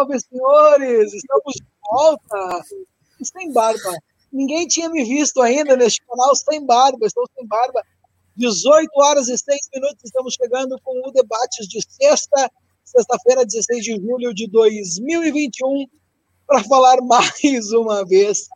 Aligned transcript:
Salve, 0.00 0.18
senhores! 0.18 1.12
Estamos 1.12 1.54
de 1.56 1.66
volta! 1.82 2.64
Sem 3.22 3.52
barba. 3.52 3.98
Ninguém 4.32 4.66
tinha 4.66 4.88
me 4.88 5.04
visto 5.04 5.42
ainda 5.42 5.76
neste 5.76 6.00
canal 6.06 6.34
sem 6.34 6.64
barba. 6.64 7.06
Estou 7.06 7.26
sem 7.34 7.46
barba. 7.46 7.82
18 8.34 8.88
horas 8.94 9.28
e 9.28 9.36
6 9.36 9.60
minutos. 9.74 10.02
Estamos 10.02 10.34
chegando 10.40 10.80
com 10.82 11.06
o 11.06 11.12
debate 11.12 11.68
de 11.68 11.82
sexta, 11.86 12.50
sexta-feira, 12.82 13.44
16 13.44 13.84
de 13.84 13.96
julho 13.96 14.32
de 14.32 14.48
2021, 14.48 15.86
para 16.46 16.64
falar 16.64 16.96
mais 17.04 17.70
uma 17.72 18.02
vez, 18.06 18.48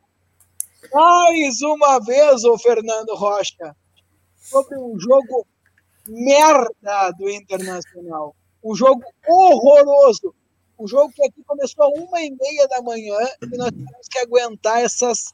mais 0.95 1.61
uma 1.61 1.99
vez, 1.99 2.43
o 2.45 2.57
Fernando 2.57 3.15
Rocha, 3.15 3.77
sobre 4.39 4.79
um 4.79 4.99
jogo 4.99 5.47
merda 6.09 7.11
do 7.19 7.29
Internacional. 7.29 8.35
Um 8.65 8.75
jogo 8.75 9.03
horroroso. 9.29 10.35
Um 10.85 10.87
jogo 10.87 11.11
que 11.15 11.25
aqui 11.25 11.43
começou 11.47 11.83
a 11.83 11.89
uma 11.89 12.21
e 12.21 12.31
meia 12.31 12.69
da 12.69 12.83
manhã 12.83 13.17
e 13.41 13.57
nós 13.57 13.71
temos 13.71 14.07
que 14.11 14.19
aguentar 14.19 14.83
essas 14.83 15.33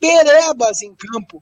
perebas 0.00 0.82
em 0.82 0.92
campo. 0.92 1.40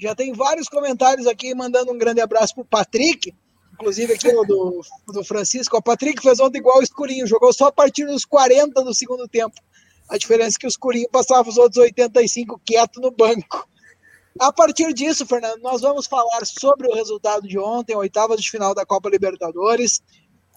Já 0.00 0.16
tem 0.16 0.32
vários 0.32 0.68
comentários 0.68 1.28
aqui 1.28 1.54
mandando 1.54 1.92
um 1.92 1.98
grande 1.98 2.20
abraço 2.20 2.56
para 2.56 2.62
o 2.62 2.66
Patrick, 2.66 3.32
inclusive 3.74 4.14
aqui 4.14 4.32
do, 4.32 4.80
do 5.06 5.22
Francisco. 5.22 5.76
O 5.76 5.82
Patrick 5.82 6.20
fez 6.20 6.40
ontem 6.40 6.58
igual 6.58 6.78
o 6.80 6.82
Escurinho, 6.82 7.24
jogou 7.24 7.52
só 7.52 7.68
a 7.68 7.72
partir 7.72 8.04
dos 8.04 8.24
40 8.24 8.82
do 8.82 8.92
segundo 8.92 9.28
tempo. 9.28 9.54
A 10.08 10.18
diferença 10.18 10.56
é 10.56 10.60
que 10.60 10.66
o 10.66 10.68
Escurinho 10.68 11.08
passava 11.08 11.48
os 11.48 11.56
outros 11.56 11.76
85 11.76 12.60
quieto 12.64 13.00
no 13.00 13.12
banco. 13.12 13.68
A 14.40 14.52
partir 14.52 14.92
disso, 14.92 15.24
Fernando, 15.24 15.60
nós 15.62 15.82
vamos 15.82 16.08
falar 16.08 16.44
sobre 16.44 16.88
o 16.88 16.94
resultado 16.94 17.46
de 17.46 17.60
ontem, 17.60 17.94
oitavas 17.94 18.40
de 18.40 18.50
final 18.50 18.74
da 18.74 18.84
Copa 18.84 19.08
Libertadores, 19.08 20.02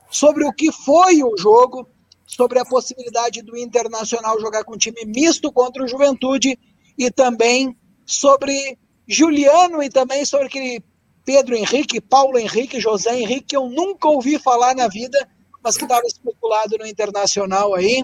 sobre 0.10 0.44
o 0.44 0.52
que 0.52 0.72
foi 0.72 1.22
o 1.24 1.38
jogo, 1.38 1.88
sobre 2.36 2.60
a 2.60 2.66
possibilidade 2.66 3.42
do 3.42 3.58
Internacional 3.58 4.40
jogar 4.40 4.64
com 4.64 4.78
time 4.78 5.06
misto 5.06 5.52
contra 5.52 5.84
o 5.84 5.88
Juventude 5.88 6.58
e 6.98 7.12
também 7.12 7.76
sobre 8.06 8.78
Juliano 9.08 9.84
e 9.84 9.90
também 9.90 10.26
sobre 10.26 10.48
aquele 10.48 10.82
Pedro 11.26 11.56
Henrique, 11.56 12.00
Paulo 12.02 12.38
Henrique, 12.38 12.80
José 12.80 13.20
Henrique, 13.20 13.48
que 13.48 13.58
eu 13.58 13.70
nunca 13.70 14.08
ouvi 14.08 14.40
falar 14.40 14.74
na 14.74 14.88
vida, 14.88 15.18
mas 15.64 15.78
que 15.78 15.84
estava 15.84 16.06
especulado 16.06 16.78
no 16.80 16.88
Internacional 16.88 17.76
aí 17.76 18.04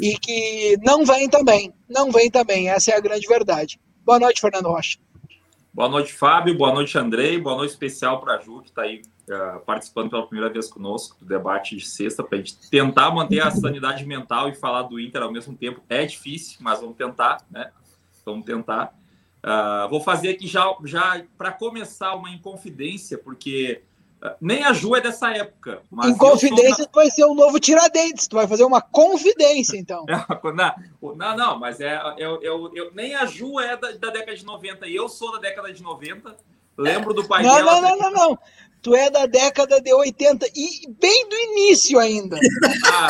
e 0.00 0.18
que 0.18 0.76
não 0.84 1.04
vem 1.04 1.28
também, 1.28 1.72
não 1.88 2.10
vem 2.10 2.30
também, 2.30 2.68
essa 2.68 2.90
é 2.90 2.96
a 2.96 3.00
grande 3.00 3.26
verdade. 3.26 3.80
Boa 4.04 4.18
noite, 4.18 4.40
Fernando 4.40 4.66
Rocha. 4.66 4.98
Boa 5.72 5.88
noite, 5.88 6.12
Fábio. 6.12 6.58
Boa 6.58 6.74
noite, 6.74 6.98
Andrei. 6.98 7.38
Boa 7.38 7.56
noite 7.56 7.70
especial 7.70 8.20
para 8.20 8.34
a 8.34 8.40
Ju, 8.40 8.60
que 8.62 8.70
está 8.70 8.82
aí 8.82 9.02
uh, 9.30 9.60
participando 9.60 10.10
pela 10.10 10.26
primeira 10.26 10.52
vez 10.52 10.68
conosco 10.68 11.16
do 11.18 11.24
debate 11.24 11.76
de 11.76 11.86
sexta, 11.86 12.22
para 12.22 12.36
a 12.36 12.40
gente 12.40 12.68
tentar 12.68 13.10
manter 13.10 13.40
a 13.40 13.50
sanidade 13.50 14.04
mental 14.04 14.48
e 14.48 14.54
falar 14.54 14.82
do 14.82 14.98
Inter 14.98 15.22
ao 15.22 15.32
mesmo 15.32 15.56
tempo. 15.56 15.80
É 15.88 16.04
difícil, 16.04 16.58
mas 16.60 16.80
vamos 16.80 16.96
tentar, 16.96 17.44
né? 17.50 17.70
Vamos 18.24 18.44
tentar. 18.44 18.94
Uh, 19.44 19.88
vou 19.88 20.00
fazer 20.00 20.30
aqui 20.30 20.46
já, 20.46 20.64
já 20.84 21.24
para 21.38 21.52
começar 21.52 22.14
uma 22.14 22.30
inconfidência, 22.30 23.16
porque 23.16 23.82
nem 24.40 24.62
a 24.64 24.72
Ju 24.72 24.94
é 24.94 25.00
dessa 25.00 25.30
época. 25.30 25.82
Mas 25.90 26.10
em 26.10 26.16
confidência, 26.16 26.84
na... 26.84 26.90
vai 26.92 27.10
ser 27.10 27.24
o 27.24 27.32
um 27.32 27.34
novo 27.34 27.58
Tiradentes. 27.58 28.28
Tu 28.28 28.36
vai 28.36 28.46
fazer 28.46 28.64
uma 28.64 28.80
confidência, 28.80 29.78
então. 29.78 30.04
não, 30.54 31.14
não, 31.14 31.36
não, 31.36 31.58
mas 31.58 31.80
é, 31.80 31.98
eu, 32.18 32.40
eu, 32.42 32.70
eu, 32.74 32.92
nem 32.92 33.14
a 33.14 33.24
Ju 33.24 33.58
é 33.58 33.76
da, 33.76 33.92
da, 33.92 34.10
década 34.10 34.36
de 34.36 34.44
90 34.44 34.86
e 34.86 34.94
eu 34.94 35.08
sou 35.08 35.32
da 35.32 35.38
década 35.38 35.72
de 35.72 35.82
90. 35.82 36.36
Lembro 36.76 37.14
do 37.14 37.26
pai 37.26 37.42
não, 37.42 37.54
dela. 37.54 37.80
Não, 37.80 37.96
não, 37.96 37.98
não, 37.98 38.10
não. 38.10 38.38
Tu 38.82 38.94
é 38.94 39.10
da 39.10 39.26
década 39.26 39.80
de 39.80 39.92
80 39.92 40.46
e 40.54 40.88
bem 40.88 41.28
do 41.28 41.36
início 41.36 41.98
ainda. 41.98 42.38
Ah, 42.86 43.08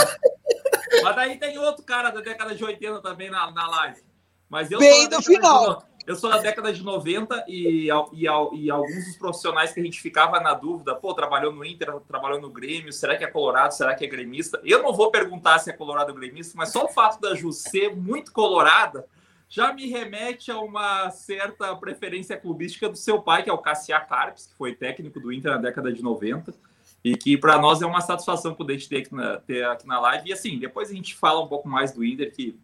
mas 1.03 1.17
daí 1.17 1.39
tem 1.39 1.57
outro 1.59 1.85
cara 1.85 2.11
da 2.11 2.21
década 2.21 2.55
de 2.55 2.65
80 2.65 3.01
também 3.01 3.31
na, 3.31 3.51
na 3.53 3.69
live. 3.69 4.03
Mas 4.49 4.71
eu 4.71 4.79
bem 4.81 5.09
do 5.09 5.23
final. 5.23 5.85
Eu 6.07 6.17
sou 6.17 6.29
da 6.29 6.39
década 6.39 6.73
de 6.73 6.83
90 6.83 7.45
e, 7.47 7.89
e, 7.89 8.25
e, 8.25 8.71
alguns 8.71 9.05
dos 9.05 9.17
profissionais 9.17 9.73
que 9.73 9.79
a 9.79 9.83
gente 9.83 10.01
ficava 10.01 10.41
na 10.41 10.55
dúvida, 10.55 10.95
pô, 10.97 11.15
trabalhou 11.15 11.53
no 11.53 11.65
Inter, 11.65 12.01
trabalhou 12.09 12.41
no 12.41 12.51
Grêmio, 12.51 12.93
será 12.93 13.17
que 13.17 13.23
é 13.23 13.29
colorado, 13.29 13.73
será 13.73 13.95
que 13.95 14.05
é 14.05 14.09
gremista? 14.09 14.61
Eu 14.65 14.83
não 14.83 14.93
vou 14.93 15.13
perguntar 15.13 15.61
se 15.61 15.71
é 15.71 15.73
colorado 15.73 16.11
ou 16.11 16.19
gremista, 16.19 16.55
mas 16.57 16.71
só 16.71 16.87
o 16.87 16.89
fato 16.89 17.21
da 17.21 17.35
Ju 17.37 17.53
ser 17.53 17.95
muito 17.95 18.33
colorada 18.33 19.07
já 19.51 19.73
me 19.73 19.87
remete 19.89 20.51
a 20.51 20.61
uma 20.61 21.11
certa 21.11 21.75
preferência 21.75 22.37
clubística 22.37 22.89
do 22.89 22.97
seu 22.97 23.21
pai, 23.21 23.43
que 23.43 23.51
é 23.51 23.53
o 23.53 23.59
Cassia 23.59 23.99
Carpes, 24.01 24.47
que 24.47 24.55
foi 24.55 24.75
técnico 24.75 25.19
do 25.19 25.33
Inter 25.33 25.51
na 25.51 25.59
década 25.59 25.93
de 25.93 26.03
90 26.03 26.55
e 27.03 27.17
que 27.17 27.37
para 27.37 27.59
nós 27.59 27.83
é 27.83 27.87
uma 27.87 28.01
satisfação 28.01 28.55
poder 28.55 28.79
te 28.79 28.89
ter 28.89 28.99
aqui, 28.99 29.15
na, 29.15 29.39
ter 29.39 29.65
aqui 29.65 29.87
na 29.87 29.99
live. 30.01 30.29
E 30.29 30.33
assim, 30.33 30.59
depois 30.59 30.91
a 30.91 30.95
gente 30.95 31.17
fala 31.17 31.43
um 31.43 31.49
pouco 31.49 31.69
mais 31.69 31.93
do 31.93 32.05
Inter, 32.05 32.33
que, 32.33 32.57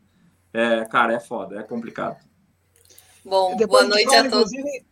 é, 0.53 0.85
cara, 0.85 1.15
é 1.15 1.21
foda, 1.21 1.59
é 1.59 1.63
complicado. 1.63 2.25
Bom, 3.25 3.57
Depois 3.57 3.89
boa 3.89 3.95
noite 3.97 4.15
fala, 4.15 4.29
a 4.29 4.31
todos. 4.31 4.53
Inclusive, 4.53 4.85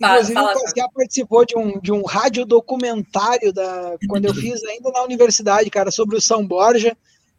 inclusive 0.00 0.34
fala, 0.34 0.52
o 0.52 0.60
Pascal 0.60 0.90
participou 0.92 1.46
de 1.46 1.56
um, 1.56 1.80
de 1.80 1.92
um 1.92 2.04
rádio 2.04 2.44
documentário 2.44 3.52
da, 3.52 3.96
quando 4.06 4.26
eu 4.26 4.34
fiz 4.34 4.62
ainda 4.64 4.90
na 4.90 5.02
universidade, 5.02 5.70
cara, 5.70 5.90
sobre 5.90 6.16
o 6.16 6.20
São 6.20 6.46
Borja, 6.46 6.96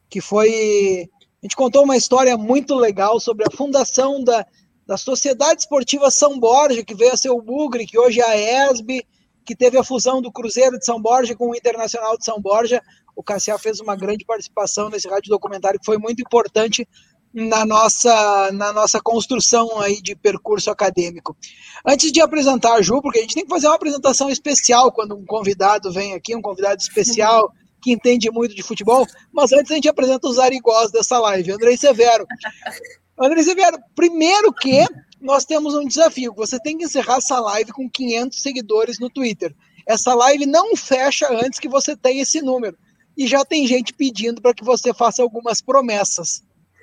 que 0.09 0.19
foi. 0.19 1.07
A 1.41 1.45
gente 1.45 1.55
contou 1.55 1.83
uma 1.83 1.95
história 1.95 2.37
muito 2.37 2.75
legal 2.75 3.19
sobre 3.19 3.45
a 3.45 3.55
fundação 3.55 4.21
da, 4.21 4.45
da 4.85 4.97
Sociedade 4.97 5.61
Esportiva 5.61 6.11
São 6.11 6.37
Borja, 6.37 6.83
que 6.83 6.93
veio 6.93 7.13
a 7.13 7.17
ser 7.17 7.29
o 7.29 7.41
Bugre, 7.41 7.85
que 7.85 7.97
hoje 7.97 8.19
é 8.19 8.25
a 8.25 8.71
ESB, 8.71 9.05
que 9.45 9.55
teve 9.55 9.77
a 9.77 9.83
fusão 9.83 10.21
do 10.21 10.31
Cruzeiro 10.31 10.77
de 10.77 10.85
São 10.85 11.01
Borja 11.01 11.35
com 11.35 11.49
o 11.49 11.55
Internacional 11.55 12.17
de 12.17 12.25
São 12.25 12.41
Borja. 12.41 12.81
O 13.15 13.23
Cassiá 13.23 13.57
fez 13.57 13.79
uma 13.79 13.95
grande 13.95 14.25
participação 14.25 14.89
nesse 14.89 15.07
rádio 15.07 15.29
documentário, 15.29 15.79
que 15.79 15.85
foi 15.85 15.97
muito 15.97 16.21
importante 16.21 16.85
na 17.33 17.65
nossa, 17.65 18.51
na 18.51 18.73
nossa 18.73 18.99
construção 18.99 19.79
aí 19.79 20.01
de 20.01 20.15
percurso 20.15 20.69
acadêmico. 20.69 21.37
Antes 21.85 22.11
de 22.11 22.19
apresentar 22.19 22.73
a 22.73 22.81
Ju, 22.81 23.01
porque 23.01 23.19
a 23.19 23.21
gente 23.21 23.35
tem 23.35 23.43
que 23.43 23.49
fazer 23.49 23.67
uma 23.67 23.75
apresentação 23.75 24.29
especial 24.29 24.91
quando 24.91 25.15
um 25.15 25.25
convidado 25.25 25.91
vem 25.91 26.13
aqui, 26.13 26.35
um 26.35 26.41
convidado 26.41 26.81
especial 26.81 27.49
que 27.81 27.91
entende 27.91 28.29
muito 28.31 28.55
de 28.55 28.63
futebol, 28.63 29.05
mas 29.31 29.51
antes 29.51 29.71
a 29.71 29.75
gente 29.75 29.89
apresenta 29.89 30.27
os 30.27 30.39
arigós 30.39 30.91
dessa 30.91 31.19
live. 31.19 31.51
Andrei 31.51 31.77
Severo. 31.77 32.25
Andrei 33.19 33.43
Severo, 33.43 33.77
primeiro 33.95 34.53
que 34.53 34.85
nós 35.19 35.43
temos 35.43 35.75
um 35.75 35.85
desafio, 35.85 36.33
você 36.33 36.59
tem 36.59 36.77
que 36.77 36.85
encerrar 36.85 37.17
essa 37.17 37.39
live 37.39 37.71
com 37.73 37.89
500 37.89 38.41
seguidores 38.41 38.99
no 38.99 39.09
Twitter. 39.09 39.53
Essa 39.85 40.13
live 40.13 40.45
não 40.45 40.75
fecha 40.75 41.27
antes 41.31 41.59
que 41.59 41.67
você 41.67 41.97
tenha 41.97 42.21
esse 42.21 42.41
número. 42.41 42.77
E 43.17 43.27
já 43.27 43.43
tem 43.43 43.67
gente 43.67 43.93
pedindo 43.93 44.41
para 44.41 44.53
que 44.53 44.63
você 44.63 44.93
faça 44.93 45.21
algumas 45.21 45.61
promessas. 45.61 46.41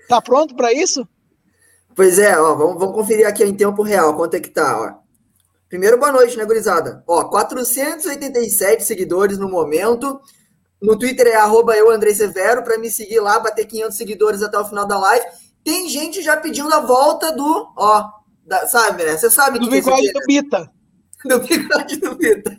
Tá 0.08 0.20
pronto 0.20 0.54
para 0.54 0.72
isso? 0.72 1.08
Pois 1.94 2.18
é, 2.18 2.38
ó, 2.38 2.54
vamos, 2.54 2.78
vamos 2.78 2.94
conferir 2.94 3.26
aqui 3.26 3.42
em 3.42 3.54
tempo 3.54 3.82
real 3.82 4.14
quanto 4.14 4.34
é 4.34 4.40
que 4.40 4.50
tá, 4.50 4.78
ó. 4.78 5.06
Primeiro, 5.68 5.98
boa 5.98 6.12
noite, 6.12 6.36
né, 6.36 6.44
gurizada? 6.44 7.02
Ó, 7.06 7.24
487 7.24 8.84
seguidores 8.84 9.38
no 9.38 9.48
momento. 9.48 10.20
No 10.80 10.98
Twitter 10.98 11.26
é 11.28 11.36
arroba 11.36 11.76
eu, 11.76 11.90
Andrei 11.90 12.14
Severo, 12.14 12.62
para 12.62 12.78
me 12.78 12.90
seguir 12.90 13.20
lá, 13.20 13.38
bater 13.38 13.66
500 13.66 13.96
seguidores 13.96 14.42
até 14.42 14.58
o 14.58 14.64
final 14.64 14.86
da 14.86 14.98
live. 14.98 15.26
Tem 15.64 15.88
gente 15.88 16.22
já 16.22 16.36
pedindo 16.36 16.72
a 16.72 16.80
volta 16.80 17.32
do, 17.32 17.72
ó, 17.76 18.10
da, 18.44 18.66
sabe, 18.66 19.04
né? 19.04 19.16
Você 19.16 19.30
sabe 19.30 19.58
do 19.58 19.64
que 19.64 19.80
bigode 19.80 20.12
do 20.12 20.20
Bita. 20.26 20.70
Do 21.24 21.40
bigode 21.40 21.96
do 21.96 22.14
Bita. 22.14 22.56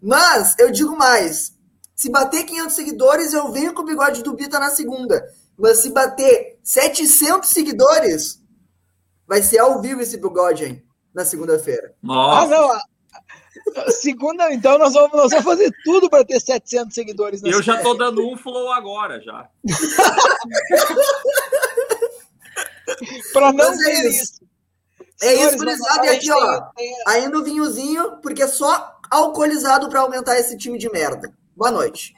Mas, 0.00 0.56
eu 0.58 0.70
digo 0.70 0.96
mais. 0.96 1.52
Se 1.94 2.08
bater 2.08 2.44
500 2.44 2.74
seguidores, 2.74 3.32
eu 3.34 3.52
venho 3.52 3.74
com 3.74 3.82
o 3.82 3.84
bigode 3.84 4.22
do 4.22 4.32
Bita 4.32 4.58
na 4.58 4.70
segunda. 4.70 5.22
Mas 5.58 5.78
se 5.78 5.90
bater 5.90 6.58
700 6.62 7.50
seguidores, 7.50 8.42
vai 9.26 9.42
ser 9.42 9.58
ao 9.58 9.82
vivo 9.82 10.00
esse 10.00 10.16
bigode, 10.16 10.64
hein? 10.64 10.82
Na 11.12 11.24
segunda-feira. 11.24 11.94
Ah, 12.08 12.46
não. 12.46 12.70
Segunda, 13.88 14.52
então 14.52 14.78
nós 14.78 14.94
vamos, 14.94 15.12
nós 15.12 15.30
vamos 15.30 15.44
fazer 15.44 15.72
tudo 15.84 16.10
para 16.10 16.24
ter 16.24 16.40
700 16.40 16.94
seguidores. 16.94 17.42
Eu 17.42 17.62
já 17.62 17.80
tô 17.82 17.94
dando 17.94 18.26
um 18.28 18.36
flow 18.36 18.72
agora 18.72 19.20
já. 19.20 19.48
para 23.32 23.52
não 23.52 23.76
ver 23.76 23.90
é 23.90 24.08
isso. 24.08 24.22
isso. 24.22 24.42
É 25.22 25.34
isso, 25.34 25.56
gurizada. 25.56 26.06
E 26.06 26.08
aqui, 26.08 26.32
ó, 26.32 26.62
ainda 27.06 27.38
o 27.38 27.44
vinhozinho, 27.44 28.16
porque 28.20 28.42
é 28.42 28.48
só 28.48 28.98
alcoolizado 29.08 29.88
para 29.88 30.00
aumentar 30.00 30.36
esse 30.38 30.56
time 30.56 30.78
de 30.78 30.90
merda. 30.90 31.32
Boa 31.56 31.70
noite. 31.70 32.12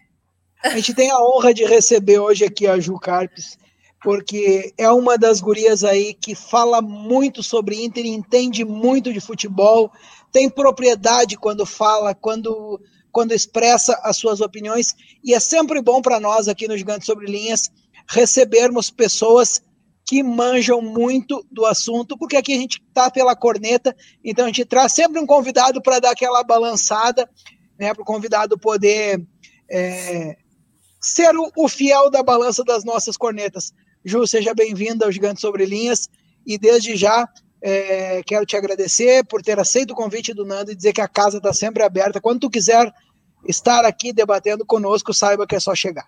A 0.63 0.71
gente 0.71 0.95
tem 0.95 1.11
a 1.11 1.19
honra 1.19 1.53
de 1.53 1.65
receber 1.65 2.19
hoje 2.19 2.45
aqui 2.45 2.67
a 2.67 2.81
Ju 2.81 2.99
Carpes, 2.99 3.59
porque 4.05 4.75
é 4.77 4.91
uma 4.91 5.17
das 5.17 5.41
gurias 5.41 5.83
aí 5.83 6.13
que 6.13 6.35
fala 6.35 6.83
muito 6.83 7.43
sobre 7.43 7.83
Inter, 7.83 8.05
entende 8.05 8.63
muito 8.63 9.11
de 9.11 9.19
futebol, 9.19 9.91
tem 10.31 10.51
propriedade 10.51 11.39
quando 11.39 11.65
fala, 11.65 12.15
quando, 12.15 12.79
quando 13.11 13.33
expressa 13.33 13.99
as 14.03 14.19
suas 14.19 14.43
opiniões, 14.43 14.95
e 15.25 15.33
é 15.33 15.41
sempre 15.41 15.81
bom 15.81 16.03
para 16.03 16.21
nós 16.21 16.49
aqui 16.49 16.69
no 16.69 16.77
Gigante 16.77 17.07
Sobre 17.07 17.25
Linhas 17.25 17.71
recebermos 18.07 18.91
pessoas 18.91 19.63
que 20.05 20.23
manjam 20.23 20.83
muito 20.83 21.43
do 21.51 21.65
assunto, 21.65 22.19
porque 22.19 22.37
aqui 22.37 22.53
a 22.53 22.59
gente 22.59 22.83
está 22.87 23.11
pela 23.11 23.35
corneta, 23.35 23.97
então 24.23 24.45
a 24.45 24.49
gente 24.49 24.67
traz 24.67 24.93
sempre 24.93 25.19
um 25.19 25.25
convidado 25.27 25.81
para 25.81 25.99
dar 25.99 26.11
aquela 26.11 26.45
balançada, 26.45 27.27
né, 27.79 27.95
para 27.95 28.03
o 28.03 28.05
convidado 28.05 28.59
poder 28.59 29.27
é, 29.71 30.37
ser 31.01 31.35
o, 31.35 31.51
o 31.57 31.69
fiel 31.71 32.11
da 32.11 32.23
balança 32.23 32.63
das 32.63 32.85
nossas 32.85 33.17
cornetas. 33.17 33.73
Ju, 34.05 34.27
seja 34.27 34.53
bem-vinda 34.53 35.07
ao 35.07 35.13
Gigante 35.13 35.41
Sobre 35.41 35.65
Linhas 35.65 36.11
e 36.47 36.59
desde 36.59 36.95
já 36.95 37.27
é, 37.63 38.23
quero 38.23 38.45
te 38.45 38.55
agradecer 38.55 39.25
por 39.25 39.41
ter 39.41 39.59
aceito 39.59 39.93
o 39.93 39.97
convite 39.97 40.35
do 40.35 40.45
Nando 40.45 40.71
e 40.71 40.75
dizer 40.75 40.93
que 40.93 41.01
a 41.01 41.09
casa 41.09 41.39
está 41.39 41.55
sempre 41.55 41.83
aberta. 41.83 42.21
Quando 42.21 42.41
tu 42.41 42.51
quiser 42.51 42.93
estar 43.49 43.83
aqui 43.87 44.13
debatendo 44.13 44.67
conosco, 44.67 45.15
saiba 45.15 45.47
que 45.47 45.57
é 45.57 45.61
só 45.61 45.75
chegar. 45.75 46.07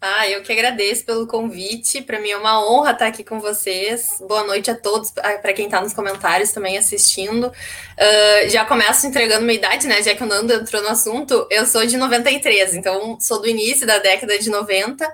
Ah, 0.00 0.28
eu 0.28 0.42
que 0.42 0.52
agradeço 0.52 1.04
pelo 1.04 1.26
convite. 1.26 2.00
Para 2.00 2.20
mim 2.20 2.30
é 2.30 2.36
uma 2.38 2.66
honra 2.66 2.92
estar 2.92 3.06
aqui 3.06 3.22
com 3.22 3.38
vocês. 3.38 4.08
Boa 4.20 4.44
noite 4.44 4.70
a 4.70 4.74
todos, 4.74 5.10
para 5.10 5.52
quem 5.52 5.66
está 5.66 5.80
nos 5.82 5.92
comentários 5.92 6.52
também 6.52 6.78
assistindo. 6.78 7.48
Uh, 7.48 8.48
já 8.48 8.64
começo 8.64 9.06
entregando 9.06 9.44
minha 9.44 9.58
idade, 9.58 9.86
né? 9.86 10.02
Já 10.02 10.14
que 10.14 10.22
o 10.22 10.26
Nando 10.26 10.54
entrou 10.54 10.82
no 10.82 10.88
assunto, 10.88 11.46
eu 11.50 11.66
sou 11.66 11.84
de 11.86 11.96
93, 11.98 12.74
então 12.74 13.18
sou 13.20 13.40
do 13.40 13.48
início 13.48 13.86
da 13.86 13.98
década 13.98 14.38
de 14.38 14.48
90. 14.48 15.06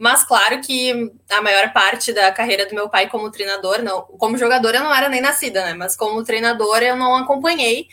Mas 0.00 0.24
claro 0.24 0.62
que 0.62 1.12
a 1.28 1.42
maior 1.42 1.74
parte 1.74 2.10
da 2.10 2.32
carreira 2.32 2.64
do 2.64 2.74
meu 2.74 2.88
pai 2.88 3.10
como 3.10 3.30
treinador, 3.30 3.82
não, 3.82 4.00
como 4.00 4.38
jogador 4.38 4.74
eu 4.74 4.80
não 4.80 4.94
era 4.94 5.10
nem 5.10 5.20
nascida, 5.20 5.62
né? 5.62 5.74
Mas 5.74 5.94
como 5.94 6.24
treinador 6.24 6.78
eu 6.78 6.96
não 6.96 7.14
acompanhei. 7.16 7.86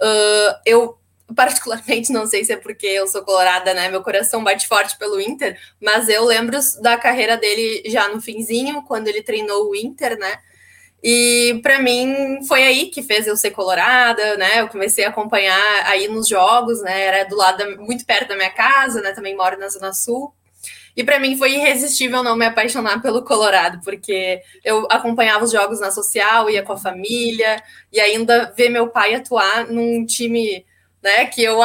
Uh, 0.00 0.58
eu 0.66 0.98
particularmente, 1.36 2.10
não 2.12 2.26
sei 2.26 2.44
se 2.44 2.52
é 2.52 2.56
porque 2.56 2.88
eu 2.88 3.06
sou 3.06 3.22
colorada, 3.22 3.72
né? 3.74 3.88
Meu 3.88 4.02
coração 4.02 4.42
bate 4.42 4.66
forte 4.66 4.98
pelo 4.98 5.20
Inter, 5.20 5.56
mas 5.80 6.08
eu 6.08 6.24
lembro 6.24 6.58
da 6.80 6.96
carreira 6.96 7.36
dele 7.36 7.84
já 7.86 8.08
no 8.08 8.20
finzinho, 8.20 8.82
quando 8.82 9.06
ele 9.06 9.22
treinou 9.22 9.70
o 9.70 9.76
Inter, 9.76 10.18
né? 10.18 10.38
E 11.00 11.60
para 11.62 11.78
mim 11.78 12.44
foi 12.48 12.64
aí 12.64 12.86
que 12.86 13.04
fez 13.04 13.28
eu 13.28 13.36
ser 13.36 13.52
colorada, 13.52 14.36
né? 14.36 14.62
Eu 14.62 14.68
comecei 14.68 15.04
a 15.04 15.10
acompanhar 15.10 15.86
aí 15.86 16.08
nos 16.08 16.26
jogos, 16.26 16.82
né? 16.82 17.02
Era 17.02 17.24
do 17.24 17.36
lado 17.36 17.80
muito 17.80 18.04
perto 18.04 18.30
da 18.30 18.36
minha 18.36 18.50
casa, 18.50 19.00
né? 19.00 19.12
Também 19.12 19.36
moro 19.36 19.56
na 19.56 19.68
Zona 19.68 19.92
Sul. 19.92 20.34
E 20.96 21.02
para 21.04 21.18
mim 21.18 21.36
foi 21.36 21.54
irresistível 21.54 22.22
não 22.22 22.36
me 22.36 22.46
apaixonar 22.46 23.00
pelo 23.00 23.22
Colorado, 23.22 23.80
porque 23.84 24.40
eu 24.64 24.86
acompanhava 24.90 25.44
os 25.44 25.52
jogos 25.52 25.80
na 25.80 25.90
social, 25.90 26.50
ia 26.50 26.62
com 26.62 26.72
a 26.72 26.78
família, 26.78 27.62
e 27.92 28.00
ainda 28.00 28.52
ver 28.56 28.68
meu 28.68 28.88
pai 28.88 29.14
atuar 29.14 29.66
num 29.66 30.04
time 30.04 30.64
né? 31.02 31.26
Que 31.26 31.42
eu 31.42 31.58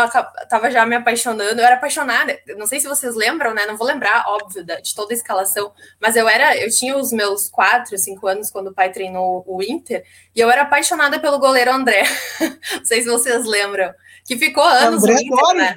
tava 0.49 0.71
já 0.71 0.85
me 0.85 0.95
apaixonando. 0.95 1.61
Eu 1.61 1.65
era 1.65 1.75
apaixonada. 1.75 2.37
Não 2.57 2.65
sei 2.65 2.79
se 2.79 2.87
vocês 2.87 3.15
lembram, 3.15 3.53
né? 3.53 3.65
Não 3.67 3.77
vou 3.77 3.85
lembrar, 3.85 4.25
óbvio, 4.27 4.65
de 4.65 4.95
toda 4.95 5.13
a 5.13 5.15
escalação, 5.15 5.71
mas 6.01 6.15
eu 6.15 6.27
era, 6.27 6.57
eu 6.57 6.69
tinha 6.69 6.97
os 6.97 7.11
meus 7.11 7.47
quatro, 7.47 7.97
cinco 7.97 8.27
anos 8.27 8.49
quando 8.49 8.67
o 8.67 8.73
pai 8.73 8.91
treinou 8.91 9.43
o 9.45 9.61
Inter, 9.61 10.03
e 10.35 10.39
eu 10.39 10.49
era 10.49 10.63
apaixonada 10.63 11.19
pelo 11.19 11.37
goleiro 11.37 11.71
André. 11.71 12.03
não 12.75 12.85
sei 12.85 13.01
se 13.01 13.09
vocês 13.09 13.45
lembram. 13.45 13.93
Que 14.25 14.37
ficou 14.37 14.63
anos 14.63 15.03
André 15.03 15.13
no 15.13 15.21
Inter, 15.21 15.55
né? 15.55 15.75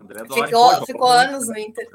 André 0.00 0.20
ficou, 0.22 0.86
ficou 0.86 1.08
anos 1.08 1.48
no 1.48 1.58
Inter. 1.58 1.86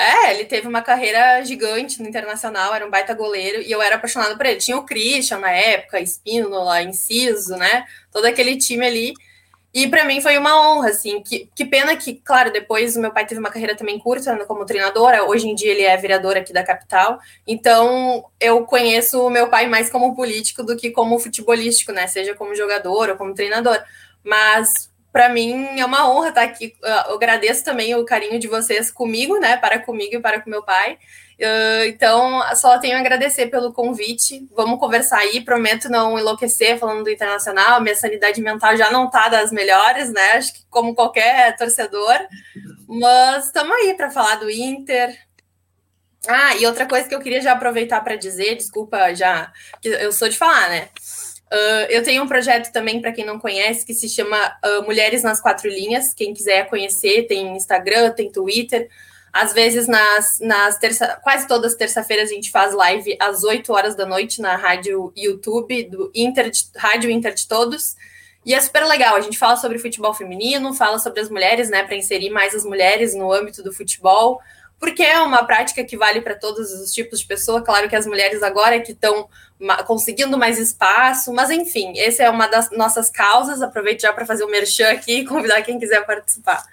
É, 0.00 0.32
ele 0.32 0.46
teve 0.46 0.66
uma 0.66 0.80
carreira 0.80 1.44
gigante 1.44 2.00
no 2.00 2.08
Internacional, 2.08 2.74
era 2.74 2.86
um 2.86 2.90
baita 2.90 3.12
goleiro, 3.12 3.60
e 3.60 3.70
eu 3.70 3.82
era 3.82 3.96
apaixonada 3.96 4.34
por 4.34 4.46
ele. 4.46 4.56
Tinha 4.56 4.78
o 4.78 4.86
Christian 4.86 5.38
na 5.38 5.50
época, 5.50 6.00
Espínola, 6.00 6.82
Inciso, 6.82 7.54
né? 7.56 7.84
Todo 8.10 8.24
aquele 8.24 8.56
time 8.56 8.86
ali. 8.86 9.14
E 9.74 9.86
para 9.86 10.04
mim 10.04 10.20
foi 10.22 10.38
uma 10.38 10.58
honra, 10.58 10.88
assim. 10.88 11.22
Que, 11.22 11.50
que 11.54 11.66
pena 11.66 11.94
que, 11.96 12.14
claro, 12.14 12.50
depois 12.50 12.96
o 12.96 13.00
meu 13.00 13.12
pai 13.12 13.26
teve 13.26 13.38
uma 13.40 13.50
carreira 13.50 13.76
também 13.76 13.98
curta 13.98 14.34
né, 14.34 14.44
como 14.46 14.64
treinadora. 14.64 15.24
Hoje 15.24 15.48
em 15.48 15.54
dia 15.54 15.70
ele 15.70 15.82
é 15.82 15.96
vereador 15.96 16.36
aqui 16.36 16.52
da 16.52 16.64
capital. 16.64 17.20
Então 17.46 18.24
eu 18.40 18.64
conheço 18.64 19.24
o 19.24 19.30
meu 19.30 19.48
pai 19.48 19.68
mais 19.68 19.90
como 19.90 20.16
político 20.16 20.62
do 20.64 20.76
que 20.76 20.90
como 20.90 21.18
futebolístico, 21.18 21.92
né? 21.92 22.06
Seja 22.06 22.34
como 22.34 22.54
jogador 22.54 23.10
ou 23.10 23.16
como 23.16 23.34
treinador. 23.34 23.78
Mas 24.24 24.89
para 25.12 25.28
mim 25.28 25.78
é 25.78 25.84
uma 25.84 26.10
honra 26.10 26.28
estar 26.28 26.42
aqui. 26.42 26.74
Eu 26.82 27.14
agradeço 27.14 27.64
também 27.64 27.94
o 27.94 28.04
carinho 28.04 28.38
de 28.38 28.48
vocês 28.48 28.90
comigo, 28.90 29.38
né? 29.38 29.56
Para 29.56 29.78
comigo 29.78 30.16
e 30.16 30.20
para 30.20 30.40
com 30.40 30.50
meu 30.50 30.62
pai. 30.62 30.98
Uh, 31.40 31.84
então, 31.86 32.42
só 32.54 32.78
tenho 32.78 32.96
a 32.96 33.00
agradecer 33.00 33.46
pelo 33.46 33.72
convite. 33.72 34.46
Vamos 34.54 34.78
conversar 34.78 35.18
aí. 35.18 35.40
Prometo 35.40 35.88
não 35.88 36.18
enlouquecer 36.18 36.78
falando 36.78 37.04
do 37.04 37.10
internacional. 37.10 37.80
Minha 37.80 37.96
sanidade 37.96 38.40
mental 38.42 38.76
já 38.76 38.90
não 38.90 39.06
está 39.06 39.28
das 39.28 39.50
melhores, 39.50 40.12
né? 40.12 40.32
Acho 40.32 40.52
que 40.52 40.60
como 40.68 40.94
qualquer 40.94 41.56
torcedor. 41.56 42.18
Mas 42.86 43.46
estamos 43.46 43.72
aí 43.72 43.94
para 43.94 44.10
falar 44.10 44.36
do 44.36 44.50
Inter. 44.50 45.16
Ah, 46.28 46.54
e 46.56 46.66
outra 46.66 46.86
coisa 46.86 47.08
que 47.08 47.14
eu 47.14 47.20
queria 47.20 47.40
já 47.40 47.52
aproveitar 47.52 48.02
para 48.02 48.16
dizer, 48.16 48.54
desculpa, 48.54 49.14
já 49.14 49.50
eu 49.82 50.12
sou 50.12 50.28
de 50.28 50.36
falar, 50.36 50.68
né? 50.68 50.90
Uh, 51.52 51.86
eu 51.88 52.02
tenho 52.04 52.22
um 52.22 52.28
projeto 52.28 52.70
também, 52.72 53.00
para 53.00 53.10
quem 53.10 53.24
não 53.24 53.38
conhece, 53.38 53.84
que 53.84 53.92
se 53.92 54.08
chama 54.08 54.56
uh, 54.64 54.82
Mulheres 54.84 55.22
nas 55.22 55.40
Quatro 55.40 55.68
Linhas. 55.68 56.14
Quem 56.14 56.32
quiser 56.32 56.68
conhecer, 56.68 57.26
tem 57.26 57.56
Instagram, 57.56 58.10
tem 58.10 58.30
Twitter. 58.30 58.88
Às 59.32 59.52
vezes, 59.52 59.88
nas, 59.88 60.38
nas 60.40 60.78
terça, 60.78 61.18
quase 61.22 61.48
todas 61.48 61.72
as 61.72 61.78
terça-feiras, 61.78 62.30
a 62.30 62.34
gente 62.34 62.50
faz 62.50 62.72
live 62.72 63.16
às 63.20 63.42
8 63.42 63.72
horas 63.72 63.96
da 63.96 64.06
noite 64.06 64.40
na 64.40 64.56
rádio 64.56 65.12
YouTube 65.16 65.84
do 65.84 66.10
Inter, 66.14 66.50
Rádio 66.76 67.10
Inter 67.10 67.34
de 67.34 67.46
Todos. 67.48 67.96
E 68.44 68.54
é 68.54 68.60
super 68.60 68.84
legal. 68.84 69.16
A 69.16 69.20
gente 69.20 69.38
fala 69.38 69.56
sobre 69.56 69.78
futebol 69.78 70.14
feminino, 70.14 70.72
fala 70.72 70.98
sobre 70.98 71.20
as 71.20 71.28
mulheres, 71.28 71.68
né, 71.68 71.82
para 71.82 71.96
inserir 71.96 72.30
mais 72.30 72.54
as 72.54 72.64
mulheres 72.64 73.14
no 73.14 73.32
âmbito 73.32 73.62
do 73.62 73.72
futebol, 73.72 74.40
porque 74.80 75.02
é 75.02 75.20
uma 75.20 75.44
prática 75.44 75.84
que 75.84 75.94
vale 75.94 76.22
para 76.22 76.34
todos 76.34 76.72
os 76.72 76.90
tipos 76.90 77.20
de 77.20 77.26
pessoa. 77.26 77.60
Claro 77.60 77.86
que 77.86 77.94
as 77.94 78.06
mulheres 78.06 78.42
agora 78.42 78.76
é 78.76 78.80
que 78.80 78.92
estão 78.92 79.28
conseguindo 79.86 80.38
mais 80.38 80.58
espaço, 80.58 81.30
mas 81.34 81.50
enfim, 81.50 81.92
essa 81.98 82.22
é 82.22 82.30
uma 82.30 82.46
das 82.46 82.70
nossas 82.70 83.10
causas. 83.10 83.60
Aproveito 83.60 84.00
já 84.00 84.10
para 84.10 84.24
fazer 84.24 84.42
o 84.42 84.46
um 84.46 84.50
merchan 84.50 84.88
aqui 84.88 85.18
e 85.18 85.26
convidar 85.26 85.60
quem 85.60 85.78
quiser 85.78 86.04
participar. 86.06 86.64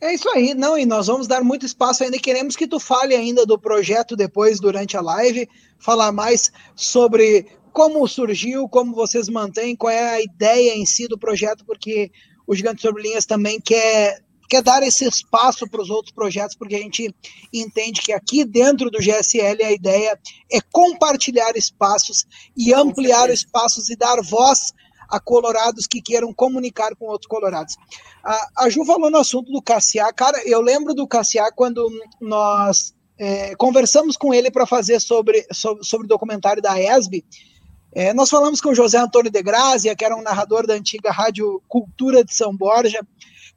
É 0.00 0.14
isso 0.14 0.28
aí, 0.30 0.54
não, 0.54 0.78
e 0.78 0.86
nós 0.86 1.08
vamos 1.08 1.26
dar 1.26 1.42
muito 1.42 1.66
espaço 1.66 2.04
ainda. 2.04 2.20
Queremos 2.20 2.54
que 2.54 2.68
tu 2.68 2.78
fale 2.78 3.16
ainda 3.16 3.44
do 3.44 3.58
projeto 3.58 4.14
depois, 4.14 4.60
durante 4.60 4.96
a 4.96 5.00
live, 5.00 5.48
falar 5.76 6.12
mais 6.12 6.52
sobre 6.76 7.46
como 7.72 8.06
surgiu, 8.06 8.68
como 8.68 8.94
vocês 8.94 9.28
mantêm, 9.28 9.74
qual 9.74 9.92
é 9.92 10.14
a 10.14 10.22
ideia 10.22 10.76
em 10.76 10.86
si 10.86 11.08
do 11.08 11.18
projeto, 11.18 11.64
porque 11.64 12.12
o 12.46 12.54
Gigante 12.54 12.80
Sobre 12.80 13.02
Linhas 13.02 13.26
também 13.26 13.60
quer, 13.60 14.20
quer 14.48 14.62
dar 14.62 14.82
esse 14.82 15.06
espaço 15.06 15.68
para 15.68 15.82
os 15.82 15.90
outros 15.90 16.12
projetos, 16.12 16.56
porque 16.56 16.74
a 16.74 16.80
gente 16.80 17.14
entende 17.52 18.00
que 18.00 18.12
aqui 18.12 18.44
dentro 18.44 18.90
do 18.90 18.98
GSL 18.98 19.62
a 19.62 19.72
ideia 19.72 20.18
é 20.50 20.60
compartilhar 20.72 21.56
espaços 21.56 22.26
e 22.56 22.72
ampliar 22.72 23.30
espaços 23.30 23.90
e 23.90 23.96
dar 23.96 24.20
voz 24.22 24.72
a 25.08 25.18
colorados 25.18 25.86
que 25.86 26.02
queiram 26.02 26.32
comunicar 26.34 26.94
com 26.96 27.06
outros 27.06 27.28
colorados. 27.28 27.76
A, 28.22 28.64
a 28.64 28.70
Ju 28.70 28.84
falou 28.84 29.10
no 29.10 29.18
assunto 29.18 29.50
do 29.50 29.62
Cassiá. 29.62 30.12
Cara, 30.12 30.40
eu 30.46 30.60
lembro 30.60 30.94
do 30.94 31.06
Cassiá 31.06 31.50
quando 31.50 31.90
nós 32.20 32.94
é, 33.18 33.54
conversamos 33.56 34.16
com 34.16 34.34
ele 34.34 34.50
para 34.50 34.66
fazer 34.66 35.00
sobre, 35.00 35.46
sobre, 35.52 35.84
sobre, 35.84 36.04
o 36.06 36.08
documentário 36.08 36.62
da 36.62 36.78
ESB. 36.78 37.24
É, 37.94 38.12
nós 38.12 38.28
falamos 38.28 38.60
com 38.60 38.68
o 38.68 38.74
José 38.74 38.98
Antônio 38.98 39.30
de 39.30 39.42
Grazia, 39.42 39.96
que 39.96 40.04
era 40.04 40.14
um 40.14 40.22
narrador 40.22 40.66
da 40.66 40.74
antiga 40.74 41.10
Rádio 41.10 41.62
Cultura 41.66 42.22
de 42.22 42.34
São 42.34 42.54
Borja, 42.54 43.00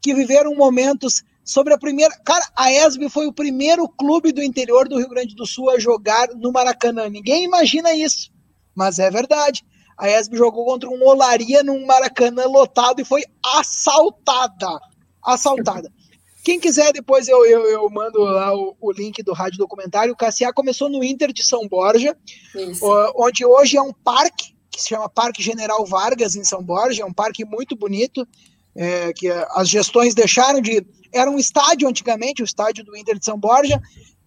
que 0.01 0.13
viveram 0.13 0.55
momentos 0.55 1.23
sobre 1.43 1.73
a 1.73 1.77
primeira. 1.77 2.13
Cara, 2.25 2.45
a 2.55 2.71
ESB 2.71 3.09
foi 3.09 3.27
o 3.27 3.33
primeiro 3.33 3.87
clube 3.87 4.31
do 4.31 4.43
interior 4.43 4.87
do 4.87 4.97
Rio 4.97 5.09
Grande 5.09 5.35
do 5.35 5.45
Sul 5.45 5.69
a 5.69 5.79
jogar 5.79 6.29
no 6.35 6.51
Maracanã. 6.51 7.09
Ninguém 7.09 7.43
imagina 7.43 7.93
isso, 7.93 8.31
mas 8.75 8.99
é 8.99 9.09
verdade. 9.09 9.63
A 9.97 10.09
ESB 10.09 10.37
jogou 10.37 10.65
contra 10.65 10.89
um 10.89 11.03
Olaria 11.03 11.61
num 11.63 11.85
Maracanã 11.85 12.45
lotado 12.45 13.01
e 13.01 13.05
foi 13.05 13.23
assaltada. 13.43 14.79
Assaltada. 15.23 15.91
Quem 16.43 16.59
quiser, 16.59 16.91
depois 16.91 17.27
eu, 17.27 17.45
eu, 17.45 17.65
eu 17.65 17.89
mando 17.89 18.19
lá 18.21 18.55
o, 18.55 18.75
o, 18.81 18.91
link 18.91 19.21
do 19.21 19.31
rádio 19.31 19.59
documentário. 19.59 20.13
O 20.13 20.17
Cassiá 20.17 20.51
começou 20.51 20.89
no 20.89 21.03
Inter 21.03 21.31
de 21.31 21.43
São 21.43 21.67
Borja, 21.67 22.17
onde 23.15 23.45
hoje 23.45 23.77
é 23.77 23.81
um 23.81 23.93
parque, 23.93 24.55
que 24.71 24.81
se 24.81 24.89
chama 24.89 25.07
Parque 25.07 25.43
General 25.43 25.85
Vargas, 25.85 26.35
em 26.35 26.43
São 26.43 26.63
Borja. 26.63 27.03
É 27.03 27.05
um 27.05 27.13
parque 27.13 27.45
muito 27.45 27.75
bonito, 27.75 28.27
é, 28.75 29.13
que 29.13 29.27
as 29.29 29.69
gestões 29.69 30.13
deixaram 30.13 30.61
de. 30.61 30.85
Era 31.13 31.29
um 31.29 31.37
estádio 31.37 31.87
antigamente, 31.87 32.41
o 32.41 32.45
estádio 32.45 32.83
do 32.85 32.95
Inter 32.95 33.17
de 33.17 33.25
São 33.25 33.37
Borja. 33.37 33.81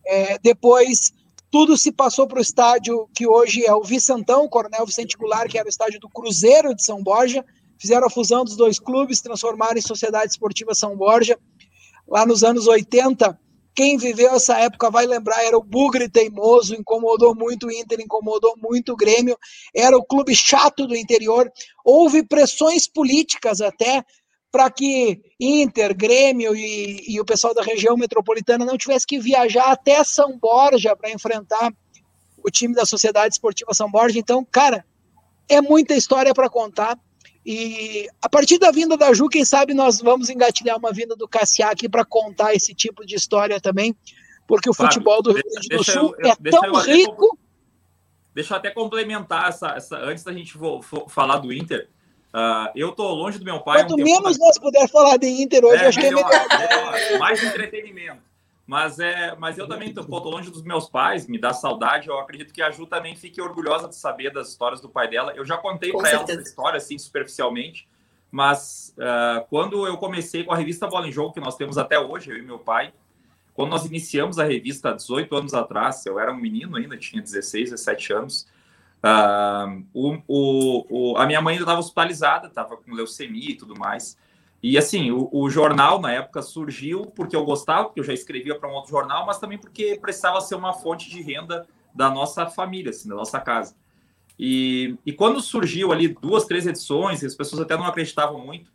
É, 0.07 0.39
depois 0.39 1.13
tudo 1.51 1.77
se 1.77 1.93
passou 1.93 2.27
para 2.27 2.39
o 2.39 2.43
estádio 2.43 3.09
que 3.15 3.27
hoje 3.27 3.65
é 3.65 3.73
o 3.73 3.83
Vicentão, 3.83 4.49
Coronel 4.49 4.85
Vicente 4.85 5.17
Goulart, 5.17 5.51
que 5.51 5.57
era 5.57 5.67
o 5.67 5.71
estádio 5.71 6.01
do 6.01 6.09
Cruzeiro 6.09 6.75
de 6.75 6.85
São 6.85 7.03
Borja. 7.03 7.45
Fizeram 7.79 8.07
a 8.07 8.11
fusão 8.11 8.45
dos 8.45 8.57
dois 8.57 8.79
clubes, 8.79 9.21
transformaram 9.21 9.79
em 9.79 9.81
Sociedade 9.81 10.33
Esportiva 10.33 10.75
São 10.75 10.97
Borja. 10.97 11.39
Lá 12.09 12.27
nos 12.27 12.45
anos 12.45 12.67
80, 12.67 13.39
quem 13.75 13.97
viveu 13.97 14.31
essa 14.35 14.59
época 14.59 14.91
vai 14.91 15.07
lembrar, 15.07 15.45
era 15.45 15.59
o 15.59 15.63
Bugre 15.63 16.09
teimoso, 16.09 16.75
incomodou 16.75 17.35
muito 17.35 17.67
o 17.67 17.73
Inter, 17.73 18.01
incomodou 18.01 18.55
muito 18.57 18.93
o 18.93 18.97
Grêmio, 18.97 19.37
era 19.75 19.97
o 19.97 20.05
clube 20.05 20.35
chato 20.35 20.87
do 20.87 20.97
interior. 20.97 21.51
Houve 21.85 22.23
pressões 22.23 22.87
políticas 22.87 23.61
até 23.61 24.05
para 24.55 24.71
que 24.71 25.21
Inter, 25.41 25.93
Grêmio 25.97 26.55
e, 26.55 27.13
e, 27.13 27.21
o 27.21 27.25
pessoal 27.25 27.53
da 27.53 27.61
região 27.61 27.97
metropolitana 27.97 28.65
não 28.65 28.79
tivesse 28.79 29.05
que 29.05 29.19
viajar 29.19 29.73
até 29.73 30.05
São 30.05 30.39
Borja 30.39 30.95
para 30.95 31.11
enfrentar 31.11 31.73
o 32.39 32.49
time 32.49 32.73
da 32.73 32.87
Sociedade 32.87 33.35
Esportiva 33.35 33.75
São 33.75 33.91
Borja. 33.91 34.17
Então, 34.17 34.45
cara, 34.45 34.87
é 35.49 35.61
muita 35.61 35.97
história 35.97 36.33
para 36.33 36.49
contar. 36.49 36.97
E 37.45 38.07
a 38.23 38.29
partir 38.29 38.59
da 38.59 38.71
vinda 38.71 38.97
da 38.97 39.13
Ju, 39.13 39.29
quem 39.29 39.45
sabe 39.45 39.75
nós 39.75 40.01
vamos 40.01 40.31
engatilhar 40.31 40.79
uma 40.79 40.93
vinda 40.93 41.17
do 41.17 41.27
Cassiá 41.27 41.73
aqui 41.73 41.89
para 41.89 42.05
contar 42.05 42.55
esse 42.55 42.73
tipo 42.73 43.05
de 43.05 43.17
história 43.17 43.61
também, 43.61 43.93
porque 44.47 44.71
o 44.71 44.75
futebol 44.75 45.21
do 45.21 45.33
Rio 45.33 45.43
Grande 45.51 45.69
do 45.69 45.83
Sul 45.83 46.15
eu, 46.21 46.27
eu, 46.27 46.31
é 46.31 46.51
tão 46.53 46.75
rico. 46.81 47.37
Deixa 48.33 48.55
eu 48.55 48.59
até 48.59 48.71
complementar 48.71 49.49
essa, 49.49 49.71
essa 49.71 49.97
antes 49.97 50.23
da 50.23 50.33
gente 50.33 50.57
falar 51.09 51.39
do 51.39 51.53
Inter. 51.53 51.89
Uh, 52.35 52.67
eu 52.75 52.91
tô 52.91 53.09
longe 53.13 53.39
do 53.39 53.45
meu 53.45 53.61
pai. 53.61 53.85
Quanto 53.85 53.95
um 53.95 54.03
menos 54.03 54.37
nós 54.41 54.59
puder 54.59 54.89
falar 54.89 55.17
de 55.19 55.29
Inter 55.29 55.65
hoje, 55.65 55.85
é, 55.85 55.87
acho 55.87 56.01
melhor, 56.01 56.29
que 56.29 56.35
é 56.35 56.59
melhor. 56.59 56.93
melhor. 56.93 57.19
Mais 57.21 57.41
entretenimento. 57.41 58.21
Mas, 58.67 58.99
é, 58.99 59.37
mas 59.39 59.57
eu 59.57 59.69
também 59.69 59.95
tô, 59.95 60.03
tô 60.03 60.31
longe 60.31 60.51
dos 60.51 60.63
meus 60.63 60.89
pais, 60.89 61.29
me 61.29 61.39
dá 61.39 61.53
saudade. 61.53 62.09
Eu 62.09 62.19
acredito 62.19 62.53
que 62.53 62.61
a 62.61 62.73
Ju 62.73 62.87
também 62.87 63.15
fique 63.15 63.41
orgulhosa 63.41 63.87
de 63.87 63.95
saber 63.95 64.33
das 64.33 64.49
histórias 64.49 64.81
do 64.81 64.89
pai 64.89 65.09
dela. 65.09 65.33
Eu 65.37 65.45
já 65.45 65.57
contei 65.57 65.93
para 65.93 66.11
ela 66.11 66.25
essa 66.25 66.41
história, 66.41 66.79
assim, 66.79 66.99
superficialmente. 66.99 67.87
Mas 68.33 68.93
uh, 68.99 69.47
quando 69.49 69.87
eu 69.87 69.97
comecei 69.97 70.43
com 70.43 70.53
a 70.53 70.57
revista 70.57 70.89
Bola 70.89 71.07
em 71.07 71.13
Jogo, 71.13 71.33
que 71.33 71.41
nós 71.41 71.57
temos 71.57 71.79
até 71.79 72.01
hoje, 72.01 72.31
eu 72.31 72.37
e 72.37 72.43
meu 72.43 72.59
pai, 72.59 72.93
quando 73.53 73.71
nós 73.71 73.85
iniciamos 73.85 74.41
a 74.41 74.45
revista 74.45 74.91
há 74.91 74.93
18 74.93 75.37
anos 75.37 75.55
atrás, 75.55 76.05
eu 76.05 76.19
era 76.19 76.33
um 76.33 76.37
menino 76.37 76.77
ainda, 76.77 76.97
tinha 76.97 77.23
16, 77.23 77.71
17 77.71 78.13
anos. 78.13 78.47
Uh, 79.05 79.85
o, 79.93 80.17
o, 80.27 80.87
o, 81.13 81.17
a 81.19 81.27
minha 81.27 81.43
mãe 81.43 81.53
ainda 81.53 81.65
estava 81.65 81.79
hospitalizada, 81.79 82.47
estava 82.47 82.75
com 82.75 82.95
leucemia 82.95 83.51
e 83.51 83.55
tudo 83.55 83.79
mais. 83.79 84.17
E 84.63 84.79
assim, 84.79 85.11
o, 85.11 85.29
o, 85.31 85.51
jornal 85.51 86.01
na 86.01 86.11
época 86.11 86.41
surgiu 86.41 87.03
porque 87.15 87.37
eu 87.37 87.45
gostava, 87.45 87.85
porque 87.85 88.01
eu 88.01 88.05
já 88.05 88.15
escrevia 88.15 88.59
para 88.59 88.67
um 88.67 88.73
outro 88.73 88.91
jornal, 88.91 89.27
mas 89.27 89.39
também 89.39 89.59
porque 89.59 89.99
precisava 90.01 90.41
ser 90.41 90.55
uma 90.55 90.73
fonte 90.73 91.11
de 91.11 91.21
renda 91.21 91.67
da 91.95 92.09
nossa 92.09 92.47
família, 92.47 92.89
assim, 92.89 93.07
da 93.07 93.15
nossa 93.15 93.39
casa. 93.39 93.77
E, 94.39 94.97
e 95.05 95.13
quando 95.13 95.39
surgiu 95.43 95.93
ali 95.93 96.09
duas, 96.09 96.47
três 96.47 96.67
edições, 96.67 97.23
as 97.23 97.35
pessoas 97.35 97.61
até 97.61 97.77
não 97.77 97.85
acreditavam 97.85 98.39
muito, 98.39 98.71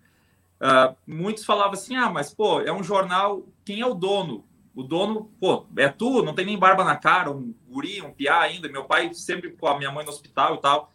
uh, 0.62 0.96
muitos 1.08 1.44
falavam 1.44 1.74
assim: 1.74 1.96
ah, 1.96 2.10
mas 2.12 2.32
pô, 2.32 2.62
é 2.62 2.72
um 2.72 2.84
jornal, 2.84 3.44
quem 3.66 3.82
é 3.82 3.86
o 3.86 3.96
dono? 3.96 4.46
O 4.80 4.84
dono, 4.84 5.32
pô, 5.40 5.66
é 5.78 5.90
tu, 5.90 6.24
não 6.24 6.34
tem 6.34 6.46
nem 6.46 6.58
barba 6.58 6.84
na 6.84 6.96
cara, 6.96 7.32
um 7.32 7.54
guri, 7.68 8.02
um 8.02 8.14
piá 8.14 8.40
ainda. 8.40 8.70
Meu 8.70 8.86
pai 8.86 9.14
sempre 9.14 9.52
com 9.52 9.68
a 9.68 9.78
minha 9.78 9.92
mãe 9.92 10.06
no 10.06 10.12
hospital 10.12 10.56
e 10.56 10.62
tal. 10.62 10.92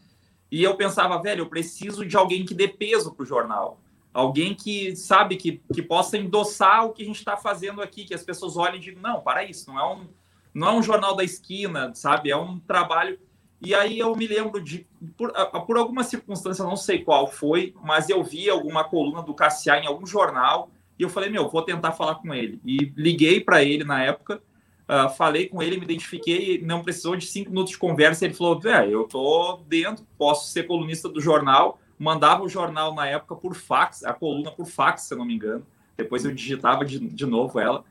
E 0.51 0.63
eu 0.63 0.75
pensava, 0.77 1.21
velho, 1.21 1.43
eu 1.43 1.49
preciso 1.49 2.07
de 2.07 2.17
alguém 2.17 2.45
que 2.45 2.55
dê 2.55 2.69
peso 2.69 3.15
pro 3.15 3.27
jornal 3.27 3.81
alguém 4.15 4.55
que 4.55 4.95
sabe 4.95 5.37
que, 5.37 5.61
que 5.75 5.83
possa 5.83 6.17
endossar 6.17 6.87
o 6.87 6.93
que 6.93 7.03
a 7.03 7.07
gente 7.07 7.19
está 7.19 7.37
fazendo 7.37 7.83
aqui, 7.83 8.05
que 8.05 8.15
as 8.15 8.23
pessoas 8.23 8.57
olhem 8.57 8.77
e 8.77 8.81
digam, 8.81 9.03
não, 9.03 9.21
para 9.21 9.43
isso, 9.45 9.69
não 9.69 9.79
é 9.79 9.93
um, 9.93 10.07
não 10.55 10.69
é 10.69 10.73
um 10.73 10.83
jornal 10.83 11.17
da 11.17 11.25
esquina, 11.25 11.93
sabe? 11.95 12.31
É 12.31 12.37
um 12.37 12.61
trabalho. 12.61 13.19
E 13.61 13.75
aí 13.75 13.99
eu 13.99 14.15
me 14.15 14.29
lembro 14.29 14.63
de, 14.63 14.87
por, 15.17 15.33
por 15.67 15.77
alguma 15.77 16.05
circunstância, 16.05 16.65
não 16.65 16.77
sei 16.77 17.03
qual 17.03 17.27
foi, 17.27 17.75
mas 17.83 18.09
eu 18.09 18.23
vi 18.23 18.49
alguma 18.49 18.85
coluna 18.85 19.21
do 19.21 19.35
Cassiá 19.35 19.81
em 19.81 19.87
algum 19.87 20.07
jornal 20.07 20.71
e 20.99 21.03
eu 21.03 21.09
falei, 21.09 21.31
meu, 21.31 21.49
vou 21.49 21.63
tentar 21.63 21.93
falar 21.93 22.17
com 22.17 22.33
ele. 22.35 22.61
E 22.65 22.93
liguei 22.97 23.41
para 23.41 23.63
ele 23.63 23.85
na 23.85 24.03
época, 24.03 24.43
uh, 24.89 25.09
falei 25.17 25.49
com 25.49 25.63
ele, 25.63 25.77
me 25.77 25.85
identifiquei, 25.85 26.61
não 26.63 26.83
precisou 26.83 27.17
de 27.17 27.27
cinco 27.27 27.51
minutos 27.51 27.73
de 27.73 27.79
conversa. 27.79 28.25
Ele 28.25 28.35
falou, 28.35 28.59
velho, 28.59 28.93
eu 28.93 29.05
tô 29.05 29.61
dentro, 29.67 30.07
posso 30.17 30.51
ser 30.51 30.65
colunista 30.65 31.09
do 31.09 31.21
jornal 31.21 31.81
mandava 31.99 32.43
o 32.43 32.49
jornal 32.49 32.95
na 32.95 33.07
época 33.07 33.37
por 33.37 33.55
fax, 33.55 34.05
a 34.05 34.13
coluna 34.13 34.51
por 34.51 34.67
fax, 34.67 35.03
se 35.03 35.15
eu 35.15 35.19
não 35.19 35.25
me 35.25 35.35
engano. 35.35 35.67
Depois 35.97 36.25
eu 36.25 36.35
digitava 36.35 36.85
de, 36.85 36.99
de 36.99 37.27
novo 37.27 37.59
ela. 37.61 37.85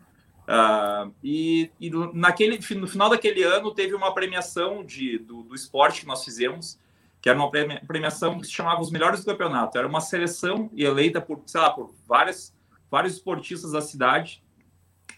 Uh, 0.43 1.13
e, 1.23 1.71
e, 1.79 1.89
naquele, 2.13 2.59
no 2.75 2.87
final 2.87 3.09
daquele 3.09 3.43
ano 3.43 3.73
teve 3.73 3.95
uma 3.95 4.13
premiação 4.13 4.83
de, 4.83 5.17
do, 5.17 5.43
do 5.43 5.55
esporte 5.55 6.01
que 6.01 6.07
nós 6.07 6.23
fizemos, 6.23 6.77
que 7.21 7.29
era 7.29 7.39
uma 7.39 7.49
premiação 7.49 8.37
que 8.39 8.45
se 8.45 8.51
chamava 8.51 8.81
os 8.81 8.91
melhores 8.91 9.21
do 9.21 9.25
campeonato. 9.25 9.77
Era 9.77 9.87
uma 9.87 10.01
seleção 10.01 10.69
eleita 10.75 11.21
por, 11.21 11.41
sei 11.45 11.61
lá, 11.61 11.69
por 11.69 11.93
várias, 12.05 12.53
vários 12.93 13.13
esportistas 13.13 13.71
da 13.71 13.81
cidade. 13.81 14.43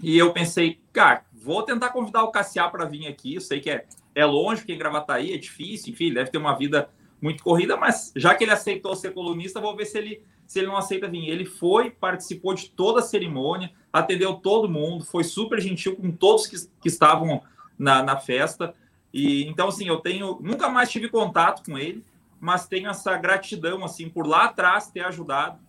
E 0.01 0.17
eu 0.17 0.31
pensei, 0.31 0.79
cara, 0.93 1.25
vou 1.33 1.61
tentar 1.61 1.89
convidar 1.89 2.23
o 2.23 2.31
Cassiá 2.31 2.69
para 2.69 2.85
vir 2.85 3.05
aqui. 3.05 3.35
Eu 3.35 3.41
sei 3.41 3.59
que 3.59 3.69
é, 3.69 3.85
é 4.15 4.23
longe, 4.23 4.61
porque 4.61 4.71
em 4.71 4.77
Gravataí 4.77 5.33
é 5.33 5.37
difícil, 5.37 5.91
enfim, 5.91 6.13
deve 6.13 6.31
ter 6.31 6.37
uma 6.37 6.57
vida 6.57 6.89
muito 7.21 7.43
corrida, 7.43 7.75
mas 7.75 8.13
já 8.15 8.33
que 8.33 8.45
ele 8.45 8.53
aceitou 8.53 8.95
ser 8.95 9.13
colunista, 9.13 9.59
vou 9.59 9.75
ver 9.75 9.85
se 9.87 9.97
ele, 9.97 10.23
se 10.47 10.59
ele 10.59 10.67
não 10.67 10.77
aceita 10.77 11.09
vir. 11.09 11.27
Ele 11.27 11.43
foi, 11.43 11.91
participou 11.91 12.53
de 12.53 12.69
toda 12.69 13.01
a 13.01 13.03
cerimônia, 13.03 13.73
atendeu 13.91 14.35
todo 14.35 14.69
mundo, 14.69 15.03
foi 15.03 15.25
super 15.25 15.59
gentil 15.59 15.97
com 15.97 16.11
todos 16.13 16.47
que, 16.47 16.55
que 16.79 16.87
estavam 16.87 17.41
na, 17.77 18.01
na 18.01 18.15
festa. 18.15 18.73
E 19.13 19.43
então, 19.47 19.67
assim, 19.67 19.85
eu 19.85 19.97
tenho. 19.97 20.39
Nunca 20.41 20.69
mais 20.69 20.89
tive 20.89 21.09
contato 21.09 21.69
com 21.69 21.77
ele, 21.77 22.05
mas 22.39 22.69
tenho 22.69 22.89
essa 22.89 23.17
gratidão, 23.17 23.83
assim, 23.83 24.07
por 24.07 24.25
lá 24.25 24.45
atrás 24.45 24.89
ter 24.89 25.01
ajudado. 25.01 25.64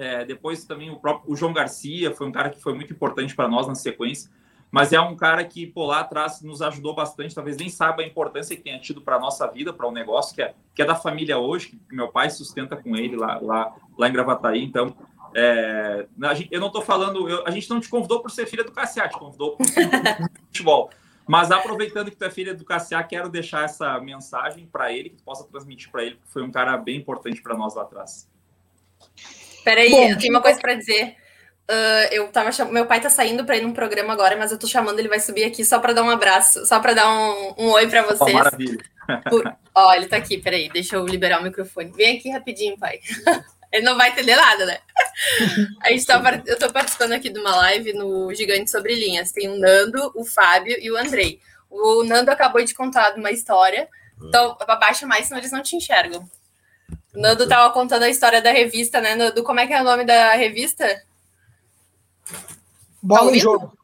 É, 0.00 0.24
depois 0.24 0.64
também 0.64 0.90
o 0.90 0.96
próprio 0.96 1.32
o 1.32 1.36
João 1.36 1.52
Garcia 1.52 2.14
foi 2.14 2.26
um 2.26 2.32
cara 2.32 2.48
que 2.48 2.60
foi 2.60 2.72
muito 2.74 2.92
importante 2.92 3.34
para 3.34 3.48
nós 3.48 3.66
na 3.66 3.74
sequência 3.74 4.30
mas 4.70 4.92
é 4.92 5.00
um 5.00 5.16
cara 5.16 5.44
que 5.44 5.66
por 5.66 5.86
lá 5.86 6.00
atrás 6.00 6.40
nos 6.42 6.62
ajudou 6.62 6.94
bastante, 6.94 7.34
talvez 7.34 7.56
nem 7.56 7.68
saiba 7.68 8.02
a 8.02 8.06
importância 8.06 8.54
que 8.54 8.62
tenha 8.62 8.78
tido 8.78 9.00
para 9.00 9.16
a 9.16 9.18
nossa 9.18 9.46
vida, 9.48 9.72
para 9.72 9.86
o 9.86 9.90
um 9.90 9.92
negócio 9.92 10.34
que 10.34 10.42
é, 10.42 10.54
que 10.74 10.80
é 10.80 10.84
da 10.84 10.94
família 10.94 11.38
hoje, 11.38 11.70
que 11.70 11.94
meu 11.94 12.08
pai 12.08 12.30
sustenta 12.30 12.76
com 12.76 12.96
ele 12.96 13.16
lá, 13.16 13.38
lá, 13.40 13.74
lá 13.98 14.08
em 14.08 14.12
Gravataí. 14.12 14.62
Então, 14.62 14.94
é, 15.34 16.06
eu 16.50 16.60
não 16.60 16.68
estou 16.68 16.82
falando, 16.82 17.28
eu, 17.28 17.44
a 17.46 17.50
gente 17.50 17.68
não 17.68 17.80
te 17.80 17.88
convidou 17.88 18.20
por 18.20 18.30
ser 18.30 18.46
filha 18.46 18.62
do 18.62 18.70
Cassiá, 18.70 19.08
te 19.08 19.18
convidou 19.18 19.56
por 19.56 19.66
futebol. 20.46 20.90
Mas 21.26 21.50
aproveitando 21.50 22.10
que 22.10 22.16
tu 22.16 22.24
é 22.24 22.30
filha 22.30 22.54
do 22.54 22.64
Cassiá, 22.64 23.02
quero 23.02 23.28
deixar 23.28 23.64
essa 23.64 24.00
mensagem 24.00 24.66
para 24.66 24.92
ele, 24.92 25.10
que 25.10 25.16
tu 25.16 25.24
possa 25.24 25.44
transmitir 25.44 25.90
para 25.90 26.04
ele, 26.04 26.14
porque 26.14 26.30
foi 26.30 26.42
um 26.42 26.50
cara 26.50 26.76
bem 26.76 26.96
importante 26.96 27.42
para 27.42 27.56
nós 27.56 27.74
lá 27.74 27.82
atrás. 27.82 28.28
Peraí, 29.64 29.90
Bom, 29.90 30.08
eu 30.10 30.18
tenho 30.18 30.32
uma 30.32 30.42
coisa 30.42 30.60
para 30.60 30.74
dizer. 30.74 31.16
Uh, 31.70 32.12
eu 32.12 32.28
tava 32.28 32.50
cham... 32.50 32.70
Meu 32.70 32.86
pai 32.86 33.00
tá 33.00 33.08
saindo 33.08 33.44
para 33.44 33.56
ir 33.56 33.62
num 33.62 33.72
programa 33.72 34.12
agora, 34.12 34.36
mas 34.36 34.50
eu 34.50 34.58
tô 34.58 34.66
chamando, 34.66 34.98
ele 34.98 35.08
vai 35.08 35.20
subir 35.20 35.44
aqui 35.44 35.64
só 35.64 35.78
para 35.78 35.92
dar 35.92 36.02
um 36.02 36.10
abraço, 36.10 36.66
só 36.66 36.80
para 36.80 36.94
dar 36.94 37.08
um, 37.08 37.54
um 37.58 37.68
oi 37.70 37.86
para 37.86 38.02
vocês. 38.02 38.20
Oh, 38.20 38.32
maravilha. 38.32 38.78
Por... 39.28 39.56
Ó, 39.74 39.94
ele 39.94 40.06
tá 40.06 40.16
aqui, 40.16 40.38
peraí, 40.38 40.68
deixa 40.68 40.96
eu 40.96 41.06
liberar 41.06 41.40
o 41.40 41.44
microfone. 41.44 41.92
Vem 41.92 42.18
aqui 42.18 42.30
rapidinho, 42.30 42.76
pai. 42.76 42.98
ele 43.72 43.84
não 43.84 43.96
vai 43.96 44.10
entender 44.10 44.34
nada, 44.34 44.66
né? 44.66 44.78
A 45.80 45.90
gente 45.90 46.04
tá, 46.04 46.20
eu 46.44 46.58
tô 46.58 46.72
participando 46.72 47.12
aqui 47.12 47.30
de 47.30 47.38
uma 47.38 47.54
live 47.54 47.92
no 47.92 48.34
Gigante 48.34 48.70
Sobre 48.70 48.94
Linhas. 48.96 49.30
Tem 49.30 49.48
o 49.48 49.56
Nando, 49.56 50.10
o 50.16 50.24
Fábio 50.24 50.76
e 50.80 50.90
o 50.90 50.96
Andrei. 50.96 51.40
O 51.70 52.02
Nando 52.02 52.32
acabou 52.32 52.64
de 52.64 52.74
contar 52.74 53.14
uma 53.14 53.30
história, 53.30 53.88
então 54.20 54.56
abaixa 54.66 55.06
mais, 55.06 55.26
senão 55.26 55.38
eles 55.38 55.52
não 55.52 55.62
te 55.62 55.76
enxergam. 55.76 56.28
O 57.14 57.20
Nando 57.20 57.48
tava 57.48 57.72
contando 57.72 58.04
a 58.04 58.08
história 58.08 58.40
da 58.40 58.52
revista, 58.52 59.00
né, 59.00 59.14
Nando? 59.14 59.42
Como 59.42 59.60
é 59.60 59.66
que 59.66 59.72
é 59.72 59.80
o 59.80 59.84
nome 59.84 60.04
da 60.04 60.34
revista? 60.34 60.86
Bola 63.02 63.30
tá 63.30 63.36
em 63.36 63.40
jogo. 63.40 63.76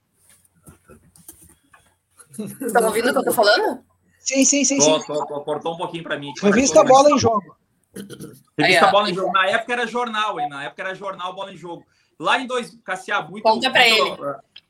Tá 2.73 2.81
ouvindo 2.87 3.09
o 3.09 3.13
que 3.13 3.19
eu 3.19 3.25
tô 3.25 3.33
falando? 3.33 3.83
Sim, 4.21 4.45
sim, 4.45 4.65
sim. 4.65 4.79
Tô, 4.79 5.01
sim. 5.01 5.07
Tô, 5.07 5.27
tô, 5.27 5.41
cortou 5.41 5.75
um 5.75 5.79
pouquinho 5.79 6.03
para 6.03 6.19
mim. 6.19 6.33
Revista 6.43 6.85
Bola 6.85 7.11
em 7.11 7.19
Jogo. 7.19 7.57
Revista 8.59 8.87
Aí, 8.87 8.93
Bola 8.93 9.11
em 9.11 9.15
Jogo. 9.15 9.33
Na 9.33 9.47
época 9.47 9.73
era 9.73 9.87
jornal, 9.87 10.39
hein? 10.39 10.49
Na 10.49 10.65
época 10.65 10.83
era 10.83 10.95
jornal 10.95 11.35
Bola 11.35 11.53
em 11.53 11.57
Jogo. 11.57 11.87
Lá 12.19 12.39
em 12.39 12.47
dois, 12.47 12.77
Cassiá, 12.85 13.23
muito, 13.23 13.45
Conta 13.45 13.71
para 13.71 13.87
ele. 13.87 14.17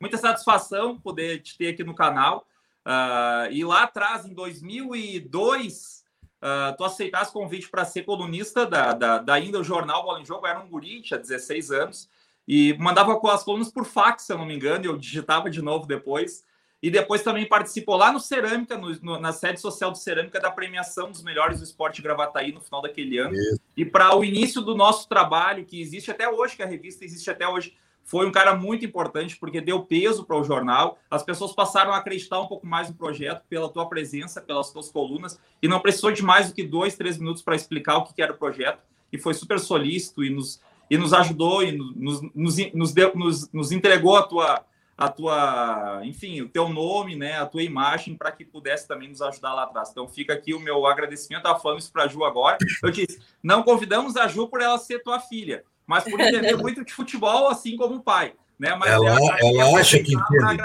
muita 0.01 0.17
satisfação 0.17 0.99
poder 0.99 1.41
te 1.43 1.57
ter 1.57 1.69
aqui 1.69 1.85
no 1.85 1.95
canal. 1.95 2.47
Uh, 2.87 3.51
e 3.51 3.65
lá 3.65 3.83
atrás, 3.83 4.27
em 4.27 4.35
2002, 4.35 6.05
uh, 6.43 6.77
tu 6.77 6.85
aceitasse 6.85 7.33
convite 7.33 7.69
para 7.69 7.85
ser 7.85 8.03
colunista 8.03 8.67
da, 8.67 8.93
da, 8.93 9.19
da 9.19 9.35
ainda 9.35 9.61
o 9.61 9.65
jornal 9.65 10.03
Bola 10.03 10.21
em 10.21 10.25
Jogo. 10.25 10.47
era 10.47 10.59
um 10.59 10.69
guri, 10.69 11.03
tinha 11.03 11.19
16 11.19 11.71
anos 11.71 12.09
e 12.47 12.75
mandava 12.79 13.19
com 13.19 13.29
as 13.29 13.43
colunas 13.43 13.71
por 13.71 13.85
fax, 13.85 14.23
se 14.23 14.33
eu 14.33 14.39
não 14.39 14.47
me 14.47 14.55
engano, 14.55 14.85
e 14.85 14.89
eu 14.89 14.97
digitava 14.97 15.51
de 15.51 15.61
novo 15.61 15.87
depois. 15.87 16.45
E 16.83 16.91
depois 16.91 17.23
também 17.23 17.49
participou 17.49 17.97
lá 17.97 18.13
no 18.13 18.21
Cerâmica, 18.21 18.77
no, 18.77 18.95
no, 19.01 19.19
na 19.19 19.33
sede 19.33 19.61
social 19.61 19.91
do 19.91 19.99
Cerâmica, 19.99 20.39
da 20.39 20.51
premiação 20.51 21.11
dos 21.11 21.23
melhores 21.23 21.59
do 21.59 21.65
esporte 21.65 22.03
Gravataí 22.03 22.53
no 22.53 22.61
final 22.61 22.83
daquele 22.83 23.19
ano. 23.19 23.35
Isso. 23.35 23.61
E 23.77 23.85
para 23.85 24.15
o 24.15 24.23
início 24.23 24.61
do 24.61 24.77
nosso 24.77 25.09
trabalho, 25.09 25.65
que 25.65 25.81
existe 25.81 26.11
até 26.11 26.29
hoje, 26.29 26.55
que 26.55 26.63
a 26.63 26.67
revista 26.67 27.05
existe 27.05 27.29
até 27.31 27.49
hoje, 27.49 27.75
foi 28.07 28.25
um 28.25 28.31
cara 28.31 28.55
muito 28.55 28.87
importante, 28.87 29.37
porque 29.37 29.61
deu 29.61 29.83
peso 29.83 30.25
para 30.25 30.39
o 30.39 30.45
jornal. 30.45 30.97
As 31.11 31.25
pessoas 31.25 31.53
passaram 31.53 31.93
a 31.93 31.97
acreditar 31.99 32.41
um 32.41 32.47
pouco 32.47 32.65
mais 32.65 32.89
no 32.89 32.95
projeto 32.95 33.43
pela 33.49 33.69
tua 33.69 33.89
presença, 33.89 34.41
pelas 34.41 34.71
tuas 34.71 34.89
colunas, 34.89 35.39
e 35.61 35.67
não 35.67 35.81
precisou 35.81 36.13
de 36.13 36.23
mais 36.23 36.49
do 36.49 36.55
que 36.55 36.63
dois, 36.63 36.97
três 36.97 37.19
minutos 37.19 37.43
para 37.43 37.57
explicar 37.57 37.99
o 37.99 38.05
que 38.05 38.23
era 38.23 38.33
o 38.33 38.39
projeto. 38.39 38.79
E 39.13 39.19
foi 39.19 39.35
super 39.35 39.59
solícito 39.59 40.25
e 40.25 40.31
nos 40.31 40.61
e 40.89 40.97
nos 40.97 41.13
ajudou 41.13 41.63
e 41.65 41.73
nos, 41.73 42.23
nos, 42.33 42.73
nos, 42.73 42.93
deu, 42.93 43.13
nos, 43.15 43.53
nos 43.53 43.73
entregou 43.73 44.17
a 44.17 44.23
tua, 44.23 44.65
a 44.97 45.09
tua, 45.09 46.01
enfim, 46.05 46.41
o 46.41 46.49
teu 46.49 46.69
nome, 46.69 47.17
né, 47.17 47.39
a 47.39 47.47
tua 47.47 47.63
imagem, 47.63 48.17
para 48.17 48.31
que 48.31 48.45
pudesse 48.45 48.87
também 48.87 49.09
nos 49.09 49.21
ajudar 49.21 49.53
lá 49.53 49.65
atrás. 49.65 49.91
Então 49.91 50.07
fica 50.07 50.33
aqui 50.33 50.55
o 50.55 50.61
meu 50.61 50.87
agradecimento. 50.87 51.41
Estava 51.41 51.59
falando 51.59 51.81
isso 51.81 51.93
para 51.93 52.05
a 52.05 52.09
Ju 52.09 52.25
agora. 52.25 52.59
Eu 52.83 52.91
disse: 52.91 53.21
não 53.43 53.63
convidamos 53.63 54.17
a 54.17 54.29
Ju 54.29 54.49
por 54.49 54.61
ela 54.61 54.79
ser 54.79 55.03
tua 55.03 55.19
filha, 55.19 55.65
mas 55.87 56.05
por 56.05 56.21
entender 56.21 56.57
muito 56.57 56.85
de 56.85 56.93
futebol, 56.93 57.49
assim 57.49 57.77
como 57.77 57.97
o 57.97 58.03
pai. 58.03 58.35
Né? 58.59 58.75
Mas 58.75 58.91
ela, 58.91 59.09
ela, 59.11 59.39
ela 59.41 59.79
acha 59.79 59.99
que 59.99 60.15
entende. 60.15 60.63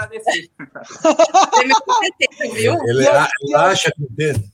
Ele, 2.86 3.04
ela 3.04 3.28
acha 3.70 3.92
que 3.92 4.02
entende. 4.02 4.52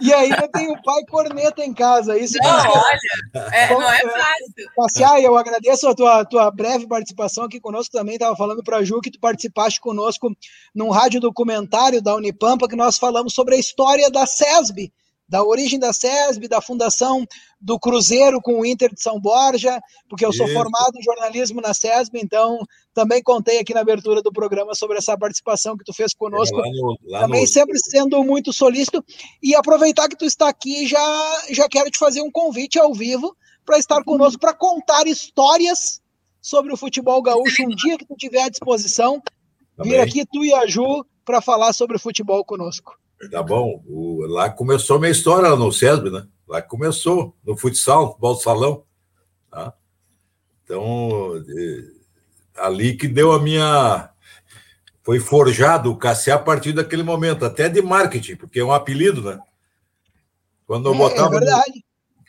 E 0.00 0.12
ainda 0.12 0.48
tem 0.48 0.70
o 0.70 0.82
pai 0.82 1.04
corneta 1.08 1.64
em 1.64 1.74
casa. 1.74 2.18
Isso 2.18 2.38
não, 2.42 2.50
olha, 2.50 2.98
é, 3.52 3.70
não 3.70 3.82
é 3.82 4.00
fácil. 4.00 4.70
Passear, 4.74 5.20
eu 5.20 5.36
agradeço 5.36 5.88
a 5.88 5.94
tua, 5.94 6.24
tua 6.24 6.50
breve 6.50 6.86
participação 6.86 7.44
aqui 7.44 7.60
conosco 7.60 7.92
também. 7.92 8.14
Estava 8.14 8.34
falando 8.36 8.62
para 8.62 8.78
a 8.78 8.84
Ju 8.84 9.00
que 9.00 9.10
tu 9.10 9.20
participaste 9.20 9.80
conosco 9.80 10.34
num 10.74 10.90
rádio 10.90 11.20
documentário 11.20 12.00
da 12.00 12.14
Unipampa 12.16 12.68
que 12.68 12.76
nós 12.76 12.98
falamos 12.98 13.34
sobre 13.34 13.54
a 13.54 13.58
história 13.58 14.10
da 14.10 14.26
SESB, 14.26 14.92
da 15.32 15.42
origem 15.42 15.78
da 15.78 15.94
SESB, 15.94 16.46
da 16.46 16.60
fundação 16.60 17.26
do 17.58 17.80
Cruzeiro 17.80 18.38
com 18.42 18.60
o 18.60 18.66
Inter 18.66 18.92
de 18.94 19.00
São 19.00 19.18
Borja, 19.18 19.80
porque 20.06 20.26
eu 20.26 20.30
sou 20.30 20.46
formado 20.46 20.98
em 20.98 21.02
jornalismo 21.02 21.58
na 21.62 21.72
SESB, 21.72 22.20
então 22.22 22.58
também 22.92 23.22
contei 23.22 23.58
aqui 23.58 23.72
na 23.72 23.80
abertura 23.80 24.20
do 24.20 24.30
programa 24.30 24.74
sobre 24.74 24.98
essa 24.98 25.16
participação 25.16 25.74
que 25.74 25.84
tu 25.84 25.94
fez 25.94 26.12
conosco. 26.12 26.60
É, 26.60 26.60
lá 26.60 26.68
no, 26.70 26.98
lá 27.04 27.20
também 27.20 27.40
no... 27.40 27.46
sempre 27.46 27.78
sendo 27.78 28.22
muito 28.22 28.52
solícito. 28.52 29.02
E 29.42 29.54
aproveitar 29.54 30.06
que 30.06 30.18
tu 30.18 30.26
está 30.26 30.50
aqui, 30.50 30.86
já, 30.86 31.42
já 31.48 31.66
quero 31.66 31.90
te 31.90 31.98
fazer 31.98 32.20
um 32.20 32.30
convite 32.30 32.78
ao 32.78 32.92
vivo 32.92 33.34
para 33.64 33.78
estar 33.78 34.04
conosco, 34.04 34.38
para 34.38 34.52
contar 34.52 35.06
histórias 35.06 36.02
sobre 36.42 36.74
o 36.74 36.76
futebol 36.76 37.22
gaúcho 37.22 37.62
um 37.62 37.74
dia 37.74 37.96
que 37.96 38.04
tu 38.04 38.16
tiver 38.16 38.42
à 38.42 38.48
disposição. 38.50 39.22
Também. 39.78 39.92
Vir 39.92 40.00
aqui 40.00 40.26
tu 40.30 40.44
e 40.44 40.52
a 40.52 40.66
Ju 40.66 41.06
para 41.24 41.40
falar 41.40 41.72
sobre 41.72 41.98
futebol 41.98 42.44
conosco. 42.44 43.00
Tá 43.30 43.42
bom. 43.42 43.82
O, 43.86 44.26
lá 44.26 44.50
começou 44.50 44.96
a 44.96 45.00
minha 45.00 45.12
história 45.12 45.54
no 45.54 45.72
SESB, 45.72 46.10
né? 46.10 46.26
Lá 46.46 46.60
começou, 46.60 47.36
no 47.44 47.56
futsal, 47.56 48.08
futebol 48.08 48.34
salão. 48.36 48.84
Tá? 49.50 49.72
Então, 50.64 51.42
ali 52.56 52.96
que 52.96 53.08
deu 53.08 53.32
a 53.32 53.40
minha. 53.40 54.10
Foi 55.04 55.18
forjado 55.18 55.90
o 55.90 55.96
Cassiá 55.96 56.36
a 56.36 56.38
partir 56.38 56.72
daquele 56.72 57.02
momento, 57.02 57.44
até 57.44 57.68
de 57.68 57.82
marketing, 57.82 58.36
porque 58.36 58.60
é 58.60 58.64
um 58.64 58.72
apelido, 58.72 59.20
né? 59.20 59.40
Quando 60.64 60.88
eu 60.88 60.94
é, 60.94 60.98
botava. 60.98 61.36
É 61.36 61.40
no, 61.40 61.62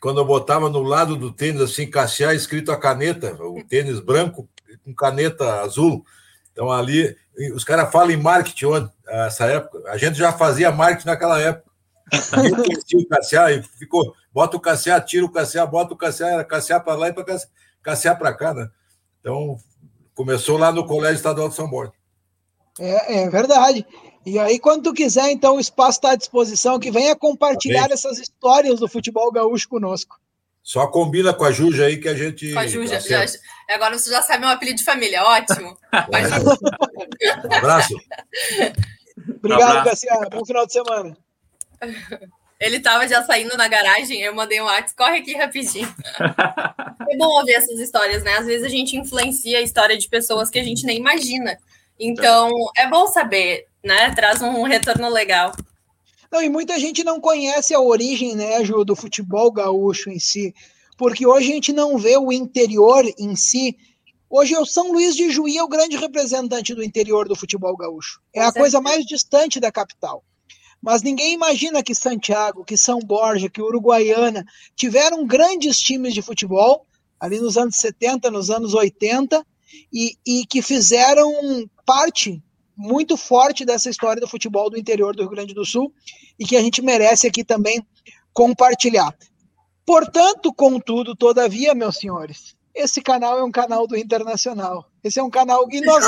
quando 0.02 0.20
eu 0.20 0.26
botava 0.26 0.70
no 0.70 0.82
lado 0.82 1.16
do 1.16 1.32
tênis, 1.32 1.62
assim, 1.62 1.90
Cassiá 1.90 2.34
escrito 2.34 2.72
a 2.72 2.78
caneta, 2.78 3.36
o 3.42 3.64
tênis 3.64 4.00
branco 4.00 4.50
com 4.84 4.94
caneta 4.94 5.62
azul. 5.62 6.04
Então 6.54 6.72
ali, 6.72 7.16
os 7.54 7.64
caras 7.64 7.92
falam 7.92 8.12
em 8.12 8.18
marketing 8.18 8.90
essa 9.08 9.46
época. 9.46 9.84
A 9.90 9.98
gente 9.98 10.18
já 10.18 10.32
fazia 10.32 10.72
marketing 10.72 11.08
naquela 11.08 11.40
época. 11.40 11.70
Conhecia 12.30 13.00
o 13.00 13.08
Cassiá 13.08 13.52
e 13.52 13.64
ficou, 13.64 14.16
bota 14.32 14.56
o 14.56 14.60
Cassiá, 14.60 15.02
tira 15.02 15.26
o 15.26 15.32
Cassiá, 15.32 15.66
bota 15.66 15.94
o 15.94 15.98
Cassiá, 15.98 16.30
era 16.30 16.44
Cassiá 16.44 16.80
para 16.80 16.96
lá 16.96 17.10
e 17.10 17.14
para 17.14 17.26
Cassiá 17.82 18.16
para 18.16 18.34
cá, 18.34 18.54
né? 18.54 18.70
Então, 19.20 19.58
começou 20.14 20.58
lá 20.58 20.72
no 20.72 20.86
Colégio 20.86 21.16
Estadual 21.16 21.50
de 21.50 21.56
São 21.56 21.70
Borja. 21.70 21.94
É, 22.80 23.24
é 23.24 23.30
verdade. 23.30 23.86
E 24.26 24.40
aí, 24.40 24.60
quando 24.60 24.84
tu 24.84 24.94
quiser, 24.94 25.32
então, 25.32 25.56
o 25.56 25.60
espaço 25.60 25.98
está 25.98 26.12
à 26.12 26.16
disposição, 26.16 26.80
que 26.80 26.92
venha 26.92 27.16
compartilhar 27.16 27.88
tá 27.88 27.94
essas 27.94 28.20
histórias 28.20 28.80
do 28.80 28.88
futebol 28.88 29.32
gaúcho 29.32 29.68
conosco. 29.68 30.18
Só 30.63 30.88
combina 30.88 31.34
com 31.34 31.43
a 31.43 31.51
Juja 31.51 31.86
aí 31.86 31.98
que 31.98 32.08
a 32.08 32.15
gente. 32.15 32.53
Com 32.53 32.60
a 32.60 32.67
Juja. 32.67 33.00
Já, 33.01 33.25
agora 33.70 34.00
você 34.00 34.10
já 34.10 34.22
sabe 34.22 34.39
meu 34.39 34.50
apelido 34.50 34.77
de 34.77 34.86
família, 34.86 35.22
ótimo. 35.22 35.77
É. 35.91 37.48
um 37.48 37.53
abraço. 37.53 37.93
Obrigado, 39.43 39.86
Garcia. 39.86 40.12
Bom 40.32 40.46
final 40.46 40.65
de 40.65 40.72
semana. 40.72 41.17
Ele 42.60 42.77
estava 42.77 43.05
já 43.08 43.22
saindo 43.24 43.58
na 43.58 43.67
garagem, 43.67 44.22
eu 44.22 44.34
mandei 44.34 44.62
um 44.62 44.65
WhatsApp, 44.65 44.96
corre 44.96 45.17
aqui 45.17 45.34
rapidinho. 45.36 45.93
é 47.10 47.17
bom 47.17 47.28
ouvir 47.39 47.56
essas 47.56 47.78
histórias, 47.78 48.23
né? 48.23 48.38
Às 48.38 48.45
vezes 48.45 48.65
a 48.65 48.69
gente 48.69 48.95
influencia 48.95 49.58
a 49.58 49.62
história 49.62 49.97
de 49.97 50.08
pessoas 50.08 50.49
que 50.49 50.60
a 50.60 50.63
gente 50.63 50.86
nem 50.86 50.97
imagina. 50.97 51.58
Então, 51.99 52.49
é 52.78 52.88
bom 52.88 53.06
saber, 53.08 53.67
né? 53.84 54.12
Traz 54.15 54.41
um 54.41 54.63
retorno 54.63 55.10
legal. 55.10 55.52
Não, 56.34 56.41
e 56.41 56.50
muita 56.50 56.80
gente 56.80 57.04
não 57.04 57.22
conhece 57.22 57.76
a 57.76 57.80
origem, 57.80 58.36
né, 58.36 58.65
Ju, 58.65 58.84
do 58.84 58.96
futebol 58.96 59.52
gaúcho 59.52 60.10
em 60.10 60.17
si, 60.17 60.52
porque 60.98 61.28
hoje 61.28 61.52
a 61.52 61.54
gente 61.54 61.72
não 61.72 61.96
vê 61.96 62.17
o 62.17 62.32
interior 62.32 63.06
em 63.19 63.36
si. 63.36 63.78
Hoje 64.28 64.56
é 64.56 64.60
o 64.60 64.65
São 64.65 64.91
Luís 64.91 65.15
de 65.15 65.30
Juí 65.30 65.60
é 65.60 65.63
o 65.63 65.67
grande 65.67 65.96
representante 65.96 66.74
do 66.74 66.84
interior 66.84 67.28
do 67.28 67.36
futebol 67.36 67.78
gaúcho. 67.78 68.19
É 68.34 68.41
a 68.41 68.52
coisa 68.52 68.82
mais 68.82 69.06
distante 69.06 69.60
da 69.60 69.72
capital. 69.72 70.24
Mas 70.82 71.04
ninguém 71.04 71.36
imagina 71.36 71.84
que 71.84 71.93
Santiago, 71.93 72.65
que 72.65 72.78
São 72.78 72.98
Borja, 72.98 73.48
que 73.48 73.62
Uruguaiana 73.62 74.43
tiveram 74.76 75.28
grandes 75.28 75.78
times 75.78 76.15
de 76.15 76.24
futebol 76.24 76.88
ali 77.19 77.39
nos 77.39 77.58
anos 77.58 77.78
70, 77.78 78.32
nos 78.32 78.50
anos 78.50 78.74
80 78.74 79.46
e, 79.93 80.17
e 80.26 80.48
que 80.48 80.63
fizeram 80.63 81.32
parte 81.86 82.41
muito 82.76 83.16
forte 83.16 83.66
dessa 83.66 83.90
história 83.90 84.20
do 84.20 84.28
futebol 84.28 84.70
do 84.70 84.78
interior 84.78 85.16
do 85.16 85.24
Rio 85.24 85.32
Grande 85.32 85.54
do 85.54 85.66
Sul 85.66 85.94
e 86.40 86.46
que 86.46 86.56
a 86.56 86.62
gente 86.62 86.82
merece 86.82 87.28
aqui 87.28 87.44
também 87.44 87.86
compartilhar. 88.34 89.16
Portanto, 89.86 90.54
contudo, 90.54 91.16
todavia, 91.16 91.76
meus 91.76 91.98
senhores, 91.98 92.56
esse 92.74 93.02
canal 93.02 93.38
é 93.38 93.44
um 93.44 93.52
canal 93.52 93.86
do 93.86 93.96
Internacional. 93.96 94.86
Esse 95.04 95.20
é 95.20 95.24
um 95.24 95.30
canal 95.30 95.68
e 95.70 95.82
nós... 95.82 96.04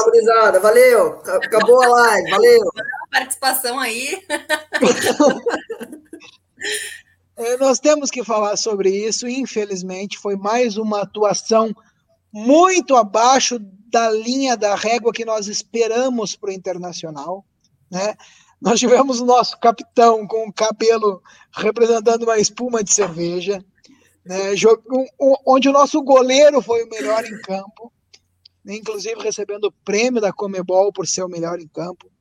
valeu, 0.62 1.20
acabou 1.20 1.84
a 1.84 1.88
live, 1.88 2.32
valeu. 2.32 2.72
Participação 3.12 3.78
aí. 3.78 4.26
é, 7.38 7.58
nós 7.58 7.80
temos 7.80 8.10
que 8.10 8.24
falar 8.24 8.58
sobre 8.58 8.90
isso. 8.90 9.28
Infelizmente, 9.28 10.18
foi 10.18 10.36
mais 10.36 10.78
uma 10.78 11.02
atuação 11.02 11.76
muito 12.36 12.98
abaixo 12.98 13.58
da 13.88 14.12
linha 14.12 14.58
da 14.58 14.76
régua 14.76 15.14
que 15.14 15.24
nós 15.24 15.48
esperamos 15.48 16.36
para 16.36 16.50
o 16.50 16.54
internacional. 16.54 17.46
Né? 17.90 18.14
Nós 18.60 18.78
tivemos 18.78 19.22
o 19.22 19.26
nosso 19.26 19.58
capitão 19.58 20.28
com 20.28 20.46
o 20.46 20.52
cabelo 20.52 21.24
representando 21.54 22.24
uma 22.24 22.38
espuma 22.38 22.84
de 22.84 22.94
cerveja, 22.94 23.64
né? 24.26 24.52
onde 25.48 25.70
o 25.70 25.72
nosso 25.72 26.02
goleiro 26.02 26.62
foi 26.62 26.84
o 26.84 26.90
melhor 26.90 27.24
em 27.24 27.40
campo, 27.42 27.90
inclusive 28.68 29.22
recebendo 29.22 29.66
o 29.66 29.74
prêmio 29.86 30.20
da 30.20 30.34
Comebol 30.34 30.92
por 30.92 31.08
ser 31.08 31.24
o 31.24 31.30
melhor 31.30 31.58
em 31.58 31.70
campo. 31.70 32.12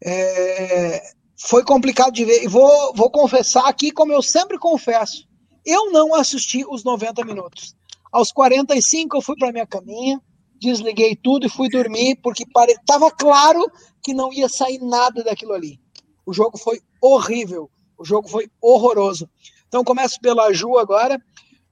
É... 0.00 1.02
foi 1.36 1.64
complicado 1.64 2.12
de 2.12 2.24
ver. 2.24 2.44
E 2.44 2.46
vou, 2.46 2.94
vou 2.94 3.10
confessar 3.10 3.66
aqui, 3.66 3.90
como 3.90 4.12
eu 4.12 4.22
sempre 4.22 4.60
confesso, 4.60 5.26
eu 5.66 5.90
não 5.90 6.14
assisti 6.14 6.64
os 6.64 6.84
90 6.84 7.24
minutos. 7.24 7.74
Aos 8.14 8.30
45 8.30 9.16
eu 9.16 9.20
fui 9.20 9.34
para 9.36 9.50
minha 9.50 9.66
caminha, 9.66 10.20
desliguei 10.60 11.16
tudo 11.16 11.46
e 11.46 11.50
fui 11.50 11.68
dormir, 11.68 12.16
porque 12.22 12.44
estava 12.44 13.10
pare... 13.10 13.16
claro 13.18 13.68
que 14.00 14.14
não 14.14 14.32
ia 14.32 14.48
sair 14.48 14.78
nada 14.78 15.24
daquilo 15.24 15.52
ali. 15.52 15.80
O 16.24 16.32
jogo 16.32 16.56
foi 16.56 16.80
horrível, 17.02 17.68
o 17.98 18.04
jogo 18.04 18.28
foi 18.28 18.48
horroroso. 18.62 19.28
Então 19.66 19.82
começo 19.82 20.20
pela 20.20 20.52
Ju 20.52 20.78
agora. 20.78 21.20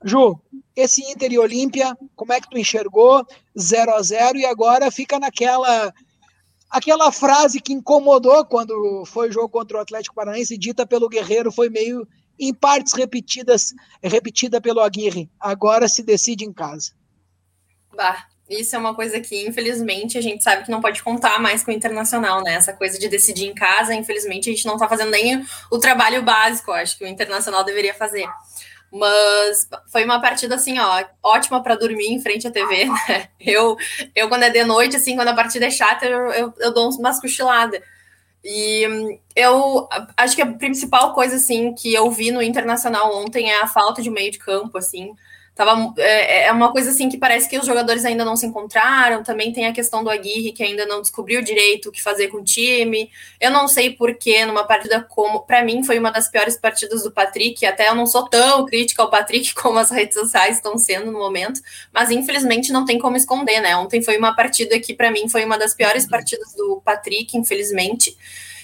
Ju, 0.05 0.37
esse 0.75 1.01
Inter 1.13 1.33
e 1.33 1.39
Olímpia, 1.39 1.97
como 2.17 2.33
é 2.33 2.41
que 2.41 2.51
tu 2.51 2.59
enxergou? 2.59 3.25
0 3.57 3.95
a 3.95 4.03
0 4.03 4.39
e 4.39 4.45
agora 4.45 4.91
fica 4.91 5.21
naquela 5.21 5.95
aquela 6.69 7.13
frase 7.13 7.61
que 7.61 7.73
incomodou 7.73 8.45
quando 8.47 9.05
foi 9.07 9.29
o 9.29 9.33
jogo 9.33 9.49
contra 9.49 9.79
o 9.79 9.81
Atlético 9.81 10.17
Paranaense, 10.17 10.59
dita 10.59 10.85
pelo 10.85 11.09
Guerreiro, 11.09 11.53
foi 11.53 11.69
meio 11.71 12.05
em 12.39 12.53
partes 12.53 12.93
repetidas, 12.93 13.73
repetida 14.03 14.61
pelo 14.61 14.81
Aguirre. 14.81 15.31
Agora 15.39 15.89
se 15.89 16.03
decide 16.03 16.45
em 16.45 16.53
casa. 16.53 16.93
Bah, 17.95 18.27
isso 18.49 18.75
é 18.77 18.79
uma 18.79 18.95
coisa 18.95 19.21
que, 19.21 19.47
infelizmente, 19.47 20.19
a 20.19 20.21
gente 20.21 20.43
sabe 20.43 20.65
que 20.65 20.71
não 20.71 20.81
pode 20.81 21.03
contar 21.03 21.41
mais 21.41 21.63
com 21.63 21.71
o 21.71 21.75
internacional, 21.75 22.43
né? 22.43 22.55
Essa 22.55 22.73
coisa 22.73 22.99
de 22.99 23.09
decidir 23.09 23.47
em 23.47 23.55
casa, 23.55 23.95
infelizmente, 23.95 24.51
a 24.51 24.53
gente 24.53 24.67
não 24.67 24.77
tá 24.77 24.89
fazendo 24.89 25.11
nem 25.11 25.45
o 25.71 25.79
trabalho 25.79 26.23
básico, 26.23 26.73
acho 26.73 26.99
que 26.99 27.05
o 27.05 27.09
internacional 27.09 27.65
deveria 27.65 27.95
fazer. 27.95 28.27
Mas 28.93 29.67
foi 29.91 30.05
uma 30.05 30.21
partida 30.21 30.57
assim, 30.57 30.79
ó, 30.79 31.05
ótima 31.23 31.63
para 31.63 31.77
dormir 31.77 32.09
em 32.09 32.21
frente 32.21 32.47
à 32.47 32.51
TV, 32.51 32.85
né? 33.09 33.29
Eu, 33.41 33.77
eu 34.15 34.29
quando 34.29 34.43
é 34.43 34.51
de 34.51 34.65
noite, 34.65 34.97
assim, 34.97 35.17
quando 35.17 35.29
a 35.29 35.35
partida 35.35 35.67
é 35.67 35.71
chata, 35.71 36.05
eu, 36.05 36.31
eu, 36.33 36.55
eu 36.59 36.75
dou 36.75 36.91
umas 36.91 37.19
cochiladas. 37.21 37.81
E 38.45 39.19
eu 39.37 39.89
acho 40.17 40.35
que 40.35 40.43
a 40.43 40.53
principal 40.55 41.15
coisa, 41.15 41.37
assim, 41.37 41.75
que 41.75 41.95
eu 41.95 42.11
vi 42.11 42.31
no 42.31 42.43
Internacional 42.43 43.15
ontem 43.15 43.51
é 43.51 43.61
a 43.61 43.67
falta 43.69 44.03
de 44.03 44.11
meio 44.11 44.31
de 44.33 44.39
campo, 44.39 44.79
assim. 44.79 45.15
Tava, 45.55 45.93
é, 45.99 46.47
é, 46.47 46.53
uma 46.53 46.73
coisa 46.73 46.91
assim 46.91 47.11
que 47.11 47.19
parece 47.19 47.47
que 47.47 47.59
os 47.59 47.67
jogadores 47.67 48.07
ainda 48.07 48.25
não 48.25 48.37
se 48.37 48.47
encontraram. 48.47 49.23
Também 49.23 49.53
tem 49.53 49.67
a 49.67 49.73
questão 49.73 50.03
do 50.03 50.09
Aguirre, 50.09 50.53
que 50.53 50.63
ainda 50.63 50.87
não 50.87 51.03
descobriu 51.03 51.43
direito 51.43 51.91
o 51.91 51.93
que 51.93 52.03
fazer 52.03 52.29
com 52.29 52.39
o 52.39 52.45
time. 52.45 53.11
Eu 53.39 53.51
não 53.51 53.69
sei 53.69 53.91
porquê, 53.91 54.47
numa 54.47 54.65
partida 54.65 55.03
como. 55.03 55.43
para 55.43 55.63
mim, 55.63 55.85
foi 55.85 55.99
uma 55.99 56.11
das 56.11 56.31
piores 56.31 56.57
partidas 56.57 57.03
do 57.03 57.13
Patrick. 57.13 57.67
Até 57.67 57.91
eu 57.91 57.95
não 57.95 58.07
sou 58.07 58.27
tão 58.31 58.65
crítica 58.65 59.03
ao 59.03 59.11
Patrick 59.11 59.53
como 59.55 59.79
as 59.79 59.91
redes 59.91 60.15
sociais 60.19 60.57
estão 60.57 60.79
sendo 60.79 61.13
no 61.13 61.19
momento. 61.19 61.61
Mas 61.93 62.11
infelizmente 62.11 62.73
não 62.73 62.87
tem 62.87 62.99
como 62.99 63.19
esconder, 63.19 63.61
né? 63.61 63.77
Ontem 63.77 64.03
foi 64.03 64.17
uma 64.17 64.35
partida 64.35 64.81
que, 64.81 64.95
para 64.95 65.11
mim, 65.11 65.29
foi 65.29 65.45
uma 65.45 65.59
das 65.59 65.75
piores 65.75 66.07
partidas 66.09 66.55
do 66.55 66.81
Patrick, 66.83 67.37
infelizmente. 67.37 68.17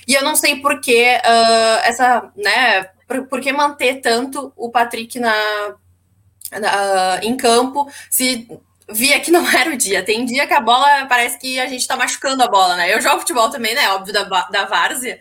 E 0.06 0.14
eu 0.14 0.22
não 0.22 0.34
sei 0.34 0.56
porquê 0.56 1.20
uh, 1.22 1.80
essa. 1.84 2.32
né? 2.34 2.84
Por, 3.06 3.26
por 3.26 3.40
que 3.42 3.52
manter 3.52 4.00
tanto 4.00 4.52
o 4.56 4.70
Patrick 4.70 5.18
na 5.18 5.76
uh, 6.52 7.24
em 7.24 7.36
campo, 7.36 7.90
se 8.10 8.48
via 8.90 9.20
que 9.20 9.30
não 9.30 9.46
era 9.50 9.70
o 9.70 9.76
dia. 9.76 10.04
Tem 10.04 10.24
dia 10.24 10.46
que 10.46 10.54
a 10.54 10.60
bola 10.60 11.06
parece 11.06 11.38
que 11.38 11.60
a 11.60 11.66
gente 11.66 11.86
tá 11.86 11.96
machucando 11.96 12.42
a 12.42 12.48
bola, 12.48 12.76
né? 12.76 12.92
Eu 12.92 13.00
jogo 13.00 13.20
futebol 13.20 13.50
também, 13.50 13.74
né? 13.74 13.88
Óbvio, 13.90 14.12
da, 14.12 14.24
da 14.24 14.64
várzea. 14.64 15.18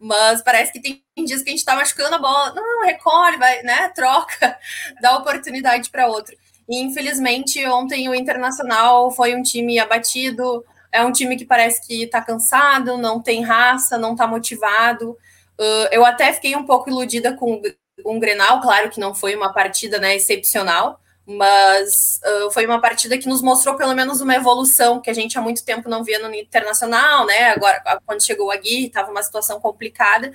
Mas 0.00 0.42
parece 0.42 0.72
que 0.72 0.80
tem 0.80 1.02
dias 1.24 1.42
que 1.42 1.50
a 1.50 1.52
gente 1.52 1.64
tá 1.64 1.74
machucando 1.74 2.14
a 2.14 2.18
bola. 2.18 2.54
Não, 2.54 2.84
recolhe, 2.84 3.36
vai, 3.36 3.62
né? 3.62 3.88
Troca, 3.94 4.56
dá 5.02 5.16
oportunidade 5.16 5.90
para 5.90 6.06
outro. 6.06 6.36
E 6.68 6.80
infelizmente, 6.80 7.64
ontem 7.66 8.08
o 8.08 8.14
Internacional 8.14 9.10
foi 9.10 9.34
um 9.34 9.42
time 9.42 9.78
abatido. 9.78 10.64
É 10.92 11.02
um 11.04 11.12
time 11.12 11.36
que 11.36 11.44
parece 11.44 11.86
que 11.86 12.06
tá 12.06 12.22
cansado, 12.22 12.96
não 12.96 13.20
tem 13.20 13.42
raça, 13.42 13.98
não 13.98 14.14
tá 14.14 14.26
motivado. 14.26 15.10
Uh, 15.58 15.88
eu 15.90 16.04
até 16.04 16.32
fiquei 16.32 16.54
um 16.54 16.64
pouco 16.64 16.88
iludida 16.88 17.34
com 17.34 17.60
um 18.04 18.18
Grenal, 18.18 18.60
claro 18.60 18.90
que 18.90 19.00
não 19.00 19.14
foi 19.14 19.34
uma 19.34 19.52
partida 19.52 19.98
né, 19.98 20.16
excepcional, 20.16 21.00
mas 21.26 22.20
uh, 22.24 22.50
foi 22.50 22.64
uma 22.64 22.80
partida 22.80 23.18
que 23.18 23.28
nos 23.28 23.42
mostrou 23.42 23.76
pelo 23.76 23.94
menos 23.94 24.20
uma 24.22 24.34
evolução 24.34 25.00
que 25.00 25.10
a 25.10 25.14
gente 25.14 25.36
há 25.36 25.42
muito 25.42 25.62
tempo 25.62 25.88
não 25.88 26.02
via 26.02 26.18
no 26.18 26.34
internacional, 26.34 27.26
né? 27.26 27.50
Agora, 27.50 27.82
quando 28.06 28.24
chegou 28.24 28.50
a 28.50 28.56
Gui, 28.56 28.86
estava 28.86 29.10
uma 29.10 29.22
situação 29.22 29.60
complicada. 29.60 30.32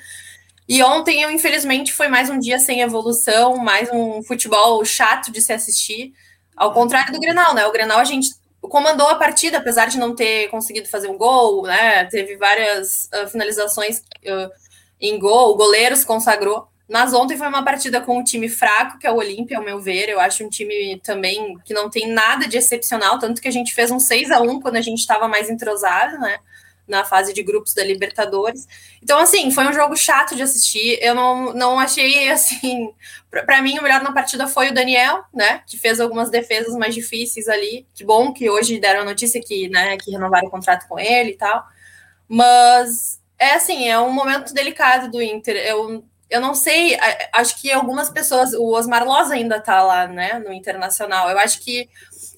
E 0.70 0.84
ontem, 0.84 1.24
eu, 1.24 1.32
infelizmente, 1.32 1.92
foi 1.92 2.08
mais 2.08 2.30
um 2.30 2.38
dia 2.38 2.60
sem 2.60 2.82
evolução, 2.82 3.58
mais 3.58 3.90
um 3.92 4.22
futebol 4.22 4.86
chato 4.86 5.32
de 5.32 5.42
se 5.42 5.52
assistir. 5.52 6.14
Ao 6.56 6.72
contrário 6.72 7.12
do 7.12 7.20
Grenal, 7.20 7.56
né? 7.56 7.66
O 7.66 7.72
Grenal 7.72 7.98
a 7.98 8.06
gente 8.06 8.30
comandou 8.62 9.08
a 9.08 9.16
partida, 9.16 9.58
apesar 9.58 9.88
de 9.88 9.98
não 9.98 10.16
ter 10.16 10.48
conseguido 10.50 10.88
fazer 10.88 11.10
um 11.10 11.18
gol, 11.18 11.64
né? 11.64 12.06
Teve 12.06 12.38
várias 12.38 13.10
uh, 13.14 13.28
finalizações 13.28 13.98
uh, 13.98 14.52
em 15.02 15.18
gol, 15.20 15.52
o 15.52 15.56
goleiro 15.56 15.96
se 15.96 16.06
consagrou. 16.06 16.68
Mas 16.88 17.14
ontem 17.14 17.38
foi 17.38 17.48
uma 17.48 17.64
partida 17.64 18.02
com 18.02 18.18
um 18.20 18.24
time 18.24 18.50
fraco, 18.50 19.00
que 19.00 19.08
é 19.08 19.12
o 19.12 19.16
Olímpia, 19.16 19.58
ao 19.58 19.64
meu 19.64 19.80
ver. 19.80 20.10
Eu 20.10 20.20
acho 20.20 20.44
um 20.44 20.50
time 20.50 21.00
também 21.04 21.58
que 21.64 21.74
não 21.74 21.90
tem 21.90 22.08
nada 22.08 22.48
de 22.48 22.58
excepcional, 22.58 23.18
tanto 23.18 23.42
que 23.42 23.48
a 23.48 23.52
gente 23.52 23.74
fez 23.74 23.90
um 23.90 24.00
6 24.00 24.32
a 24.32 24.42
1 24.42 24.60
quando 24.60 24.76
a 24.76 24.82
gente 24.82 25.00
estava 25.00 25.28
mais 25.28 25.50
entrosado, 25.50 26.20
né? 26.20 26.38
Na 26.86 27.06
fase 27.06 27.34
de 27.34 27.42
grupos 27.42 27.74
da 27.74 27.84
Libertadores. 27.84 28.68
Então, 29.02 29.18
assim, 29.18 29.50
foi 29.52 29.66
um 29.66 29.72
jogo 29.74 29.96
chato 29.96 30.36
de 30.36 30.44
assistir. 30.44 31.00
Eu 31.02 31.16
não, 31.16 31.54
não 31.54 31.80
achei, 31.80 32.30
assim. 32.30 32.94
Para 33.32 33.62
mim, 33.62 33.80
o 33.80 33.82
melhor 33.82 34.04
na 34.04 34.12
partida 34.12 34.46
foi 34.48 34.70
o 34.70 34.74
Daniel, 34.74 35.24
né? 35.34 35.64
Que 35.66 35.78
fez 35.78 36.02
algumas 36.02 36.30
defesas 36.30 36.76
mais 36.76 36.94
difíceis 36.94 37.48
ali. 37.48 37.88
Que 37.94 38.04
bom 38.04 38.34
que 38.34 38.50
hoje 38.50 38.78
deram 38.80 39.02
a 39.02 39.06
notícia 39.06 39.42
que, 39.42 39.70
né, 39.70 39.96
que 39.98 40.12
renovaram 40.12 40.48
o 40.48 40.52
contrato 40.52 40.86
com 40.90 41.00
ele 41.00 41.32
e 41.32 41.38
tal. 41.38 41.66
Mas 42.28 43.22
é 43.40 43.54
assim, 43.54 43.88
é 43.88 43.98
um 44.00 44.12
momento 44.12 44.54
delicado 44.54 45.10
do 45.10 45.22
Inter. 45.22 45.56
Eu 45.56 46.04
eu 46.34 46.42
não 46.42 46.56
sei, 46.56 46.98
acho 47.32 47.62
que 47.62 47.72
algumas 47.72 48.10
pessoas, 48.10 48.54
o 48.54 48.74
Osmar 48.74 49.06
Loz 49.06 49.30
ainda 49.30 49.62
tá 49.62 49.84
lá, 49.84 50.08
né, 50.08 50.40
no 50.40 50.52
Internacional. 50.52 51.30
Eu 51.30 51.38
acho 51.38 51.60
que 51.60 51.88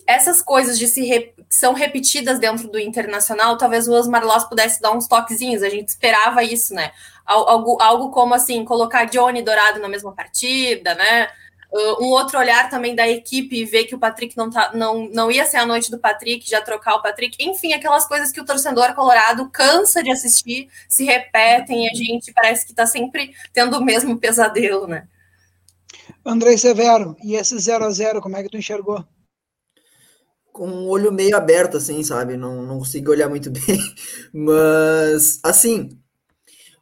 essas 0.06 0.42
coisas 0.42 0.78
de 0.78 0.86
se 0.86 1.02
re, 1.06 1.34
são 1.50 1.74
repetidas 1.74 2.38
dentro 2.38 2.68
do 2.68 2.78
Internacional, 2.78 3.58
talvez 3.58 3.88
o 3.88 3.94
Osmar 3.94 4.26
Loz 4.26 4.44
pudesse 4.44 4.82
dar 4.82 4.92
uns 4.92 5.08
toquezinhos, 5.08 5.64
a 5.64 5.70
gente 5.70 5.88
esperava 5.88 6.44
isso, 6.44 6.74
né? 6.74 6.92
Algo, 7.26 7.82
algo 7.82 8.12
como 8.12 8.34
assim, 8.34 8.66
colocar 8.66 9.06
Johnny 9.06 9.42
Dourado 9.42 9.80
na 9.80 9.88
mesma 9.88 10.12
partida, 10.14 10.94
né? 10.94 11.30
Uh, 11.72 12.04
um 12.04 12.08
outro 12.08 12.40
olhar 12.40 12.70
também 12.70 12.96
da 12.96 13.08
equipe 13.08 13.56
e 13.58 13.66
ver 13.66 13.86
que 13.86 13.96
o 13.96 14.00
Patrick 14.00 14.38
não, 14.38 14.50
tá, 14.50 14.72
não, 14.74 15.10
não 15.10 15.30
ia 15.30 15.46
ser 15.46 15.58
a 15.58 15.66
noite 15.66 15.92
do 15.92 16.00
Patrick, 16.00 16.50
já 16.50 16.62
trocar 16.62 16.96
o 16.96 17.02
Patrick. 17.02 17.36
Enfim, 17.44 17.74
aquelas 17.74 18.08
coisas 18.08 18.32
que 18.32 18.40
o 18.40 18.46
torcedor 18.46 18.94
colorado 18.94 19.50
cansa 19.50 20.02
de 20.02 20.12
assistir, 20.12 20.70
se 20.88 21.04
repetem 21.04 21.86
e 21.86 21.90
a 21.90 21.94
gente 21.94 22.32
parece 22.34 22.66
que 22.66 22.72
está 22.72 22.86
sempre 22.86 23.34
tendo 23.54 23.78
o 23.78 23.84
mesmo 23.84 24.18
pesadelo, 24.18 24.88
né? 24.88 25.08
Andrei 26.26 26.58
Severo, 26.58 27.16
e 27.24 27.36
esse 27.36 27.58
0 27.58 27.86
a 27.86 27.90
0 27.90 28.22
como 28.22 28.36
é 28.36 28.44
que 28.44 28.50
tu 28.50 28.58
enxergou? 28.58 29.06
Com 30.52 30.70
o 30.70 30.88
olho 30.88 31.12
meio 31.12 31.36
aberto, 31.36 31.78
assim, 31.78 32.04
sabe? 32.04 32.38
Não, 32.38 32.64
não 32.64 32.80
consegui 32.80 33.10
olhar 33.10 33.30
muito 33.30 33.52
bem. 33.52 33.80
Mas, 34.34 35.40
assim, 35.44 36.00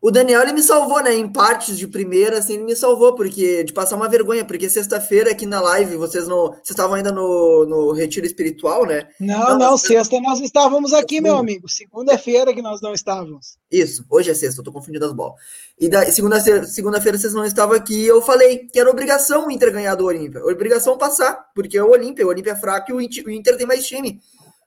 o 0.03 0.11
Daniel 0.11 0.41
ele 0.41 0.51
me 0.51 0.61
salvou, 0.61 1.01
né? 1.01 1.15
Em 1.15 1.31
partes 1.31 1.77
de 1.77 1.87
primeira, 1.87 2.39
assim, 2.39 2.55
ele 2.55 2.65
me 2.65 2.75
salvou, 2.75 3.15
porque 3.15 3.63
de 3.63 3.71
passar 3.71 3.95
uma 3.95 4.09
vergonha, 4.09 4.43
porque 4.43 4.69
sexta-feira 4.69 5.31
aqui 5.31 5.45
na 5.45 5.61
live, 5.61 5.95
vocês 5.95 6.27
não. 6.27 6.47
Vocês 6.47 6.71
estavam 6.71 6.95
ainda 6.95 7.09
no, 7.09 7.65
no 7.65 7.93
retiro 7.93 8.25
espiritual, 8.25 8.85
né? 8.85 9.07
Não, 9.17 9.51
não, 9.51 9.57
não 9.57 9.77
sexta 9.77 10.19
nós 10.19 10.41
estávamos 10.41 10.91
aqui, 10.91 11.21
meu 11.21 11.37
amigo. 11.37 11.69
Segunda-feira 11.69 12.53
que 12.53 12.61
nós 12.61 12.81
não 12.81 12.93
estávamos. 12.93 13.57
Isso, 13.71 14.03
hoje 14.09 14.29
é 14.29 14.33
sexta, 14.33 14.59
eu 14.59 14.65
tô 14.65 14.73
confundindo 14.73 15.05
as 15.05 15.13
bolas. 15.13 15.39
E 15.79 15.87
da 15.87 16.05
segunda-feira 16.11 16.65
segunda 16.65 16.99
vocês 16.99 17.33
não 17.33 17.45
estavam 17.45 17.73
aqui, 17.73 18.05
eu 18.05 18.21
falei 18.21 18.67
que 18.67 18.77
era 18.77 18.89
obrigação 18.89 19.47
o 19.47 19.51
Inter 19.51 19.71
ganhar 19.71 19.95
do 19.95 20.03
Olímpia. 20.03 20.43
Obrigação 20.43 20.97
passar, 20.97 21.45
porque 21.55 21.77
é 21.77 21.83
o 21.83 21.91
Olímpia, 21.91 22.25
o 22.25 22.29
Olímpia 22.29 22.51
é 22.51 22.57
fraco 22.57 22.91
e 22.91 22.93
o 22.93 22.99
Inter, 22.99 23.25
o 23.25 23.31
Inter 23.31 23.55
tem 23.55 23.65
mais 23.65 23.87
time. 23.87 24.19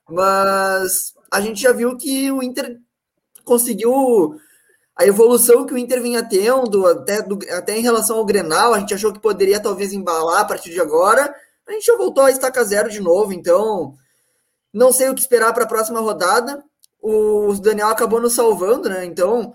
Mas 0.09 1.13
a 1.31 1.39
gente 1.39 1.61
já 1.61 1.71
viu 1.71 1.95
que 1.95 2.31
o 2.31 2.41
Inter 2.41 2.79
conseguiu 3.45 4.35
a 4.97 5.05
evolução 5.05 5.65
que 5.65 5.73
o 5.73 5.77
Inter 5.77 6.01
vinha 6.01 6.27
tendo, 6.27 6.87
até, 6.87 7.21
do, 7.21 7.37
até 7.51 7.77
em 7.77 7.81
relação 7.81 8.17
ao 8.17 8.25
Grenal, 8.25 8.73
a 8.73 8.79
gente 8.79 8.95
achou 8.95 9.13
que 9.13 9.19
poderia 9.19 9.59
talvez 9.59 9.93
embalar 9.93 10.41
a 10.41 10.45
partir 10.45 10.71
de 10.71 10.81
agora, 10.81 11.33
a 11.67 11.71
gente 11.71 11.85
já 11.85 11.95
voltou 11.95 12.23
a 12.23 12.31
estaca 12.31 12.63
zero 12.63 12.89
de 12.89 12.99
novo, 12.99 13.31
então 13.31 13.93
não 14.73 14.91
sei 14.91 15.09
o 15.09 15.13
que 15.13 15.21
esperar 15.21 15.53
para 15.53 15.65
a 15.65 15.67
próxima 15.67 15.99
rodada. 15.99 16.63
O 16.99 17.53
Daniel 17.61 17.89
acabou 17.89 18.19
nos 18.19 18.33
salvando, 18.33 18.89
né? 18.89 19.05
Então, 19.05 19.53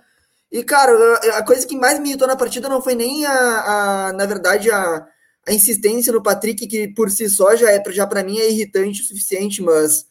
e 0.51 0.63
cara, 0.63 0.93
a 1.37 1.43
coisa 1.43 1.67
que 1.67 1.77
mais 1.77 1.99
me 1.99 2.11
irritou 2.11 2.29
na 2.29 2.37
partida 2.37 2.69
não 2.69 2.81
foi 2.81 2.95
nem 2.95 3.27
a, 3.27 3.33
a 3.33 4.13
na 4.13 4.27
verdade, 4.27 4.71
a, 4.71 5.07
a 5.47 5.53
insistência 5.53 6.13
no 6.13 6.23
Patrick, 6.23 6.67
que 6.67 6.89
por 6.89 7.11
si 7.11 7.29
só 7.29 7.57
já 7.57 7.71
é 7.71 7.83
já 7.89 8.07
para 8.07 8.23
mim 8.23 8.39
é 8.39 8.51
irritante 8.51 9.01
o 9.03 9.05
suficiente, 9.05 9.63
mas 9.63 10.07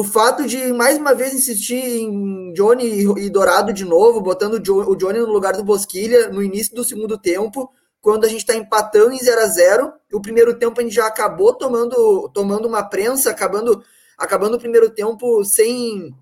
o 0.00 0.02
fato 0.02 0.46
de 0.46 0.72
mais 0.72 0.96
uma 0.96 1.14
vez 1.14 1.34
insistir 1.34 1.74
em 1.74 2.54
Johnny 2.54 3.04
e 3.18 3.28
Dourado 3.28 3.70
de 3.70 3.84
novo, 3.84 4.18
botando 4.22 4.54
o 4.54 4.96
Johnny 4.96 5.18
no 5.18 5.30
lugar 5.30 5.54
do 5.54 5.62
Bosquilha 5.62 6.30
no 6.30 6.42
início 6.42 6.74
do 6.74 6.82
segundo 6.82 7.18
tempo, 7.18 7.70
quando 8.00 8.24
a 8.24 8.28
gente 8.28 8.40
está 8.40 8.54
empatando 8.54 9.12
em 9.12 9.18
0 9.18 9.40
a 9.42 9.46
0 9.46 9.92
O 10.14 10.22
primeiro 10.22 10.58
tempo 10.58 10.80
a 10.80 10.82
gente 10.82 10.94
já 10.94 11.06
acabou 11.06 11.52
tomando, 11.52 12.30
tomando 12.32 12.66
uma 12.66 12.82
prensa, 12.82 13.30
acabando, 13.30 13.84
acabando 14.16 14.56
o 14.56 14.58
primeiro 14.58 14.88
tempo 14.88 15.44
sem, 15.44 16.14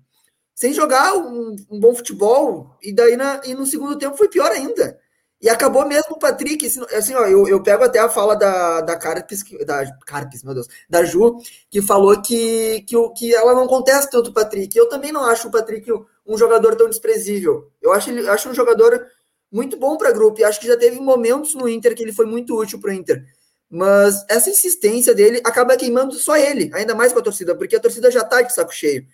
sem 0.53 0.73
jogar 0.73 1.13
um, 1.13 1.55
um 1.71 1.79
bom 1.79 1.95
futebol, 1.95 2.75
e 2.83 2.93
daí 2.93 3.15
na, 3.15 3.39
e 3.45 3.53
no 3.53 3.65
segundo 3.65 3.97
tempo 3.97 4.17
foi 4.17 4.27
pior 4.27 4.51
ainda. 4.51 4.99
E 5.41 5.47
acabou 5.49 5.87
mesmo 5.87 6.15
o 6.15 6.19
Patrick, 6.19 6.65
assim, 6.65 6.81
assim, 6.93 7.15
ó, 7.15 7.25
eu, 7.25 7.47
eu 7.47 7.63
pego 7.63 7.83
até 7.85 7.97
a 7.99 8.09
fala 8.09 8.35
da, 8.35 8.81
da 8.81 8.97
Carpes, 8.97 9.41
da 9.65 9.89
Carpes, 10.05 10.43
meu 10.43 10.53
Deus, 10.53 10.67
da 10.89 11.03
Ju, 11.05 11.37
que 11.69 11.81
falou 11.81 12.21
que, 12.21 12.81
que, 12.81 12.95
que 13.17 13.33
ela 13.33 13.55
não 13.55 13.65
contesta 13.65 14.11
tanto 14.11 14.31
o 14.31 14.33
Patrick. 14.33 14.77
Eu 14.77 14.89
também 14.89 15.13
não 15.13 15.23
acho 15.23 15.47
o 15.47 15.51
Patrick 15.51 15.89
um 16.27 16.37
jogador 16.37 16.75
tão 16.75 16.89
desprezível. 16.89 17.71
Eu 17.81 17.93
acho, 17.93 18.09
ele, 18.09 18.27
acho 18.27 18.49
um 18.49 18.53
jogador 18.53 19.07
muito 19.49 19.77
bom 19.77 19.97
para 19.97 20.11
grupo, 20.11 20.41
e 20.41 20.43
acho 20.43 20.59
que 20.59 20.67
já 20.67 20.77
teve 20.77 20.99
momentos 20.99 21.55
no 21.55 21.67
Inter 21.69 21.95
que 21.95 22.03
ele 22.03 22.13
foi 22.13 22.25
muito 22.25 22.59
útil 22.59 22.79
para 22.79 22.91
o 22.91 22.93
Inter. 22.93 23.23
Mas 23.69 24.25
essa 24.27 24.49
insistência 24.49 25.15
dele 25.15 25.41
acaba 25.45 25.77
queimando 25.77 26.15
só 26.15 26.35
ele, 26.35 26.69
ainda 26.73 26.93
mais 26.93 27.13
com 27.13 27.19
a 27.19 27.23
torcida, 27.23 27.55
porque 27.55 27.75
a 27.75 27.79
torcida 27.79 28.11
já 28.11 28.23
tá 28.23 28.41
de 28.41 28.53
saco 28.53 28.73
cheio. 28.73 29.07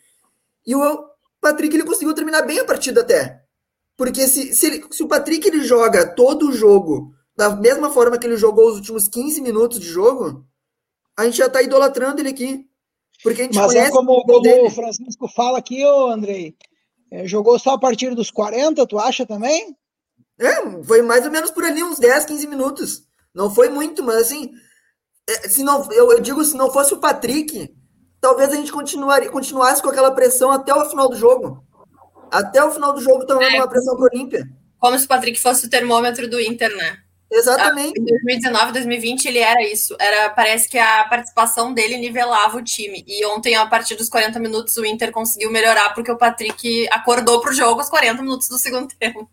E 0.65 0.75
o 0.75 1.05
Patrick 1.39 1.75
ele 1.75 1.85
conseguiu 1.85 2.15
terminar 2.15 2.41
bem 2.41 2.59
a 2.59 2.65
partida 2.65 3.01
até. 3.01 3.44
Porque 3.97 4.27
se, 4.27 4.53
se, 4.53 4.65
ele, 4.65 4.85
se 4.91 5.03
o 5.03 5.07
Patrick 5.07 5.47
ele 5.47 5.63
joga 5.63 6.13
todo 6.15 6.49
o 6.49 6.51
jogo 6.51 7.13
da 7.35 7.55
mesma 7.55 7.89
forma 7.89 8.17
que 8.17 8.25
ele 8.25 8.37
jogou 8.37 8.69
os 8.69 8.75
últimos 8.75 9.07
15 9.07 9.41
minutos 9.41 9.79
de 9.79 9.87
jogo, 9.87 10.45
a 11.17 11.25
gente 11.25 11.37
já 11.37 11.49
tá 11.49 11.61
idolatrando 11.61 12.21
ele 12.21 12.29
aqui. 12.29 12.65
Porque 13.23 13.41
a 13.41 13.45
gente 13.45 13.55
Mas 13.55 13.73
é 13.73 13.89
como, 13.89 14.21
como 14.23 14.65
o 14.65 14.69
Francisco 14.69 15.27
fala 15.29 15.57
aqui, 15.57 15.83
ô 15.85 16.07
Andrei. 16.07 16.55
É, 17.11 17.27
jogou 17.27 17.57
só 17.57 17.71
a 17.71 17.79
partir 17.79 18.13
dos 18.13 18.31
40, 18.31 18.85
tu 18.85 18.97
acha 18.97 19.25
também? 19.25 19.75
É, 20.39 20.83
foi 20.83 21.01
mais 21.01 21.25
ou 21.25 21.31
menos 21.31 21.51
por 21.51 21.63
ali, 21.63 21.83
uns 21.83 21.97
10, 21.97 22.25
15 22.25 22.47
minutos. 22.47 23.03
Não 23.33 23.49
foi 23.49 23.69
muito, 23.69 24.03
mas 24.03 24.17
assim, 24.17 24.51
é, 25.27 25.47
se 25.47 25.63
não, 25.63 25.89
eu, 25.91 26.11
eu 26.11 26.19
digo, 26.19 26.43
se 26.43 26.55
não 26.55 26.71
fosse 26.71 26.93
o 26.93 26.99
Patrick, 26.99 27.73
talvez 28.19 28.49
a 28.49 28.55
gente 28.55 28.71
continuaria, 28.71 29.29
continuasse 29.29 29.81
com 29.81 29.89
aquela 29.89 30.11
pressão 30.11 30.51
até 30.51 30.73
o 30.73 30.89
final 30.89 31.09
do 31.09 31.15
jogo. 31.15 31.63
Até 32.31 32.63
o 32.63 32.71
final 32.71 32.93
do 32.93 33.01
jogo 33.01 33.25
tomando 33.25 33.45
é, 33.45 33.55
uma 33.55 33.67
pressão 33.67 33.95
pro 33.95 34.09
Olímpia. 34.13 34.47
Como 34.79 34.97
se 34.97 35.05
o 35.05 35.07
Patrick 35.07 35.39
fosse 35.39 35.65
o 35.65 35.69
termômetro 35.69 36.29
do 36.29 36.39
Inter, 36.39 36.75
né? 36.75 36.97
Exatamente. 37.31 37.99
Em 37.99 38.05
2019, 38.05 38.71
2020, 38.73 39.25
ele 39.25 39.39
era 39.39 39.61
isso. 39.63 39.95
Era, 39.99 40.29
parece 40.29 40.69
que 40.69 40.77
a 40.77 41.05
participação 41.05 41.73
dele 41.73 41.97
nivelava 41.97 42.57
o 42.57 42.63
time. 42.63 43.03
E 43.07 43.25
ontem, 43.25 43.55
a 43.55 43.65
partir 43.65 43.95
dos 43.95 44.09
40 44.09 44.39
minutos, 44.39 44.77
o 44.77 44.85
Inter 44.85 45.11
conseguiu 45.11 45.51
melhorar 45.51 45.93
porque 45.93 46.11
o 46.11 46.17
Patrick 46.17 46.87
acordou 46.91 47.41
pro 47.41 47.53
jogo 47.53 47.79
aos 47.79 47.89
40 47.89 48.21
minutos 48.21 48.47
do 48.47 48.57
segundo 48.57 48.87
tempo. 48.99 49.29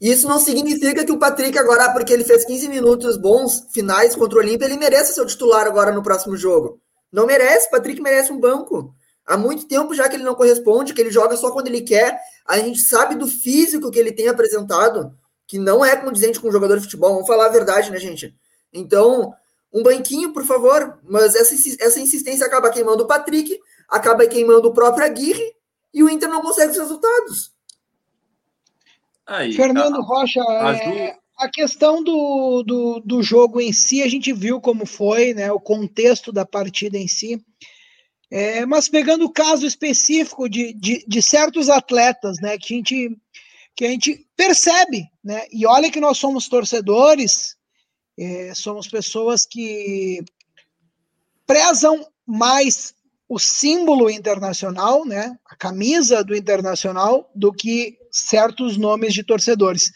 Isso 0.00 0.28
não 0.28 0.38
significa 0.38 1.04
que 1.04 1.12
o 1.12 1.18
Patrick 1.18 1.56
agora, 1.56 1.90
porque 1.90 2.12
ele 2.12 2.24
fez 2.24 2.44
15 2.44 2.68
minutos 2.68 3.16
bons 3.16 3.66
finais 3.72 4.14
contra 4.14 4.38
o 4.38 4.42
Olímpia, 4.42 4.66
ele 4.66 4.76
merece 4.76 5.14
ser 5.14 5.22
o 5.22 5.26
titular 5.26 5.66
agora 5.66 5.92
no 5.92 6.02
próximo 6.02 6.36
jogo. 6.36 6.80
Não 7.10 7.26
merece, 7.26 7.70
Patrick 7.70 8.02
merece 8.02 8.32
um 8.32 8.40
banco. 8.40 8.94
Há 9.26 9.36
muito 9.36 9.66
tempo 9.66 9.94
já 9.94 10.08
que 10.08 10.16
ele 10.16 10.24
não 10.24 10.34
corresponde, 10.34 10.92
que 10.92 11.00
ele 11.00 11.10
joga 11.10 11.36
só 11.36 11.50
quando 11.50 11.68
ele 11.68 11.80
quer. 11.80 12.18
A 12.46 12.58
gente 12.58 12.80
sabe 12.80 13.14
do 13.14 13.26
físico 13.26 13.90
que 13.90 13.98
ele 13.98 14.12
tem 14.12 14.28
apresentado, 14.28 15.16
que 15.46 15.58
não 15.58 15.84
é 15.84 15.96
condizente 15.96 16.38
com 16.38 16.48
um 16.48 16.52
jogador 16.52 16.76
de 16.76 16.84
futebol. 16.84 17.12
Vamos 17.12 17.26
falar 17.26 17.46
a 17.46 17.50
verdade, 17.50 17.90
né, 17.90 17.98
gente? 17.98 18.34
Então, 18.72 19.32
um 19.72 19.82
banquinho, 19.82 20.32
por 20.32 20.44
favor. 20.44 20.98
Mas 21.02 21.34
essa, 21.34 21.54
essa 21.80 22.00
insistência 22.00 22.46
acaba 22.46 22.70
queimando 22.70 23.04
o 23.04 23.06
Patrick, 23.06 23.58
acaba 23.88 24.26
queimando 24.26 24.68
o 24.68 24.74
próprio 24.74 25.06
Aguirre, 25.06 25.54
e 25.92 26.02
o 26.02 26.10
Inter 26.10 26.28
não 26.28 26.42
consegue 26.42 26.72
os 26.72 26.78
resultados. 26.78 27.52
Aí, 29.26 29.52
Fernando 29.52 29.96
a, 29.96 30.02
Rocha, 30.02 30.42
a, 30.42 30.76
é, 30.76 31.16
a 31.38 31.48
questão 31.48 32.02
do, 32.02 32.62
do, 32.62 33.00
do, 33.00 33.22
jogo 33.22 33.60
em 33.60 33.72
si, 33.72 34.02
a 34.02 34.08
gente 34.08 34.32
viu 34.32 34.60
como 34.60 34.84
foi, 34.84 35.32
né, 35.32 35.50
o 35.50 35.60
contexto 35.60 36.30
da 36.30 36.44
partida 36.44 36.98
em 36.98 37.08
si. 37.08 37.42
É, 38.30 38.64
mas 38.66 38.88
pegando 38.88 39.24
o 39.24 39.32
caso 39.32 39.66
específico 39.66 40.48
de, 40.48 40.72
de, 40.72 41.04
de, 41.06 41.22
certos 41.22 41.68
atletas, 41.68 42.40
né, 42.40 42.58
que 42.58 42.74
a 42.74 42.76
gente, 42.76 43.18
que 43.76 43.84
a 43.84 43.88
gente 43.88 44.26
percebe, 44.36 45.04
né, 45.22 45.46
e 45.52 45.66
olha 45.66 45.90
que 45.90 46.00
nós 46.00 46.18
somos 46.18 46.48
torcedores, 46.48 47.56
é, 48.18 48.52
somos 48.54 48.88
pessoas 48.88 49.46
que 49.46 50.24
prezam 51.46 52.06
mais 52.26 52.94
o 53.28 53.38
símbolo 53.38 54.10
internacional, 54.10 55.04
né, 55.04 55.36
a 55.46 55.56
camisa 55.56 56.22
do 56.22 56.34
internacional, 56.34 57.30
do 57.34 57.52
que 57.52 57.98
certos 58.10 58.76
nomes 58.76 59.12
de 59.12 59.24
torcedores. 59.24 59.92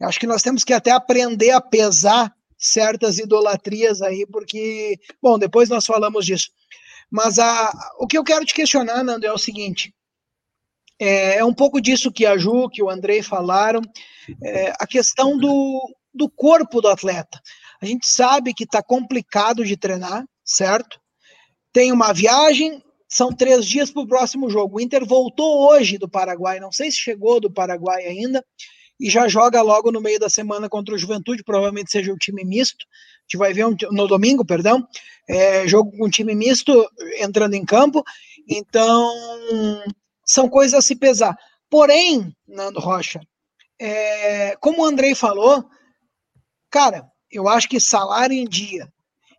Eu 0.00 0.08
acho 0.08 0.20
que 0.20 0.26
nós 0.26 0.42
temos 0.42 0.64
que 0.64 0.72
até 0.72 0.90
aprender 0.90 1.50
a 1.50 1.60
pesar 1.60 2.32
certas 2.56 3.18
idolatrias 3.18 4.02
aí, 4.02 4.26
porque, 4.26 4.98
bom, 5.22 5.38
depois 5.38 5.68
nós 5.68 5.86
falamos 5.86 6.26
disso. 6.26 6.50
Mas 7.10 7.38
a, 7.38 7.72
o 7.98 8.06
que 8.06 8.18
eu 8.18 8.24
quero 8.24 8.44
te 8.44 8.54
questionar, 8.54 9.02
Nando, 9.02 9.26
é 9.26 9.32
o 9.32 9.38
seguinte: 9.38 9.94
é, 10.98 11.38
é 11.38 11.44
um 11.44 11.54
pouco 11.54 11.80
disso 11.80 12.12
que 12.12 12.26
a 12.26 12.36
Ju, 12.36 12.68
que 12.68 12.82
o 12.82 12.90
Andrei 12.90 13.22
falaram, 13.22 13.80
é, 14.42 14.72
a 14.78 14.86
questão 14.86 15.38
do, 15.38 15.94
do 16.12 16.28
corpo 16.28 16.80
do 16.80 16.88
atleta. 16.88 17.40
A 17.80 17.86
gente 17.86 18.06
sabe 18.06 18.52
que 18.52 18.64
está 18.64 18.82
complicado 18.82 19.64
de 19.64 19.76
treinar, 19.76 20.24
certo? 20.44 21.00
Tem 21.72 21.92
uma 21.92 22.12
viagem, 22.12 22.82
são 23.08 23.32
três 23.32 23.66
dias 23.66 23.90
para 23.90 24.02
o 24.02 24.08
próximo 24.08 24.50
jogo. 24.50 24.76
O 24.76 24.80
Inter 24.80 25.06
voltou 25.06 25.68
hoje 25.68 25.96
do 25.96 26.08
Paraguai, 26.08 26.58
não 26.58 26.72
sei 26.72 26.90
se 26.90 26.98
chegou 26.98 27.40
do 27.40 27.50
Paraguai 27.50 28.04
ainda, 28.04 28.44
e 29.00 29.08
já 29.08 29.28
joga 29.28 29.62
logo 29.62 29.92
no 29.92 30.00
meio 30.00 30.18
da 30.18 30.28
semana 30.28 30.68
contra 30.68 30.94
o 30.94 30.98
Juventude, 30.98 31.44
provavelmente 31.44 31.92
seja 31.92 32.12
o 32.12 32.18
time 32.18 32.44
misto. 32.44 32.84
Gente 33.28 33.36
vai 33.36 33.52
ver 33.52 33.66
um, 33.66 33.76
no 33.92 34.06
domingo, 34.06 34.42
perdão, 34.42 34.88
é, 35.28 35.68
jogo 35.68 35.94
com 35.98 36.08
time 36.08 36.34
misto 36.34 36.90
entrando 37.20 37.52
em 37.52 37.64
campo. 37.64 38.02
Então, 38.48 39.12
são 40.24 40.48
coisas 40.48 40.72
a 40.72 40.80
se 40.80 40.96
pesar. 40.96 41.36
Porém, 41.68 42.34
Nando 42.46 42.80
Rocha, 42.80 43.20
é, 43.78 44.56
como 44.56 44.80
o 44.80 44.86
Andrei 44.86 45.14
falou, 45.14 45.68
cara, 46.70 47.06
eu 47.30 47.46
acho 47.46 47.68
que 47.68 47.78
salário 47.78 48.34
em 48.34 48.48
dia 48.48 48.90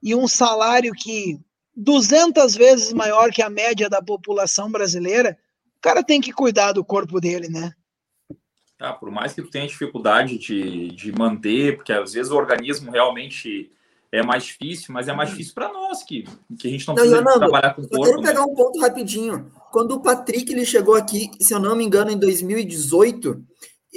e 0.03 0.13
um 0.13 0.27
salário 0.27 0.93
que 0.93 1.39
200 1.75 2.55
vezes 2.55 2.93
maior 2.93 3.31
que 3.31 3.41
a 3.41 3.49
média 3.49 3.89
da 3.89 4.03
população 4.03 4.71
brasileira, 4.71 5.35
o 5.77 5.81
cara 5.81 6.03
tem 6.03 6.21
que 6.21 6.31
cuidar 6.31 6.73
do 6.73 6.85
corpo 6.85 7.19
dele, 7.19 7.49
né? 7.49 7.73
Ah, 8.79 8.93
por 8.93 9.09
mais 9.11 9.33
que 9.33 9.41
tu 9.41 9.49
tenha 9.49 9.67
dificuldade 9.67 10.37
de, 10.37 10.89
de 10.91 11.11
manter, 11.11 11.75
porque 11.75 11.91
às 11.91 12.13
vezes 12.13 12.31
o 12.31 12.37
organismo 12.37 12.91
realmente 12.91 13.71
é 14.11 14.23
mais 14.23 14.43
difícil, 14.43 14.93
mas 14.93 15.07
é 15.07 15.13
mais 15.13 15.29
difícil 15.29 15.53
para 15.53 15.71
nós 15.71 16.03
que, 16.03 16.23
que 16.59 16.67
a 16.67 16.71
gente 16.71 16.87
não, 16.87 16.95
não 16.95 17.01
precisa 17.01 17.15
Leonardo, 17.17 17.39
trabalhar 17.39 17.73
com 17.75 17.81
o 17.81 17.87
corpo. 17.87 18.05
Eu 18.05 18.09
quero 18.09 18.21
pegar 18.21 18.45
né? 18.45 18.51
um 18.51 18.55
ponto 18.55 18.79
rapidinho. 18.79 19.51
Quando 19.71 19.91
o 19.91 20.01
Patrick 20.01 20.51
ele 20.51 20.65
chegou 20.65 20.95
aqui, 20.95 21.29
se 21.39 21.53
eu 21.53 21.59
não 21.59 21.75
me 21.75 21.83
engano, 21.83 22.09
em 22.09 22.17
2018, 22.17 23.43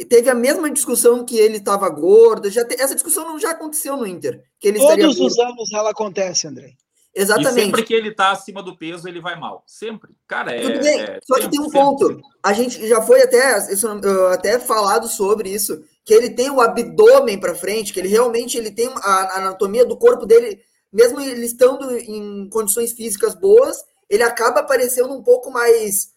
teve 0.08 0.28
a 0.28 0.34
mesma 0.34 0.70
discussão 0.70 1.24
que 1.24 1.36
ele 1.36 1.56
estava 1.56 1.88
gordo. 1.88 2.50
Já 2.50 2.64
te, 2.64 2.80
essa 2.80 2.94
discussão 2.94 3.24
não 3.24 3.38
já 3.38 3.52
aconteceu 3.52 3.96
no 3.96 4.06
Inter. 4.06 4.42
Que 4.60 4.68
ele 4.68 4.78
Todos 4.78 5.18
os 5.18 5.38
anos 5.38 5.72
ela 5.72 5.90
acontece, 5.90 6.46
André. 6.46 6.74
Exatamente. 7.14 7.58
E 7.58 7.64
sempre 7.64 7.82
que 7.82 7.94
ele 7.94 8.08
está 8.08 8.30
acima 8.30 8.62
do 8.62 8.76
peso, 8.76 9.06
ele 9.06 9.20
vai 9.20 9.38
mal. 9.38 9.62
Sempre. 9.66 10.12
Cara, 10.26 10.54
é. 10.54 10.60
Tudo 10.62 10.82
bem. 10.82 11.00
É, 11.00 11.18
Só 11.24 11.38
que 11.38 11.48
tem 11.48 11.60
um 11.60 11.70
ponto. 11.70 12.20
A 12.42 12.52
gente 12.52 12.86
já 12.86 13.02
foi 13.02 13.22
até, 13.22 13.58
isso, 13.72 13.86
até 14.32 14.58
falado 14.58 15.08
sobre 15.08 15.50
isso, 15.50 15.82
que 16.04 16.12
ele 16.12 16.30
tem 16.30 16.50
o 16.50 16.60
abdômen 16.60 17.38
para 17.38 17.54
frente, 17.54 17.92
que 17.92 18.00
ele 18.00 18.08
realmente 18.08 18.58
ele 18.58 18.70
tem 18.70 18.88
a, 18.88 19.38
anatomia 19.38 19.84
do 19.84 19.96
corpo 19.96 20.26
dele, 20.26 20.60
mesmo 20.92 21.20
ele 21.20 21.46
estando 21.46 21.96
em 21.96 22.48
condições 22.48 22.92
físicas 22.92 23.34
boas, 23.34 23.84
ele 24.10 24.22
acaba 24.22 24.62
parecendo 24.62 25.12
um 25.14 25.22
pouco 25.22 25.50
mais 25.50 26.12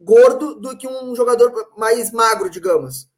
gordo 0.00 0.54
do 0.54 0.76
que 0.76 0.88
um 0.88 1.14
jogador 1.14 1.52
mais 1.76 2.10
magro, 2.10 2.50
digamos. 2.50 3.08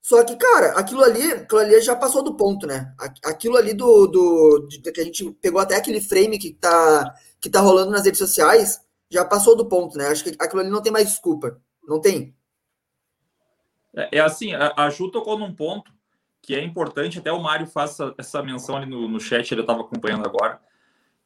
Só 0.00 0.22
que, 0.24 0.36
cara, 0.36 0.72
aquilo 0.72 1.02
ali, 1.02 1.32
aquilo 1.32 1.60
ali 1.60 1.80
já 1.80 1.94
passou 1.94 2.22
do 2.22 2.36
ponto, 2.36 2.66
né? 2.66 2.94
Aquilo 3.24 3.56
ali 3.56 3.74
do, 3.74 4.06
do 4.06 4.66
de, 4.68 4.80
que 4.80 5.00
a 5.00 5.04
gente 5.04 5.30
pegou 5.32 5.60
até 5.60 5.76
aquele 5.76 6.00
frame 6.00 6.38
que 6.38 6.54
tá, 6.54 7.14
que 7.40 7.50
tá 7.50 7.60
rolando 7.60 7.90
nas 7.90 8.04
redes 8.04 8.18
sociais, 8.18 8.80
já 9.10 9.24
passou 9.24 9.56
do 9.56 9.68
ponto, 9.68 9.98
né? 9.98 10.06
Acho 10.08 10.24
que 10.24 10.36
aquilo 10.38 10.60
ali 10.60 10.70
não 10.70 10.82
tem 10.82 10.92
mais 10.92 11.08
desculpa. 11.08 11.60
Não 11.86 12.00
tem. 12.00 12.34
É, 13.94 14.18
é 14.18 14.20
assim, 14.20 14.52
a, 14.54 14.72
a 14.76 14.90
Ju 14.90 15.10
tocou 15.10 15.38
num 15.38 15.52
ponto 15.52 15.92
que 16.42 16.54
é 16.54 16.64
importante, 16.64 17.18
até 17.18 17.30
o 17.30 17.42
Mário 17.42 17.66
faça 17.66 18.14
essa 18.16 18.42
menção 18.42 18.76
ali 18.76 18.86
no, 18.86 19.06
no 19.06 19.20
chat, 19.20 19.52
ele 19.52 19.60
estava 19.60 19.82
acompanhando 19.82 20.26
agora, 20.26 20.60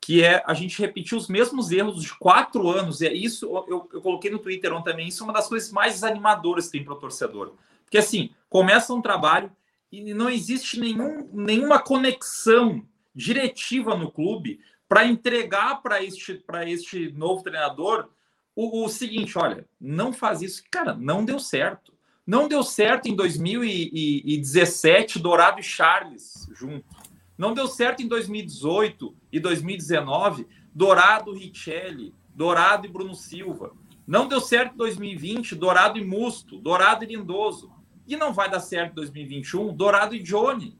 que 0.00 0.24
é 0.24 0.42
a 0.44 0.52
gente 0.52 0.80
repetir 0.80 1.16
os 1.16 1.28
mesmos 1.28 1.70
erros 1.70 2.02
de 2.02 2.12
quatro 2.18 2.68
anos. 2.68 3.00
E 3.00 3.06
é 3.06 3.12
isso, 3.12 3.46
eu, 3.68 3.88
eu 3.92 4.02
coloquei 4.02 4.30
no 4.30 4.40
Twitter 4.40 4.72
ontem 4.72 4.90
também, 4.90 5.06
isso 5.06 5.22
é 5.22 5.26
uma 5.26 5.32
das 5.32 5.48
coisas 5.48 5.70
mais 5.70 5.94
desanimadoras 5.94 6.66
que 6.66 6.72
tem 6.72 6.84
para 6.84 6.94
o 6.94 6.98
torcedor. 6.98 7.54
Porque 7.84 7.98
assim, 7.98 8.30
começa 8.48 8.92
um 8.92 9.00
trabalho 9.00 9.52
e 9.92 10.12
não 10.12 10.28
existe 10.28 10.80
nenhum, 10.80 11.28
nenhuma 11.32 11.78
conexão 11.78 12.84
diretiva 13.14 13.94
no 13.94 14.10
clube 14.10 14.60
para 14.88 15.04
entregar 15.04 15.82
para 15.82 16.02
este, 16.02 16.42
este 16.66 17.12
novo 17.12 17.42
treinador 17.42 18.08
o, 18.56 18.84
o, 18.84 18.88
seguinte: 18.88 19.38
olha, 19.38 19.66
não 19.80 20.12
faz 20.12 20.42
isso. 20.42 20.62
Cara, 20.70 20.94
não 20.94 21.24
deu 21.24 21.38
certo. 21.38 21.92
Não 22.32 22.48
deu 22.48 22.62
certo 22.62 23.10
em 23.10 23.14
2017, 23.14 25.18
Dourado 25.18 25.60
e 25.60 25.62
Charles 25.62 26.48
juntos. 26.54 26.96
Não 27.36 27.52
deu 27.52 27.66
certo 27.66 28.02
em 28.02 28.08
2018 28.08 29.14
e 29.30 29.38
2019, 29.38 30.46
Dourado, 30.74 31.34
Richelli, 31.34 32.14
Dourado 32.34 32.86
e 32.86 32.88
Bruno 32.88 33.14
Silva. 33.14 33.74
Não 34.06 34.26
deu 34.26 34.40
certo 34.40 34.72
em 34.72 34.78
2020, 34.78 35.54
Dourado 35.54 35.98
e 35.98 36.04
Musto, 36.06 36.56
Dourado 36.56 37.04
e 37.04 37.08
Lindoso. 37.08 37.70
E 38.08 38.16
não 38.16 38.32
vai 38.32 38.48
dar 38.48 38.60
certo 38.60 38.92
em 38.92 38.94
2021, 38.94 39.76
Dourado 39.76 40.14
e 40.14 40.22
Johnny. 40.22 40.74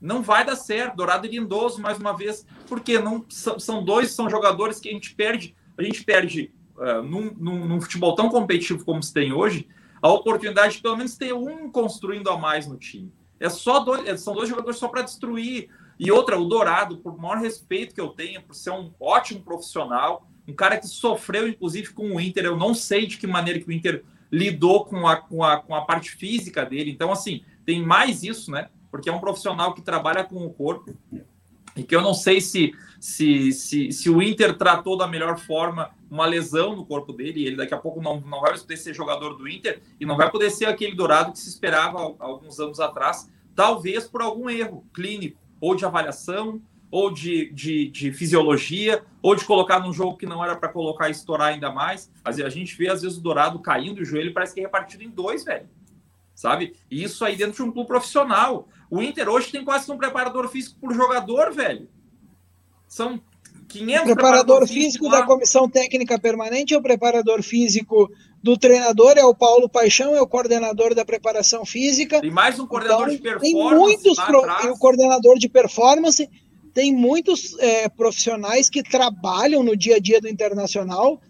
Não 0.00 0.22
vai 0.22 0.44
dar 0.44 0.54
certo. 0.54 0.94
Dourado 0.94 1.26
e 1.26 1.30
Lindoso, 1.30 1.82
mais 1.82 1.98
uma 1.98 2.16
vez, 2.16 2.46
porque 2.68 3.00
não 3.00 3.26
são 3.28 3.84
dois 3.84 4.12
são 4.12 4.30
jogadores 4.30 4.78
que 4.78 4.88
a 4.88 4.92
gente 4.92 5.12
perde. 5.12 5.56
A 5.76 5.82
gente 5.82 6.04
perde 6.04 6.52
uh, 6.76 7.02
num, 7.02 7.34
num, 7.36 7.66
num, 7.66 7.80
futebol 7.80 8.14
tão 8.14 8.28
competitivo 8.28 8.84
como 8.84 9.02
se 9.02 9.12
tem 9.12 9.32
hoje, 9.32 9.66
a 10.04 10.12
oportunidade 10.12 10.76
de 10.76 10.82
pelo 10.82 10.98
menos 10.98 11.16
ter 11.16 11.32
um 11.32 11.70
construindo 11.70 12.28
a 12.28 12.36
mais 12.36 12.66
no 12.66 12.76
time. 12.76 13.10
É 13.40 13.48
só 13.48 13.80
dois, 13.80 14.06
é, 14.06 14.14
são 14.18 14.34
dois 14.34 14.50
jogadores 14.50 14.78
só 14.78 14.86
para 14.86 15.00
destruir. 15.00 15.70
E 15.98 16.12
outra, 16.12 16.38
o 16.38 16.44
Dourado, 16.44 16.98
por 16.98 17.16
maior 17.16 17.38
respeito 17.38 17.94
que 17.94 18.00
eu 18.02 18.10
tenho, 18.10 18.42
por 18.42 18.54
ser 18.54 18.70
um 18.70 18.92
ótimo 19.00 19.40
profissional, 19.40 20.28
um 20.46 20.52
cara 20.52 20.76
que 20.76 20.86
sofreu, 20.86 21.48
inclusive, 21.48 21.94
com 21.94 22.16
o 22.16 22.20
Inter. 22.20 22.44
Eu 22.44 22.54
não 22.54 22.74
sei 22.74 23.06
de 23.06 23.16
que 23.16 23.26
maneira 23.26 23.58
que 23.58 23.66
o 23.66 23.72
Inter 23.72 24.04
lidou 24.30 24.84
com 24.84 25.08
a, 25.08 25.16
com 25.16 25.42
a, 25.42 25.56
com 25.56 25.74
a 25.74 25.86
parte 25.86 26.10
física 26.10 26.66
dele. 26.66 26.90
Então, 26.90 27.10
assim, 27.10 27.42
tem 27.64 27.82
mais 27.82 28.22
isso, 28.22 28.50
né? 28.50 28.68
Porque 28.90 29.08
é 29.08 29.12
um 29.12 29.20
profissional 29.20 29.72
que 29.72 29.80
trabalha 29.80 30.22
com 30.22 30.44
o 30.44 30.52
corpo 30.52 30.94
e 31.76 31.82
que 31.82 31.94
eu 31.94 32.00
não 32.00 32.14
sei 32.14 32.40
se, 32.40 32.72
se, 33.00 33.52
se, 33.52 33.92
se 33.92 34.10
o 34.10 34.22
Inter 34.22 34.56
tratou 34.56 34.96
da 34.96 35.06
melhor 35.06 35.38
forma 35.38 35.90
uma 36.10 36.26
lesão 36.26 36.76
no 36.76 36.86
corpo 36.86 37.12
dele, 37.12 37.40
e 37.40 37.46
ele 37.46 37.56
daqui 37.56 37.74
a 37.74 37.78
pouco 37.78 38.00
não, 38.00 38.20
não 38.20 38.40
vai 38.40 38.56
poder 38.56 38.76
ser 38.76 38.94
jogador 38.94 39.34
do 39.34 39.48
Inter 39.48 39.80
e 39.98 40.06
não 40.06 40.16
vai 40.16 40.30
poder 40.30 40.50
ser 40.50 40.66
aquele 40.66 40.94
dourado 40.94 41.32
que 41.32 41.38
se 41.38 41.48
esperava 41.48 42.14
alguns 42.18 42.60
anos 42.60 42.78
atrás, 42.78 43.28
talvez 43.54 44.04
por 44.04 44.22
algum 44.22 44.48
erro 44.48 44.84
clínico 44.92 45.38
ou 45.60 45.74
de 45.74 45.84
avaliação 45.84 46.60
ou 46.94 47.10
de, 47.10 47.50
de, 47.50 47.88
de, 47.88 48.12
fisiologia, 48.12 49.02
ou 49.20 49.34
de 49.34 49.44
colocar 49.44 49.80
num 49.80 49.92
jogo 49.92 50.16
que 50.16 50.26
não 50.26 50.44
era 50.44 50.54
para 50.54 50.68
colocar 50.68 51.08
e 51.08 51.10
estourar 51.10 51.48
ainda 51.48 51.68
mais. 51.68 52.08
A 52.24 52.30
gente 52.48 52.76
vê, 52.76 52.88
às 52.88 53.02
vezes, 53.02 53.18
o 53.18 53.20
Dourado 53.20 53.58
caindo 53.58 54.00
o 54.00 54.04
joelho 54.04 54.32
parece 54.32 54.54
que 54.54 54.60
é 54.60 54.62
repartido 54.62 55.02
em 55.02 55.10
dois, 55.10 55.44
velho. 55.44 55.68
Sabe? 56.36 56.76
E 56.88 57.02
isso 57.02 57.24
aí 57.24 57.34
dentro 57.34 57.56
de 57.56 57.62
um 57.68 57.72
clube 57.72 57.88
profissional. 57.88 58.68
O 58.94 59.02
Inter 59.02 59.28
hoje 59.28 59.50
tem 59.50 59.64
quase 59.64 59.90
um 59.90 59.98
preparador 59.98 60.48
físico 60.48 60.78
por 60.80 60.94
jogador, 60.94 61.52
velho. 61.52 61.88
São 62.86 63.20
500 63.66 64.02
o 64.02 64.14
preparador 64.14 64.68
físico 64.68 65.08
da 65.08 65.24
comissão 65.24 65.68
técnica 65.68 66.16
permanente 66.16 66.74
é 66.74 66.78
o 66.78 66.82
preparador 66.82 67.42
físico 67.42 68.08
do 68.40 68.56
treinador, 68.56 69.14
é 69.16 69.24
o 69.24 69.34
Paulo 69.34 69.68
Paixão, 69.68 70.14
é 70.14 70.22
o 70.22 70.28
coordenador 70.28 70.94
da 70.94 71.04
preparação 71.04 71.64
física. 71.64 72.20
Tem 72.20 72.30
mais 72.30 72.60
um 72.60 72.68
coordenador 72.68 73.08
então, 73.08 73.16
de 73.16 73.22
performance. 73.22 73.52
Tem 73.52 73.76
muitos 73.76 74.16
pro, 74.20 74.72
o 74.72 74.78
coordenador 74.78 75.38
de 75.40 75.48
performance 75.48 76.30
tem 76.72 76.92
muitos 76.92 77.56
é, 77.60 77.88
profissionais 77.88 78.68
que 78.68 78.82
trabalham 78.82 79.62
no 79.62 79.76
dia 79.76 79.96
a 79.96 80.00
dia 80.00 80.20
do 80.20 80.28
internacional 80.28 81.20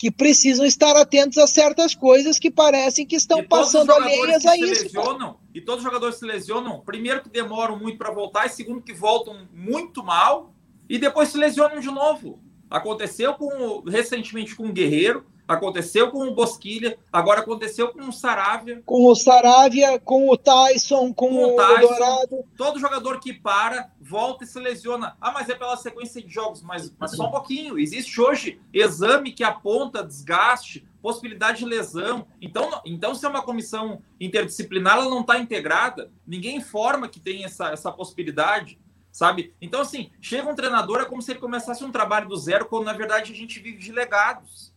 que 0.00 0.10
precisam 0.10 0.64
estar 0.64 0.96
atentos 0.96 1.36
a 1.36 1.46
certas 1.46 1.94
coisas 1.94 2.38
que 2.38 2.50
parecem 2.50 3.04
que 3.04 3.16
estão 3.16 3.44
passando 3.44 3.92
alheias 3.92 4.46
a 4.46 4.56
isso. 4.56 4.84
Lesionam, 4.84 5.38
e 5.54 5.60
todos 5.60 5.80
os 5.80 5.84
jogadores 5.84 6.16
se 6.16 6.24
lesionam, 6.24 6.80
primeiro 6.80 7.22
que 7.22 7.28
demoram 7.28 7.78
muito 7.78 7.98
para 7.98 8.10
voltar, 8.10 8.46
e 8.46 8.48
segundo 8.48 8.80
que 8.80 8.94
voltam 8.94 9.46
muito 9.52 10.02
mal, 10.02 10.54
e 10.88 10.96
depois 10.96 11.28
se 11.28 11.36
lesionam 11.36 11.80
de 11.80 11.88
novo. 11.88 12.42
Aconteceu 12.70 13.34
com 13.34 13.82
recentemente 13.86 14.56
com 14.56 14.68
o 14.68 14.72
Guerreiro, 14.72 15.26
aconteceu 15.50 16.12
com 16.12 16.28
o 16.28 16.34
Bosquilha, 16.34 16.96
agora 17.12 17.40
aconteceu 17.40 17.88
com 17.88 18.08
o 18.08 18.12
Saravia. 18.12 18.80
Com 18.86 19.06
o 19.06 19.16
Saravia, 19.16 19.98
com 19.98 20.30
o 20.30 20.36
Tyson, 20.36 21.12
com, 21.12 21.28
com 21.28 21.54
o, 21.54 21.56
Tyson, 21.56 21.80
Dourado. 21.80 22.44
Todo 22.56 22.78
jogador 22.78 23.18
que 23.18 23.32
para, 23.32 23.90
volta 24.00 24.44
e 24.44 24.46
se 24.46 24.60
lesiona. 24.60 25.16
Ah, 25.20 25.32
mas 25.32 25.48
é 25.48 25.56
pela 25.56 25.76
sequência 25.76 26.22
de 26.22 26.32
jogos, 26.32 26.62
mas, 26.62 26.94
mas 26.96 27.16
só 27.16 27.26
um 27.26 27.32
pouquinho. 27.32 27.78
Existe 27.78 28.20
hoje 28.20 28.60
exame 28.72 29.32
que 29.32 29.42
aponta 29.42 30.04
desgaste, 30.04 30.86
possibilidade 31.02 31.58
de 31.58 31.64
lesão. 31.64 32.28
Então, 32.40 32.80
então 32.86 33.12
se 33.12 33.26
é 33.26 33.28
uma 33.28 33.42
comissão 33.42 34.00
interdisciplinar, 34.20 34.98
ela 34.98 35.10
não 35.10 35.22
está 35.22 35.36
integrada, 35.36 36.12
ninguém 36.24 36.58
informa 36.58 37.08
que 37.08 37.18
tem 37.18 37.44
essa, 37.44 37.70
essa 37.70 37.90
possibilidade 37.90 38.78
sabe? 39.12 39.52
Então, 39.60 39.80
assim, 39.80 40.12
chega 40.20 40.48
um 40.48 40.54
treinador, 40.54 41.00
é 41.00 41.04
como 41.04 41.20
se 41.20 41.32
ele 41.32 41.40
começasse 41.40 41.82
um 41.82 41.90
trabalho 41.90 42.28
do 42.28 42.36
zero, 42.36 42.66
quando 42.66 42.84
na 42.84 42.92
verdade 42.92 43.32
a 43.32 43.34
gente 43.34 43.58
vive 43.58 43.78
de 43.78 43.90
legados 43.90 44.69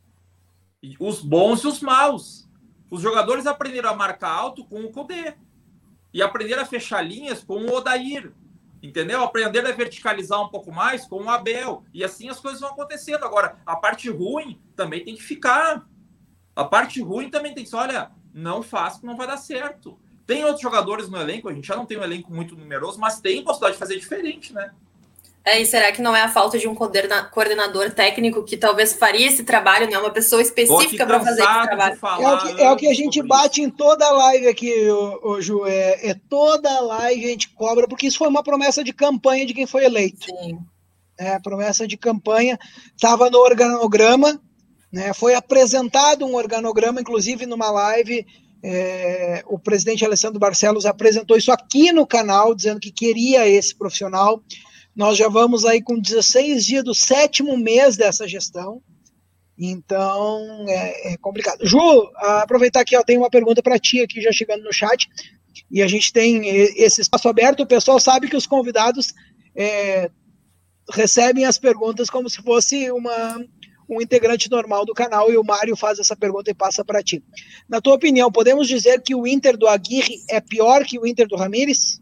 os 0.99 1.21
bons 1.21 1.63
e 1.63 1.67
os 1.67 1.79
maus. 1.81 2.47
Os 2.89 3.01
jogadores 3.01 3.47
aprenderam 3.47 3.89
a 3.89 3.95
marcar 3.95 4.31
alto 4.31 4.65
com 4.65 4.81
o 4.81 4.91
Kudê. 4.91 5.35
E 6.13 6.21
aprenderam 6.21 6.61
a 6.61 6.65
fechar 6.65 7.01
linhas 7.01 7.43
com 7.43 7.55
o 7.55 7.73
Odair. 7.73 8.31
Entendeu? 8.81 9.23
Aprenderam 9.23 9.69
a 9.69 9.73
verticalizar 9.73 10.41
um 10.41 10.49
pouco 10.49 10.71
mais 10.71 11.05
com 11.05 11.23
o 11.23 11.29
Abel. 11.29 11.83
E 11.93 12.03
assim 12.03 12.29
as 12.29 12.39
coisas 12.39 12.61
vão 12.61 12.69
acontecendo. 12.69 13.23
Agora, 13.23 13.57
a 13.65 13.75
parte 13.75 14.09
ruim 14.09 14.61
também 14.75 15.03
tem 15.03 15.15
que 15.15 15.23
ficar. 15.23 15.87
A 16.55 16.63
parte 16.65 17.01
ruim 17.01 17.29
também 17.29 17.53
tem 17.53 17.63
que 17.63 17.69
ser, 17.69 17.77
olha, 17.77 18.11
não 18.33 18.61
faz 18.61 18.97
que 18.97 19.05
não 19.05 19.15
vai 19.15 19.25
dar 19.25 19.37
certo. 19.37 19.97
Tem 20.25 20.43
outros 20.43 20.61
jogadores 20.61 21.09
no 21.09 21.17
elenco, 21.17 21.49
a 21.49 21.53
gente 21.53 21.67
já 21.67 21.75
não 21.75 21.85
tem 21.85 21.97
um 21.97 22.03
elenco 22.03 22.33
muito 22.33 22.55
numeroso, 22.55 22.99
mas 22.99 23.19
tem 23.19 23.43
possibilidade 23.43 23.73
de 23.73 23.79
fazer 23.79 23.99
diferente, 23.99 24.53
né? 24.53 24.71
É, 25.45 25.61
e 25.61 25.65
será 25.65 25.91
que 25.91 26.01
não 26.01 26.15
é 26.15 26.21
a 26.21 26.29
falta 26.29 26.57
de 26.57 26.69
um 26.69 26.73
coordenador 26.73 27.91
técnico 27.91 28.43
que 28.43 28.55
talvez 28.55 28.93
faria 28.93 29.27
esse 29.27 29.43
trabalho, 29.43 29.89
né? 29.89 29.97
Uma 29.99 30.09
pessoa 30.09 30.41
específica 30.41 31.05
para 31.05 31.19
fazer 31.19 31.41
esse 31.41 31.63
trabalho? 31.63 31.99
É 32.01 32.27
o, 32.29 32.37
que, 32.37 32.61
é 32.61 32.71
o 32.71 32.75
que 32.77 32.87
a 32.87 32.93
gente 32.93 33.21
bate 33.21 33.59
isso. 33.59 33.67
em 33.67 33.69
toda 33.69 34.09
live 34.09 34.47
aqui, 34.47 34.89
ô, 34.89 35.19
ô 35.21 35.41
Ju. 35.41 35.65
É, 35.65 36.11
é, 36.11 36.15
toda 36.29 36.79
live 36.79 37.25
a 37.25 37.27
gente 37.27 37.49
cobra, 37.49 37.89
porque 37.89 38.07
isso 38.07 38.17
foi 38.17 38.29
uma 38.29 38.41
promessa 38.41 38.81
de 38.81 38.93
campanha 38.93 39.45
de 39.45 39.53
quem 39.53 39.67
foi 39.67 39.83
eleito. 39.83 40.27
Sim. 40.27 40.59
É, 41.19 41.37
promessa 41.39 41.85
de 41.85 41.97
campanha. 41.97 42.57
Estava 42.95 43.29
no 43.29 43.39
organograma, 43.39 44.41
né? 44.93 45.13
Foi 45.13 45.35
apresentado 45.35 46.25
um 46.25 46.35
organograma, 46.35 47.01
inclusive 47.01 47.45
numa 47.45 47.69
live. 47.69 48.25
É, 48.63 49.43
o 49.47 49.59
presidente 49.59 50.05
Alessandro 50.05 50.39
Barcelos 50.39 50.85
apresentou 50.85 51.35
isso 51.35 51.51
aqui 51.51 51.91
no 51.91 52.07
canal, 52.07 52.55
dizendo 52.55 52.79
que 52.79 52.93
queria 52.93 53.45
esse 53.45 53.75
profissional. 53.75 54.41
Nós 54.95 55.17
já 55.17 55.27
vamos 55.27 55.65
aí 55.65 55.81
com 55.81 55.99
16 55.99 56.65
dias 56.65 56.83
do 56.83 56.93
sétimo 56.93 57.57
mês 57.57 57.97
dessa 57.97 58.27
gestão. 58.27 58.81
Então, 59.57 60.65
é, 60.67 61.13
é 61.13 61.17
complicado. 61.17 61.65
Ju, 61.65 62.11
aproveitar 62.15 62.81
aqui, 62.81 62.95
ó, 62.95 63.03
tem 63.03 63.17
uma 63.17 63.29
pergunta 63.29 63.61
para 63.61 63.79
ti 63.79 64.01
aqui 64.01 64.21
já 64.21 64.31
chegando 64.31 64.63
no 64.63 64.73
chat. 64.73 65.07
E 65.69 65.81
a 65.81 65.87
gente 65.87 66.11
tem 66.11 66.47
esse 66.47 67.01
espaço 67.01 67.27
aberto. 67.27 67.61
O 67.61 67.67
pessoal 67.67 67.99
sabe 67.99 68.27
que 68.27 68.35
os 68.35 68.47
convidados 68.47 69.13
é, 69.55 70.09
recebem 70.91 71.45
as 71.45 71.57
perguntas 71.57 72.09
como 72.09 72.29
se 72.29 72.41
fosse 72.41 72.91
uma, 72.91 73.43
um 73.89 74.01
integrante 74.01 74.49
normal 74.49 74.85
do 74.85 74.93
canal. 74.93 75.31
E 75.31 75.37
o 75.37 75.43
Mário 75.43 75.75
faz 75.75 75.99
essa 75.99 76.15
pergunta 76.15 76.49
e 76.51 76.55
passa 76.55 76.83
para 76.83 77.03
ti. 77.03 77.23
Na 77.69 77.79
tua 77.81 77.95
opinião, 77.95 78.31
podemos 78.31 78.67
dizer 78.67 79.01
que 79.01 79.15
o 79.15 79.27
Inter 79.27 79.57
do 79.57 79.67
Aguirre 79.67 80.23
é 80.29 80.41
pior 80.41 80.83
que 80.83 80.99
o 80.99 81.05
Inter 81.05 81.27
do 81.27 81.35
Ramires? 81.35 82.01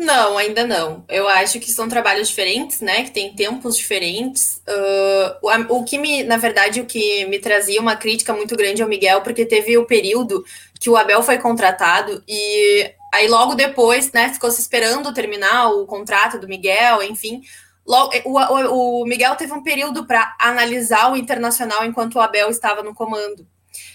Não, 0.00 0.38
ainda 0.38 0.66
não. 0.66 1.04
Eu 1.10 1.28
acho 1.28 1.60
que 1.60 1.70
são 1.70 1.86
trabalhos 1.86 2.28
diferentes, 2.28 2.80
né? 2.80 3.04
Que 3.04 3.10
tem 3.10 3.34
tempos 3.34 3.76
diferentes. 3.76 4.62
Uh, 4.66 5.46
o, 5.68 5.76
o, 5.76 5.84
que 5.84 5.98
me, 5.98 6.22
na 6.22 6.38
verdade, 6.38 6.80
o 6.80 6.86
que 6.86 7.26
me 7.26 7.38
trazia 7.38 7.78
uma 7.78 7.94
crítica 7.94 8.32
muito 8.32 8.56
grande 8.56 8.82
ao 8.82 8.88
Miguel, 8.88 9.20
porque 9.20 9.44
teve 9.44 9.76
o 9.76 9.84
período 9.84 10.42
que 10.80 10.88
o 10.88 10.96
Abel 10.96 11.22
foi 11.22 11.36
contratado 11.36 12.24
e 12.26 12.90
aí 13.12 13.28
logo 13.28 13.54
depois, 13.54 14.10
né, 14.12 14.32
ficou 14.32 14.50
se 14.50 14.62
esperando 14.62 15.12
terminar 15.12 15.68
o 15.68 15.84
contrato 15.84 16.38
do 16.38 16.48
Miguel, 16.48 17.02
enfim. 17.02 17.42
Logo, 17.86 18.10
o, 18.24 18.38
o, 18.38 19.02
o 19.02 19.04
Miguel 19.04 19.36
teve 19.36 19.52
um 19.52 19.62
período 19.62 20.06
para 20.06 20.34
analisar 20.40 21.12
o 21.12 21.16
internacional 21.16 21.84
enquanto 21.84 22.14
o 22.14 22.20
Abel 22.20 22.48
estava 22.48 22.82
no 22.82 22.94
comando. 22.94 23.46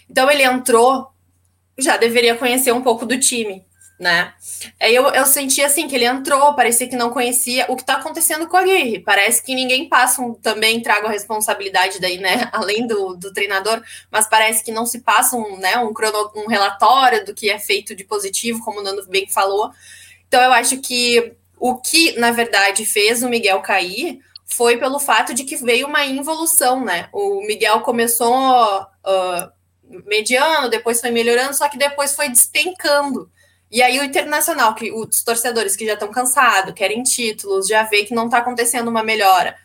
Então 0.07 0.29
ele 0.29 0.43
entrou, 0.43 1.07
já 1.79 1.97
deveria 1.97 2.35
conhecer 2.35 2.71
um 2.71 2.83
pouco 2.83 3.07
do 3.07 3.19
time 3.19 3.65
né? 3.99 4.33
Aí 4.79 4.93
eu, 4.93 5.07
eu 5.07 5.25
senti 5.25 5.61
assim 5.61 5.87
que 5.87 5.95
ele 5.95 6.05
entrou, 6.05 6.53
parecia 6.53 6.87
que 6.87 6.95
não 6.95 7.11
conhecia 7.11 7.65
o 7.69 7.75
que 7.75 7.81
está 7.81 7.95
acontecendo 7.95 8.47
com 8.47 8.57
a 8.57 8.61
Aguirre. 8.61 8.99
Parece 8.99 9.41
que 9.41 9.55
ninguém 9.55 9.87
passa 9.87 10.21
um, 10.21 10.33
também 10.33 10.81
trago 10.81 11.07
a 11.07 11.11
responsabilidade 11.11 11.99
daí, 11.99 12.17
né? 12.17 12.49
Além 12.53 12.85
do, 12.85 13.15
do 13.15 13.33
treinador, 13.33 13.81
mas 14.11 14.27
parece 14.27 14.63
que 14.63 14.71
não 14.71 14.85
se 14.85 14.99
passa 14.99 15.37
um, 15.37 15.57
né, 15.57 15.77
um, 15.77 15.93
crono, 15.93 16.31
um 16.35 16.47
relatório 16.47 17.25
do 17.25 17.33
que 17.33 17.49
é 17.49 17.57
feito 17.57 17.95
de 17.95 18.03
positivo, 18.03 18.63
como 18.63 18.79
o 18.79 18.83
Nando 18.83 19.07
bem 19.07 19.29
falou. 19.29 19.71
Então 20.27 20.41
eu 20.41 20.51
acho 20.51 20.79
que 20.79 21.33
o 21.57 21.75
que, 21.75 22.17
na 22.19 22.31
verdade, 22.31 22.85
fez 22.85 23.23
o 23.23 23.29
Miguel 23.29 23.61
cair 23.61 24.19
foi 24.45 24.77
pelo 24.77 24.99
fato 24.99 25.33
de 25.33 25.43
que 25.43 25.55
veio 25.55 25.87
uma 25.87 26.05
involução, 26.05 26.83
né? 26.83 27.09
O 27.11 27.41
Miguel 27.47 27.81
começou 27.81 28.81
uh, 28.81 29.51
mediano, 30.05 30.69
depois 30.69 31.01
foi 31.01 31.11
melhorando, 31.11 31.53
só 31.53 31.67
que 31.67 31.77
depois 31.77 32.15
foi 32.15 32.29
despencando. 32.29 33.29
E 33.71 33.81
aí 33.81 33.99
o 33.99 34.03
Internacional, 34.03 34.73
que 34.75 34.91
os 34.91 35.23
torcedores 35.23 35.75
que 35.75 35.85
já 35.85 35.93
estão 35.93 36.11
cansados, 36.11 36.73
querem 36.73 37.03
títulos, 37.03 37.67
já 37.67 37.83
vê 37.83 38.05
que 38.05 38.13
não 38.13 38.25
está 38.25 38.37
acontecendo 38.37 38.87
uma 38.87 39.03
melhora, 39.03 39.55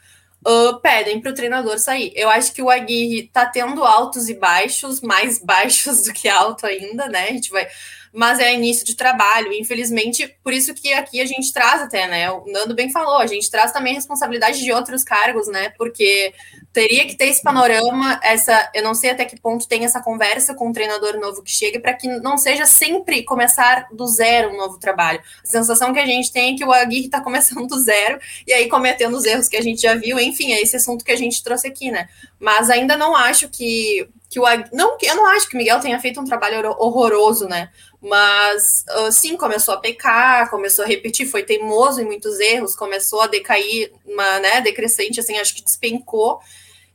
uh, 0.46 0.80
pedem 0.80 1.20
para 1.20 1.30
o 1.30 1.34
treinador 1.34 1.78
sair. 1.78 2.12
Eu 2.14 2.28
acho 2.30 2.52
que 2.52 2.62
o 2.62 2.70
Aguirre 2.70 3.26
está 3.26 3.46
tendo 3.46 3.84
altos 3.84 4.28
e 4.28 4.34
baixos, 4.34 5.00
mais 5.00 5.38
baixos 5.44 6.04
do 6.04 6.12
que 6.12 6.28
alto 6.28 6.66
ainda, 6.66 7.08
né? 7.08 7.28
A 7.28 7.32
gente 7.32 7.50
vai 7.50 7.68
mas 8.12 8.40
é 8.40 8.52
início 8.52 8.84
de 8.84 8.96
trabalho. 8.96 9.52
Infelizmente, 9.52 10.36
por 10.42 10.52
isso 10.52 10.74
que 10.74 10.92
aqui 10.92 11.20
a 11.20 11.26
gente 11.26 11.52
traz 11.52 11.82
até, 11.82 12.08
né? 12.08 12.30
O 12.30 12.44
Nando 12.46 12.74
bem 12.74 12.90
falou, 12.90 13.18
a 13.18 13.26
gente 13.26 13.50
traz 13.50 13.72
também 13.72 13.94
responsabilidade 13.94 14.62
de 14.62 14.72
outros 14.72 15.04
cargos, 15.04 15.46
né? 15.46 15.70
Porque 15.78 16.34
teria 16.72 17.06
que 17.06 17.16
ter 17.16 17.26
esse 17.26 17.42
panorama, 17.42 18.20
essa, 18.22 18.70
eu 18.74 18.82
não 18.82 18.94
sei 18.94 19.10
até 19.10 19.24
que 19.24 19.40
ponto 19.40 19.66
tem 19.66 19.84
essa 19.84 20.00
conversa 20.00 20.54
com 20.54 20.70
o 20.70 20.72
treinador 20.72 21.18
novo 21.18 21.42
que 21.42 21.50
chega, 21.50 21.80
para 21.80 21.94
que 21.94 22.06
não 22.20 22.38
seja 22.38 22.64
sempre 22.64 23.24
começar 23.24 23.88
do 23.92 24.06
zero 24.06 24.50
um 24.50 24.56
novo 24.56 24.78
trabalho. 24.78 25.20
A 25.42 25.46
sensação 25.46 25.92
que 25.92 25.98
a 25.98 26.06
gente 26.06 26.32
tem 26.32 26.54
é 26.54 26.56
que 26.56 26.64
o 26.64 26.72
Aguirre 26.72 27.06
está 27.06 27.20
começando 27.20 27.66
do 27.66 27.78
zero 27.78 28.20
e 28.46 28.52
aí 28.52 28.68
cometendo 28.68 29.16
os 29.16 29.24
erros 29.24 29.48
que 29.48 29.56
a 29.56 29.62
gente 29.62 29.82
já 29.82 29.94
viu, 29.94 30.18
enfim, 30.18 30.52
é 30.52 30.60
esse 30.60 30.76
assunto 30.76 31.04
que 31.04 31.12
a 31.12 31.16
gente 31.16 31.42
trouxe 31.42 31.66
aqui, 31.66 31.90
né? 31.90 32.08
Mas 32.38 32.70
ainda 32.70 32.96
não 32.96 33.16
acho 33.16 33.48
que 33.48 34.08
que 34.30 34.38
o 34.38 34.44
não, 34.72 34.96
eu 35.02 35.16
não 35.16 35.26
acho 35.26 35.48
que 35.48 35.56
o 35.56 35.58
Miguel 35.58 35.80
tenha 35.80 35.98
feito 35.98 36.20
um 36.20 36.24
trabalho 36.24 36.64
horroroso, 36.78 37.48
né? 37.48 37.68
Mas 38.00 38.84
uh, 38.96 39.10
sim, 39.10 39.36
começou 39.36 39.74
a 39.74 39.78
pecar, 39.78 40.48
começou 40.48 40.84
a 40.84 40.88
repetir, 40.88 41.26
foi 41.26 41.42
teimoso 41.42 42.00
em 42.00 42.04
muitos 42.04 42.38
erros, 42.38 42.76
começou 42.76 43.22
a 43.22 43.26
decair, 43.26 43.92
uma 44.06 44.38
né, 44.38 44.60
decrescente, 44.60 45.18
assim, 45.18 45.36
acho 45.36 45.54
que 45.56 45.64
despencou. 45.64 46.40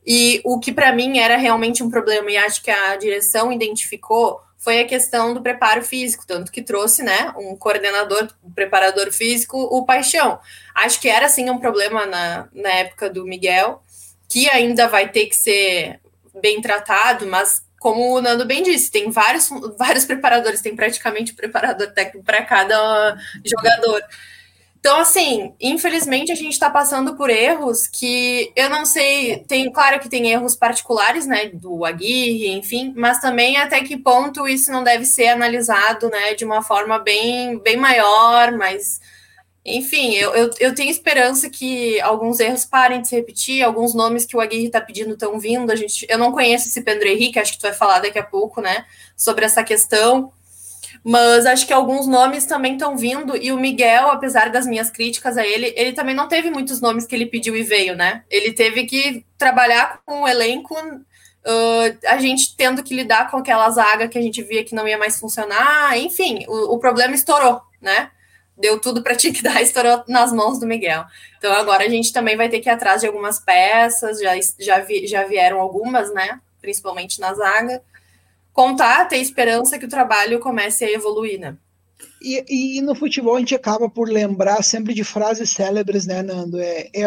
E 0.06 0.42
o 0.44 0.60
que 0.60 0.72
para 0.72 0.94
mim 0.94 1.18
era 1.18 1.36
realmente 1.36 1.84
um 1.84 1.90
problema, 1.90 2.30
e 2.30 2.38
acho 2.38 2.62
que 2.62 2.70
a 2.70 2.96
direção 2.96 3.52
identificou, 3.52 4.40
foi 4.58 4.80
a 4.80 4.86
questão 4.86 5.34
do 5.34 5.42
preparo 5.42 5.84
físico, 5.84 6.26
tanto 6.26 6.52
que 6.52 6.62
trouxe, 6.62 7.04
né, 7.04 7.34
um 7.38 7.56
coordenador, 7.56 8.28
um 8.44 8.52
preparador 8.52 9.12
físico, 9.12 9.58
o 9.58 9.86
Paixão. 9.86 10.40
Acho 10.74 11.00
que 11.00 11.08
era, 11.08 11.30
sim, 11.30 11.50
um 11.50 11.60
problema 11.60 12.06
na, 12.06 12.48
na 12.54 12.70
época 12.70 13.10
do 13.10 13.26
Miguel, 13.26 13.82
que 14.28 14.50
ainda 14.50 14.88
vai 14.88 15.10
ter 15.10 15.28
que 15.28 15.36
ser 15.36 16.00
bem 16.42 16.62
tratado, 16.62 17.28
mas 17.28 17.64
como 17.80 18.16
o 18.16 18.22
Nando 18.22 18.46
bem 18.46 18.64
disse, 18.64 18.90
tem 18.90 19.12
vários, 19.12 19.50
vários 19.78 20.06
preparadores, 20.06 20.62
tem 20.62 20.76
praticamente 20.76 21.34
um 21.34 21.36
preparador 21.36 21.92
técnico 21.92 22.26
para 22.26 22.44
cada 22.44 23.16
jogador. 23.46 24.04
Então, 24.86 25.00
assim, 25.00 25.52
infelizmente 25.60 26.32
a 26.32 26.36
gente 26.36 26.52
está 26.52 26.70
passando 26.70 27.16
por 27.16 27.32
erros 27.32 27.88
que 27.88 28.52
eu 28.56 28.70
não 28.70 28.86
sei, 28.86 29.40
tem, 29.48 29.72
claro 29.72 30.00
que 30.00 30.08
tem 30.08 30.30
erros 30.30 30.56
particulares, 30.56 31.26
né, 31.26 31.50
do 31.50 31.84
Aguirre, 31.84 32.50
enfim, 32.52 32.94
mas 32.96 33.20
também 33.20 33.58
até 33.58 33.82
que 33.82 33.98
ponto 33.98 34.48
isso 34.48 34.72
não 34.72 34.84
deve 34.84 35.04
ser 35.04 35.30
analisado, 35.30 36.08
né, 36.12 36.36
de 36.36 36.46
uma 36.46 36.62
forma 36.62 37.00
bem, 37.00 37.58
bem 37.64 37.78
maior, 37.78 38.52
mais 38.52 39.02
enfim, 39.66 40.14
eu, 40.14 40.36
eu, 40.36 40.52
eu, 40.60 40.76
tenho 40.76 40.92
esperança 40.92 41.50
que 41.50 42.00
alguns 42.02 42.40
erros 42.40 42.64
parem 42.64 43.02
de 43.02 43.08
se 43.08 43.16
repetir, 43.16 43.64
alguns 43.64 43.96
nomes 43.96 44.24
que 44.24 44.38
o 44.38 44.40
Aguirre 44.40 44.68
está 44.68 44.80
pedindo 44.80 45.14
estão 45.14 45.40
vindo. 45.40 45.72
A 45.72 45.76
gente, 45.76 46.06
eu 46.08 46.20
não 46.20 46.32
conheço 46.32 46.68
esse 46.68 46.84
Pedro 46.84 47.08
Henrique, 47.08 47.40
acho 47.40 47.54
que 47.54 47.58
tu 47.58 47.64
vai 47.64 47.74
falar 47.74 48.02
daqui 48.02 48.20
a 48.20 48.24
pouco, 48.24 48.62
né, 48.62 48.86
sobre 49.18 49.46
essa 49.46 49.64
questão. 49.64 50.32
Mas 51.08 51.46
acho 51.46 51.68
que 51.68 51.74
alguns 51.74 52.08
nomes 52.08 52.48
também 52.48 52.74
estão 52.74 52.98
vindo, 52.98 53.38
e 53.38 53.52
o 53.52 53.60
Miguel, 53.60 54.10
apesar 54.10 54.50
das 54.50 54.66
minhas 54.66 54.90
críticas 54.90 55.38
a 55.38 55.46
ele, 55.46 55.72
ele 55.76 55.94
também 55.94 56.16
não 56.16 56.28
teve 56.28 56.50
muitos 56.50 56.82
nomes 56.82 57.06
que 57.06 57.14
ele 57.14 57.28
pediu 57.28 57.56
e 57.56 57.62
veio, 57.62 57.96
né? 57.96 58.24
Ele 58.28 58.52
teve 58.52 58.86
que 58.86 59.24
trabalhar 59.38 60.02
com 60.04 60.24
o 60.24 60.28
elenco, 60.28 60.74
uh, 60.74 61.98
a 62.08 62.18
gente 62.18 62.58
tendo 62.58 62.82
que 62.82 62.96
lidar 62.96 63.30
com 63.30 63.38
aquela 63.38 63.70
zaga 63.70 64.08
que 64.08 64.18
a 64.18 64.22
gente 64.22 64.42
via 64.42 64.64
que 64.64 64.74
não 64.74 64.88
ia 64.88 64.98
mais 64.98 65.20
funcionar, 65.20 65.96
enfim, 65.96 66.44
o, 66.48 66.74
o 66.74 66.80
problema 66.80 67.14
estourou, 67.14 67.62
né? 67.80 68.10
deu 68.58 68.80
tudo 68.80 69.04
para 69.04 69.16
que 69.16 69.44
dar, 69.44 69.60
estourou 69.62 70.04
nas 70.08 70.32
mãos 70.32 70.60
do 70.60 70.66
Miguel. 70.66 71.06
Então 71.38 71.54
agora 71.54 71.84
a 71.84 71.90
gente 71.90 72.12
também 72.12 72.36
vai 72.36 72.50
ter 72.50 72.62
que 72.62 72.70
ir 72.70 72.72
atrás 72.72 73.02
de 73.02 73.08
algumas 73.08 73.40
peças, 73.40 74.20
já, 74.20 74.32
já, 74.60 74.80
vi, 74.80 75.06
já 75.06 75.24
vieram 75.24 75.60
algumas, 75.60 76.12
né? 76.14 76.40
principalmente 76.62 77.20
na 77.20 77.32
zaga, 77.36 77.80
contar, 78.56 79.06
ter 79.10 79.18
esperança 79.18 79.78
que 79.78 79.86
o 79.86 79.90
trabalho 79.90 80.40
comece 80.40 80.86
a 80.86 80.92
evoluir, 80.92 81.38
né? 81.38 81.58
E, 82.22 82.78
e, 82.78 82.82
no 82.82 82.96
futebol 82.96 83.36
a 83.36 83.40
gente 83.40 83.54
acaba 83.54 83.90
por 83.90 84.10
lembrar 84.10 84.64
sempre 84.64 84.94
de 84.94 85.04
frases 85.04 85.50
célebres, 85.50 86.08
né, 86.08 86.24
Nando? 86.24 86.58
É, 86.58 86.90
é 86.94 87.04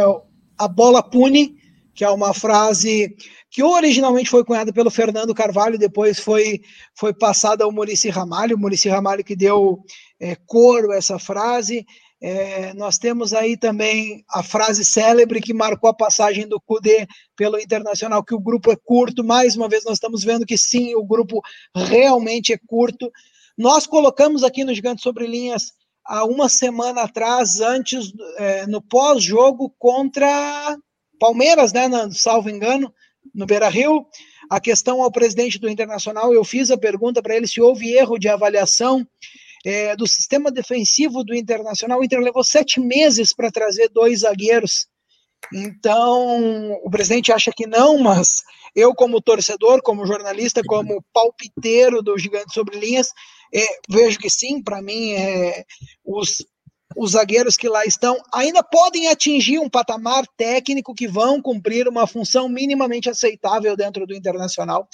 a 0.58 0.68
bola 0.68 1.02
pune, 1.02 1.56
que 1.94 2.04
é 2.04 2.10
uma 2.10 2.34
frase 2.34 3.16
que 3.50 3.62
originalmente 3.62 4.28
foi 4.28 4.44
cunhada 4.44 4.72
pelo 4.74 4.90
Fernando 4.90 5.34
Carvalho, 5.34 5.78
depois 5.78 6.20
foi, 6.20 6.60
foi 6.94 7.14
passada 7.14 7.64
ao 7.64 7.72
Murici 7.72 8.10
Ramalho, 8.10 8.54
o 8.54 8.58
Murici 8.58 8.90
Ramalho 8.90 9.24
que 9.24 9.34
deu 9.34 9.80
é, 10.20 10.36
coro 10.46 10.92
a 10.92 10.96
essa 10.96 11.18
frase. 11.18 11.86
É, 12.20 12.74
nós 12.74 12.98
temos 12.98 13.32
aí 13.32 13.56
também 13.56 14.24
a 14.28 14.42
frase 14.42 14.84
célebre 14.84 15.40
que 15.40 15.54
marcou 15.54 15.88
a 15.88 15.94
passagem 15.94 16.48
do 16.48 16.60
Cudê 16.60 17.06
pelo 17.36 17.60
Internacional, 17.60 18.24
que 18.24 18.34
o 18.34 18.40
grupo 18.40 18.72
é 18.72 18.76
curto. 18.76 19.22
Mais 19.22 19.56
uma 19.56 19.68
vez, 19.68 19.84
nós 19.84 19.94
estamos 19.94 20.24
vendo 20.24 20.44
que 20.44 20.58
sim, 20.58 20.94
o 20.96 21.04
grupo 21.04 21.40
realmente 21.74 22.52
é 22.52 22.58
curto. 22.58 23.10
Nós 23.56 23.86
colocamos 23.86 24.42
aqui 24.42 24.64
no 24.64 24.74
Gigante 24.74 25.02
Sobre 25.02 25.26
Linhas 25.26 25.72
há 26.04 26.24
uma 26.24 26.48
semana 26.48 27.02
atrás, 27.02 27.60
antes, 27.60 28.12
é, 28.36 28.66
no 28.66 28.82
pós-jogo 28.82 29.72
contra 29.78 30.76
Palmeiras, 31.20 31.72
né, 31.72 31.88
salvo 32.12 32.50
engano, 32.50 32.92
no 33.34 33.46
Beira 33.46 33.68
Rio. 33.68 34.06
A 34.50 34.58
questão 34.58 35.02
ao 35.02 35.12
presidente 35.12 35.58
do 35.58 35.68
Internacional, 35.68 36.32
eu 36.32 36.42
fiz 36.42 36.70
a 36.70 36.78
pergunta 36.78 37.22
para 37.22 37.36
ele 37.36 37.46
se 37.46 37.60
houve 37.60 37.92
erro 37.92 38.18
de 38.18 38.28
avaliação 38.28 39.06
é, 39.68 39.94
do 39.94 40.06
sistema 40.06 40.50
defensivo 40.50 41.22
do 41.22 41.34
Internacional. 41.34 42.00
O 42.00 42.04
Inter 42.04 42.20
levou 42.20 42.42
sete 42.42 42.80
meses 42.80 43.34
para 43.34 43.50
trazer 43.50 43.90
dois 43.90 44.20
zagueiros. 44.20 44.86
Então, 45.52 46.72
o 46.82 46.90
presidente 46.90 47.30
acha 47.30 47.52
que 47.54 47.66
não, 47.66 47.98
mas 47.98 48.42
eu, 48.74 48.94
como 48.94 49.20
torcedor, 49.20 49.82
como 49.82 50.06
jornalista, 50.06 50.62
como 50.66 51.04
palpiteiro 51.12 52.02
do 52.02 52.16
Gigante 52.18 52.54
Sobre 52.54 52.78
Linhas, 52.78 53.08
é, 53.54 53.62
vejo 53.90 54.18
que 54.18 54.30
sim, 54.30 54.62
para 54.62 54.80
mim, 54.80 55.12
é, 55.12 55.64
os 56.02 56.44
os 56.96 57.10
zagueiros 57.12 57.54
que 57.54 57.68
lá 57.68 57.84
estão 57.84 58.18
ainda 58.32 58.62
podem 58.62 59.08
atingir 59.08 59.58
um 59.58 59.68
patamar 59.68 60.26
técnico 60.38 60.94
que 60.94 61.06
vão 61.06 61.40
cumprir 61.40 61.86
uma 61.86 62.06
função 62.06 62.48
minimamente 62.48 63.10
aceitável 63.10 63.76
dentro 63.76 64.06
do 64.06 64.14
internacional, 64.14 64.88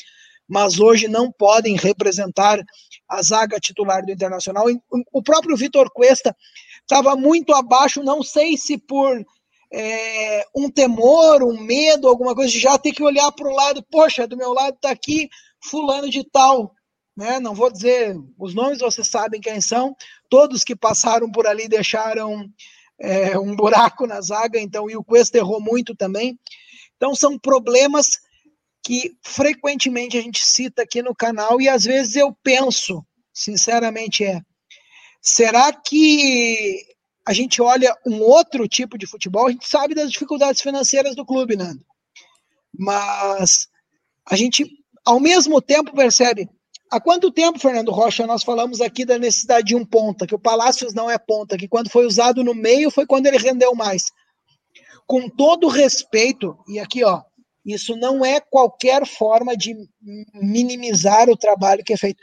mas 0.49 0.79
hoje 0.79 1.09
não 1.09 1.33
podem 1.33 1.77
representar 1.77 2.61
a 3.09 3.23
zaga 3.23 3.59
titular 3.59 4.05
do 4.05 4.13
internacional. 4.13 4.67
O 5.13 5.23
próprio 5.23 5.57
Vitor 5.57 5.91
Cuesta 5.93 6.37
estava 6.81 7.17
muito 7.17 7.55
abaixo, 7.55 8.03
não 8.03 8.23
sei 8.23 8.57
se 8.57 8.77
por 8.79 9.25
é, 9.73 10.45
um 10.55 10.71
temor, 10.71 11.43
um 11.43 11.61
medo, 11.61 12.09
alguma 12.09 12.35
coisa, 12.35 12.51
de 12.51 12.61
já 12.61 12.79
ter 12.79 12.93
que 12.93 13.03
olhar 13.03 13.31
para 13.33 13.49
o 13.49 13.55
lado, 13.55 13.85
poxa, 13.91 14.27
do 14.27 14.37
meu 14.37 14.53
lado 14.53 14.77
está 14.77 14.91
aqui 14.91 15.29
fulano 15.61 16.09
de 16.09 16.23
tal, 16.31 16.73
né? 17.17 17.41
Não 17.41 17.55
vou 17.55 17.71
dizer 17.71 18.17
os 18.39 18.55
nomes, 18.55 18.79
vocês 18.79 19.09
sabem 19.09 19.41
quem 19.41 19.61
são. 19.61 19.97
Todos 20.29 20.63
que 20.63 20.77
passaram 20.77 21.31
por 21.31 21.47
ali 21.47 21.69
deixaram 21.69 22.49
é, 23.01 23.39
um 23.39 23.57
buraco 23.57 24.07
na 24.07 24.21
zaga, 24.21 24.61
então, 24.61 24.89
e 24.89 24.97
o 24.97 25.05
Cuesta 25.05 25.39
errou 25.39 25.61
muito 25.61 25.95
também. 25.95 26.39
Então, 26.97 27.15
são 27.15 27.39
problemas 27.39 28.21
que 28.85 29.17
frequentemente 29.23 30.19
a 30.19 30.21
gente 30.21 30.45
cita 30.45 30.83
aqui 30.83 31.03
no 31.03 31.15
canal 31.15 31.61
e 31.61 31.69
às 31.69 31.85
vezes 31.85 32.17
eu 32.17 32.37
penso, 32.43 33.05
sinceramente, 33.33 34.23
é: 34.23 34.43
será 35.21 35.73
que 35.73 36.85
a 37.27 37.33
gente 37.33 37.63
olha 37.63 37.97
um 38.07 38.21
outro 38.21 38.69
tipo 38.69 38.99
de 38.99 39.07
futebol? 39.07 39.47
A 39.47 39.51
gente 39.51 39.67
sabe 39.67 39.95
das 39.95 40.13
dificuldades 40.13 40.61
financeiras 40.61 41.17
do 41.17 41.25
clube, 41.25 41.57
Nando, 41.57 41.85
mas 42.79 43.67
a 44.27 44.37
gente, 44.37 44.67
ao 45.05 45.19
mesmo 45.19 45.63
tempo, 45.63 45.95
percebe 45.95 46.49
Há 46.95 47.01
quanto 47.01 47.33
tempo, 47.33 47.59
Fernando 47.59 47.91
Rocha, 47.91 48.25
nós 48.25 48.45
falamos 48.45 48.81
aqui 48.81 49.05
da 49.05 49.19
necessidade 49.19 49.67
de 49.67 49.75
um 49.75 49.85
ponta, 49.85 50.29
que 50.29 50.35
o 50.35 50.39
Palácios 50.39 50.95
não 50.95 51.11
é 51.11 51.19
ponta, 51.19 51.57
que 51.57 51.67
quando 51.67 51.91
foi 51.91 52.07
usado 52.07 52.45
no 52.45 52.55
meio 52.55 52.89
foi 52.89 53.05
quando 53.05 53.27
ele 53.27 53.37
rendeu 53.37 53.75
mais. 53.75 54.13
Com 55.05 55.29
todo 55.29 55.67
respeito, 55.67 56.57
e 56.69 56.79
aqui, 56.79 57.03
ó, 57.03 57.23
isso 57.65 57.97
não 57.97 58.25
é 58.25 58.41
qualquer 58.41 59.07
forma 59.07 59.57
de 59.57 59.75
minimizar 60.35 61.31
o 61.31 61.37
trabalho 61.37 61.85
que 61.85 61.93
é 61.93 61.97
feito. 61.97 62.21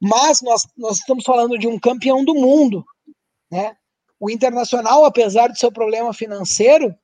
Mas 0.00 0.42
nós, 0.42 0.66
nós 0.76 0.98
estamos 0.98 1.24
falando 1.24 1.58
de 1.58 1.66
um 1.66 1.78
campeão 1.78 2.24
do 2.24 2.34
mundo, 2.34 2.84
né? 3.50 3.76
O 4.18 4.30
Internacional, 4.30 5.04
apesar 5.04 5.48
do 5.48 5.58
seu 5.58 5.72
problema 5.72 6.12
financeiro, 6.12 6.94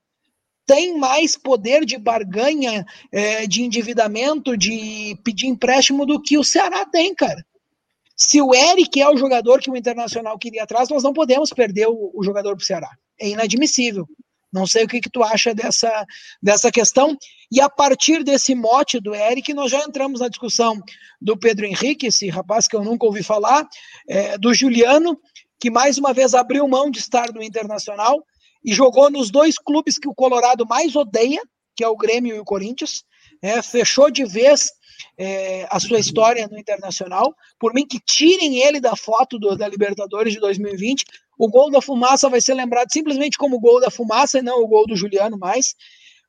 tem 0.66 0.98
mais 0.98 1.36
poder 1.36 1.84
de 1.84 1.96
barganha, 1.96 2.84
é, 3.10 3.46
de 3.46 3.62
endividamento, 3.62 4.56
de 4.56 5.18
pedir 5.24 5.46
empréstimo 5.46 6.04
do 6.04 6.20
que 6.20 6.36
o 6.36 6.44
Ceará 6.44 6.84
tem, 6.84 7.14
cara. 7.14 7.44
Se 8.14 8.42
o 8.42 8.54
Eric 8.54 9.00
é 9.00 9.08
o 9.08 9.16
jogador 9.16 9.60
que 9.60 9.70
o 9.70 9.76
Internacional 9.76 10.38
queria 10.38 10.64
atrás, 10.64 10.88
nós 10.88 11.02
não 11.02 11.12
podemos 11.12 11.50
perder 11.50 11.88
o, 11.88 12.10
o 12.14 12.22
jogador 12.22 12.54
para 12.54 12.62
o 12.62 12.66
Ceará. 12.66 12.90
É 13.18 13.28
inadmissível. 13.28 14.06
Não 14.52 14.66
sei 14.66 14.84
o 14.84 14.88
que, 14.88 15.00
que 15.00 15.10
tu 15.10 15.22
acha 15.22 15.54
dessa, 15.54 16.04
dessa 16.42 16.70
questão. 16.70 17.16
E 17.50 17.60
a 17.60 17.68
partir 17.68 18.24
desse 18.24 18.54
mote 18.54 19.00
do 19.00 19.14
Eric, 19.14 19.52
nós 19.54 19.70
já 19.70 19.80
entramos 19.80 20.20
na 20.20 20.28
discussão 20.28 20.80
do 21.20 21.36
Pedro 21.36 21.66
Henrique, 21.66 22.06
esse 22.06 22.28
rapaz 22.28 22.66
que 22.66 22.76
eu 22.76 22.84
nunca 22.84 23.06
ouvi 23.06 23.22
falar, 23.22 23.66
é, 24.08 24.38
do 24.38 24.54
Juliano, 24.54 25.18
que 25.60 25.70
mais 25.70 25.98
uma 25.98 26.12
vez 26.12 26.34
abriu 26.34 26.66
mão 26.68 26.90
de 26.90 26.98
estar 26.98 27.32
no 27.32 27.42
Internacional 27.42 28.22
e 28.64 28.72
jogou 28.72 29.10
nos 29.10 29.30
dois 29.30 29.58
clubes 29.58 29.98
que 29.98 30.08
o 30.08 30.14
Colorado 30.14 30.66
mais 30.66 30.94
odeia, 30.94 31.40
que 31.76 31.84
é 31.84 31.88
o 31.88 31.96
Grêmio 31.96 32.36
e 32.36 32.40
o 32.40 32.44
Corinthians. 32.44 33.04
É, 33.40 33.62
fechou 33.62 34.10
de 34.10 34.24
vez 34.24 34.70
é, 35.16 35.66
a 35.70 35.78
sua 35.80 35.98
história 35.98 36.48
no 36.48 36.58
Internacional. 36.58 37.34
Por 37.58 37.74
mim, 37.74 37.86
que 37.86 38.00
tirem 38.00 38.58
ele 38.58 38.80
da 38.80 38.96
foto 38.96 39.38
do, 39.38 39.56
da 39.56 39.68
Libertadores 39.68 40.32
de 40.32 40.40
2020. 40.40 41.04
O 41.38 41.48
gol 41.48 41.70
da 41.70 41.80
fumaça 41.80 42.28
vai 42.28 42.40
ser 42.40 42.54
lembrado 42.54 42.92
simplesmente 42.92 43.38
como 43.38 43.60
gol 43.60 43.80
da 43.80 43.90
fumaça 43.90 44.38
e 44.38 44.42
não 44.42 44.62
o 44.62 44.66
gol 44.66 44.86
do 44.86 44.96
Juliano 44.96 45.38
mais. 45.38 45.74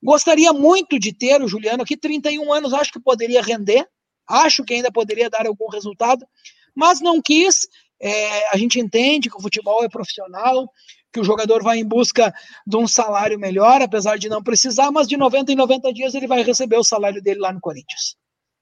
Gostaria 0.01 0.53
muito 0.53 0.97
de 0.97 1.13
ter 1.13 1.41
o 1.41 1.47
Juliano 1.47 1.83
aqui, 1.83 1.97
31 1.97 2.53
anos, 2.53 2.73
acho 2.73 2.91
que 2.91 3.01
poderia 3.01 3.41
render, 3.41 3.85
acho 4.27 4.63
que 4.63 4.75
ainda 4.75 4.91
poderia 4.91 5.29
dar 5.29 5.45
algum 5.45 5.67
resultado, 5.69 6.25
mas 6.73 7.01
não 7.01 7.21
quis. 7.21 7.67
É, 8.01 8.53
a 8.53 8.57
gente 8.57 8.79
entende 8.79 9.29
que 9.29 9.35
o 9.35 9.41
futebol 9.41 9.83
é 9.83 9.89
profissional, 9.89 10.71
que 11.11 11.19
o 11.19 11.23
jogador 11.23 11.61
vai 11.61 11.79
em 11.79 11.85
busca 11.85 12.33
de 12.65 12.77
um 12.77 12.87
salário 12.87 13.37
melhor, 13.37 13.81
apesar 13.81 14.17
de 14.17 14.29
não 14.29 14.41
precisar, 14.41 14.89
mas 14.91 15.07
de 15.07 15.17
90 15.17 15.51
em 15.51 15.55
90 15.55 15.91
dias 15.91 16.13
ele 16.13 16.27
vai 16.27 16.43
receber 16.43 16.77
o 16.77 16.83
salário 16.83 17.21
dele 17.21 17.39
lá 17.39 17.51
no 17.51 17.59
Corinthians. 17.59 18.15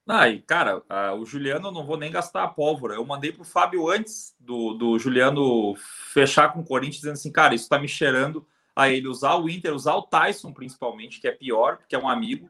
Ah, 0.07 0.29
e 0.29 0.41
cara, 0.41 0.81
o 1.15 1.25
Juliano 1.25 1.67
eu 1.67 1.71
não 1.71 1.85
vou 1.85 1.97
nem 1.97 2.09
gastar 2.09 2.43
a 2.43 2.47
pólvora. 2.47 2.95
Eu 2.95 3.05
mandei 3.05 3.31
pro 3.31 3.43
Fábio 3.43 3.89
antes 3.89 4.35
do, 4.39 4.73
do 4.73 4.97
Juliano 4.97 5.75
fechar 6.13 6.53
com 6.53 6.61
o 6.61 6.65
Corinthians, 6.65 6.97
dizendo 6.97 7.13
assim, 7.13 7.31
cara, 7.31 7.53
isso 7.53 7.67
tá 7.67 7.77
me 7.77 7.87
cheirando 7.87 8.47
a 8.73 8.89
ele 8.89 9.07
usar 9.07 9.35
o 9.35 9.49
Inter, 9.49 9.73
usar 9.73 9.95
o 9.95 10.03
Tyson 10.03 10.53
principalmente, 10.53 11.19
que 11.19 11.27
é 11.27 11.31
pior, 11.31 11.79
que 11.89 11.95
é 11.95 11.99
um 11.99 12.07
amigo, 12.07 12.49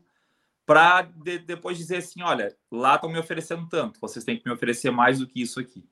para 0.66 1.02
de, 1.02 1.40
depois 1.40 1.78
dizer 1.78 1.98
assim, 1.98 2.22
olha, 2.22 2.56
lá 2.70 2.96
estão 2.96 3.10
me 3.10 3.18
oferecendo 3.18 3.66
tanto, 3.70 4.00
vocês 4.02 4.26
têm 4.26 4.38
que 4.38 4.46
me 4.46 4.54
oferecer 4.54 4.92
mais 4.92 5.20
do 5.20 5.26
que 5.26 5.42
isso 5.42 5.60
aqui. 5.60 5.84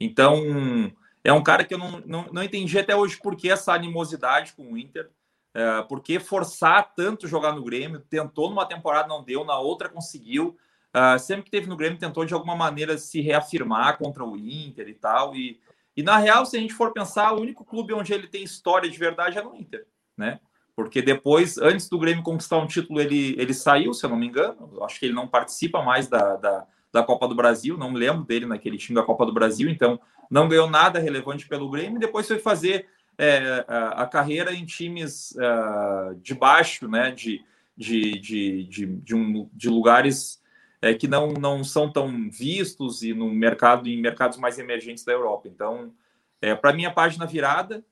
Então, 0.00 0.90
é 1.22 1.32
um 1.32 1.42
cara 1.42 1.64
que 1.64 1.74
eu 1.74 1.78
não, 1.78 2.02
não, 2.06 2.26
não 2.32 2.42
entendi 2.42 2.78
até 2.78 2.96
hoje 2.96 3.18
por 3.18 3.36
que 3.36 3.50
essa 3.50 3.74
animosidade 3.74 4.54
com 4.54 4.72
o 4.72 4.78
Inter, 4.78 5.10
é, 5.52 5.82
por 5.82 6.00
que 6.00 6.18
forçar 6.18 6.94
tanto 6.96 7.28
jogar 7.28 7.52
no 7.52 7.62
Grêmio, 7.62 8.00
tentou 8.00 8.48
numa 8.48 8.66
temporada, 8.66 9.06
não 9.06 9.22
deu, 9.22 9.44
na 9.44 9.58
outra 9.58 9.88
conseguiu, 9.88 10.56
uh, 10.94 11.18
sempre 11.18 11.44
que 11.44 11.50
teve 11.50 11.68
no 11.68 11.76
Grêmio 11.76 11.98
tentou 11.98 12.24
de 12.24 12.34
alguma 12.34 12.56
maneira 12.56 12.96
se 12.96 13.20
reafirmar 13.20 13.98
contra 13.98 14.24
o 14.24 14.36
Inter 14.36 14.88
e 14.88 14.94
tal, 14.94 15.34
e, 15.34 15.60
e 15.96 16.02
na 16.02 16.16
real, 16.18 16.46
se 16.46 16.56
a 16.56 16.60
gente 16.60 16.74
for 16.74 16.92
pensar, 16.92 17.32
o 17.32 17.40
único 17.40 17.64
clube 17.64 17.92
onde 17.92 18.12
ele 18.12 18.26
tem 18.26 18.42
história 18.42 18.88
de 18.88 18.98
verdade 18.98 19.38
é 19.38 19.42
no 19.42 19.54
Inter, 19.54 19.86
né? 20.16 20.40
Porque 20.76 21.00
depois, 21.00 21.56
antes 21.58 21.88
do 21.88 21.98
Grêmio 21.98 22.24
conquistar 22.24 22.58
um 22.58 22.66
título, 22.66 23.00
ele, 23.00 23.36
ele 23.38 23.54
saiu, 23.54 23.94
se 23.94 24.04
eu 24.04 24.10
não 24.10 24.16
me 24.16 24.26
engano. 24.26 24.82
Acho 24.82 24.98
que 24.98 25.06
ele 25.06 25.14
não 25.14 25.28
participa 25.28 25.80
mais 25.80 26.08
da, 26.08 26.34
da, 26.34 26.66
da 26.92 27.02
Copa 27.02 27.28
do 27.28 27.34
Brasil, 27.34 27.78
não 27.78 27.92
lembro 27.92 28.24
dele 28.24 28.44
naquele 28.44 28.76
time 28.76 28.96
da 28.96 29.04
Copa 29.04 29.24
do 29.24 29.32
Brasil, 29.32 29.68
então 29.68 30.00
não 30.28 30.48
ganhou 30.48 30.68
nada 30.68 30.98
relevante 30.98 31.46
pelo 31.46 31.70
Grêmio, 31.70 32.00
depois 32.00 32.26
foi 32.26 32.38
fazer 32.38 32.86
é, 33.16 33.64
a, 33.68 34.02
a, 34.02 34.06
carreira 34.06 34.52
em 34.52 34.64
times 34.64 35.32
uh, 35.32 36.14
de 36.16 36.34
baixo, 36.34 36.88
né, 36.88 37.10
de, 37.12 37.44
de, 37.76 38.18
de, 38.18 38.64
de, 38.64 38.86
de, 38.86 39.14
um, 39.14 39.48
de 39.52 39.68
lugares 39.68 40.40
é, 40.84 40.92
que 40.92 41.08
não, 41.08 41.32
não 41.32 41.64
são 41.64 41.90
tão 41.90 42.28
vistos 42.28 43.02
e 43.02 43.14
no 43.14 43.30
mercado 43.30 43.88
em 43.88 44.02
mercados 44.02 44.36
mais 44.36 44.58
emergentes 44.58 45.02
da 45.02 45.12
Europa. 45.12 45.48
Então, 45.48 45.94
é, 46.42 46.54
para 46.54 46.74
mim, 46.74 46.84
a 46.84 46.90
página 46.90 47.24
virada, 47.24 47.82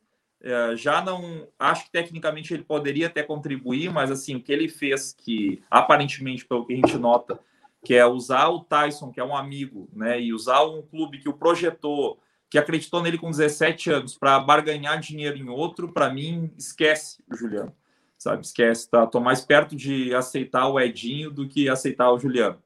é, 0.42 0.76
já 0.76 1.00
não 1.00 1.48
acho 1.58 1.86
que 1.86 1.90
tecnicamente 1.90 2.52
ele 2.52 2.64
poderia 2.64 3.06
até 3.06 3.22
contribuir, 3.22 3.90
mas 3.90 4.10
assim, 4.10 4.36
o 4.36 4.42
que 4.42 4.52
ele 4.52 4.68
fez, 4.68 5.14
que 5.14 5.62
aparentemente, 5.70 6.44
pelo 6.44 6.66
que 6.66 6.74
a 6.74 6.76
gente 6.76 6.98
nota, 6.98 7.40
que 7.82 7.94
é 7.94 8.04
usar 8.04 8.48
o 8.48 8.60
Tyson, 8.60 9.10
que 9.10 9.20
é 9.20 9.24
um 9.24 9.34
amigo, 9.34 9.88
né, 9.94 10.20
e 10.20 10.34
usar 10.34 10.62
um 10.62 10.82
clube 10.82 11.18
que 11.18 11.30
o 11.30 11.32
projetou, 11.32 12.20
que 12.50 12.58
acreditou 12.58 13.02
nele 13.02 13.16
com 13.16 13.30
17 13.30 13.90
anos 13.90 14.18
para 14.18 14.38
barganhar 14.38 15.00
dinheiro 15.00 15.38
em 15.38 15.48
outro, 15.48 15.90
para 15.90 16.12
mim, 16.12 16.52
esquece 16.58 17.24
Juliano, 17.32 17.74
sabe? 18.18 18.44
Esquece, 18.44 18.90
tá? 18.90 19.06
Tô 19.06 19.18
mais 19.18 19.40
perto 19.40 19.74
de 19.74 20.14
aceitar 20.14 20.68
o 20.68 20.78
Edinho 20.78 21.30
do 21.30 21.48
que 21.48 21.70
aceitar 21.70 22.12
o 22.12 22.18
Juliano. 22.18 22.62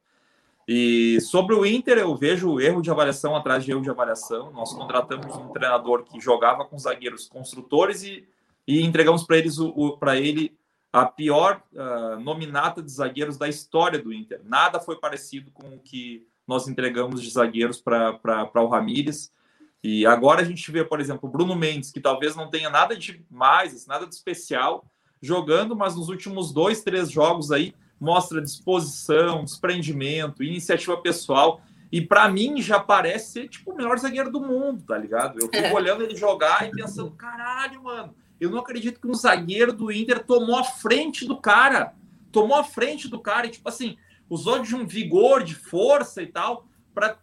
E 0.69 1.21
sobre 1.21 1.55
o 1.55 1.65
Inter, 1.65 1.99
eu 1.99 2.17
vejo 2.17 2.61
erro 2.61 2.83
de 2.83 2.91
avaliação 2.91 3.37
atrás 3.37 3.65
de 3.65 3.71
erro 3.71 3.83
de 3.83 3.91
avaliação. 3.91 4.51
Nós 4.51 4.73
contratamos 4.73 5.37
um 5.37 5.49
treinador 5.51 6.03
que 6.03 6.21
jogava 6.21 6.65
com 6.65 6.77
zagueiros 6.77 7.29
construtores 7.29 8.03
e, 8.03 8.27
e 8.67 8.85
entregamos 8.85 9.23
para 9.23 9.39
eles 9.39 9.59
o, 9.59 9.97
para 9.97 10.17
ele 10.17 10.57
a 10.93 11.07
pior 11.07 11.63
uh, 11.73 12.19
nominata 12.19 12.83
de 12.83 12.91
zagueiros 12.91 13.37
da 13.37 13.47
história 13.47 13.99
do 13.99 14.13
Inter. 14.13 14.41
Nada 14.45 14.81
foi 14.81 14.97
parecido 14.97 15.53
com 15.53 15.77
o 15.77 15.79
que 15.79 16.27
nós 16.47 16.67
entregamos 16.67 17.23
de 17.23 17.31
zagueiros 17.31 17.81
para 17.81 18.51
o 18.57 18.67
Ramires. 18.67 19.33
E 19.85 20.05
agora 20.05 20.41
a 20.41 20.45
gente 20.45 20.69
vê, 20.73 20.85
por 20.85 21.01
exemplo, 21.01 21.29
o 21.29 21.33
Bruno 21.33 21.55
Mendes, 21.55 21.93
que 21.93 22.01
talvez 22.01 22.35
não 22.35 22.51
tenha 22.51 22.71
nada 22.71 22.97
de 22.97 23.25
mais, 23.31 23.87
nada 23.87 24.05
de 24.05 24.15
especial, 24.15 24.85
jogando, 25.23 25.77
mas 25.77 25.95
nos 25.95 26.09
últimos 26.09 26.53
dois, 26.53 26.83
três 26.83 27.09
jogos 27.11 27.53
aí 27.53 27.73
mostra 28.01 28.41
disposição, 28.41 29.45
desprendimento, 29.45 30.43
iniciativa 30.43 30.97
pessoal. 30.97 31.61
E 31.91 32.01
para 32.01 32.29
mim 32.29 32.61
já 32.61 32.81
parece 32.81 33.33
ser 33.33 33.49
tipo 33.49 33.73
o 33.73 33.77
melhor 33.77 33.99
zagueiro 33.99 34.31
do 34.31 34.41
mundo, 34.41 34.83
tá 34.83 34.99
ligado? 34.99 35.39
Eu 35.41 35.49
fico 35.49 35.77
olhando 35.77 36.03
ele 36.03 36.17
jogar 36.17 36.67
e 36.67 36.71
pensando, 36.71 37.11
caralho, 37.13 37.83
mano, 37.83 38.15
eu 38.41 38.51
não 38.51 38.59
acredito 38.59 39.01
que 39.01 39.07
um 39.07 39.15
zagueiro 39.15 39.73
do 39.73 39.91
Inter 39.91 40.25
tomou 40.25 40.57
a 40.57 40.65
frente 40.65 41.25
do 41.27 41.37
cara. 41.37 41.95
Tomou 42.31 42.57
a 42.57 42.65
frente 42.65 43.09
do 43.09 43.21
cara 43.21 43.47
e, 43.47 43.51
tipo 43.51 43.69
assim, 43.69 43.97
usou 44.29 44.61
de 44.61 44.75
um 44.75 44.87
vigor, 44.87 45.43
de 45.43 45.55
força 45.55 46.23
e 46.23 46.27
tal, 46.27 46.67
para 46.95 47.19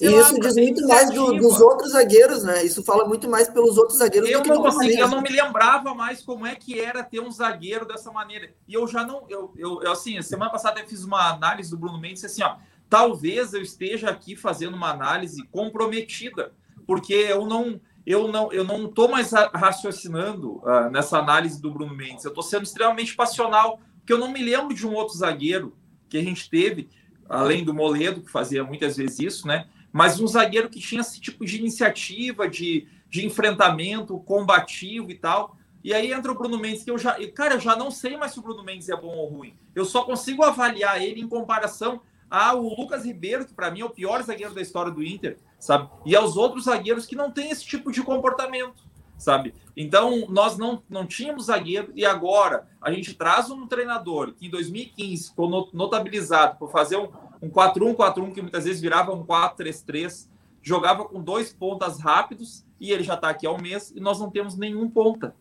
e 0.00 0.06
isso 0.06 0.40
diz 0.40 0.56
muito 0.56 0.86
mais 0.86 1.10
do, 1.10 1.32
dos 1.34 1.60
outros 1.60 1.92
zagueiros, 1.92 2.42
né? 2.42 2.64
Isso 2.64 2.82
fala 2.82 3.06
muito 3.06 3.28
mais 3.28 3.48
pelos 3.48 3.78
outros 3.78 3.98
zagueiros 3.98 4.28
eu 4.28 4.42
não, 4.44 4.66
assim, 4.66 4.98
Eu 4.98 5.08
não 5.08 5.22
me 5.22 5.30
lembrava 5.30 5.94
mais 5.94 6.22
como 6.22 6.44
é 6.44 6.56
que 6.56 6.80
era 6.80 7.04
ter 7.04 7.20
um 7.20 7.30
zagueiro 7.30 7.86
dessa 7.86 8.10
maneira. 8.10 8.52
E 8.66 8.74
eu 8.74 8.86
já 8.88 9.04
não. 9.04 9.24
Eu, 9.28 9.52
eu, 9.56 9.80
eu 9.82 9.92
assim, 9.92 10.20
semana 10.22 10.50
passada 10.50 10.80
eu 10.80 10.88
fiz 10.88 11.04
uma 11.04 11.30
análise 11.30 11.70
do 11.70 11.78
Bruno 11.78 12.00
Mendes 12.00 12.24
assim, 12.24 12.42
ó. 12.42 12.56
Talvez 12.88 13.54
eu 13.54 13.62
esteja 13.62 14.10
aqui 14.10 14.34
fazendo 14.34 14.74
uma 14.74 14.90
análise 14.90 15.46
comprometida, 15.48 16.52
porque 16.86 17.14
eu 17.14 17.46
não. 17.46 17.80
Eu 18.04 18.26
não, 18.26 18.50
eu 18.50 18.64
não 18.64 18.86
estou 18.86 19.08
mais 19.08 19.30
raciocinando 19.30 20.56
uh, 20.64 20.90
nessa 20.90 21.18
análise 21.18 21.60
do 21.60 21.70
Bruno 21.70 21.94
Mendes. 21.94 22.24
Eu 22.24 22.30
estou 22.30 22.42
sendo 22.42 22.64
extremamente 22.64 23.14
passional, 23.14 23.78
porque 23.98 24.12
eu 24.12 24.18
não 24.18 24.32
me 24.32 24.42
lembro 24.42 24.74
de 24.74 24.86
um 24.86 24.94
outro 24.94 25.16
zagueiro 25.16 25.76
que 26.08 26.18
a 26.18 26.22
gente 26.22 26.48
teve 26.50 26.88
além 27.30 27.64
do 27.64 27.72
Moledo, 27.72 28.20
que 28.20 28.30
fazia 28.30 28.64
muitas 28.64 28.96
vezes 28.96 29.20
isso, 29.20 29.46
né? 29.46 29.68
Mas 29.92 30.20
um 30.20 30.26
zagueiro 30.26 30.68
que 30.68 30.80
tinha 30.80 31.00
esse 31.00 31.20
tipo 31.20 31.44
de 31.44 31.56
iniciativa, 31.56 32.48
de, 32.48 32.88
de 33.08 33.24
enfrentamento 33.24 34.18
combativo 34.18 35.10
e 35.10 35.14
tal. 35.14 35.56
E 35.82 35.94
aí 35.94 36.12
entra 36.12 36.30
o 36.30 36.34
Bruno 36.34 36.58
Mendes, 36.58 36.82
que 36.82 36.90
eu 36.90 36.98
já. 36.98 37.16
Cara, 37.30 37.54
eu 37.54 37.60
já 37.60 37.76
não 37.76 37.90
sei 37.90 38.16
mais 38.16 38.32
se 38.32 38.38
o 38.38 38.42
Bruno 38.42 38.64
Mendes 38.64 38.88
é 38.88 38.96
bom 38.96 39.16
ou 39.16 39.28
ruim. 39.28 39.54
Eu 39.74 39.84
só 39.84 40.02
consigo 40.02 40.42
avaliar 40.42 41.00
ele 41.00 41.20
em 41.20 41.28
comparação 41.28 42.02
ao 42.28 42.62
Lucas 42.62 43.04
Ribeiro, 43.04 43.46
que 43.46 43.54
para 43.54 43.70
mim 43.70 43.80
é 43.80 43.84
o 43.84 43.90
pior 43.90 44.22
zagueiro 44.22 44.54
da 44.54 44.60
história 44.60 44.92
do 44.92 45.02
Inter, 45.02 45.38
sabe? 45.58 45.88
E 46.04 46.14
aos 46.14 46.36
outros 46.36 46.64
zagueiros 46.64 47.06
que 47.06 47.16
não 47.16 47.30
têm 47.30 47.50
esse 47.50 47.64
tipo 47.64 47.90
de 47.90 48.02
comportamento 48.02 48.84
sabe? 49.20 49.54
Então, 49.76 50.26
nós 50.28 50.56
não, 50.56 50.82
não 50.88 51.06
tínhamos 51.06 51.46
zagueiro 51.46 51.92
e 51.94 52.04
agora 52.04 52.66
a 52.80 52.90
gente 52.90 53.14
traz 53.14 53.50
um 53.50 53.66
treinador 53.66 54.32
que 54.32 54.46
em 54.46 54.50
2015 54.50 55.28
ficou 55.28 55.68
notabilizado 55.72 56.58
por 56.58 56.70
fazer 56.70 56.96
um, 56.96 57.08
um 57.42 57.50
4-1-4-1 57.50 58.32
que 58.32 58.42
muitas 58.42 58.64
vezes 58.64 58.80
virava 58.80 59.12
um 59.12 59.24
4-3-3, 59.24 60.28
jogava 60.62 61.04
com 61.04 61.22
dois 61.22 61.52
pontas 61.52 62.00
rápidos 62.00 62.64
e 62.80 62.90
ele 62.90 63.04
já 63.04 63.14
está 63.14 63.28
aqui 63.28 63.46
há 63.46 63.50
um 63.52 63.60
mês 63.60 63.92
e 63.94 64.00
nós 64.00 64.18
não 64.18 64.30
temos 64.30 64.56
nenhum 64.56 64.88
ponta. 64.88 65.34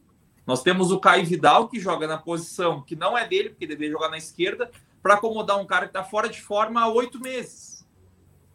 Nós 0.46 0.62
temos 0.62 0.92
o 0.92 1.00
Caio 1.00 1.26
Vidal, 1.26 1.68
que 1.68 1.80
joga 1.80 2.08
na 2.08 2.18
posição 2.18 2.82
que 2.82 2.96
não 2.96 3.18
é 3.18 3.28
dele, 3.28 3.50
porque 3.50 3.68
deveria 3.68 3.92
jogar 3.92 4.10
na 4.10 4.18
esquerda, 4.18 4.70
para 5.02 5.14
acomodar 5.14 5.60
um 5.60 5.66
cara 5.66 5.86
que 5.86 5.92
está 5.92 6.04
fora 6.04 6.28
de 6.28 6.42
forma 6.42 6.82
há 6.82 6.88
oito 6.88 7.20
meses 7.20 7.79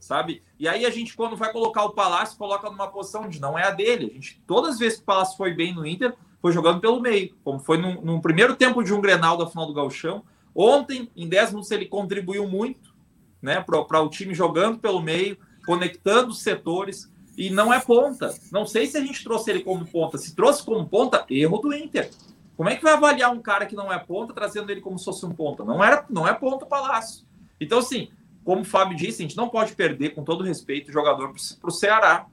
sabe? 0.05 0.43
E 0.59 0.69
aí 0.69 0.85
a 0.85 0.91
gente, 0.91 1.17
quando 1.17 1.37
vai 1.37 1.51
colocar 1.51 1.85
o 1.85 1.91
Palácio, 1.91 2.37
coloca 2.37 2.69
numa 2.71 2.89
posição 2.89 3.25
onde 3.25 3.41
não 3.41 3.59
é 3.59 3.65
a 3.65 3.71
dele. 3.71 4.11
A 4.11 4.15
gente, 4.15 4.43
todas 4.47 4.75
as 4.75 4.79
vezes 4.79 4.99
que 4.99 5.03
o 5.03 5.07
Palácio 5.07 5.37
foi 5.37 5.53
bem 5.53 5.75
no 5.75 5.87
Inter, 5.87 6.15
foi 6.41 6.53
jogando 6.53 6.81
pelo 6.81 7.01
meio, 7.01 7.35
como 7.43 7.59
foi 7.59 7.79
no, 7.79 8.03
no 8.03 8.21
primeiro 8.21 8.55
tempo 8.55 8.85
de 8.85 8.93
um 8.93 9.01
Grenal 9.01 9.37
da 9.37 9.47
final 9.47 9.67
do 9.67 9.73
Gauchão. 9.73 10.23
Ontem, 10.55 11.11
em 11.17 11.27
10 11.27 11.51
minutos, 11.51 11.71
ele 11.71 11.87
contribuiu 11.87 12.47
muito 12.47 12.95
né, 13.41 13.61
para 13.61 14.01
o 14.01 14.09
time 14.09 14.35
jogando 14.35 14.79
pelo 14.79 15.01
meio, 15.01 15.39
conectando 15.67 16.29
os 16.29 16.43
setores, 16.43 17.11
e 17.37 17.51
não 17.51 17.73
é 17.73 17.81
ponta. 17.81 18.33
Não 18.53 18.67
sei 18.67 18.87
se 18.87 18.97
a 18.97 19.01
gente 19.01 19.25
trouxe 19.25 19.51
ele 19.51 19.61
como 19.61 19.85
ponta. 19.87 20.19
Se 20.19 20.35
trouxe 20.35 20.63
como 20.63 20.87
ponta, 20.87 21.25
erro 21.29 21.59
do 21.59 21.75
Inter. 21.75 22.11
Como 22.57 22.69
é 22.69 22.77
que 22.77 22.83
vai 22.83 22.93
avaliar 22.93 23.33
um 23.33 23.41
cara 23.41 23.67
que 23.67 23.75
não 23.75 23.93
é 23.93 23.99
ponta, 23.99 24.33
trazendo 24.33 24.71
ele 24.71 24.81
como 24.81 24.99
se 24.99 25.05
fosse 25.05 25.27
um 25.27 25.33
ponta? 25.33 25.65
Não, 25.65 25.83
era, 25.83 26.05
não 26.09 26.29
é 26.29 26.33
ponta 26.33 26.65
o 26.65 26.69
Palácio. 26.69 27.25
Então, 27.61 27.79
assim, 27.79 28.11
como 28.45 28.63
o 28.63 28.65
Fábio 28.65 28.97
disse, 28.97 29.23
a 29.23 29.27
gente 29.27 29.37
não 29.37 29.49
pode 29.49 29.75
perder, 29.75 30.11
com 30.11 30.23
todo 30.23 30.45
respeito, 30.45 30.91
o 30.91 30.93
jogador 30.93 31.33
para 31.61 31.69
o 31.69 31.73
Ceará. 31.73 32.27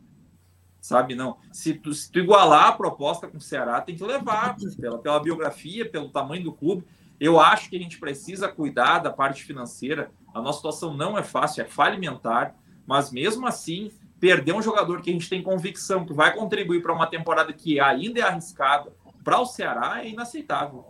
Sabe, 0.81 1.15
não. 1.15 1.37
Se 1.51 1.73
tu, 1.73 1.93
se 1.93 2.11
tu 2.11 2.19
igualar 2.19 2.67
a 2.67 2.71
proposta 2.71 3.27
com 3.27 3.37
o 3.37 3.41
Ceará, 3.41 3.79
tem 3.81 3.95
que 3.95 4.03
levar 4.03 4.55
pela, 4.79 4.97
pela 4.97 5.19
biografia, 5.19 5.87
pelo 5.87 6.09
tamanho 6.09 6.43
do 6.43 6.53
clube. 6.53 6.83
Eu 7.19 7.39
acho 7.39 7.69
que 7.69 7.75
a 7.75 7.79
gente 7.79 7.99
precisa 7.99 8.47
cuidar 8.47 8.99
da 8.99 9.11
parte 9.11 9.43
financeira. 9.43 10.11
A 10.33 10.41
nossa 10.41 10.57
situação 10.57 10.93
não 10.93 11.17
é 11.17 11.23
fácil, 11.23 11.61
é 11.61 11.65
falimentar, 11.65 12.55
mas 12.85 13.11
mesmo 13.11 13.45
assim, 13.45 13.91
perder 14.19 14.53
um 14.53 14.61
jogador 14.61 15.01
que 15.01 15.11
a 15.11 15.13
gente 15.13 15.29
tem 15.29 15.41
convicção 15.41 16.03
que 16.03 16.13
vai 16.13 16.33
contribuir 16.33 16.81
para 16.81 16.93
uma 16.93 17.05
temporada 17.05 17.53
que 17.53 17.79
ainda 17.79 18.19
é 18.19 18.23
arriscada 18.23 18.91
para 19.23 19.39
o 19.39 19.45
Ceará 19.45 20.03
é 20.03 20.09
inaceitável. 20.09 20.83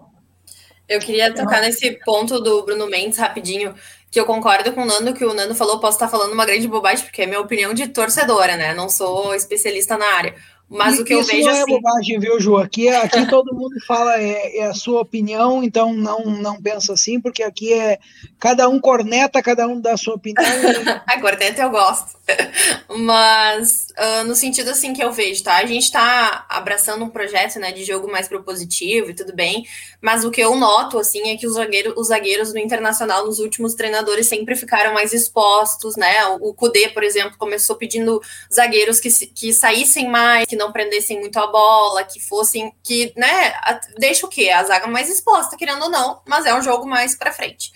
Eu 0.87 0.99
queria 0.99 1.33
tocar 1.33 1.61
nesse 1.61 1.91
ponto 2.03 2.39
do 2.41 2.63
Bruno 2.63 2.89
Mendes 2.89 3.17
rapidinho, 3.17 3.73
que 4.11 4.19
eu 4.19 4.25
concordo 4.25 4.73
com 4.73 4.81
o 4.81 4.85
Nando, 4.85 5.13
que 5.13 5.23
o 5.23 5.33
Nando 5.33 5.55
falou, 5.55 5.79
posso 5.79 5.95
estar 5.95 6.09
falando 6.09 6.33
uma 6.33 6.45
grande 6.45 6.67
bobagem, 6.67 7.05
porque 7.05 7.21
é 7.21 7.25
minha 7.25 7.39
opinião 7.39 7.73
de 7.73 7.87
torcedora, 7.87 8.57
né? 8.57 8.73
Não 8.73 8.89
sou 8.89 9.33
especialista 9.33 9.97
na 9.97 10.05
área. 10.05 10.35
Mas 10.71 10.97
e 10.97 11.01
o 11.01 11.05
que 11.05 11.13
eu 11.13 11.21
vejo. 11.21 11.41
Não 11.41 11.49
é 11.49 11.61
assim... 11.61 11.71
bobagem, 11.71 12.19
viu, 12.19 12.39
Ju? 12.39 12.55
Aqui, 12.55 12.87
aqui 12.87 13.25
todo 13.29 13.53
mundo 13.53 13.75
fala, 13.85 14.17
é, 14.17 14.59
é, 14.59 14.67
a 14.67 14.73
sua 14.73 15.01
opinião, 15.01 15.61
então 15.61 15.93
não, 15.93 16.23
não 16.23 16.61
pensa 16.61 16.93
assim, 16.93 17.19
porque 17.19 17.43
aqui 17.43 17.73
é. 17.73 17.99
Cada 18.39 18.67
um 18.67 18.79
corneta, 18.79 19.41
cada 19.43 19.67
um 19.67 19.79
dá 19.79 19.93
a 19.93 19.97
sua 19.97 20.15
opinião. 20.15 20.43
a 21.05 21.19
corneta 21.19 21.61
eu 21.61 21.69
gosto. 21.69 22.17
Mas 22.97 23.87
uh, 23.97 24.23
no 24.25 24.35
sentido 24.35 24.69
assim 24.69 24.93
que 24.93 25.03
eu 25.03 25.11
vejo, 25.11 25.43
tá? 25.43 25.57
A 25.57 25.65
gente 25.65 25.83
está 25.83 26.45
abraçando 26.49 27.03
um 27.03 27.09
projeto 27.09 27.59
né, 27.59 27.71
de 27.71 27.83
jogo 27.83 28.11
mais 28.11 28.27
propositivo 28.27 29.09
e 29.09 29.13
tudo 29.13 29.33
bem, 29.33 29.65
mas 30.01 30.25
o 30.25 30.31
que 30.31 30.41
eu 30.41 30.55
noto 30.55 30.99
assim 30.99 31.29
é 31.29 31.37
que 31.37 31.47
os, 31.47 31.53
zagueiro, 31.53 31.93
os 31.97 32.07
zagueiros 32.07 32.51
do 32.51 32.59
Internacional 32.59 33.25
nos 33.25 33.39
últimos 33.39 33.73
treinadores 33.73 34.27
sempre 34.27 34.55
ficaram 34.55 34.93
mais 34.93 35.13
expostos, 35.13 35.95
né? 35.95 36.25
O, 36.39 36.53
Kudê, 36.53 36.89
por 36.89 37.03
exemplo, 37.03 37.37
começou 37.37 37.75
pedindo 37.75 38.21
zagueiros 38.53 38.99
que, 38.99 39.09
que 39.27 39.53
saíssem 39.53 40.09
mais, 40.09 40.45
que 40.45 40.55
não 40.61 40.71
prendessem 40.71 41.19
muito 41.19 41.37
a 41.37 41.47
bola, 41.47 42.03
que 42.03 42.19
fossem, 42.19 42.71
que, 42.83 43.11
né, 43.17 43.53
deixa 43.97 44.25
o 44.25 44.29
quê? 44.29 44.49
A 44.49 44.63
zaga 44.63 44.87
mais 44.87 45.09
exposta, 45.09 45.57
querendo 45.57 45.83
ou 45.83 45.89
não, 45.89 46.21
mas 46.27 46.45
é 46.45 46.53
um 46.53 46.61
jogo 46.61 46.87
mais 46.87 47.15
para 47.15 47.33
frente. 47.33 47.71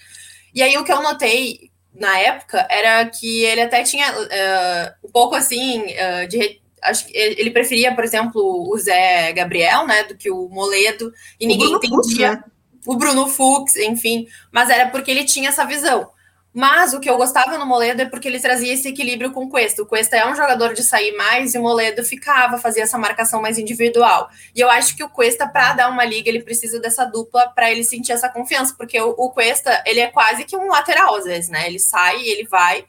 E 0.54 0.62
aí 0.62 0.78
o 0.78 0.84
que 0.84 0.94
eu 0.94 1.02
notei 1.02 1.72
na 1.94 2.20
época 2.20 2.66
era 2.70 3.06
que 3.06 3.44
ele 3.44 3.62
até 3.62 3.84
tinha 3.84 4.12
uh, 4.12 5.08
um 5.08 5.12
pouco 5.12 5.36
assim 5.36 5.82
uh, 5.82 6.28
de 6.28 6.62
acho 6.84 7.08
que 7.08 7.18
ele 7.18 7.50
preferia, 7.50 7.96
por 7.96 8.04
exemplo, 8.04 8.42
o 8.72 8.78
Zé 8.78 9.34
Gabriel, 9.34 9.88
né, 9.88 10.04
do 10.04 10.16
que 10.16 10.30
o 10.30 10.48
Moledo, 10.50 11.12
e 11.40 11.48
ninguém 11.48 11.74
entendia 11.74 11.98
Fux, 11.98 12.18
né? 12.20 12.44
o 12.86 12.96
Bruno 12.96 13.28
Fux, 13.28 13.76
enfim, 13.78 14.28
mas 14.52 14.70
era 14.70 14.90
porque 14.90 15.10
ele 15.10 15.26
tinha 15.26 15.50
essa 15.50 15.66
visão. 15.66 16.12
Mas 16.58 16.94
o 16.94 17.02
que 17.02 17.10
eu 17.10 17.18
gostava 17.18 17.58
no 17.58 17.66
Moledo 17.66 18.02
é 18.02 18.06
porque 18.06 18.30
ele 18.30 18.40
trazia 18.40 18.74
esse 18.74 18.88
equilíbrio 18.88 19.34
com 19.34 19.44
o 19.44 19.50
Cuesta. 19.50 19.84
O 19.84 19.86
Cuesta 19.86 20.16
é 20.16 20.26
um 20.26 20.34
jogador 20.34 20.74
de 20.74 20.84
sair 20.84 21.12
mais 21.18 21.54
e 21.54 21.58
o 21.58 21.62
Moledo 21.62 22.02
ficava, 22.02 22.58
fazia 22.58 22.84
essa 22.84 22.98
marcação 22.98 23.42
mais 23.42 23.58
individual. 23.58 24.30
E 24.56 24.62
eu 24.62 24.70
acho 24.70 24.96
que 24.96 25.04
o 25.04 25.10
Cuesta, 25.10 25.46
para 25.46 25.74
dar 25.74 25.90
uma 25.90 26.06
liga, 26.06 26.30
ele 26.30 26.42
precisa 26.42 26.80
dessa 26.80 27.04
dupla 27.04 27.50
para 27.50 27.70
ele 27.70 27.84
sentir 27.84 28.14
essa 28.14 28.30
confiança, 28.30 28.74
porque 28.78 28.98
o, 29.02 29.10
o 29.18 29.32
Cuesta, 29.32 29.84
ele 29.86 30.00
é 30.00 30.08
quase 30.08 30.46
que 30.46 30.56
um 30.56 30.70
lateral 30.70 31.16
às 31.16 31.26
vezes, 31.26 31.50
né? 31.50 31.68
Ele 31.68 31.78
sai, 31.78 32.26
ele 32.26 32.48
vai, 32.48 32.86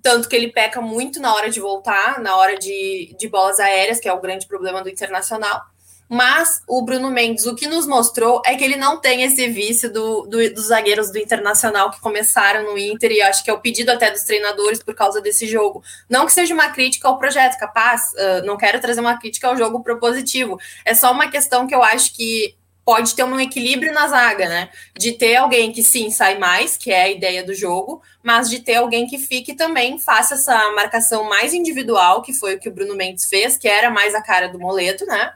tanto 0.00 0.28
que 0.28 0.36
ele 0.36 0.52
peca 0.52 0.80
muito 0.80 1.18
na 1.20 1.34
hora 1.34 1.50
de 1.50 1.58
voltar, 1.58 2.20
na 2.20 2.36
hora 2.36 2.56
de, 2.56 3.12
de 3.18 3.28
bolas 3.28 3.58
aéreas, 3.58 3.98
que 3.98 4.08
é 4.08 4.12
o 4.12 4.20
grande 4.20 4.46
problema 4.46 4.84
do 4.84 4.88
Internacional. 4.88 5.60
Mas 6.12 6.60
o 6.66 6.82
Bruno 6.82 7.08
Mendes, 7.08 7.46
o 7.46 7.54
que 7.54 7.68
nos 7.68 7.86
mostrou 7.86 8.42
é 8.44 8.56
que 8.56 8.64
ele 8.64 8.74
não 8.74 9.00
tem 9.00 9.22
esse 9.22 9.46
vício 9.46 9.92
do, 9.92 10.22
do, 10.22 10.52
dos 10.52 10.66
zagueiros 10.66 11.12
do 11.12 11.18
Internacional 11.18 11.88
que 11.88 12.00
começaram 12.00 12.64
no 12.64 12.76
Inter, 12.76 13.12
e 13.12 13.22
acho 13.22 13.44
que 13.44 13.50
é 13.50 13.52
o 13.52 13.60
pedido 13.60 13.90
até 13.90 14.10
dos 14.10 14.24
treinadores 14.24 14.82
por 14.82 14.92
causa 14.92 15.20
desse 15.20 15.46
jogo. 15.46 15.84
Não 16.08 16.26
que 16.26 16.32
seja 16.32 16.52
uma 16.52 16.70
crítica 16.70 17.06
ao 17.06 17.16
projeto, 17.16 17.56
capaz, 17.60 18.10
uh, 18.14 18.44
não 18.44 18.56
quero 18.56 18.80
trazer 18.80 19.00
uma 19.00 19.20
crítica 19.20 19.46
ao 19.46 19.56
jogo 19.56 19.84
propositivo. 19.84 20.58
É 20.84 20.96
só 20.96 21.12
uma 21.12 21.28
questão 21.28 21.64
que 21.68 21.74
eu 21.76 21.82
acho 21.84 22.12
que 22.12 22.56
pode 22.84 23.14
ter 23.14 23.22
um 23.22 23.38
equilíbrio 23.38 23.92
na 23.92 24.08
zaga, 24.08 24.48
né? 24.48 24.68
De 24.98 25.12
ter 25.12 25.36
alguém 25.36 25.70
que 25.70 25.84
sim 25.84 26.10
sai 26.10 26.38
mais, 26.38 26.76
que 26.76 26.90
é 26.90 27.02
a 27.02 27.08
ideia 27.08 27.44
do 27.44 27.54
jogo, 27.54 28.02
mas 28.20 28.50
de 28.50 28.58
ter 28.58 28.74
alguém 28.74 29.06
que 29.06 29.16
fique 29.16 29.54
também, 29.54 29.96
faça 29.96 30.34
essa 30.34 30.72
marcação 30.72 31.22
mais 31.22 31.54
individual, 31.54 32.20
que 32.20 32.32
foi 32.32 32.56
o 32.56 32.58
que 32.58 32.68
o 32.68 32.72
Bruno 32.72 32.96
Mendes 32.96 33.26
fez, 33.26 33.56
que 33.56 33.68
era 33.68 33.90
mais 33.90 34.12
a 34.12 34.20
cara 34.20 34.48
do 34.48 34.58
Moleto, 34.58 35.06
né? 35.06 35.32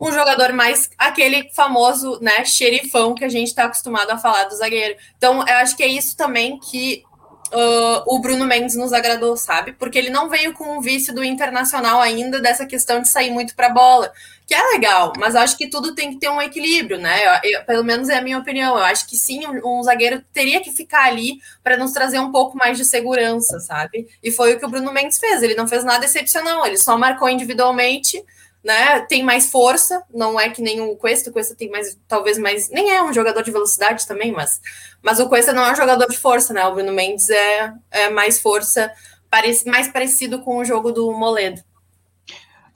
Um 0.00 0.10
jogador 0.10 0.52
mais 0.52 0.90
aquele 0.96 1.50
famoso, 1.50 2.18
né, 2.22 2.44
xerifão 2.44 3.14
que 3.14 3.24
a 3.24 3.28
gente 3.28 3.48
está 3.48 3.64
acostumado 3.64 4.10
a 4.10 4.18
falar 4.18 4.44
do 4.44 4.56
zagueiro. 4.56 4.96
Então, 5.18 5.46
eu 5.46 5.56
acho 5.56 5.76
que 5.76 5.82
é 5.82 5.86
isso 5.86 6.16
também 6.16 6.58
que 6.58 7.04
uh, 7.52 8.02
o 8.06 8.18
Bruno 8.18 8.46
Mendes 8.46 8.76
nos 8.76 8.92
agradou, 8.92 9.36
sabe? 9.36 9.72
Porque 9.72 9.98
ele 9.98 10.10
não 10.10 10.28
veio 10.28 10.52
com 10.54 10.78
o 10.78 10.80
vício 10.80 11.14
do 11.14 11.22
internacional 11.22 12.00
ainda 12.00 12.40
dessa 12.40 12.64
questão 12.64 13.02
de 13.02 13.08
sair 13.08 13.30
muito 13.30 13.54
para 13.54 13.68
bola, 13.68 14.12
que 14.46 14.54
é 14.54 14.62
legal, 14.72 15.12
mas 15.16 15.36
acho 15.36 15.56
que 15.56 15.68
tudo 15.68 15.94
tem 15.94 16.12
que 16.12 16.18
ter 16.18 16.28
um 16.28 16.42
equilíbrio, 16.42 16.98
né? 16.98 17.24
Eu, 17.24 17.50
eu, 17.50 17.64
pelo 17.64 17.84
menos 17.84 18.08
é 18.08 18.16
a 18.16 18.22
minha 18.22 18.38
opinião. 18.38 18.76
Eu 18.76 18.84
acho 18.84 19.06
que 19.06 19.16
sim, 19.16 19.46
um, 19.46 19.78
um 19.78 19.82
zagueiro 19.82 20.24
teria 20.32 20.60
que 20.60 20.72
ficar 20.72 21.04
ali 21.04 21.38
para 21.62 21.76
nos 21.76 21.92
trazer 21.92 22.18
um 22.18 22.32
pouco 22.32 22.56
mais 22.56 22.76
de 22.76 22.84
segurança, 22.84 23.60
sabe? 23.60 24.08
E 24.22 24.30
foi 24.30 24.54
o 24.54 24.58
que 24.58 24.64
o 24.64 24.68
Bruno 24.68 24.92
Mendes 24.92 25.18
fez. 25.18 25.42
Ele 25.42 25.54
não 25.54 25.68
fez 25.68 25.84
nada 25.84 26.04
excepcional, 26.04 26.66
ele 26.66 26.78
só 26.78 26.96
marcou 26.96 27.28
individualmente 27.28 28.22
né? 28.62 29.00
Tem 29.00 29.22
mais 29.22 29.50
força, 29.50 30.02
não 30.12 30.38
é 30.38 30.50
que 30.50 30.60
nem 30.62 30.80
o 30.80 30.96
Cuesta, 30.96 31.30
o 31.30 31.32
Cuesta 31.32 31.54
tem 31.54 31.70
mais, 31.70 31.98
talvez 32.06 32.38
mais, 32.38 32.68
nem 32.68 32.90
é 32.90 33.02
um 33.02 33.12
jogador 33.12 33.42
de 33.42 33.50
velocidade 33.50 34.06
também, 34.06 34.32
mas, 34.32 34.60
mas 35.02 35.18
o 35.18 35.28
Cuesta 35.28 35.52
não 35.52 35.64
é 35.64 35.72
um 35.72 35.76
jogador 35.76 36.06
de 36.06 36.18
força, 36.18 36.52
né? 36.52 36.64
O 36.66 36.74
Bruno 36.74 36.92
Mendes 36.92 37.28
é, 37.30 37.72
é 37.90 38.10
mais 38.10 38.40
força, 38.40 38.92
parece, 39.30 39.68
mais 39.68 39.88
parecido 39.88 40.40
com 40.40 40.58
o 40.58 40.64
jogo 40.64 40.92
do 40.92 41.10
Moledo. 41.12 41.62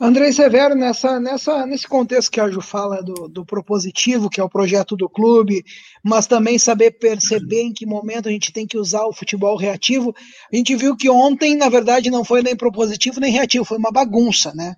Andrei 0.00 0.32
Severo, 0.32 0.74
nessa, 0.74 1.20
nessa, 1.20 1.64
nesse 1.66 1.86
contexto 1.86 2.30
que 2.30 2.40
a 2.40 2.50
Ju 2.50 2.60
fala 2.60 3.00
do, 3.00 3.28
do 3.28 3.46
propositivo, 3.46 4.28
que 4.28 4.40
é 4.40 4.44
o 4.44 4.48
projeto 4.48 4.96
do 4.96 5.08
clube, 5.08 5.64
mas 6.02 6.26
também 6.26 6.58
saber 6.58 6.92
perceber 6.92 7.62
em 7.62 7.72
que 7.72 7.86
momento 7.86 8.28
a 8.28 8.32
gente 8.32 8.52
tem 8.52 8.66
que 8.66 8.76
usar 8.76 9.06
o 9.06 9.12
futebol 9.12 9.56
reativo, 9.56 10.12
a 10.52 10.56
gente 10.56 10.74
viu 10.74 10.96
que 10.96 11.08
ontem, 11.08 11.56
na 11.56 11.68
verdade, 11.68 12.10
não 12.10 12.24
foi 12.24 12.42
nem 12.42 12.56
propositivo 12.56 13.20
nem 13.20 13.32
reativo, 13.32 13.64
foi 13.64 13.78
uma 13.78 13.92
bagunça, 13.92 14.52
né? 14.52 14.74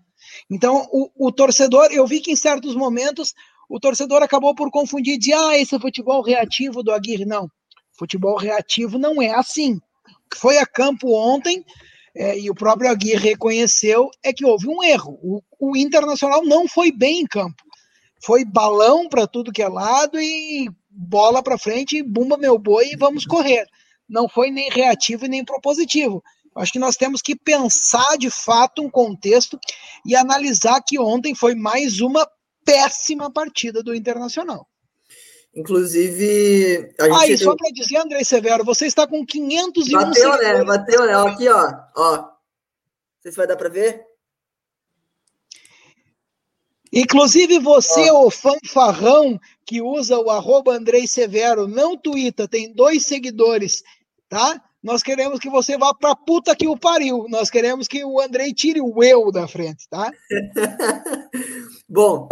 Então, 0.51 0.87
o, 0.93 1.29
o, 1.29 1.33
torcedor, 1.33 1.89
eu 1.91 2.07
vi 2.07 2.21
que 2.21 2.31
em 2.31 2.37
certos 2.37 2.75
momentos 2.75 3.35
o 3.69 3.81
torcedor 3.81 4.23
acabou 4.23 4.55
por 4.55 4.71
confundir 4.71 5.19
de 5.19 5.33
ah, 5.33 5.59
esse 5.59 5.75
é 5.75 5.79
futebol 5.79 6.23
reativo 6.23 6.83
do 6.83 6.93
Aguirre. 6.93 7.25
Não, 7.25 7.51
futebol 7.99 8.37
reativo 8.37 8.99
não 8.99 9.21
é 9.21 9.31
assim. 9.31 9.81
Foi 10.37 10.59
a 10.59 10.67
campo 10.67 11.13
ontem, 11.13 11.65
é, 12.15 12.39
e 12.39 12.49
o 12.49 12.55
próprio 12.55 12.91
Aguirre 12.91 13.31
reconheceu, 13.31 14.09
é 14.23 14.33
que 14.33 14.45
houve 14.45 14.69
um 14.69 14.83
erro. 14.83 15.19
O, 15.23 15.43
o 15.59 15.77
Internacional 15.77 16.45
não 16.45 16.69
foi 16.69 16.93
bem 16.93 17.21
em 17.21 17.27
campo. 17.27 17.63
Foi 18.25 18.45
balão 18.45 19.09
para 19.09 19.27
tudo 19.27 19.53
que 19.53 19.63
é 19.63 19.69
lado 19.69 20.19
e 20.19 20.69
bola 20.91 21.43
para 21.43 21.59
frente, 21.59 22.03
bumba 22.03 22.39
meu 22.39 22.59
boi 22.59 22.93
e 22.93 22.97
vamos 22.97 23.27
correr. 23.27 23.67
Não 24.09 24.29
foi 24.29 24.51
nem 24.51 24.71
reativo 24.71 25.27
nem 25.27 25.45
propositivo. 25.45 26.23
Acho 26.57 26.73
que 26.73 26.79
nós 26.79 26.97
temos 26.97 27.21
que 27.21 27.37
pensar 27.37 28.17
de 28.19 28.31
fato 28.31 28.83
um 28.83 28.91
contexto 28.91 29.59
e 30.05 30.17
analisar 30.17 30.81
que 30.81 30.99
ontem 30.99 31.35
foi 31.35 31.55
mais 31.55 32.01
uma 32.01 32.27
péssima 32.65 33.31
partida 33.31 33.83
do 33.83 33.95
Internacional. 33.95 34.67
Inclusive. 35.55 36.95
A 36.99 37.05
gente 37.05 37.15
ah, 37.15 37.27
e 37.29 37.39
só 37.39 37.57
para 37.57 37.71
dizer, 37.71 37.97
André 37.97 38.23
Severo, 38.25 38.65
você 38.65 38.87
está 38.87 39.07
com 39.07 39.25
501 39.25 39.91
Bateu, 39.91 40.37
né? 40.39 40.65
Bateu, 40.65 41.07
né? 41.07 41.15
Aqui, 41.15 41.49
ó. 41.49 41.73
ó. 41.97 42.17
Não 42.17 42.31
sei 43.23 43.33
se 43.33 43.39
vai 43.39 43.47
dar 43.47 43.57
para 43.57 43.71
ver. 43.71 44.05
Inclusive 46.93 47.59
você, 47.59 48.11
ó. 48.11 48.27
o 48.27 48.31
fanfarrão 48.31 49.41
que 49.65 49.81
usa 49.81 50.19
o 50.19 50.31
arroba 50.31 50.75
Andrei 50.75 51.07
Severo, 51.07 51.67
não 51.67 51.97
twitta, 51.97 52.47
tem 52.47 52.73
dois 52.73 53.05
seguidores, 53.07 53.83
tá? 54.29 54.63
Nós 54.87 55.03
queremos 55.03 55.41
que 55.41 55.51
você 55.51 55.77
vá 55.77 55.93
pra 55.93 56.15
puta 56.15 56.55
que 56.55 56.69
o 56.69 56.79
pariu. 56.79 57.27
Nós 57.29 57.51
queremos 57.51 57.89
que 57.89 58.05
o 58.05 58.21
Andrei 58.21 58.55
tire 58.55 58.81
o 58.81 59.03
eu 59.03 59.33
da 59.33 59.49
frente, 59.49 59.89
tá? 59.91 60.13
Bom, 61.89 62.29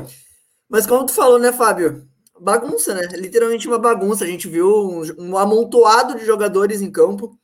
mas 0.68 0.86
como 0.86 1.04
tu 1.04 1.12
falou, 1.12 1.36
né, 1.36 1.52
Fábio? 1.52 2.06
Bagunça, 2.40 2.94
né? 2.94 3.08
Literalmente 3.14 3.66
uma 3.66 3.76
bagunça. 3.76 4.22
A 4.22 4.28
gente 4.28 4.46
viu 4.46 4.68
um, 4.68 5.02
um 5.18 5.36
amontoado 5.36 6.16
de 6.16 6.24
jogadores 6.24 6.80
em 6.80 6.92
campo. 6.92 7.36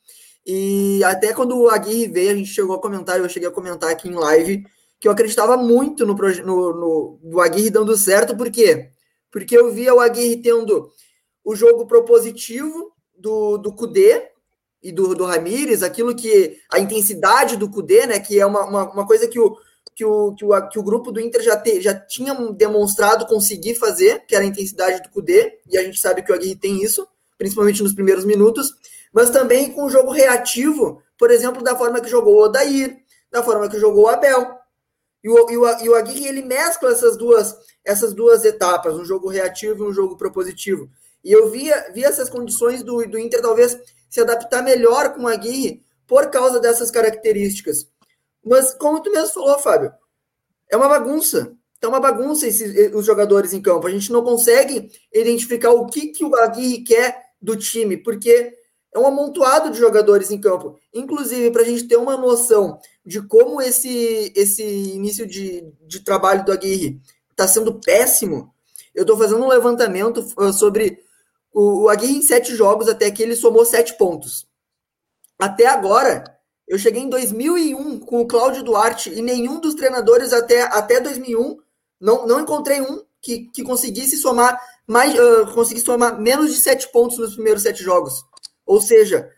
E 0.47 1.03
até 1.03 1.33
quando 1.33 1.59
o 1.59 1.69
Aguirre 1.69 2.07
veio, 2.07 2.31
a 2.31 2.37
gente 2.37 2.51
chegou 2.51 2.77
a 2.77 2.81
comentar, 2.81 3.19
eu 3.19 3.29
cheguei 3.29 3.49
a 3.49 3.53
comentar 3.53 3.91
aqui 3.91 4.09
em 4.09 4.15
live, 4.15 4.65
que 5.01 5.09
eu 5.09 5.13
acreditava 5.13 5.57
muito 5.57 6.07
no, 6.07 6.15
no, 6.15 6.73
no, 6.73 7.21
no 7.21 7.41
Aguirre 7.41 7.69
dando 7.69 7.97
certo, 7.97 8.37
por 8.37 8.49
quê? 8.49 8.91
Porque 9.29 9.59
eu 9.59 9.73
via 9.73 9.93
o 9.93 9.99
Aguirre 9.99 10.41
tendo 10.41 10.89
o 11.45 11.57
jogo 11.57 11.85
propositivo 11.85 12.93
do, 13.19 13.59
do 13.59 13.73
Kudê, 13.73 14.31
e 14.83 14.91
do, 14.91 15.14
do 15.14 15.24
Ramires, 15.24 15.83
aquilo 15.83 16.14
que 16.14 16.59
a 16.72 16.78
intensidade 16.78 17.57
do 17.57 17.68
Cudê, 17.68 18.07
né, 18.07 18.18
que 18.18 18.41
é 18.41 18.47
uma, 18.47 18.64
uma, 18.64 18.93
uma, 18.93 19.07
coisa 19.07 19.28
que 19.28 19.39
o, 19.39 19.57
que, 19.95 20.05
o, 20.05 20.35
que, 20.35 20.45
o, 20.45 20.68
que 20.68 20.78
o 20.78 20.83
grupo 20.83 21.12
do 21.12 21.20
Inter 21.20 21.43
já, 21.43 21.57
te, 21.57 21.81
já 21.81 21.95
tinha 21.95 22.35
demonstrado 22.53 23.26
conseguir 23.26 23.74
fazer, 23.74 24.24
que 24.26 24.35
era 24.35 24.45
a 24.45 24.49
intensidade 24.49 25.03
do 25.03 25.11
Cudê, 25.11 25.59
e 25.70 25.76
a 25.76 25.83
gente 25.83 26.01
sabe 26.01 26.22
que 26.22 26.33
o 26.33 26.35
Aguirre 26.35 26.57
tem 26.57 26.83
isso, 26.83 27.07
principalmente 27.37 27.83
nos 27.83 27.93
primeiros 27.93 28.24
minutos, 28.24 28.74
mas 29.12 29.31
também 29.31 29.72
com 29.72 29.85
o 29.85 29.91
jogo 29.91 30.12
reativo, 30.12 31.03
por 31.18 31.31
exemplo, 31.31 31.62
da 31.62 31.76
forma 31.76 32.01
que 32.01 32.09
jogou 32.09 32.37
o 32.37 32.45
Odair, 32.45 32.99
da 33.31 33.43
forma 33.43 33.68
que 33.68 33.78
jogou 33.78 34.05
o 34.05 34.09
Abel. 34.09 34.59
E 35.22 35.28
o, 35.28 35.51
e 35.51 35.57
o, 35.59 35.85
e 35.85 35.89
o 35.91 35.95
Aguirre, 35.95 36.26
ele 36.26 36.43
mescla 36.43 36.91
essas 36.91 37.16
duas, 37.16 37.55
essas 37.85 38.14
duas 38.14 38.45
etapas, 38.45 38.95
um 38.95 39.05
jogo 39.05 39.28
reativo 39.28 39.85
e 39.85 39.89
um 39.89 39.93
jogo 39.93 40.16
propositivo. 40.16 40.89
E 41.25 41.33
eu 41.33 41.51
via, 41.51 41.91
via 41.93 42.09
essas 42.09 42.31
condições 42.31 42.83
do, 42.83 43.07
do 43.07 43.18
Inter, 43.18 43.43
talvez, 43.43 43.79
se 44.09 44.21
adaptar 44.21 44.62
melhor 44.62 45.14
com 45.14 45.27
a 45.27 45.33
Aguirre 45.33 45.83
por 46.07 46.31
causa 46.31 46.59
dessas 46.59 46.91
características. 46.91 47.89
Mas, 48.45 48.75
como 48.75 49.03
tu 49.03 49.11
mesmo 49.11 49.35
falou, 49.35 49.59
Fábio, 49.59 49.93
é 50.68 50.77
uma 50.77 50.89
bagunça. 50.89 51.55
É 51.83 51.89
uma 51.89 52.01
bagunça 52.01 52.47
esses, 52.47 52.93
os 52.95 53.07
jogadores 53.07 53.53
em 53.53 53.62
campo. 53.62 53.87
A 53.87 53.91
gente 53.91 54.12
não 54.12 54.23
consegue 54.23 54.91
identificar 55.14 55.71
o 55.71 55.87
que, 55.87 56.09
que 56.09 56.25
o 56.25 56.35
Aguirre 56.37 56.83
quer 56.83 57.31
do 57.41 57.57
time, 57.57 57.97
porque 57.97 58.55
é 58.93 58.99
um 58.99 59.07
amontoado 59.07 59.71
de 59.71 59.79
jogadores 59.79 60.31
em 60.31 60.41
campo. 60.41 60.79
Inclusive, 60.93 61.51
para 61.51 61.62
a 61.62 61.64
gente 61.64 61.87
ter 61.87 61.97
uma 61.97 62.16
noção 62.16 62.79
de 63.05 63.23
como 63.23 63.62
esse, 63.62 64.33
esse 64.37 64.62
início 64.62 65.27
de, 65.27 65.64
de 65.87 66.01
trabalho 66.01 66.45
do 66.45 66.53
Aguirre 66.53 67.01
está 67.31 67.47
sendo 67.49 67.81
péssimo, 67.81 68.53
eu 68.95 69.03
estou 69.03 69.16
fazendo 69.16 69.43
um 69.43 69.49
levantamento 69.49 70.27
uh, 70.37 70.53
sobre 70.53 70.99
o, 71.53 71.83
o 71.83 71.89
Aguirre, 71.89 72.17
em 72.17 72.23
sete 72.23 72.55
jogos, 72.55 72.89
até 72.89 73.07
aqui, 73.07 73.23
ele 73.23 73.37
somou 73.37 73.65
sete 73.65 73.97
pontos. 73.97 74.47
Até 75.39 75.67
agora, 75.67 76.25
eu 76.67 76.79
cheguei 76.79 77.03
em 77.03 77.09
2001 77.09 78.01
com 78.01 78.21
o 78.21 78.27
Cláudio 78.27 78.63
Duarte 78.63 79.11
e 79.11 79.21
nenhum 79.21 79.59
dos 79.61 79.75
treinadores 79.75 80.33
até, 80.33 80.63
até 80.63 81.01
2001, 81.01 81.59
não, 82.01 82.27
não 82.27 82.41
encontrei 82.41 82.81
um 82.81 83.03
que, 83.21 83.51
que 83.51 83.63
conseguisse 83.63 84.17
somar 84.17 84.61
mais, 84.87 85.15
uh, 85.15 85.53
conseguisse 85.53 85.87
somar 85.87 86.21
menos 86.21 86.53
de 86.53 86.61
sete 86.61 86.89
pontos 86.89 87.19
nos 87.19 87.35
primeiros 87.35 87.63
sete 87.63 87.83
jogos. 87.83 88.23
Ou 88.65 88.81
seja, 88.81 89.31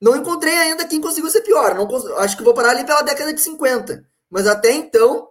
não 0.00 0.16
encontrei 0.16 0.54
ainda 0.54 0.86
quem 0.86 1.00
conseguiu 1.00 1.30
ser 1.30 1.42
pior. 1.42 1.74
Não, 1.74 2.18
acho 2.18 2.36
que 2.36 2.44
vou 2.44 2.54
parar 2.54 2.70
ali 2.70 2.84
pela 2.84 3.02
década 3.02 3.32
de 3.32 3.40
50. 3.40 4.04
Mas 4.30 4.46
até 4.46 4.72
então, 4.72 5.28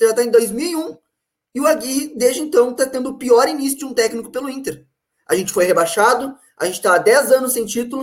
já 0.00 0.10
está 0.10 0.24
em 0.24 0.30
2001. 0.30 0.96
E 1.54 1.60
o 1.60 1.66
Aguirre, 1.66 2.14
desde 2.16 2.40
então, 2.40 2.70
está 2.70 2.86
tendo 2.86 3.10
o 3.10 3.18
pior 3.18 3.46
início 3.46 3.78
de 3.78 3.84
um 3.84 3.92
técnico 3.92 4.30
pelo 4.30 4.48
Inter 4.48 4.86
a 5.28 5.34
gente 5.34 5.52
foi 5.52 5.64
rebaixado, 5.64 6.36
a 6.58 6.66
gente 6.66 6.76
está 6.76 6.94
há 6.94 6.98
10 6.98 7.32
anos 7.32 7.52
sem 7.52 7.66
título, 7.66 8.02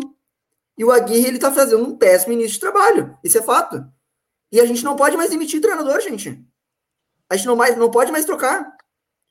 e 0.78 0.86
o 0.86 0.92
Aguirre 0.92 1.28
ele 1.28 1.38
está 1.38 1.52
fazendo 1.52 1.84
um 1.84 1.98
péssimo 1.98 2.34
início 2.34 2.54
de 2.54 2.60
trabalho. 2.60 3.18
Isso 3.24 3.38
é 3.38 3.42
fato. 3.42 3.86
E 4.52 4.60
a 4.60 4.66
gente 4.66 4.84
não 4.84 4.96
pode 4.96 5.18
mais 5.18 5.30
demitir 5.30 5.62
treinador, 5.62 6.00
gente. 6.00 6.42
A 7.30 7.36
gente 7.36 7.46
não, 7.46 7.56
mais, 7.56 7.78
não 7.78 7.92
pode 7.92 8.12
mais 8.12 8.26
trocar. 8.26 8.76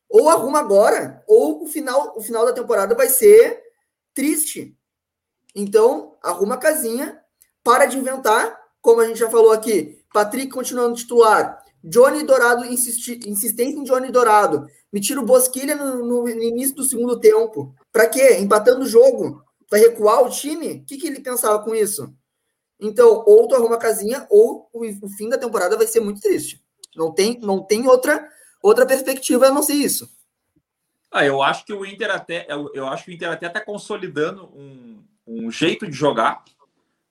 Ou 0.09 0.29
arruma 0.29 0.61
agora, 0.61 1.23
ou 1.27 1.65
o 1.65 1.67
final, 1.67 2.15
o 2.17 2.21
final 2.21 2.45
da 2.45 2.53
temporada 2.53 2.95
vai 2.95 3.09
ser 3.09 3.63
triste. 4.15 4.77
Então, 5.55 6.17
arruma 6.23 6.55
a 6.55 6.59
casinha, 6.59 7.23
para 7.65 7.87
de 7.87 7.99
inventar, 7.99 8.59
como 8.81 9.01
a 9.01 9.07
gente 9.07 9.19
já 9.19 9.29
falou 9.29 9.53
aqui, 9.53 10.03
Patrick 10.13 10.51
continuando 10.51 10.97
titular, 10.97 11.63
Johnny 11.83 12.25
Dourado, 12.25 12.65
insisti, 12.65 13.21
insistência 13.27 13.79
em 13.79 13.85
Johnny 13.85 14.11
Dourado, 14.11 14.67
me 14.93 15.01
tira 15.01 15.21
o 15.21 15.25
Bosquilha 15.25 15.77
no, 15.77 16.05
no, 16.05 16.29
início 16.29 16.75
do 16.75 16.83
segundo 16.83 17.19
tempo. 17.21 17.75
Para 17.93 18.09
quê? 18.09 18.37
Empatando 18.39 18.83
o 18.83 18.89
jogo. 18.89 19.43
Para 19.69 19.79
recuar 19.79 20.23
o 20.25 20.31
time? 20.31 20.79
O 20.79 20.85
que, 20.85 20.97
que 20.97 21.07
ele 21.07 21.21
pensava 21.21 21.63
com 21.63 21.75
isso? 21.75 22.13
Então, 22.81 23.25
ou 23.27 23.47
tu 23.47 23.55
arruma 23.55 23.77
a 23.77 23.79
casinha, 23.79 24.27
ou 24.31 24.69
o, 24.73 24.85
o, 24.85 25.09
fim 25.11 25.29
da 25.29 25.37
temporada 25.37 25.77
vai 25.77 25.87
ser 25.87 26.01
muito 26.01 26.21
triste. 26.21 26.63
Não 26.97 27.13
tem, 27.13 27.39
não 27.41 27.63
tem 27.63 27.87
outra, 27.87 28.29
outra 28.63 28.87
perspectiva 28.87 29.47
a 29.47 29.51
não 29.51 29.63
ser 29.63 29.75
isso. 29.75 30.09
Ah, 31.11 31.25
eu 31.25 31.43
acho 31.43 31.65
que 31.65 31.73
o 31.73 31.85
Inter 31.85 32.11
até, 32.11 32.47
eu, 32.49 32.71
eu 32.75 32.87
acho 32.87 33.05
que 33.05 33.11
o 33.11 33.15
Inter 33.15 33.31
até 33.31 33.47
está 33.47 33.61
consolidando 33.61 34.45
um, 34.55 35.03
um 35.27 35.51
jeito 35.51 35.87
de 35.87 35.93
jogar. 35.93 36.45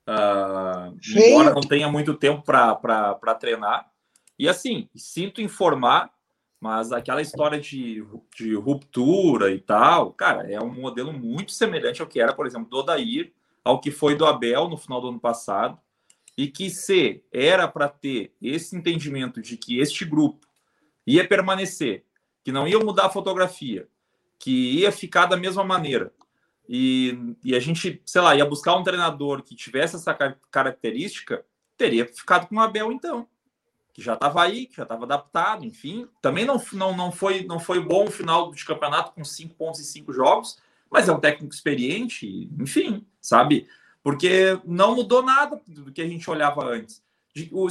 Uh, 0.08 0.98
embora 1.16 1.54
não 1.54 1.62
tenha 1.62 1.90
muito 1.90 2.14
tempo 2.14 2.42
para 2.44 3.36
treinar. 3.40 3.92
E 4.38 4.48
assim, 4.48 4.90
sinto 4.96 5.42
informar 5.42 6.12
mas 6.60 6.92
aquela 6.92 7.22
história 7.22 7.60
de, 7.60 8.04
de 8.36 8.56
ruptura 8.56 9.52
e 9.52 9.60
tal, 9.60 10.12
cara, 10.12 10.52
é 10.52 10.60
um 10.60 10.74
modelo 10.74 11.14
muito 11.14 11.52
semelhante 11.52 12.02
ao 12.02 12.08
que 12.08 12.20
era, 12.20 12.34
por 12.34 12.48
exemplo, 12.48 12.70
do 12.70 12.78
Odair, 12.78 13.32
ao 13.64 13.80
que 13.80 13.92
foi 13.92 14.16
do 14.16 14.26
Abel 14.26 14.68
no 14.68 14.78
final 14.78 15.00
do 15.00 15.10
ano 15.10 15.20
passado, 15.20 15.80
e 16.36 16.48
que 16.48 16.70
se 16.70 17.24
era 17.32 17.68
para 17.68 17.88
ter 17.88 18.34
esse 18.42 18.76
entendimento 18.76 19.42
de 19.42 19.56
que 19.58 19.80
este 19.80 20.04
grupo 20.04 20.48
ia 21.06 21.28
permanecer, 21.28 22.06
que 22.44 22.52
não 22.52 22.68
ia 22.68 22.80
mudar 22.80 23.06
a 23.06 23.10
fotografia, 23.10 23.88
que 24.40 24.80
ia 24.80 24.92
ficar 24.92 25.26
da 25.26 25.38
mesma 25.38 25.64
maneira, 25.64 26.12
e, 26.68 27.36
e 27.44 27.56
a 27.56 27.60
gente, 27.60 28.02
sei 28.06 28.22
lá, 28.22 28.36
ia 28.36 28.46
buscar 28.46 28.76
um 28.76 28.84
treinador 28.84 29.42
que 29.42 29.56
tivesse 29.56 29.96
essa 29.96 30.14
característica, 30.52 31.46
teria 31.78 32.06
ficado 32.06 32.48
com 32.48 32.56
o 32.56 32.60
Abel 32.60 32.92
então, 32.92 33.28
que 33.98 34.04
já 34.04 34.14
estava 34.14 34.44
aí, 34.44 34.68
que 34.68 34.76
já 34.76 34.84
estava 34.84 35.06
adaptado, 35.06 35.66
enfim. 35.66 36.08
Também 36.22 36.46
não, 36.46 36.62
não, 36.74 36.96
não, 36.96 37.12
foi, 37.12 37.44
não 37.46 37.60
foi 37.60 37.80
bom 37.80 38.06
o 38.06 38.12
final 38.12 38.52
de 38.52 38.64
campeonato 38.64 39.12
com 39.12 39.26
cinco 39.26 39.56
pontos 39.56 39.82
em 39.82 39.86
cinco 39.86 40.14
jogos, 40.14 40.60
mas 40.88 41.10
é 41.10 41.12
um 41.12 41.20
técnico 41.20 41.52
experiente, 41.52 42.48
enfim, 42.60 43.04
sabe? 43.20 43.68
Porque 44.04 44.60
não 44.64 44.96
mudou 44.96 45.24
nada 45.24 45.60
do 45.66 45.92
que 45.92 46.00
a 46.00 46.08
gente 46.08 46.30
olhava 46.30 46.64
antes. 46.64 47.02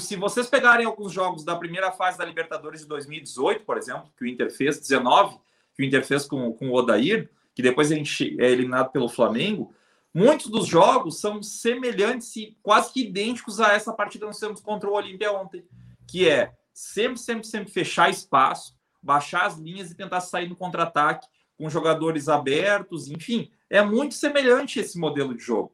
Se 0.00 0.16
vocês 0.16 0.48
pegarem 0.48 0.84
alguns 0.84 1.12
jogos 1.12 1.44
da 1.44 1.54
primeira 1.54 1.92
fase 1.92 2.18
da 2.18 2.24
Libertadores 2.24 2.80
de 2.80 2.88
2018, 2.88 3.64
por 3.64 3.78
exemplo, 3.78 4.10
que 4.16 4.24
o 4.24 4.26
Inter 4.26 4.50
fez, 4.50 4.80
19, 4.80 5.36
que 5.76 5.84
o 5.84 5.86
Inter 5.86 6.04
fez 6.04 6.24
com, 6.24 6.52
com 6.52 6.70
o 6.70 6.74
Odair, 6.74 7.30
que 7.54 7.62
depois 7.62 7.92
a 7.92 7.94
gente 7.94 8.36
é 8.40 8.50
eliminado 8.50 8.90
pelo 8.90 9.08
Flamengo, 9.08 9.72
muitos 10.12 10.48
dos 10.48 10.66
jogos 10.66 11.20
são 11.20 11.40
semelhantes 11.40 12.34
e 12.34 12.56
quase 12.64 12.92
que 12.92 13.02
idênticos 13.02 13.60
a 13.60 13.74
essa 13.74 13.92
partida 13.92 14.26
que 14.26 14.30
nós 14.30 14.40
temos 14.40 14.60
contra 14.60 14.90
o 14.90 14.94
Olímpia 14.94 15.30
ontem, 15.32 15.64
que 16.06 16.28
é 16.28 16.52
sempre, 16.72 17.18
sempre, 17.18 17.46
sempre 17.46 17.72
fechar 17.72 18.10
espaço, 18.10 18.76
baixar 19.02 19.46
as 19.46 19.56
linhas 19.56 19.90
e 19.90 19.96
tentar 19.96 20.20
sair 20.20 20.48
no 20.48 20.56
contra-ataque 20.56 21.26
com 21.56 21.70
jogadores 21.70 22.28
abertos, 22.28 23.08
enfim, 23.08 23.50
é 23.70 23.82
muito 23.82 24.14
semelhante 24.14 24.78
esse 24.78 24.98
modelo 24.98 25.34
de 25.34 25.42
jogo. 25.42 25.72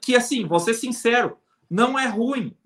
Que 0.00 0.16
assim, 0.16 0.46
vou 0.46 0.58
ser 0.58 0.74
sincero, 0.74 1.38
não 1.70 1.98
é 1.98 2.06
ruim. 2.06 2.56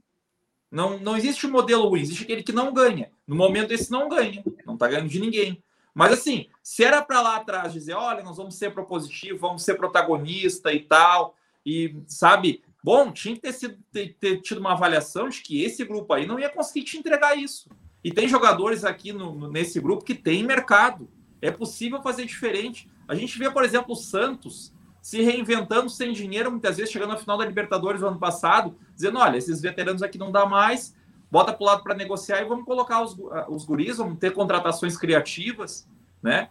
Não, 0.71 0.99
não 0.99 1.17
existe 1.17 1.47
um 1.47 1.51
modelo 1.51 1.89
ruim, 1.89 2.01
existe 2.01 2.25
aquele 2.25 2.43
que 2.43 2.53
não 2.53 2.73
ganha. 2.73 3.11
No 3.27 3.37
momento 3.37 3.73
esse 3.73 3.91
não 3.91 4.09
ganha, 4.09 4.43
não 4.65 4.75
está 4.75 4.89
ganhando 4.89 5.09
de 5.09 5.21
ninguém. 5.21 5.63
Mas 5.95 6.13
assim, 6.13 6.47
se 6.63 6.85
era 6.85 7.03
para 7.03 7.23
lá 7.23 7.37
atrás 7.37 7.73
dizer, 7.73 7.95
olha, 7.95 8.23
nós 8.23 8.37
vamos 8.37 8.57
ser 8.57 8.73
propositivo, 8.73 9.39
vamos 9.39 9.63
ser 9.63 9.77
protagonista 9.77 10.73
e 10.73 10.81
tal, 10.81 11.35
e 11.65 11.97
sabe, 12.07 12.63
bom, 12.87 13.11
tinha 13.11 13.35
que 13.35 13.41
ter, 13.41 13.53
sido, 13.53 13.77
ter, 13.91 14.17
ter, 14.21 14.41
tido 14.41 14.59
uma 14.59 14.71
avaliação 14.71 15.29
de 15.29 15.43
que 15.43 15.61
esse 15.61 15.85
grupo 15.85 16.15
aí 16.15 16.25
não 16.25 16.39
ia 16.39 16.49
conseguir 16.49 16.85
te 16.85 16.97
entregar 16.97 17.37
isso. 17.37 17.69
E 18.05 18.13
tem 18.13 18.29
jogadores 18.29 18.85
aqui 18.85 19.13
no, 19.13 19.35
no, 19.35 19.51
nesse 19.51 19.81
grupo 19.81 20.05
que 20.05 20.15
tem 20.15 20.45
mercado. 20.45 21.11
É 21.43 21.51
possível 21.51 22.01
fazer 22.01 22.25
diferente. 22.27 22.89
A 23.09 23.17
gente 23.17 23.37
vê, 23.41 23.51
por 23.51 23.65
exemplo, 23.65 23.95
o 23.95 23.97
Santos 23.97 24.73
se 25.03 25.21
reinventando 25.21 25.91
sem 25.91 26.13
dinheiro, 26.13 26.49
muitas 26.49 26.77
vezes 26.77 26.93
chegando 26.93 27.11
na 27.11 27.17
final 27.17 27.37
da 27.37 27.45
Libertadores 27.45 28.03
do 28.03 28.07
ano 28.07 28.21
passado, 28.21 28.77
dizendo: 28.95 29.19
olha, 29.19 29.37
esses 29.37 29.61
veteranos 29.61 30.01
aqui 30.01 30.17
não 30.17 30.31
dá 30.31 30.47
mais, 30.47 30.95
bota 31.29 31.53
para 31.53 31.65
o 31.65 31.67
lado 31.67 31.83
para 31.83 31.97
negociar 31.97 32.41
e 32.41 32.45
vamos 32.45 32.65
colocar 32.65 33.03
os, 33.03 33.17
os 33.49 33.65
guris, 33.65 33.97
vamos 33.97 34.21
ter 34.21 34.33
contratações 34.33 34.97
criativas, 34.97 35.89
né? 36.23 36.51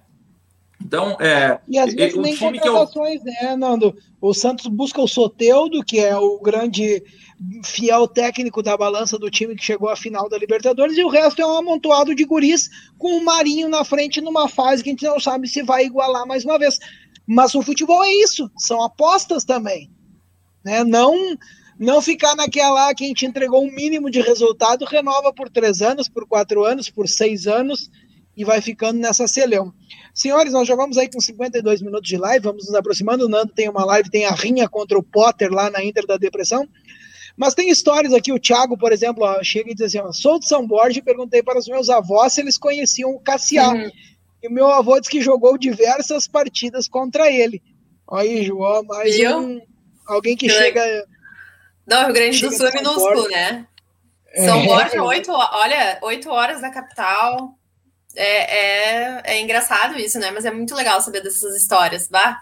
Então, 0.83 1.17
é. 1.19 1.59
E 1.67 1.77
às 1.77 1.93
vezes 1.93 2.17
nem 2.17 2.35
contratações, 2.35 3.21
eu... 3.25 3.25
né, 3.25 3.55
Nando? 3.55 3.95
O 4.21 4.33
Santos 4.33 4.67
busca 4.67 5.01
o 5.01 5.07
Soteudo, 5.07 5.83
que 5.83 5.99
é 5.99 6.15
o 6.17 6.39
grande 6.39 7.03
fiel 7.63 8.07
técnico 8.07 8.61
da 8.61 8.77
balança 8.77 9.17
do 9.17 9.29
time 9.29 9.55
que 9.55 9.63
chegou 9.63 9.89
à 9.89 9.95
final 9.95 10.29
da 10.29 10.37
Libertadores, 10.37 10.97
e 10.97 11.03
o 11.03 11.09
resto 11.09 11.41
é 11.41 11.45
um 11.45 11.57
amontoado 11.57 12.15
de 12.15 12.23
guris 12.23 12.69
com 12.97 13.17
o 13.17 13.23
Marinho 13.23 13.67
na 13.67 13.83
frente 13.83 14.21
numa 14.21 14.47
fase 14.47 14.83
que 14.83 14.89
a 14.89 14.93
gente 14.93 15.05
não 15.05 15.19
sabe 15.19 15.47
se 15.47 15.61
vai 15.63 15.85
igualar 15.85 16.25
mais 16.25 16.45
uma 16.45 16.57
vez. 16.57 16.79
Mas 17.27 17.55
o 17.55 17.61
futebol 17.61 18.03
é 18.03 18.13
isso, 18.13 18.49
são 18.57 18.81
apostas 18.83 19.43
também. 19.43 19.89
Né? 20.63 20.83
Não 20.83 21.37
não 21.77 22.01
ficar 22.01 22.35
naquela 22.35 22.93
que 22.95 23.03
a 23.03 23.07
gente 23.07 23.25
entregou 23.25 23.61
um 23.61 23.71
mínimo 23.71 24.09
de 24.09 24.21
resultado, 24.21 24.85
renova 24.85 25.33
por 25.33 25.49
três 25.49 25.81
anos, 25.81 26.07
por 26.07 26.25
quatro 26.25 26.63
anos, 26.63 26.89
por 26.89 27.05
seis 27.05 27.47
anos 27.47 27.89
e 28.35 28.43
vai 28.43 28.61
ficando 28.61 28.99
nessa 28.99 29.27
celhão. 29.27 29.73
Senhores, 30.15 30.53
nós 30.53 30.67
já 30.67 30.75
vamos 30.75 30.97
aí 30.97 31.09
com 31.09 31.19
52 31.19 31.81
minutos 31.81 32.09
de 32.09 32.17
live, 32.17 32.45
vamos 32.45 32.65
nos 32.65 32.73
aproximando. 32.73 33.25
O 33.25 33.29
Nando 33.29 33.51
tem 33.53 33.69
uma 33.69 33.85
live, 33.85 34.09
tem 34.09 34.25
a 34.25 34.31
rinha 34.31 34.67
contra 34.67 34.97
o 34.97 35.03
Potter 35.03 35.51
lá 35.51 35.69
na 35.69 35.83
Inter 35.83 36.07
da 36.07 36.17
Depressão. 36.17 36.67
Mas 37.35 37.53
tem 37.53 37.69
histórias 37.69 38.13
aqui, 38.13 38.31
o 38.31 38.39
Thiago, 38.39 38.77
por 38.77 38.93
exemplo, 38.93 39.25
ó, 39.25 39.43
chega 39.43 39.69
e 39.69 39.75
diz 39.75 39.87
assim: 39.87 39.99
ó, 39.99 40.11
sou 40.13 40.39
de 40.39 40.47
São 40.47 40.65
Borja 40.65 40.99
e 40.99 41.03
perguntei 41.03 41.43
para 41.43 41.59
os 41.59 41.67
meus 41.67 41.89
avós 41.89 42.33
se 42.33 42.41
eles 42.41 42.57
conheciam 42.57 43.11
o 43.11 43.19
Cassiá. 43.19 43.69
Uhum. 43.69 43.91
E 44.41 44.47
o 44.47 44.51
meu 44.51 44.67
avô 44.67 44.97
disse 44.97 45.11
que 45.11 45.21
jogou 45.21 45.57
diversas 45.57 46.27
partidas 46.27 46.87
contra 46.87 47.29
ele. 47.29 47.61
Olha 48.07 48.29
aí, 48.29 48.45
João, 48.45 48.83
mais 48.83 49.19
um, 49.19 49.59
alguém 50.07 50.37
que, 50.37 50.47
que 50.47 50.53
chega 50.53 51.05
não, 51.85 52.05
Rio 52.05 52.13
Grande 52.13 52.41
do 52.41 52.51
Sul 52.51 52.67
é 52.67 52.71
minúsculo, 52.71 53.27
né? 53.29 53.67
São 54.35 54.59
é. 54.59 54.65
Borja, 54.65 55.03
oito, 55.03 55.31
olha, 55.31 55.99
oito 56.01 56.29
horas 56.29 56.61
da 56.61 56.69
capital. 56.69 57.57
É, 58.15 59.17
é, 59.17 59.21
é, 59.25 59.41
engraçado 59.41 59.97
isso, 59.97 60.17
né? 60.19 60.31
Mas 60.31 60.45
é 60.45 60.51
muito 60.51 60.73
legal 60.73 61.01
saber 61.01 61.21
dessas 61.21 61.55
histórias, 61.55 62.07
vá. 62.09 62.41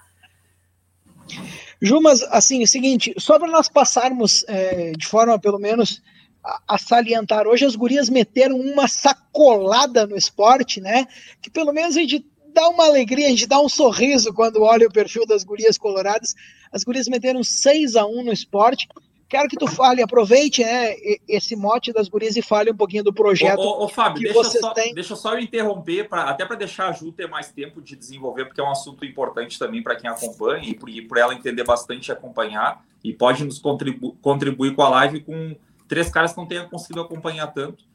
Ju, 1.82 2.00
mas 2.02 2.22
assim, 2.24 2.62
é 2.62 2.64
o 2.64 2.68
seguinte, 2.68 3.14
só 3.18 3.38
para 3.38 3.50
nós 3.50 3.68
passarmos 3.68 4.46
é, 4.48 4.92
de 4.92 5.06
forma 5.06 5.38
pelo 5.38 5.60
menos 5.60 6.02
a, 6.44 6.62
a, 6.68 6.78
salientar, 6.78 7.48
hoje 7.48 7.66
as 7.66 7.76
gurias 7.76 8.10
meteram 8.10 8.58
uma 8.58 8.88
sacolada 8.88 10.08
no 10.08 10.16
esporte, 10.16 10.80
né? 10.80 11.08
Que 11.42 11.50
pelo 11.50 11.74
menos 11.74 11.98
a 11.98 12.00
gente 12.00 12.26
dá 12.54 12.70
uma 12.70 12.86
alegria, 12.86 13.28
a 13.28 13.32
gente 13.32 13.48
dá 13.48 13.60
um 13.60 13.68
sorriso 13.68 14.34
quando 14.34 14.62
olha 14.62 14.88
o 14.88 14.92
perfil 14.92 15.26
das 15.26 15.44
gurias 15.44 15.78
coloradas. 15.78 16.36
As 16.72 16.84
gurias 16.84 17.08
meteram 17.08 17.44
6 17.44 17.96
a 17.96 18.06
1 18.06 18.24
no 18.24 18.32
esporte. 18.32 18.88
Quero 19.34 19.50
que 19.50 19.58
tu 19.58 19.66
fale, 19.66 20.00
aproveite 20.00 20.64
né, 20.64 20.94
esse 21.28 21.56
mote 21.56 21.92
das 21.92 22.08
gurias 22.08 22.36
e 22.36 22.42
fale 22.44 22.70
um 22.70 22.76
pouquinho 22.76 23.04
do 23.04 23.12
projeto. 23.12 23.58
Ô, 23.58 23.80
ô, 23.80 23.86
ô 23.86 23.88
Fábio, 23.90 24.20
que 24.20 24.26
deixa, 24.26 24.38
vocês 24.38 24.62
só, 24.62 24.74
têm. 24.76 24.94
deixa 24.94 25.16
só 25.16 25.34
eu 25.34 25.40
interromper, 25.40 26.08
pra, 26.08 26.30
até 26.30 26.46
para 26.46 26.56
deixar 26.56 26.90
a 26.90 26.92
Ju 26.92 27.12
ter 27.12 27.28
mais 27.28 27.50
tempo 27.50 27.82
de 27.82 27.96
desenvolver, 27.96 28.46
porque 28.46 28.62
é 28.62 28.64
um 28.64 28.70
assunto 28.70 29.04
importante 29.04 29.58
também 29.58 29.82
para 29.82 29.96
quem 29.96 30.08
acompanha 30.08 30.70
e 30.70 31.02
por, 31.02 31.18
ela 31.18 31.34
entender 31.34 31.64
bastante 31.64 32.10
e 32.10 32.12
acompanhar. 32.12 32.86
E 33.04 33.12
pode 33.12 33.44
nos 33.44 33.58
contribu 33.58 34.16
contribuir 34.22 34.76
com 34.76 34.84
a 34.84 34.90
live 34.90 35.22
com 35.22 35.56
três 35.88 36.12
caras 36.12 36.34
que 36.34 36.38
não 36.38 36.46
tenham 36.46 36.70
conseguido 36.70 37.02
acompanhar 37.02 37.48
tanto. 37.48 37.86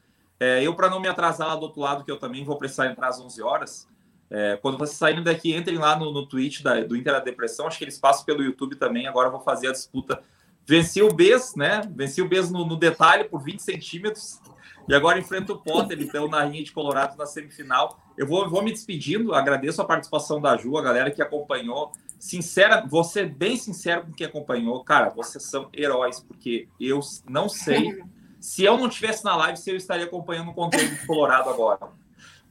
É, 0.41 0.61
eu, 0.61 0.75
para 0.75 0.89
não 0.89 0.99
me 0.99 1.07
atrasar 1.07 1.47
lá 1.47 1.55
do 1.55 1.61
outro 1.61 1.79
lado, 1.79 2.03
que 2.03 2.11
eu 2.11 2.19
também 2.19 2.43
vou 2.43 2.57
precisar 2.57 2.87
entrar 2.87 3.07
às 3.07 3.21
11 3.21 3.41
horas, 3.41 3.87
é, 4.29 4.59
quando 4.61 4.77
vocês 4.77 4.97
saírem 4.97 5.23
daqui, 5.23 5.55
entrem 5.55 5.77
lá 5.77 5.97
no, 5.97 6.11
no 6.11 6.25
Twitch 6.27 6.61
da, 6.61 6.81
do 6.81 6.97
Inter 6.97 7.13
da 7.13 7.19
Depressão. 7.21 7.65
Acho 7.65 7.77
que 7.77 7.85
eles 7.85 7.97
passam 7.97 8.25
pelo 8.25 8.43
YouTube 8.43 8.75
também. 8.75 9.07
Agora 9.07 9.29
eu 9.29 9.31
vou 9.31 9.39
fazer 9.39 9.69
a 9.69 9.71
disputa 9.71 10.21
Venci 10.69 11.01
o 11.01 11.11
Bez, 11.11 11.55
né? 11.55 11.81
Venci 11.89 12.21
o 12.21 12.29
Bez 12.29 12.51
no, 12.51 12.63
no, 12.63 12.75
detalhe 12.75 13.23
por 13.23 13.41
20 13.41 13.59
centímetros. 13.59 14.39
E 14.87 14.93
agora 14.93 15.17
enfrenta 15.17 15.51
o 15.51 15.57
Potter, 15.57 15.99
então, 15.99 16.27
na 16.27 16.43
rinha 16.43 16.63
de 16.63 16.71
Colorado 16.71 17.17
na 17.17 17.25
semifinal. 17.25 17.99
Eu 18.15 18.27
vou, 18.27 18.47
vou 18.47 18.61
me 18.61 18.71
despedindo, 18.71 19.33
agradeço 19.33 19.81
a 19.81 19.85
participação 19.85 20.39
da 20.39 20.55
Ju, 20.55 20.77
a 20.77 20.83
galera 20.83 21.09
que 21.09 21.23
acompanhou. 21.23 21.91
Sincera, 22.19 22.85
vou 22.87 23.03
ser 23.03 23.29
bem 23.29 23.57
sincero 23.57 24.05
com 24.05 24.13
quem 24.13 24.27
acompanhou. 24.27 24.83
Cara, 24.83 25.09
vocês 25.09 25.43
são 25.43 25.69
heróis, 25.73 26.19
porque 26.19 26.67
eu 26.79 26.99
não 27.27 27.49
sei 27.49 28.03
se 28.39 28.63
eu 28.63 28.77
não 28.77 28.87
tivesse 28.87 29.25
na 29.25 29.35
live, 29.35 29.57
se 29.57 29.71
eu 29.71 29.75
estaria 29.75 30.05
acompanhando 30.05 30.51
o 30.51 30.53
conteúdo 30.53 30.95
do 30.95 31.07
Colorado 31.07 31.49
agora. 31.49 31.87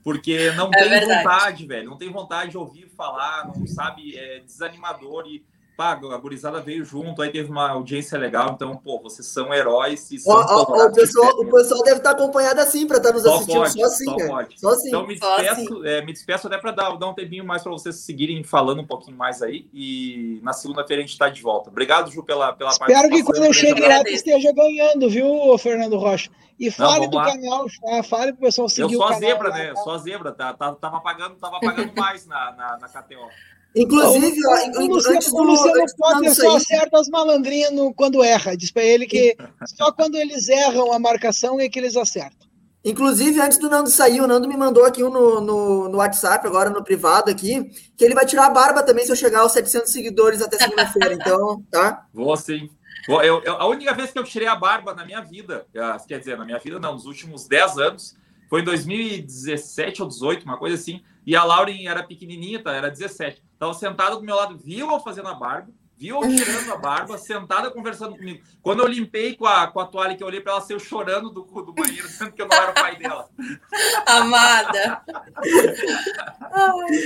Porque 0.03 0.51
não 0.53 0.71
é 0.75 0.81
tem 0.81 0.89
verdade. 0.89 1.23
vontade, 1.23 1.66
velho. 1.66 1.91
Não 1.91 1.97
tem 1.97 2.11
vontade 2.11 2.51
de 2.51 2.59
ouvir 2.59 2.89
falar, 2.97 3.47
não 3.47 3.64
sabe, 3.64 4.16
é 4.16 4.41
desanimador. 4.41 5.25
E 5.29 5.45
pá, 5.79 5.93
a 5.93 6.16
gurizada 6.16 6.61
veio 6.61 6.85
junto, 6.85 7.22
aí 7.22 7.31
teve 7.31 7.49
uma 7.49 7.70
audiência 7.70 8.18
legal, 8.18 8.51
então, 8.53 8.76
pô, 8.76 9.01
vocês 9.01 9.29
são 9.29 9.55
heróis 9.55 10.11
e 10.11 10.18
são 10.18 10.35
ó, 10.35 10.66
ó, 10.66 10.87
o, 10.87 10.93
pessoal, 10.93 11.31
o 11.39 11.49
pessoal 11.49 11.85
deve 11.85 11.99
estar 11.99 12.11
acompanhado 12.11 12.61
assim 12.61 12.85
para 12.85 12.97
estar 12.97 13.12
nos 13.12 13.22
só 13.22 13.37
assistindo 13.37 13.59
pode, 13.59 13.72
só 13.72 13.85
assim, 13.85 14.05
só, 14.05 14.16
pode. 14.26 14.61
só 14.61 14.68
assim. 14.70 14.89
Então 14.89 15.07
me 15.07 15.14
despeço, 15.14 15.79
assim. 15.79 15.87
é, 15.87 16.05
me 16.05 16.12
despeço 16.12 16.47
até 16.49 16.59
para 16.59 16.72
dar, 16.72 16.97
dar 16.97 17.07
um 17.07 17.14
tempinho 17.14 17.45
mais 17.45 17.62
para 17.62 17.70
vocês 17.70 17.95
seguirem 17.95 18.43
falando 18.43 18.81
um 18.81 18.87
pouquinho 18.87 19.16
mais 19.16 19.41
aí 19.41 19.68
e 19.72 20.41
na 20.43 20.53
segunda-feira 20.53 21.01
a 21.01 21.07
gente 21.07 21.12
está 21.12 21.29
de 21.29 21.41
volta. 21.41 21.70
Obrigado, 21.70 22.11
Ju, 22.11 22.24
pela, 22.24 22.53
pela 22.53 22.70
Espero 22.70 23.09
que 23.09 23.22
quando 23.22 23.45
eu 23.45 23.53
chegue 23.53 23.81
lá 23.81 24.03
esteja 24.09 24.53
ganhando, 24.53 25.09
viu, 25.09 25.57
Fernando 25.59 25.97
Rocha? 25.97 26.29
E 26.59 26.72
fale 26.72 27.03
Não, 27.03 27.11
do 27.11 27.16
lá. 27.18 27.26
canal, 27.26 27.66
tá? 27.68 28.03
fale 28.03 28.33
pro 28.33 28.47
pessoal 28.47 28.68
seguir 28.68 28.95
eu 28.95 28.99
o 28.99 29.03
canal. 29.05 29.12
Eu 29.12 29.16
a 29.16 29.20
zebra, 29.20 29.51
né? 29.51 29.68
Tá? 29.68 29.76
Só 29.76 29.91
a 29.93 29.99
zebra, 29.99 30.33
tá, 30.33 30.53
tá, 30.55 30.74
tava 30.74 31.01
pagando, 31.01 31.37
tava 31.37 31.61
pagando 31.61 31.93
mais 31.95 32.26
na, 32.26 32.51
na, 32.51 32.79
na 32.79 32.89
KTO. 32.89 33.29
Inclusive, 33.75 34.41
o, 34.45 34.81
o, 34.81 34.85
o 34.85 34.87
Luciano, 34.95 35.21
o 35.33 35.43
Luciano 35.43 35.85
Potter 35.97 36.35
só 36.35 36.57
acerta 36.57 36.99
as 36.99 37.09
malandrinhas 37.09 37.73
no, 37.73 37.93
quando 37.93 38.25
erra. 38.25 38.57
Diz 38.57 38.71
para 38.71 38.83
ele 38.83 39.07
que 39.07 39.37
só 39.77 39.93
quando 39.93 40.16
eles 40.16 40.49
erram 40.49 40.93
a 40.93 40.99
marcação 40.99 41.61
é 41.61 41.69
que 41.69 41.79
eles 41.79 41.97
acertam. 41.97 42.49
Inclusive, 42.85 43.41
antes 43.41 43.59
do 43.59 43.69
Nando 43.69 43.91
sair, 43.91 44.21
o 44.21 44.27
Nando 44.27 44.49
me 44.49 44.57
mandou 44.57 44.85
aqui 44.85 45.03
no, 45.03 45.41
no, 45.41 45.89
no, 45.89 45.99
WhatsApp, 45.99 46.47
agora 46.47 46.71
no 46.71 46.83
privado 46.83 47.31
aqui, 47.31 47.64
que 47.97 48.05
ele 48.05 48.14
vai 48.14 48.25
tirar 48.25 48.47
a 48.47 48.51
barba 48.51 48.83
também 48.83 49.05
se 49.05 49.11
eu 49.11 49.16
chegar 49.16 49.41
aos 49.41 49.53
700 49.53 49.93
seguidores 49.93 50.41
até 50.41 50.57
segunda-feira. 50.57 51.14
Então, 51.19 51.62
tá? 51.71 52.07
Vou 52.14 52.37
sim. 52.37 52.71
Eu, 53.09 53.43
eu, 53.43 53.57
a 53.57 53.66
única 53.66 53.93
vez 53.95 54.11
que 54.11 54.19
eu 54.19 54.25
tirei 54.25 54.47
a 54.47 54.55
barba 54.55 54.95
na 54.95 55.05
minha 55.05 55.21
vida, 55.21 55.66
ah, 55.77 55.97
quer 56.07 56.19
dizer, 56.19 56.39
na 56.39 56.45
minha 56.45 56.59
vida 56.59 56.79
não, 56.79 56.95
nos 56.95 57.07
últimos 57.07 57.49
10 57.49 57.79
anos, 57.79 58.16
foi 58.49 58.63
em 58.63 58.65
2017 58.65 60.03
ou 60.03 60.09
18, 60.09 60.45
uma 60.45 60.57
coisa 60.57 60.75
assim. 60.75 61.03
E 61.27 61.37
a 61.37 61.45
Lauren 61.45 61.87
era 61.87 62.03
pequenininha, 62.03 62.63
tá? 62.63 62.73
era 62.73 62.91
17. 62.91 63.43
Estava 63.53 63.75
sentada 63.75 64.17
do 64.17 64.23
meu 64.23 64.35
lado, 64.35 64.57
viu 64.57 64.91
eu 64.91 65.01
fazendo 65.01 65.29
a 65.29 65.35
barba, 65.35 65.69
viu 65.95 66.23
eu 66.23 66.29
tirando 66.35 66.73
a 66.73 66.77
barba, 66.79 67.19
sentada 67.19 67.71
conversando 67.71 68.17
comigo. 68.17 68.43
Quando 68.63 68.81
eu 68.81 68.87
limpei 68.87 69.37
com 69.37 69.45
a, 69.45 69.67
com 69.67 69.81
a 69.81 69.87
toalha 69.87 70.17
que 70.17 70.23
eu 70.23 70.27
olhei 70.27 70.41
para 70.41 70.53
ela, 70.53 70.61
saiu 70.63 70.81
chorando 70.81 71.29
do, 71.29 71.43
do 71.43 71.73
banheiro, 71.75 72.09
dizendo 72.09 72.33
que 72.33 72.41
eu 72.41 72.49
não 72.49 72.57
era 72.57 72.71
o 72.71 72.75
pai 72.75 72.97
dela. 72.97 73.29
Amada. 74.07 75.03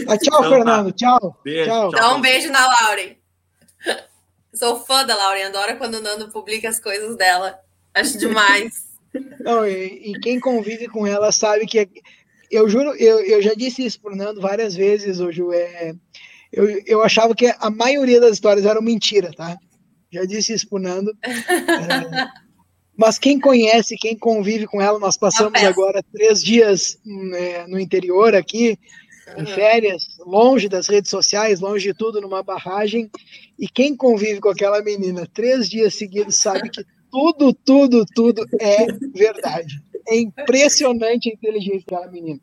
ah, 0.06 0.18
tchau, 0.18 0.38
então, 0.38 0.42
Fernando. 0.44 0.92
Tchau. 0.92 1.40
Beijo, 1.42 1.70
tchau. 1.70 1.90
Dá 1.90 2.14
um 2.14 2.20
beijo 2.20 2.52
na 2.52 2.64
Lauren. 2.64 3.16
Sou 4.54 4.84
fã 4.84 5.04
da 5.04 5.16
Lauren, 5.16 5.46
adoro 5.46 5.78
quando 5.78 5.94
o 5.94 6.02
Nando 6.02 6.30
publica 6.30 6.68
as 6.68 6.78
coisas 6.78 7.16
dela. 7.16 7.58
Acho 7.94 8.18
demais. 8.18 8.91
Não, 9.40 9.66
e, 9.66 10.12
e, 10.12 10.20
quem 10.20 10.40
convive 10.40 10.88
com 10.88 11.06
ela 11.06 11.30
sabe 11.32 11.66
que. 11.66 11.88
Eu 12.50 12.68
juro, 12.68 12.94
eu, 12.96 13.20
eu 13.20 13.40
já 13.40 13.54
disse 13.54 13.84
isso 13.84 14.00
pro 14.00 14.14
Nando 14.14 14.40
várias 14.40 14.74
vezes 14.74 15.20
hoje. 15.20 15.42
É, 15.52 15.94
eu, 16.52 16.82
eu 16.86 17.02
achava 17.02 17.34
que 17.34 17.46
a 17.46 17.70
maioria 17.70 18.20
das 18.20 18.32
histórias 18.32 18.66
eram 18.66 18.82
mentira, 18.82 19.30
tá? 19.34 19.56
Já 20.12 20.24
disse 20.24 20.52
isso 20.52 20.68
pro 20.68 20.78
Nando. 20.78 21.10
É, 21.24 22.28
mas 22.96 23.18
quem 23.18 23.40
conhece, 23.40 23.96
quem 23.96 24.16
convive 24.16 24.66
com 24.66 24.80
ela, 24.80 24.98
nós 24.98 25.16
passamos 25.16 25.62
agora 25.62 26.04
três 26.12 26.42
dias 26.42 26.98
é, 27.34 27.66
no 27.66 27.80
interior 27.80 28.34
aqui, 28.34 28.78
em 29.36 29.46
férias, 29.46 30.02
longe 30.26 30.68
das 30.68 30.88
redes 30.88 31.10
sociais, 31.10 31.60
longe 31.60 31.88
de 31.88 31.94
tudo, 31.94 32.20
numa 32.20 32.42
barragem. 32.42 33.10
E 33.58 33.66
quem 33.66 33.96
convive 33.96 34.40
com 34.40 34.50
aquela 34.50 34.82
menina 34.82 35.26
três 35.32 35.70
dias 35.70 35.94
seguidos 35.94 36.36
sabe 36.36 36.68
que 36.68 36.84
tudo, 37.12 37.52
tudo, 37.52 38.06
tudo 38.14 38.46
é 38.58 38.86
verdade. 39.14 39.80
É 40.08 40.16
impressionante 40.18 41.28
a 41.28 41.34
inteligência 41.34 41.84
daquela 41.86 42.10
menina. 42.10 42.40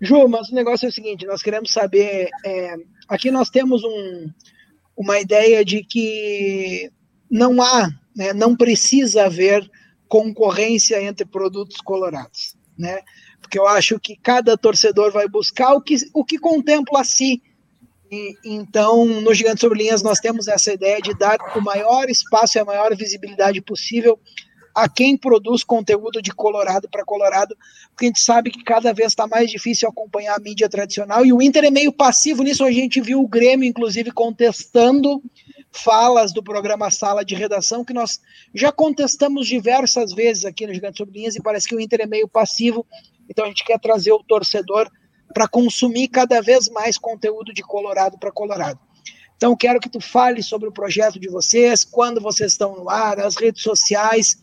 Ju, 0.00 0.26
mas 0.28 0.48
o 0.48 0.54
negócio 0.54 0.86
é 0.86 0.88
o 0.88 0.92
seguinte: 0.92 1.24
nós 1.24 1.42
queremos 1.42 1.72
saber. 1.72 2.28
É, 2.44 2.74
aqui 3.08 3.30
nós 3.30 3.48
temos 3.48 3.82
um, 3.84 4.28
uma 4.96 5.20
ideia 5.20 5.64
de 5.64 5.84
que 5.84 6.90
não 7.30 7.62
há, 7.62 7.88
né, 8.14 8.32
não 8.32 8.56
precisa 8.56 9.24
haver 9.26 9.70
concorrência 10.08 11.00
entre 11.02 11.24
produtos 11.24 11.76
colorados, 11.78 12.56
né? 12.76 13.00
Porque 13.40 13.58
eu 13.58 13.66
acho 13.66 13.98
que 14.00 14.16
cada 14.16 14.56
torcedor 14.56 15.12
vai 15.12 15.28
buscar 15.28 15.72
o 15.74 15.80
que, 15.80 15.96
o 16.12 16.24
que 16.24 16.38
contempla 16.38 17.00
a 17.00 17.04
si. 17.04 17.40
E, 18.12 18.36
então, 18.44 19.06
no 19.06 19.32
Gigante 19.32 19.62
Sobre 19.62 19.78
Linhas, 19.78 20.02
nós 20.02 20.20
temos 20.20 20.46
essa 20.46 20.70
ideia 20.70 21.00
de 21.00 21.14
dar 21.14 21.38
o 21.56 21.62
maior 21.62 22.10
espaço 22.10 22.58
e 22.58 22.60
a 22.60 22.64
maior 22.64 22.94
visibilidade 22.94 23.62
possível 23.62 24.20
a 24.74 24.86
quem 24.86 25.16
produz 25.16 25.64
conteúdo 25.64 26.20
de 26.20 26.30
Colorado 26.30 26.88
para 26.90 27.04
Colorado, 27.04 27.56
porque 27.88 28.04
a 28.04 28.08
gente 28.08 28.20
sabe 28.20 28.50
que 28.50 28.62
cada 28.62 28.92
vez 28.92 29.08
está 29.08 29.26
mais 29.26 29.50
difícil 29.50 29.88
acompanhar 29.88 30.36
a 30.36 30.40
mídia 30.40 30.68
tradicional, 30.68 31.24
e 31.24 31.32
o 31.32 31.40
Inter 31.40 31.64
é 31.64 31.70
meio 31.70 31.92
passivo 31.92 32.42
nisso, 32.42 32.64
a 32.64 32.70
gente 32.70 33.00
viu 33.00 33.20
o 33.20 33.28
Grêmio, 33.28 33.68
inclusive, 33.68 34.10
contestando 34.10 35.22
falas 35.70 36.32
do 36.32 36.42
programa 36.42 36.90
Sala 36.90 37.24
de 37.24 37.34
Redação, 37.34 37.84
que 37.84 37.92
nós 37.94 38.20
já 38.54 38.72
contestamos 38.72 39.46
diversas 39.46 40.12
vezes 40.12 40.44
aqui 40.44 40.66
no 40.66 40.74
Gigante 40.74 40.98
Sobre 40.98 41.18
Linhas, 41.18 41.36
e 41.36 41.42
parece 41.42 41.68
que 41.68 41.74
o 41.74 41.80
Inter 41.80 42.02
é 42.02 42.06
meio 42.06 42.28
passivo, 42.28 42.86
então 43.28 43.44
a 43.44 43.48
gente 43.48 43.64
quer 43.64 43.78
trazer 43.78 44.12
o 44.12 44.22
torcedor 44.22 44.90
para 45.32 45.48
consumir 45.48 46.08
cada 46.08 46.40
vez 46.40 46.68
mais 46.68 46.98
conteúdo 46.98 47.52
de 47.52 47.62
Colorado 47.62 48.18
para 48.18 48.30
Colorado. 48.30 48.78
Então, 49.36 49.56
quero 49.56 49.80
que 49.80 49.88
tu 49.88 50.00
fale 50.00 50.42
sobre 50.42 50.68
o 50.68 50.72
projeto 50.72 51.18
de 51.18 51.28
vocês, 51.28 51.84
quando 51.84 52.20
vocês 52.20 52.52
estão 52.52 52.76
no 52.76 52.88
ar, 52.88 53.18
as 53.18 53.36
redes 53.36 53.62
sociais, 53.62 54.40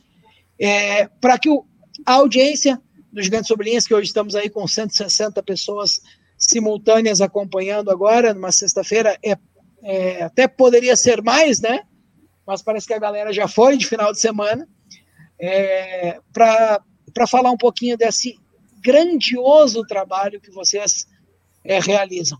é, 0.59 1.07
para 1.21 1.39
que 1.39 1.49
o, 1.49 1.65
a 2.05 2.15
audiência 2.15 2.81
do 3.11 3.21
Gigante 3.21 3.47
Sobre 3.47 3.69
Linhas, 3.69 3.87
que 3.87 3.93
hoje 3.93 4.07
estamos 4.07 4.35
aí 4.35 4.49
com 4.49 4.67
160 4.67 5.41
pessoas 5.43 6.01
simultâneas 6.37 7.21
acompanhando 7.21 7.89
agora, 7.91 8.33
numa 8.33 8.51
sexta-feira, 8.51 9.17
é, 9.23 9.37
é, 9.83 10.23
até 10.23 10.47
poderia 10.47 10.95
ser 10.95 11.21
mais, 11.21 11.61
né? 11.61 11.81
Mas 12.45 12.61
parece 12.61 12.87
que 12.87 12.93
a 12.93 12.99
galera 12.99 13.31
já 13.31 13.47
foi 13.47 13.77
de 13.77 13.87
final 13.87 14.11
de 14.11 14.19
semana, 14.19 14.67
é, 15.39 16.19
para 16.33 17.27
falar 17.27 17.51
um 17.51 17.57
pouquinho 17.57 17.97
desse 17.97 18.37
grandioso 18.81 19.85
trabalho 19.85 20.41
que 20.41 20.51
vocês 20.51 21.07
é, 21.63 21.79
realizam? 21.79 22.39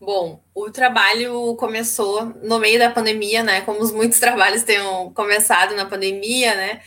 Bom, 0.00 0.42
o 0.54 0.70
trabalho 0.70 1.54
começou 1.56 2.26
no 2.42 2.58
meio 2.58 2.78
da 2.78 2.90
pandemia, 2.90 3.42
né? 3.42 3.62
Como 3.62 3.80
os 3.80 3.90
muitos 3.90 4.18
trabalhos 4.18 4.62
tenham 4.62 5.10
começado 5.12 5.74
na 5.74 5.86
pandemia, 5.86 6.54
né? 6.54 6.80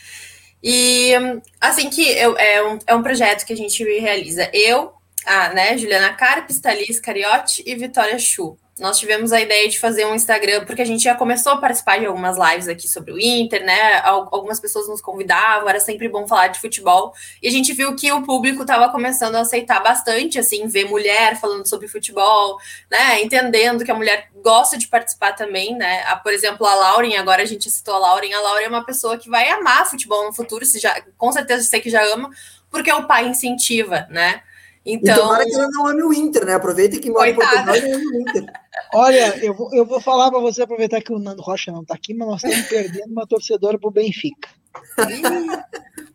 E 0.62 1.12
assim 1.60 1.90
que 1.90 2.02
eu, 2.02 2.36
é, 2.36 2.62
um, 2.64 2.78
é 2.86 2.94
um 2.94 3.02
projeto 3.02 3.44
que 3.44 3.52
a 3.52 3.56
gente 3.56 3.82
realiza. 3.82 4.48
Eu, 4.52 4.92
a 5.24 5.48
né, 5.50 5.76
Juliana 5.76 6.12
Carpes, 6.12 6.60
Thalys 6.60 7.00
Cariotti 7.00 7.62
e 7.66 7.74
Vitória 7.74 8.18
Chu 8.18 8.58
nós 8.78 8.98
tivemos 8.98 9.32
a 9.32 9.40
ideia 9.40 9.68
de 9.68 9.78
fazer 9.78 10.06
um 10.06 10.14
Instagram, 10.14 10.64
porque 10.64 10.82
a 10.82 10.84
gente 10.84 11.04
já 11.04 11.14
começou 11.14 11.52
a 11.52 11.56
participar 11.56 11.98
de 11.98 12.06
algumas 12.06 12.36
lives 12.36 12.68
aqui 12.68 12.88
sobre 12.88 13.12
o 13.12 13.18
Inter, 13.18 13.64
né? 13.64 14.00
Algumas 14.04 14.60
pessoas 14.60 14.88
nos 14.88 15.00
convidavam, 15.00 15.68
era 15.68 15.80
sempre 15.80 16.08
bom 16.08 16.26
falar 16.26 16.48
de 16.48 16.60
futebol. 16.60 17.12
E 17.42 17.48
a 17.48 17.50
gente 17.50 17.72
viu 17.72 17.94
que 17.96 18.10
o 18.12 18.22
público 18.22 18.62
estava 18.62 18.90
começando 18.90 19.34
a 19.36 19.40
aceitar 19.40 19.82
bastante, 19.82 20.38
assim, 20.38 20.66
ver 20.66 20.84
mulher 20.86 21.40
falando 21.40 21.66
sobre 21.66 21.88
futebol, 21.88 22.58
né? 22.90 23.22
Entendendo 23.22 23.84
que 23.84 23.90
a 23.90 23.94
mulher 23.94 24.30
gosta 24.42 24.78
de 24.78 24.88
participar 24.88 25.32
também, 25.32 25.74
né? 25.76 26.04
Por 26.22 26.32
exemplo, 26.32 26.66
a 26.66 26.74
Lauren, 26.74 27.16
agora 27.16 27.42
a 27.42 27.46
gente 27.46 27.70
citou 27.70 27.94
a 27.94 27.98
Lauren, 27.98 28.32
a 28.32 28.40
Lauren 28.40 28.64
é 28.64 28.68
uma 28.68 28.84
pessoa 28.84 29.18
que 29.18 29.28
vai 29.28 29.48
amar 29.50 29.88
futebol 29.88 30.24
no 30.24 30.32
futuro, 30.32 30.64
se 30.64 30.78
já, 30.78 31.00
com 31.16 31.32
certeza 31.32 31.62
sei 31.64 31.80
que 31.80 31.90
já 31.90 32.02
ama, 32.12 32.30
porque 32.70 32.92
o 32.92 33.06
pai 33.06 33.26
incentiva, 33.26 34.06
né? 34.10 34.42
Então, 34.90 35.14
e 35.14 35.18
tomara 35.18 35.44
que 35.44 35.54
ela 35.54 35.68
não 35.68 35.86
ame 35.86 36.02
o 36.02 36.14
Inter, 36.14 36.46
né? 36.46 36.54
Aproveita 36.54 36.98
que 36.98 37.10
mora 37.10 37.28
em 37.28 37.34
Portugal 37.34 37.76
e 37.76 37.92
ame 37.92 38.06
o 38.06 38.20
Inter. 38.22 38.46
Olha, 38.94 39.38
eu 39.44 39.52
vou, 39.52 39.74
eu 39.74 39.84
vou 39.84 40.00
falar 40.00 40.30
para 40.30 40.40
você 40.40 40.62
aproveitar 40.62 41.02
que 41.02 41.12
o 41.12 41.18
Nando 41.18 41.42
Rocha 41.42 41.70
não 41.70 41.82
está 41.82 41.94
aqui, 41.94 42.14
mas 42.14 42.26
nós 42.26 42.42
estamos 42.42 42.68
perdendo 42.68 43.12
uma 43.12 43.26
torcedora 43.26 43.78
para 43.78 43.86
o 43.86 43.92
Benfica. 43.92 44.48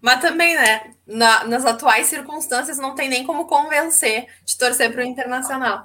mas 0.02 0.22
também, 0.22 0.56
né? 0.56 0.94
Na, 1.06 1.44
nas 1.44 1.66
atuais 1.66 2.08
circunstâncias, 2.08 2.80
não 2.80 2.96
tem 2.96 3.10
nem 3.10 3.24
como 3.24 3.46
convencer 3.46 4.26
de 4.44 4.58
torcer 4.58 4.92
para 4.92 5.04
o 5.04 5.06
Internacional. 5.06 5.84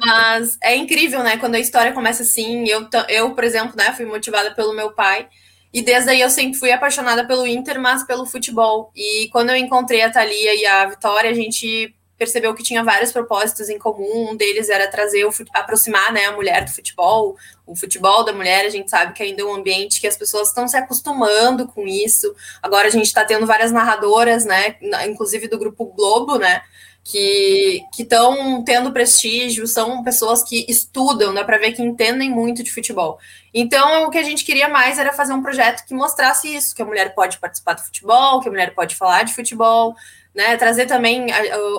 Mas 0.00 0.56
é 0.62 0.76
incrível, 0.76 1.24
né? 1.24 1.36
Quando 1.36 1.56
a 1.56 1.60
história 1.60 1.92
começa 1.92 2.22
assim. 2.22 2.64
Eu, 2.68 2.88
eu, 3.08 3.34
por 3.34 3.42
exemplo, 3.42 3.74
né, 3.76 3.92
fui 3.92 4.06
motivada 4.06 4.54
pelo 4.54 4.72
meu 4.72 4.92
pai. 4.92 5.28
E 5.72 5.82
desde 5.82 6.10
aí 6.10 6.20
eu 6.20 6.30
sempre 6.30 6.58
fui 6.58 6.70
apaixonada 6.70 7.26
pelo 7.26 7.44
Inter, 7.44 7.80
mas 7.80 8.04
pelo 8.04 8.24
futebol. 8.24 8.92
E 8.94 9.28
quando 9.32 9.50
eu 9.50 9.56
encontrei 9.56 10.02
a 10.02 10.10
Thalia 10.10 10.54
e 10.54 10.64
a 10.64 10.86
Vitória, 10.86 11.30
a 11.30 11.34
gente 11.34 11.92
percebeu 12.20 12.54
que 12.54 12.62
tinha 12.62 12.84
vários 12.84 13.10
propósitos 13.10 13.70
em 13.70 13.78
comum. 13.78 14.28
Um 14.30 14.36
deles 14.36 14.68
era 14.68 14.86
trazer, 14.86 15.24
o, 15.24 15.32
aproximar 15.54 16.12
né, 16.12 16.26
a 16.26 16.32
mulher 16.32 16.66
do 16.66 16.70
futebol, 16.70 17.34
o 17.66 17.74
futebol 17.74 18.22
da 18.22 18.32
mulher. 18.34 18.66
A 18.66 18.68
gente 18.68 18.90
sabe 18.90 19.14
que 19.14 19.22
ainda 19.22 19.40
é 19.40 19.44
um 19.46 19.54
ambiente 19.54 20.02
que 20.02 20.06
as 20.06 20.18
pessoas 20.18 20.48
estão 20.48 20.68
se 20.68 20.76
acostumando 20.76 21.66
com 21.66 21.86
isso. 21.88 22.34
Agora 22.62 22.88
a 22.88 22.90
gente 22.90 23.06
está 23.06 23.24
tendo 23.24 23.46
várias 23.46 23.72
narradoras, 23.72 24.44
né, 24.44 24.76
inclusive 25.08 25.48
do 25.48 25.58
Grupo 25.58 25.86
Globo, 25.86 26.36
né, 26.36 26.60
que 27.02 27.82
estão 27.98 28.62
tendo 28.64 28.92
prestígio, 28.92 29.66
são 29.66 30.04
pessoas 30.04 30.42
que 30.42 30.66
estudam, 30.68 31.32
dá 31.32 31.42
para 31.42 31.56
ver 31.56 31.72
que 31.72 31.80
entendem 31.80 32.30
muito 32.30 32.62
de 32.62 32.70
futebol. 32.70 33.18
Então, 33.52 34.04
o 34.04 34.10
que 34.10 34.18
a 34.18 34.22
gente 34.22 34.44
queria 34.44 34.68
mais 34.68 34.98
era 34.98 35.12
fazer 35.12 35.32
um 35.32 35.42
projeto 35.42 35.84
que 35.86 35.94
mostrasse 35.94 36.54
isso, 36.54 36.74
que 36.74 36.82
a 36.82 36.84
mulher 36.84 37.14
pode 37.14 37.38
participar 37.38 37.74
do 37.74 37.82
futebol, 37.82 38.40
que 38.40 38.48
a 38.48 38.50
mulher 38.50 38.74
pode 38.74 38.94
falar 38.94 39.24
de 39.24 39.34
futebol, 39.34 39.94
né, 40.34 40.56
trazer 40.56 40.86
também 40.86 41.26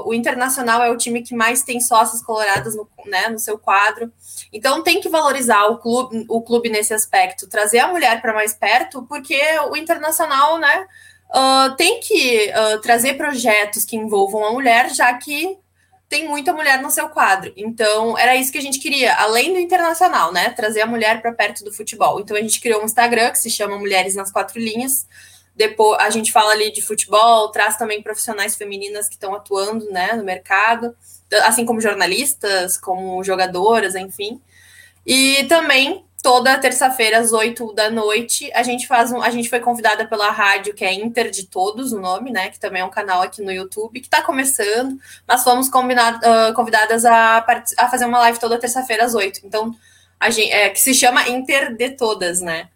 o 0.05 0.13
Internacional 0.13 0.83
é 0.83 0.91
o 0.91 0.97
time 0.97 1.21
que 1.21 1.33
mais 1.33 1.63
tem 1.63 1.79
sócios 1.79 2.21
colorados 2.21 2.75
no, 2.75 2.87
né, 3.05 3.29
no 3.29 3.39
seu 3.39 3.57
quadro. 3.57 4.11
Então 4.51 4.83
tem 4.83 4.99
que 4.99 5.07
valorizar 5.07 5.65
o 5.67 5.77
clube, 5.77 6.25
o 6.27 6.41
clube 6.41 6.69
nesse 6.69 6.93
aspecto, 6.93 7.47
trazer 7.47 7.79
a 7.79 7.87
mulher 7.87 8.21
para 8.21 8.33
mais 8.33 8.53
perto, 8.53 9.03
porque 9.03 9.39
o 9.69 9.75
Internacional, 9.77 10.57
né, 10.57 10.85
uh, 11.29 11.75
tem 11.77 12.01
que 12.01 12.51
uh, 12.51 12.81
trazer 12.81 13.13
projetos 13.13 13.85
que 13.85 13.95
envolvam 13.95 14.43
a 14.43 14.51
mulher, 14.51 14.89
já 14.89 15.13
que 15.13 15.57
tem 16.11 16.27
muita 16.27 16.51
mulher 16.51 16.81
no 16.81 16.91
seu 16.91 17.07
quadro. 17.07 17.53
Então, 17.55 18.17
era 18.17 18.35
isso 18.35 18.51
que 18.51 18.57
a 18.57 18.61
gente 18.61 18.79
queria, 18.79 19.15
além 19.15 19.53
do 19.53 19.59
internacional, 19.59 20.33
né? 20.33 20.49
Trazer 20.49 20.81
a 20.81 20.85
mulher 20.85 21.21
para 21.21 21.31
perto 21.31 21.63
do 21.63 21.71
futebol. 21.71 22.19
Então, 22.19 22.35
a 22.35 22.41
gente 22.41 22.59
criou 22.59 22.81
um 22.81 22.85
Instagram 22.85 23.31
que 23.31 23.39
se 23.39 23.49
chama 23.49 23.79
Mulheres 23.79 24.13
nas 24.13 24.29
Quatro 24.29 24.59
Linhas, 24.59 25.07
depois 25.55 25.97
a 26.01 26.09
gente 26.09 26.29
fala 26.29 26.51
ali 26.51 26.69
de 26.69 26.81
futebol, 26.81 27.47
traz 27.49 27.77
também 27.77 28.01
profissionais 28.01 28.57
femininas 28.57 29.07
que 29.07 29.15
estão 29.15 29.33
atuando 29.33 29.89
né, 29.89 30.11
no 30.11 30.23
mercado, 30.25 30.93
assim 31.43 31.65
como 31.65 31.79
jornalistas, 31.79 32.77
como 32.77 33.23
jogadoras, 33.23 33.95
enfim. 33.95 34.41
E 35.05 35.45
também 35.45 36.03
toda 36.21 36.57
terça-feira 36.57 37.17
às 37.17 37.33
8 37.33 37.73
da 37.73 37.89
noite, 37.89 38.51
a 38.53 38.61
gente 38.61 38.87
faz 38.87 39.11
um, 39.11 39.21
a 39.21 39.29
gente 39.29 39.49
foi 39.49 39.59
convidada 39.59 40.05
pela 40.05 40.29
rádio 40.29 40.73
que 40.73 40.85
é 40.85 40.93
Inter 40.93 41.31
de 41.31 41.47
Todos, 41.47 41.91
o 41.91 41.99
nome, 41.99 42.31
né, 42.31 42.49
que 42.49 42.59
também 42.59 42.81
é 42.81 42.85
um 42.85 42.89
canal 42.89 43.21
aqui 43.21 43.41
no 43.41 43.51
YouTube 43.51 43.99
que 43.99 44.07
está 44.07 44.21
começando, 44.21 44.99
mas 45.27 45.43
fomos 45.43 45.67
uh, 45.67 46.53
convidadas 46.55 47.05
a, 47.05 47.45
a 47.77 47.89
fazer 47.89 48.05
uma 48.05 48.19
live 48.19 48.39
toda 48.39 48.59
terça-feira 48.59 49.05
às 49.05 49.15
8. 49.15 49.41
Então, 49.43 49.75
a 50.19 50.29
gente, 50.29 50.51
é, 50.51 50.69
que 50.69 50.79
se 50.79 50.93
chama 50.93 51.27
Inter 51.27 51.75
de 51.75 51.89
Todas, 51.91 52.41
né? 52.41 52.69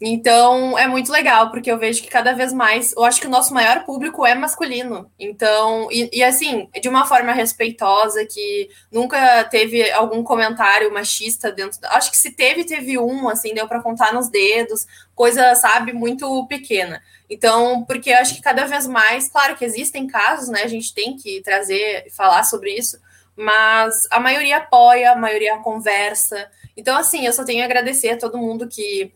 Então 0.00 0.76
é 0.76 0.88
muito 0.88 1.12
legal, 1.12 1.50
porque 1.50 1.70
eu 1.70 1.78
vejo 1.78 2.02
que 2.02 2.08
cada 2.08 2.32
vez 2.32 2.52
mais, 2.52 2.92
eu 2.96 3.04
acho 3.04 3.20
que 3.20 3.26
o 3.26 3.30
nosso 3.30 3.54
maior 3.54 3.84
público 3.84 4.26
é 4.26 4.34
masculino. 4.34 5.10
Então, 5.18 5.88
e, 5.90 6.10
e, 6.12 6.22
assim, 6.22 6.68
de 6.80 6.88
uma 6.88 7.06
forma 7.06 7.32
respeitosa, 7.32 8.26
que 8.26 8.68
nunca 8.90 9.44
teve 9.44 9.90
algum 9.92 10.22
comentário 10.22 10.92
machista 10.92 11.52
dentro. 11.52 11.78
Acho 11.84 12.10
que 12.10 12.18
se 12.18 12.32
teve, 12.32 12.64
teve 12.64 12.98
um, 12.98 13.28
assim, 13.28 13.54
deu 13.54 13.68
para 13.68 13.82
contar 13.82 14.12
nos 14.12 14.28
dedos, 14.28 14.86
coisa, 15.14 15.54
sabe, 15.54 15.92
muito 15.92 16.44
pequena. 16.48 17.00
Então, 17.30 17.84
porque 17.84 18.10
eu 18.10 18.18
acho 18.18 18.34
que 18.34 18.42
cada 18.42 18.66
vez 18.66 18.86
mais, 18.86 19.28
claro 19.28 19.56
que 19.56 19.64
existem 19.64 20.06
casos, 20.06 20.48
né? 20.48 20.62
A 20.62 20.68
gente 20.68 20.92
tem 20.92 21.16
que 21.16 21.40
trazer, 21.42 22.10
falar 22.10 22.42
sobre 22.42 22.76
isso, 22.76 22.98
mas 23.36 24.06
a 24.10 24.20
maioria 24.20 24.58
apoia, 24.58 25.12
a 25.12 25.16
maioria 25.16 25.56
conversa. 25.58 26.50
Então, 26.76 26.96
assim, 26.96 27.24
eu 27.24 27.32
só 27.32 27.44
tenho 27.44 27.62
a 27.62 27.64
agradecer 27.64 28.10
a 28.10 28.18
todo 28.18 28.38
mundo 28.38 28.68
que 28.68 29.12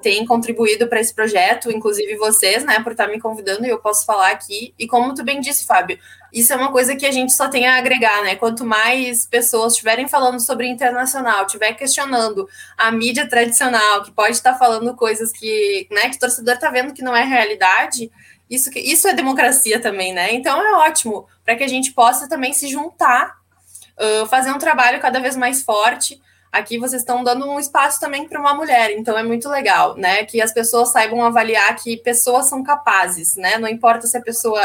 tem 0.00 0.24
contribuído 0.26 0.86
para 0.86 1.00
esse 1.00 1.14
projeto, 1.14 1.70
inclusive 1.70 2.16
vocês, 2.16 2.64
né, 2.64 2.80
por 2.80 2.92
estar 2.92 3.08
me 3.08 3.20
convidando 3.20 3.66
e 3.66 3.70
eu 3.70 3.78
posso 3.78 4.04
falar 4.04 4.30
aqui. 4.30 4.74
E 4.78 4.86
como 4.86 5.14
tu 5.14 5.24
bem 5.24 5.40
disse, 5.40 5.64
Fábio, 5.64 5.98
isso 6.32 6.52
é 6.52 6.56
uma 6.56 6.72
coisa 6.72 6.96
que 6.96 7.06
a 7.06 7.12
gente 7.12 7.32
só 7.32 7.48
tem 7.48 7.66
a 7.66 7.76
agregar, 7.76 8.22
né? 8.22 8.36
Quanto 8.36 8.64
mais 8.64 9.26
pessoas 9.26 9.74
estiverem 9.74 10.08
falando 10.08 10.40
sobre 10.40 10.66
internacional, 10.66 11.44
estiver 11.44 11.74
questionando 11.74 12.48
a 12.76 12.90
mídia 12.90 13.28
tradicional, 13.28 14.02
que 14.02 14.12
pode 14.12 14.32
estar 14.32 14.54
falando 14.54 14.94
coisas 14.94 15.30
que, 15.30 15.86
né, 15.90 16.08
que 16.08 16.16
o 16.16 16.20
torcedor 16.20 16.54
está 16.54 16.70
vendo 16.70 16.94
que 16.94 17.02
não 17.02 17.14
é 17.14 17.22
realidade, 17.22 18.10
isso, 18.52 18.70
isso 18.76 19.08
é 19.08 19.14
democracia 19.14 19.80
também, 19.80 20.12
né? 20.12 20.34
Então 20.34 20.60
é 20.60 20.72
ótimo 20.86 21.26
para 21.44 21.56
que 21.56 21.64
a 21.64 21.68
gente 21.68 21.92
possa 21.92 22.28
também 22.28 22.52
se 22.52 22.68
juntar, 22.68 23.34
uh, 23.98 24.26
fazer 24.26 24.50
um 24.50 24.58
trabalho 24.58 25.00
cada 25.00 25.20
vez 25.20 25.36
mais 25.36 25.62
forte. 25.62 26.20
Aqui 26.52 26.78
vocês 26.78 27.00
estão 27.00 27.24
dando 27.24 27.50
um 27.50 27.58
espaço 27.58 27.98
também 27.98 28.28
para 28.28 28.38
uma 28.38 28.52
mulher, 28.52 28.90
então 28.90 29.16
é 29.16 29.22
muito 29.22 29.48
legal, 29.48 29.96
né? 29.96 30.24
Que 30.26 30.42
as 30.42 30.52
pessoas 30.52 30.92
saibam 30.92 31.24
avaliar 31.24 31.74
que 31.76 31.96
pessoas 31.96 32.46
são 32.46 32.62
capazes, 32.62 33.34
né? 33.36 33.56
Não 33.56 33.66
importa 33.66 34.06
se 34.06 34.18
a 34.18 34.20
pessoa 34.20 34.62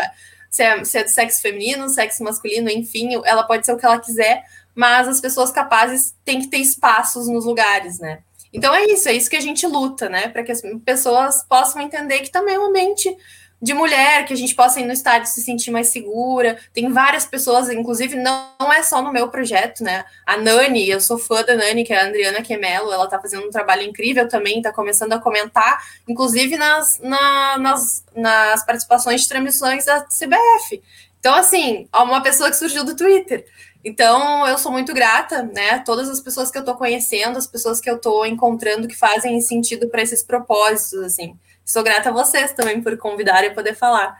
se 0.49 0.63
é, 0.63 0.83
se 0.83 0.97
é 0.97 1.03
de 1.03 1.11
sexo 1.11 1.41
feminino, 1.41 1.87
sexo 1.87 2.23
masculino, 2.23 2.69
enfim, 2.69 3.21
ela 3.23 3.43
pode 3.43 3.65
ser 3.65 3.73
o 3.73 3.77
que 3.77 3.85
ela 3.85 3.99
quiser, 3.99 4.43
mas 4.75 5.07
as 5.07 5.21
pessoas 5.21 5.51
capazes 5.51 6.13
têm 6.25 6.41
que 6.41 6.47
ter 6.47 6.57
espaços 6.57 7.27
nos 7.27 7.45
lugares, 7.45 7.99
né? 7.99 8.19
Então 8.51 8.73
é 8.73 8.85
isso, 8.85 9.07
é 9.07 9.13
isso 9.13 9.29
que 9.29 9.35
a 9.35 9.41
gente 9.41 9.65
luta, 9.67 10.09
né? 10.09 10.29
Para 10.29 10.43
que 10.43 10.51
as 10.51 10.61
pessoas 10.83 11.43
possam 11.43 11.81
entender 11.81 12.19
que 12.19 12.31
também 12.31 12.55
é 12.55 12.59
um 12.59 12.67
ambiente 12.67 13.15
de 13.61 13.73
mulher, 13.73 14.25
que 14.25 14.33
a 14.33 14.37
gente 14.37 14.53
possa 14.53 14.79
ir 14.79 14.85
no 14.85 14.93
estádio 14.93 15.31
se 15.31 15.41
sentir 15.41 15.71
mais 15.71 15.87
segura. 15.87 16.57
Tem 16.73 16.91
várias 16.91 17.25
pessoas, 17.25 17.69
inclusive, 17.69 18.15
não, 18.15 18.51
não 18.59 18.71
é 18.71 18.83
só 18.83 19.01
no 19.01 19.11
meu 19.11 19.29
projeto, 19.29 19.83
né? 19.83 20.05
A 20.25 20.37
Nani, 20.37 20.87
eu 20.87 21.01
sou 21.01 21.17
fã 21.17 21.43
da 21.43 21.55
Nani, 21.55 21.83
que 21.83 21.91
é 21.91 21.99
a 21.99 22.05
Adriana 22.05 22.41
Quemelo, 22.41 22.91
ela 22.91 23.07
tá 23.07 23.19
fazendo 23.19 23.47
um 23.47 23.51
trabalho 23.51 23.81
incrível 23.81 24.27
também, 24.27 24.61
tá 24.61 24.71
começando 24.71 25.13
a 25.13 25.19
comentar, 25.19 25.83
inclusive 26.07 26.55
nas, 26.55 26.99
na, 26.99 27.57
nas, 27.57 28.05
nas 28.15 28.63
participações 28.63 29.21
de 29.21 29.29
transmissões 29.29 29.85
da 29.85 30.01
CBF. 30.01 30.81
Então, 31.19 31.33
assim, 31.33 31.87
uma 31.93 32.21
pessoa 32.21 32.49
que 32.49 32.55
surgiu 32.55 32.83
do 32.83 32.95
Twitter. 32.95 33.45
Então, 33.83 34.45
eu 34.47 34.57
sou 34.57 34.71
muito 34.71 34.93
grata, 34.93 35.43
né? 35.43 35.79
Todas 35.79 36.09
as 36.09 36.19
pessoas 36.19 36.51
que 36.51 36.57
eu 36.57 36.63
tô 36.63 36.75
conhecendo, 36.75 37.37
as 37.37 37.47
pessoas 37.47 37.81
que 37.81 37.89
eu 37.89 37.97
tô 37.97 38.23
encontrando 38.25 38.87
que 38.87 38.95
fazem 38.95 39.39
sentido 39.41 39.89
para 39.89 40.01
esses 40.01 40.23
propósitos, 40.23 40.99
assim. 41.01 41.35
Sou 41.67 41.83
grata 41.83 42.09
a 42.09 42.13
vocês 42.13 42.53
também 42.53 42.81
por 42.81 42.95
convidarem 42.97 43.51
e 43.51 43.53
poder 43.53 43.75
falar 43.75 44.17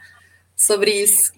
sobre 0.54 0.92
isso. 0.92 1.32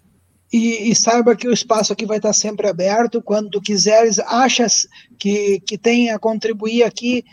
E, 0.51 0.89
e, 0.89 0.95
saiba 0.95 1.35
que 1.35 1.47
o 1.47 1.53
espaço 1.53 1.93
aqui 1.93 2.03
vai 2.03 2.17
estar 2.17 2.33
sempre 2.33 2.67
aberto. 2.67 3.21
Quando 3.21 3.51
tu 3.51 3.61
quiseres, 3.61 4.17
achas 4.17 4.87
que, 5.19 5.59
que 5.59 5.77
tem 5.77 6.09
a 6.09 6.17
contribuir 6.17 6.81
aqui, 6.81 7.23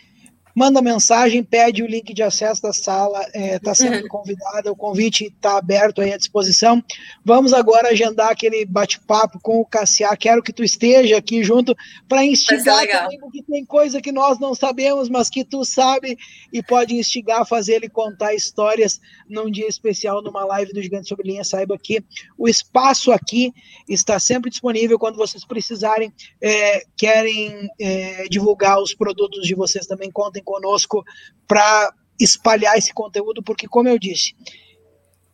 manda 0.57 0.81
mensagem, 0.81 1.45
pede 1.45 1.83
o 1.83 1.87
link 1.87 2.15
de 2.15 2.23
acesso 2.23 2.63
da 2.63 2.73
sala, 2.73 3.21
está 3.27 3.39
é, 3.39 3.59
tá 3.59 3.73
uhum. 3.79 4.09
convidada, 4.09 4.73
o 4.73 4.77
convite 4.77 5.27
está 5.27 5.59
aberto 5.59 6.01
aí 6.01 6.15
à 6.15 6.17
disposição. 6.17 6.83
Vamos 7.23 7.53
agora 7.53 7.91
agendar 7.91 8.31
aquele 8.31 8.65
bate-papo 8.65 9.39
com 9.43 9.61
o 9.61 9.67
Cassiá, 9.67 10.17
quero 10.17 10.43
que 10.43 10.55
tu 10.55 10.65
esteja 10.65 11.19
aqui 11.19 11.45
junto 11.45 11.77
para 12.09 12.25
instigar 12.25 12.87
também, 12.87 13.19
porque 13.21 13.43
tem 13.43 13.67
coisa 13.67 14.01
que 14.01 14.11
nós 14.11 14.41
não 14.41 14.55
sabemos, 14.55 15.11
mas 15.11 15.29
que 15.29 15.45
tu 15.45 15.63
sabe 15.63 16.17
e 16.51 16.63
pode 16.63 16.97
instigar, 16.97 17.47
fazer 17.47 17.75
ele 17.75 17.91
contar 17.91 18.33
histórias 18.33 18.99
num 19.29 19.51
dia 19.51 19.69
especial, 19.69 20.23
numa 20.23 20.47
live 20.47 20.73
do 20.73 20.83
Gigante 20.83 21.07
Sobre 21.07 21.29
Linha, 21.29 21.45
saiba 21.45 21.77
que 21.77 22.03
o 22.39 22.49
espaço 22.49 23.13
aqui 23.13 23.53
está 23.87 24.19
sempre 24.19 24.49
disponível 24.51 24.99
quando 24.99 25.17
vocês 25.17 25.45
precisarem, 25.45 26.11
é, 26.41 26.83
querem 26.97 27.69
é, 27.79 28.25
divulgar 28.31 28.81
os 28.81 28.95
produtos 28.95 29.47
de 29.47 29.55
vocês 29.55 29.87
também, 29.87 30.11
contem 30.11 30.45
conosco 30.47 31.05
para 31.47 31.92
espalhar 32.18 32.78
esse 32.78 32.94
conteúdo, 32.94 33.42
porque, 33.42 33.68
como 33.68 33.88
eu 33.88 33.99
disse, 33.99 34.34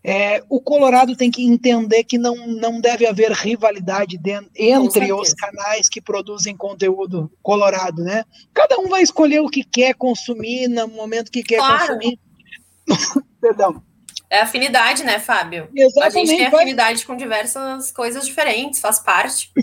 é, 0.05 0.43
o 0.49 0.61
Colorado 0.61 1.15
tem 1.15 1.31
que 1.31 1.47
entender 1.47 2.03
que 2.03 2.19
não, 2.19 2.35
não 2.47 2.81
deve 2.81 3.07
haver 3.07 3.31
rivalidade 3.31 4.19
dentro, 4.19 4.51
entre 4.57 5.13
os 5.13 5.33
canais 5.33 5.89
que 5.89 6.01
produzem 6.01 6.57
conteúdo 6.57 7.31
colorado, 7.41 8.03
né? 8.03 8.25
Cada 8.53 8.81
um 8.81 8.89
vai 8.89 9.03
escolher 9.03 9.41
o 9.41 9.49
que 9.49 9.63
quer 9.63 9.95
consumir 9.95 10.67
no 10.67 10.89
momento 10.89 11.31
que 11.31 11.45
quer 11.45 11.59
claro. 11.59 11.95
consumir. 11.95 12.19
Perdão. 13.41 13.81
É 14.29 14.41
afinidade, 14.41 15.05
né, 15.05 15.21
Fábio? 15.21 15.69
Exatamente. 15.75 16.17
A 16.17 16.21
gente 16.21 16.37
tem 16.37 16.47
afinidade 16.47 16.99
vai... 16.99 17.07
com 17.07 17.17
diversas 17.17 17.93
coisas 17.93 18.27
diferentes, 18.27 18.81
faz 18.81 18.99
parte. 18.99 19.53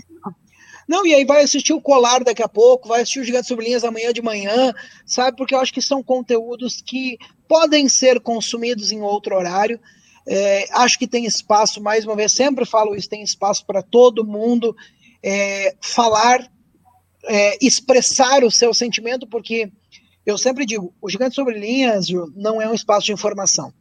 Não, 0.90 1.06
e 1.06 1.14
aí 1.14 1.24
vai 1.24 1.44
assistir 1.44 1.72
o 1.72 1.80
Colar 1.80 2.24
daqui 2.24 2.42
a 2.42 2.48
pouco, 2.48 2.88
vai 2.88 3.02
assistir 3.02 3.20
o 3.20 3.24
Gigante 3.24 3.46
Sobre 3.46 3.64
Linhas 3.64 3.84
amanhã 3.84 4.12
de 4.12 4.20
manhã, 4.20 4.74
sabe? 5.06 5.36
Porque 5.36 5.54
eu 5.54 5.60
acho 5.60 5.72
que 5.72 5.80
são 5.80 6.02
conteúdos 6.02 6.82
que 6.84 7.16
podem 7.46 7.88
ser 7.88 8.18
consumidos 8.18 8.90
em 8.90 9.00
outro 9.00 9.36
horário. 9.36 9.78
É, 10.26 10.66
acho 10.72 10.98
que 10.98 11.06
tem 11.06 11.24
espaço, 11.26 11.80
mais 11.80 12.04
uma 12.04 12.16
vez, 12.16 12.32
sempre 12.32 12.66
falo 12.66 12.96
isso, 12.96 13.08
tem 13.08 13.22
espaço 13.22 13.64
para 13.64 13.82
todo 13.82 14.26
mundo 14.26 14.76
é, 15.22 15.76
falar, 15.80 16.50
é, 17.22 17.56
expressar 17.64 18.42
o 18.42 18.50
seu 18.50 18.74
sentimento, 18.74 19.28
porque 19.28 19.70
eu 20.26 20.36
sempre 20.36 20.66
digo, 20.66 20.92
o 21.00 21.08
Gigante 21.08 21.36
Sobre 21.36 21.56
Linhas 21.56 22.08
não 22.34 22.60
é 22.60 22.68
um 22.68 22.74
espaço 22.74 23.06
de 23.06 23.12
informação 23.12 23.72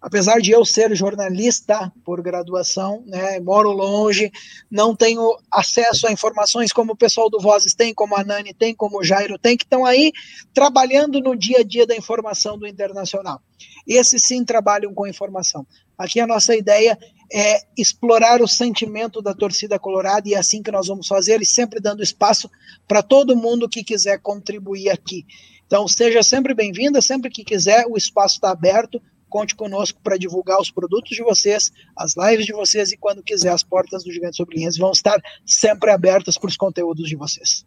apesar 0.00 0.40
de 0.40 0.50
eu 0.50 0.64
ser 0.64 0.94
jornalista 0.96 1.92
por 2.04 2.22
graduação, 2.22 3.02
né, 3.06 3.38
moro 3.40 3.70
longe, 3.70 4.32
não 4.70 4.96
tenho 4.96 5.36
acesso 5.50 6.06
a 6.06 6.12
informações 6.12 6.72
como 6.72 6.92
o 6.92 6.96
pessoal 6.96 7.28
do 7.28 7.38
Vozes 7.38 7.74
tem, 7.74 7.92
como 7.92 8.16
a 8.16 8.24
Nani 8.24 8.54
tem, 8.54 8.74
como 8.74 8.98
o 8.98 9.04
Jairo 9.04 9.38
tem, 9.38 9.56
que 9.56 9.64
estão 9.64 9.84
aí 9.84 10.10
trabalhando 10.54 11.20
no 11.20 11.36
dia 11.36 11.58
a 11.58 11.62
dia 11.62 11.86
da 11.86 11.94
informação 11.94 12.58
do 12.58 12.66
internacional. 12.66 13.42
Esses 13.86 14.24
sim 14.24 14.44
trabalham 14.44 14.94
com 14.94 15.06
informação. 15.06 15.66
Aqui 15.98 16.18
a 16.18 16.26
nossa 16.26 16.56
ideia 16.56 16.98
é 17.30 17.60
explorar 17.76 18.40
o 18.40 18.48
sentimento 18.48 19.20
da 19.20 19.34
torcida 19.34 19.78
colorada 19.78 20.26
e 20.28 20.34
é 20.34 20.38
assim 20.38 20.62
que 20.62 20.70
nós 20.70 20.86
vamos 20.86 21.06
fazer, 21.06 21.42
e 21.42 21.46
sempre 21.46 21.78
dando 21.78 22.02
espaço 22.02 22.50
para 22.88 23.02
todo 23.02 23.36
mundo 23.36 23.68
que 23.68 23.84
quiser 23.84 24.18
contribuir 24.18 24.88
aqui. 24.88 25.26
Então, 25.66 25.86
seja 25.86 26.22
sempre 26.22 26.54
bem-vinda, 26.54 27.00
sempre 27.02 27.30
que 27.30 27.44
quiser, 27.44 27.86
o 27.86 27.96
espaço 27.96 28.36
está 28.36 28.50
aberto 28.50 29.00
Conte 29.30 29.54
conosco 29.54 30.00
para 30.02 30.18
divulgar 30.18 30.60
os 30.60 30.70
produtos 30.70 31.16
de 31.16 31.22
vocês, 31.22 31.72
as 31.96 32.14
lives 32.16 32.44
de 32.44 32.52
vocês 32.52 32.92
e 32.92 32.96
quando 32.98 33.22
quiser, 33.22 33.50
as 33.50 33.62
portas 33.62 34.04
do 34.04 34.12
Gigante 34.12 34.36
Sobre 34.36 34.56
Linhas 34.56 34.76
vão 34.76 34.90
estar 34.90 35.18
sempre 35.46 35.90
abertas 35.90 36.36
para 36.36 36.48
os 36.48 36.56
conteúdos 36.56 37.08
de 37.08 37.16
vocês. 37.16 37.64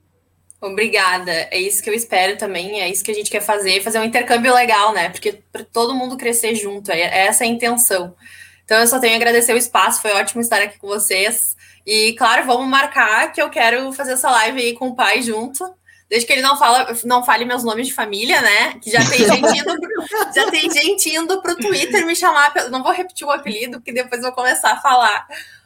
Obrigada. 0.61 1.31
É 1.51 1.59
isso 1.59 1.83
que 1.83 1.89
eu 1.89 1.93
espero 1.93 2.37
também, 2.37 2.81
é 2.81 2.89
isso 2.89 3.03
que 3.03 3.11
a 3.11 3.13
gente 3.13 3.31
quer 3.31 3.41
fazer, 3.41 3.81
fazer 3.81 3.99
um 3.99 4.03
intercâmbio 4.03 4.53
legal, 4.53 4.93
né? 4.93 5.09
Porque 5.09 5.39
para 5.51 5.63
todo 5.63 5.95
mundo 5.95 6.15
crescer 6.15 6.55
junto, 6.55 6.91
é, 6.91 7.01
é 7.01 7.25
essa 7.27 7.43
a 7.43 7.47
intenção. 7.47 8.15
Então 8.63 8.79
eu 8.79 8.87
só 8.87 8.99
tenho 8.99 9.13
a 9.13 9.15
agradecer 9.17 9.53
o 9.53 9.57
espaço, 9.57 10.01
foi 10.01 10.11
ótimo 10.11 10.41
estar 10.41 10.61
aqui 10.61 10.77
com 10.77 10.87
vocês. 10.87 11.55
E 11.85 12.13
claro, 12.13 12.45
vamos 12.45 12.67
marcar 12.67 13.31
que 13.31 13.41
eu 13.41 13.49
quero 13.49 13.91
fazer 13.91 14.13
essa 14.13 14.29
live 14.31 14.61
aí 14.61 14.73
com 14.73 14.89
o 14.89 14.95
pai 14.95 15.21
junto. 15.21 15.65
Desde 16.13 16.27
que 16.27 16.33
ele 16.33 16.43
não 16.43 16.55
fala, 16.55 16.95
não 17.05 17.23
fale 17.23 17.43
meus 17.43 17.63
nomes 17.63 17.87
de 17.87 17.93
família, 17.95 18.39
né? 18.39 18.75
Que 18.79 18.91
já 18.91 18.99
tem 19.03 19.17
gente 19.25 19.59
indo, 19.59 19.77
já 20.35 20.51
tem 20.51 20.69
gente 20.69 21.09
indo 21.09 21.41
pro 21.41 21.55
Twitter 21.55 22.05
me 22.05 22.15
chamar. 22.15 22.53
Não 22.69 22.83
vou 22.83 22.91
repetir 22.91 23.25
o 23.25 23.31
apelido, 23.31 23.79
porque 23.79 23.91
depois 23.91 24.21
eu 24.21 24.27
vou 24.27 24.33
começar 24.33 24.73
a 24.73 24.79
falar. 24.79 25.25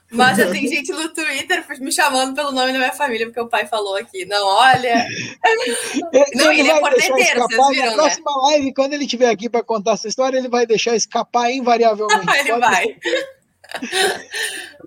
Mas 0.09 0.37
já 0.37 0.49
tem 0.49 0.65
gente 0.65 0.89
no 0.93 1.09
Twitter 1.09 1.65
me 1.81 1.91
chamando 1.91 2.33
pelo 2.33 2.53
nome 2.53 2.71
da 2.71 2.77
minha 2.77 2.93
família, 2.93 3.25
porque 3.25 3.41
o 3.41 3.49
pai 3.49 3.67
falou 3.67 3.97
aqui. 3.97 4.23
Não, 4.23 4.47
olha. 4.47 5.05
não, 6.33 6.49
ele, 6.49 6.61
ele 6.61 6.71
é 6.71 6.79
corneteiro, 6.79 7.41
vocês 7.41 7.67
viram, 7.67 7.85
Na 7.87 7.89
né? 7.89 7.95
próxima 7.95 8.31
live, 8.43 8.73
quando 8.73 8.93
ele 8.93 9.03
estiver 9.03 9.29
aqui 9.29 9.49
para 9.49 9.61
contar 9.61 9.95
essa 9.95 10.07
história, 10.07 10.37
ele 10.37 10.47
vai 10.47 10.65
deixar 10.65 10.95
escapar 10.95 11.51
invariavelmente. 11.51 12.25
ele 12.39 12.57
vai. 12.57 12.95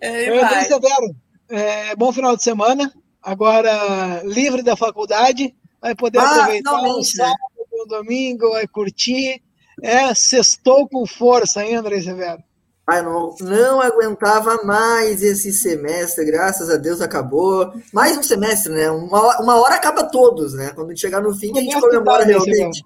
ele 0.00 0.40
vai. 0.40 0.64
Severo, 0.64 1.14
é, 1.50 1.94
bom 1.96 2.10
final 2.14 2.34
de 2.34 2.42
semana 2.42 2.90
agora 3.22 4.22
livre 4.24 4.62
da 4.62 4.76
faculdade, 4.76 5.54
vai 5.80 5.94
poder 5.94 6.18
ah, 6.18 6.30
aproveitar 6.30 6.82
o 6.82 7.02
sábado, 7.02 7.36
o 7.72 7.86
domingo, 7.86 8.50
vai 8.50 8.66
curtir. 8.66 9.42
É, 9.82 10.14
sextou 10.14 10.88
com 10.88 11.06
força, 11.06 11.64
hein, 11.64 11.76
André 11.76 12.02
Severo? 12.02 12.42
Ai, 12.86 13.02
não, 13.02 13.34
não 13.40 13.80
aguentava 13.80 14.64
mais 14.64 15.22
esse 15.22 15.52
semestre, 15.52 16.24
graças 16.24 16.68
a 16.68 16.76
Deus 16.76 17.00
acabou. 17.00 17.72
Mais 17.92 18.18
um 18.18 18.22
semestre, 18.22 18.72
né? 18.72 18.90
Uma, 18.90 19.40
uma 19.40 19.60
hora 19.60 19.76
acaba 19.76 20.04
todos, 20.04 20.54
né? 20.54 20.72
Quando 20.74 20.98
chegar 20.98 21.22
no 21.22 21.32
fim, 21.32 21.56
a 21.56 21.60
gente 21.60 21.80
comemora 21.80 22.24
realmente. 22.24 22.82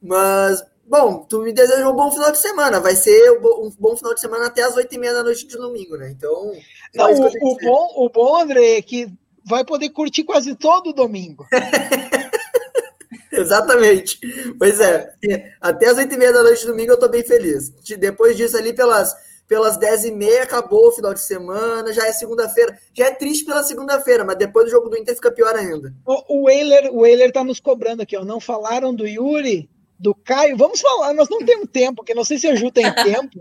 Mas, 0.00 0.62
bom, 0.88 1.26
tu 1.28 1.40
me 1.40 1.52
deseja 1.52 1.88
um 1.88 1.94
bom 1.94 2.10
final 2.12 2.30
de 2.30 2.38
semana. 2.38 2.78
Vai 2.78 2.94
ser 2.94 3.32
um 3.32 3.70
bom 3.80 3.96
final 3.96 4.14
de 4.14 4.20
semana 4.20 4.46
até 4.46 4.62
as 4.62 4.76
oito 4.76 4.94
e 4.94 4.98
meia 4.98 5.12
da 5.12 5.24
noite 5.24 5.44
de 5.46 5.56
domingo, 5.56 5.96
né? 5.96 6.10
Então. 6.10 6.52
Não, 6.94 7.12
o, 7.12 7.26
o 7.26 7.56
bom, 7.58 7.92
o 7.96 8.10
bom, 8.10 8.40
André, 8.40 8.76
é 8.76 8.82
que 8.82 9.12
vai 9.44 9.64
poder 9.64 9.90
curtir 9.90 10.24
quase 10.24 10.54
todo 10.54 10.92
domingo. 10.92 11.46
Exatamente. 13.32 14.18
Pois 14.58 14.78
é. 14.78 15.14
Até 15.60 15.86
as 15.86 15.96
oito 15.96 16.14
e 16.14 16.18
meia 16.18 16.32
da 16.32 16.42
noite 16.42 16.60
de 16.60 16.66
domingo 16.66 16.92
eu 16.92 16.98
tô 16.98 17.08
bem 17.08 17.22
feliz. 17.22 17.70
Depois 17.98 18.36
disso, 18.36 18.56
ali 18.56 18.74
pelas, 18.74 19.14
pelas 19.48 19.78
10h30 19.78 20.42
acabou 20.42 20.88
o 20.88 20.92
final 20.92 21.14
de 21.14 21.20
semana, 21.20 21.92
já 21.92 22.06
é 22.06 22.12
segunda-feira. 22.12 22.78
Já 22.94 23.06
é 23.06 23.10
triste 23.10 23.44
pela 23.44 23.62
segunda-feira, 23.62 24.24
mas 24.24 24.36
depois 24.36 24.66
do 24.66 24.70
jogo 24.70 24.88
do 24.90 24.98
Inter 24.98 25.14
fica 25.14 25.32
pior 25.32 25.54
ainda. 25.56 25.94
O, 26.06 26.42
o 26.44 26.50
Euler, 26.50 26.90
o 26.92 27.06
Euler 27.06 27.32
tá 27.32 27.42
nos 27.42 27.58
cobrando 27.58 28.02
aqui, 28.02 28.16
ó. 28.16 28.24
Não 28.24 28.38
falaram 28.38 28.94
do 28.94 29.06
Yuri, 29.06 29.68
do 29.98 30.14
Caio. 30.14 30.56
Vamos 30.56 30.80
falar, 30.80 31.14
nós 31.14 31.28
não 31.30 31.44
temos 31.44 31.68
tempo, 31.72 31.96
porque 31.96 32.14
não 32.14 32.24
sei 32.24 32.38
se 32.38 32.48
a 32.48 32.54
Ju 32.54 32.70
tem 32.70 32.92
tempo. 33.02 33.40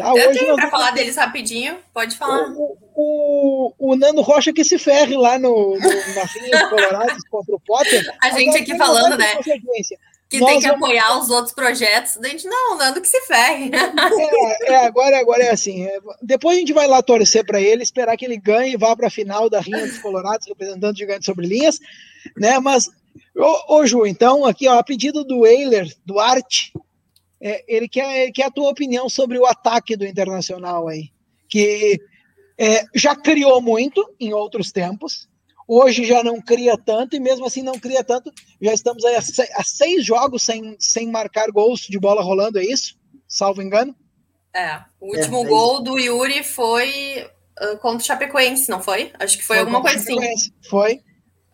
Tá? 0.00 0.08
Eu 0.16 0.30
Hoje 0.30 0.38
tenho 0.38 0.56
para 0.56 0.70
falar 0.70 0.90
deles 0.92 1.16
rapidinho, 1.16 1.76
pode 1.92 2.16
falar. 2.16 2.48
O, 2.50 2.76
o, 2.94 3.74
o, 3.78 3.96
Nando 3.96 4.22
Rocha 4.22 4.52
que 4.52 4.64
se 4.64 4.78
ferre 4.78 5.16
lá 5.16 5.38
no, 5.38 5.76
no 5.78 6.14
na 6.14 6.24
Rinha 6.24 6.68
Colorados 6.68 7.22
contra 7.30 7.54
o 7.54 7.60
Potter. 7.60 8.16
A 8.22 8.30
gente 8.30 8.56
aqui 8.56 8.76
falando, 8.76 9.18
né? 9.18 9.36
que 10.30 10.38
Nós 10.38 10.48
tem 10.48 10.60
que 10.60 10.68
vamos... 10.68 10.84
apoiar 10.84 11.18
os 11.18 11.28
outros 11.28 11.52
projetos. 11.52 12.16
A 12.16 12.28
gente, 12.28 12.46
não, 12.46 12.78
Nando 12.78 13.00
que 13.00 13.08
se 13.08 13.20
ferre. 13.22 13.70
É, 14.62 14.72
é, 14.72 14.86
agora, 14.86 15.18
agora 15.18 15.42
é 15.42 15.50
assim. 15.50 15.84
É, 15.84 15.98
depois 16.22 16.56
a 16.56 16.60
gente 16.60 16.72
vai 16.72 16.86
lá 16.86 17.02
torcer 17.02 17.44
para 17.44 17.60
ele, 17.60 17.82
esperar 17.82 18.16
que 18.16 18.24
ele 18.24 18.36
ganhe 18.36 18.74
e 18.74 18.76
vá 18.76 18.94
para 18.94 19.08
a 19.08 19.10
final 19.10 19.50
da 19.50 19.60
Rinha 19.60 19.86
dos 19.86 19.98
Colorados, 19.98 20.46
representando 20.46 20.94
o 20.94 20.96
gigante 20.96 21.26
sobre 21.26 21.46
linhas, 21.46 21.80
né? 22.36 22.60
Mas, 22.60 22.88
ô, 23.36 23.76
ô 23.76 23.86
Ju, 23.86 24.06
então, 24.06 24.46
aqui, 24.46 24.68
ó, 24.68 24.78
a 24.78 24.84
pedido 24.84 25.24
do 25.24 25.44
Euler, 25.44 25.92
do 26.06 26.20
Arte, 26.20 26.72
é, 27.40 27.64
ele, 27.68 27.88
quer, 27.88 28.22
ele 28.22 28.32
quer 28.32 28.44
a 28.44 28.50
tua 28.50 28.70
opinião 28.70 29.08
sobre 29.08 29.38
o 29.38 29.46
ataque 29.46 29.96
do 29.96 30.06
Internacional 30.06 30.88
aí, 30.88 31.10
que 31.48 31.98
é, 32.58 32.84
já 32.94 33.16
criou 33.16 33.60
muito 33.60 34.14
em 34.20 34.32
outros 34.32 34.70
tempos, 34.70 35.28
Hoje 35.72 36.04
já 36.04 36.24
não 36.24 36.40
cria 36.40 36.76
tanto, 36.76 37.14
e 37.14 37.20
mesmo 37.20 37.46
assim 37.46 37.62
não 37.62 37.78
cria 37.78 38.02
tanto. 38.02 38.32
Já 38.60 38.74
estamos 38.74 39.04
aí 39.04 39.14
a, 39.14 39.62
seis 39.62 40.04
jogos 40.04 40.42
sem, 40.42 40.74
sem 40.80 41.08
marcar 41.08 41.48
gols 41.52 41.82
de 41.82 41.96
bola 41.96 42.24
rolando, 42.24 42.58
é 42.58 42.64
isso? 42.64 42.98
Salvo 43.28 43.62
engano? 43.62 43.94
É. 44.52 44.80
O 45.00 45.14
último 45.16 45.36
é, 45.36 45.42
é 45.42 45.44
gol 45.44 45.80
do 45.80 45.96
Yuri 45.96 46.42
foi 46.42 47.24
uh, 47.62 47.78
contra 47.78 47.98
o 47.98 48.04
Chapecoense, 48.04 48.68
não 48.68 48.82
foi? 48.82 49.12
Acho 49.16 49.38
que 49.38 49.44
foi, 49.44 49.58
foi 49.58 49.60
alguma 49.60 49.80
coisa 49.80 49.98
assim. 49.98 50.52
Foi. 50.68 51.00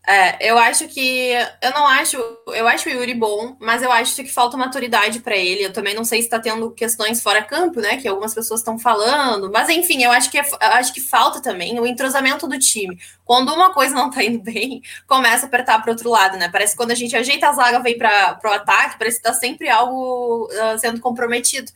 É, 0.09 0.51
eu 0.51 0.57
acho 0.57 0.87
que. 0.87 1.33
Eu 1.61 1.73
não 1.73 1.85
acho. 1.85 2.17
Eu 2.49 2.69
acho 2.69 2.89
o 2.89 2.93
Yuri 2.93 3.13
bom, 3.13 3.57
mas 3.61 3.83
eu 3.83 3.91
acho 3.91 4.15
que 4.15 4.33
falta 4.33 4.57
maturidade 4.57 5.19
para 5.19 5.37
ele. 5.37 5.65
Eu 5.65 5.73
também 5.73 5.95
não 5.95 6.05
sei 6.05 6.21
se 6.21 6.29
está 6.29 6.39
tendo 6.39 6.71
questões 6.71 7.21
fora 7.21 7.43
campo, 7.43 7.81
né? 7.81 7.97
Que 7.97 8.07
algumas 8.07 8.33
pessoas 8.33 8.61
estão 8.61 8.79
falando. 8.79 9.51
Mas 9.51 9.69
enfim, 9.69 10.05
eu 10.05 10.13
acho 10.13 10.31
que, 10.31 10.39
é, 10.39 10.43
eu 10.43 10.73
acho 10.75 10.95
que 10.95 11.01
falta 11.01 11.43
também 11.43 11.81
o 11.81 11.87
entrosamento 11.87 12.47
do 12.47 12.57
time. 12.57 12.97
Quando 13.25 13.53
uma 13.53 13.73
coisa 13.75 13.95
não 13.97 14.09
tá 14.09 14.23
indo 14.23 14.39
bem, 14.39 14.81
começa 15.09 15.47
a 15.47 15.49
apertar 15.49 15.83
para 15.83 15.91
outro 15.91 16.09
lado, 16.09 16.37
né? 16.39 16.49
Parece 16.51 16.75
que 16.75 16.77
quando 16.77 16.93
a 16.93 16.95
gente 16.95 17.17
ajeita 17.17 17.49
a 17.49 17.53
zaga, 17.53 17.81
vem 17.81 17.99
para 17.99 18.39
o 18.45 18.49
ataque, 18.49 18.99
parece 18.99 19.17
que 19.17 19.25
tá 19.25 19.35
sempre 19.35 19.69
algo 19.69 20.47
uh, 20.47 20.79
sendo 20.79 21.01
comprometido. 21.01 21.73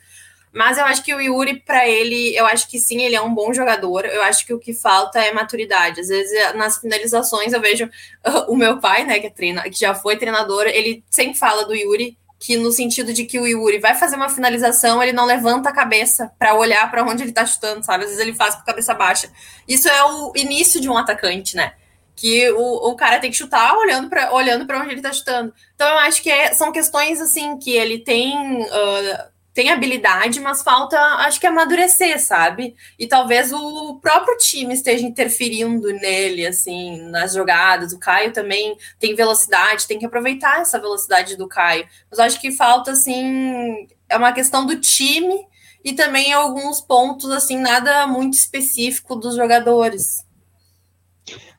Mas 0.53 0.79
eu 0.79 0.85
acho 0.85 1.05
que 1.05 1.15
o 1.15 1.21
Yuri, 1.21 1.61
para 1.61 1.89
ele, 1.89 2.37
eu 2.37 2.45
acho 2.45 2.69
que 2.69 2.79
sim, 2.79 3.03
ele 3.03 3.15
é 3.15 3.21
um 3.21 3.33
bom 3.33 3.53
jogador. 3.53 4.05
Eu 4.05 4.23
acho 4.23 4.45
que 4.45 4.53
o 4.53 4.59
que 4.59 4.75
falta 4.75 5.21
é 5.21 5.33
maturidade. 5.33 6.01
Às 6.01 6.09
vezes, 6.09 6.55
nas 6.55 6.79
finalizações, 6.79 7.53
eu 7.53 7.61
vejo 7.61 7.85
uh, 7.87 8.51
o 8.53 8.57
meu 8.57 8.79
pai, 8.79 9.05
né, 9.05 9.21
que, 9.21 9.29
é 9.29 9.31
treina, 9.31 9.63
que 9.63 9.79
já 9.79 9.95
foi 9.95 10.17
treinador, 10.17 10.67
ele 10.67 11.05
sempre 11.09 11.39
fala 11.39 11.65
do 11.65 11.75
Yuri, 11.75 12.19
que 12.39 12.57
no 12.57 12.73
sentido 12.73 13.13
de 13.13 13.25
que 13.25 13.39
o 13.39 13.47
Yuri 13.47 13.79
vai 13.79 13.95
fazer 13.95 14.17
uma 14.17 14.29
finalização, 14.29 15.03
ele 15.03 15.13
não 15.13 15.27
levanta 15.27 15.69
a 15.69 15.73
cabeça 15.73 16.33
para 16.39 16.55
olhar 16.55 16.91
para 16.91 17.05
onde 17.05 17.23
ele 17.23 17.33
tá 17.33 17.45
chutando, 17.45 17.85
sabe? 17.85 18.05
Às 18.05 18.11
vezes 18.11 18.27
ele 18.27 18.35
faz 18.35 18.55
com 18.55 18.63
a 18.63 18.65
cabeça 18.65 18.95
baixa. 18.95 19.31
Isso 19.69 19.89
é 19.89 20.05
o 20.05 20.33
início 20.35 20.81
de 20.81 20.89
um 20.89 20.97
atacante, 20.97 21.55
né? 21.55 21.75
que 22.21 22.51
o, 22.51 22.91
o 22.91 22.97
cara 22.97 23.19
tem 23.19 23.31
que 23.31 23.37
chutar 23.39 23.75
olhando 23.79 24.11
para 24.11 24.31
olhando 24.35 24.71
onde 24.75 24.93
ele 24.93 25.01
tá 25.01 25.11
chutando. 25.11 25.55
Então 25.75 25.89
eu 25.89 25.99
acho 26.01 26.23
que 26.23 26.31
é, 26.31 26.53
são 26.53 26.71
questões 26.71 27.19
assim 27.19 27.59
que 27.59 27.71
ele 27.71 27.99
tem 27.99 28.61
uh, 28.61 29.30
tem 29.53 29.71
habilidade, 29.71 30.39
mas 30.41 30.63
falta, 30.63 30.99
acho 30.99 31.41
que 31.41 31.47
amadurecer, 31.47 32.21
sabe? 32.25 32.75
E 32.99 33.07
talvez 33.07 33.53
o 33.53 33.99
próprio 34.01 34.37
time 34.39 34.75
esteja 34.75 35.05
interferindo 35.05 35.93
nele, 35.93 36.47
assim, 36.47 37.01
nas 37.11 37.35
jogadas. 37.35 37.93
O 37.93 37.99
Caio 37.99 38.33
também 38.33 38.77
tem 38.99 39.15
velocidade, 39.15 39.87
tem 39.87 39.99
que 39.99 40.07
aproveitar 40.07 40.61
essa 40.61 40.79
velocidade 40.79 41.37
do 41.37 41.49
Caio. 41.49 41.87
Mas 42.09 42.21
acho 42.21 42.41
que 42.41 42.53
falta, 42.53 42.93
assim, 42.93 43.89
é 44.09 44.17
uma 44.17 44.33
questão 44.33 44.65
do 44.65 44.77
time 44.77 45.47
e 45.85 45.95
também 45.95 46.33
alguns 46.33 46.81
pontos, 46.81 47.31
assim, 47.31 47.57
nada 47.57 48.07
muito 48.07 48.35
específico 48.35 49.17
dos 49.17 49.35
jogadores. 49.35 50.25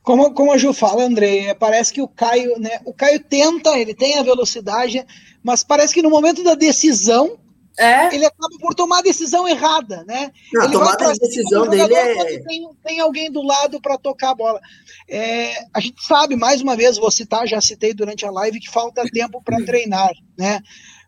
Como, 0.02 0.32
como 0.32 0.52
a 0.52 0.58
Ju 0.58 0.72
fala, 0.72 1.04
André, 1.04 1.54
parece 1.54 1.92
que 1.92 2.00
o 2.00 2.08
Caio, 2.08 2.58
né? 2.58 2.80
O 2.84 2.92
Caio 2.92 3.22
tenta, 3.22 3.78
ele 3.78 3.94
tem 3.94 4.18
a 4.18 4.22
velocidade, 4.22 5.04
mas 5.44 5.62
parece 5.62 5.92
que 5.94 6.02
no 6.02 6.10
momento 6.10 6.42
da 6.42 6.54
decisão 6.54 7.38
é. 7.78 8.14
ele 8.14 8.26
acaba 8.26 8.56
por 8.60 8.74
tomar 8.74 8.98
a 8.98 9.02
decisão 9.02 9.48
errada, 9.48 10.04
né? 10.04 10.30
Não, 10.52 10.64
ele 10.64 10.72
tomar 10.72 10.94
a 10.94 11.12
decisão 11.12 11.68
dele 11.68 11.94
é... 11.94 12.38
Tem, 12.40 12.68
tem, 12.84 13.00
alguém 13.00 13.30
do 13.30 13.42
lado 13.42 13.80
para 13.80 13.96
tocar 13.96 14.30
a 14.30 14.34
bola. 14.34 14.60
É, 15.08 15.54
a 15.72 15.80
gente 15.80 16.04
sabe, 16.04 16.36
mais 16.36 16.60
uma 16.60 16.76
vez, 16.76 16.98
vou 16.98 17.10
citar, 17.10 17.46
já 17.46 17.60
citei 17.60 17.94
durante 17.94 18.26
a 18.26 18.30
live, 18.30 18.60
que 18.60 18.70
falta 18.70 19.02
tempo 19.04 19.42
para 19.42 19.64
treinar, 19.64 20.12
né? 20.38 20.60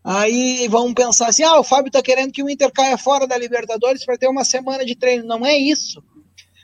Aí 0.03 0.67
vão 0.69 0.93
pensar 0.93 1.29
assim: 1.29 1.43
ah, 1.43 1.59
o 1.59 1.65
Fábio 1.65 1.89
está 1.89 2.03
querendo 2.03 2.33
que 2.33 2.43
o 2.43 2.49
Inter 2.49 2.71
caia 2.73 2.99
fora 2.99 3.27
da 3.27 3.39
Libertadores 3.39 4.05
para 4.05 4.19
ter 4.19 4.29
uma 4.29 4.45
semana 4.45 4.85
de 4.85 4.95
treino. 4.95 5.25
Não 5.25 5.45
é 5.45 5.57
isso. 5.57 6.03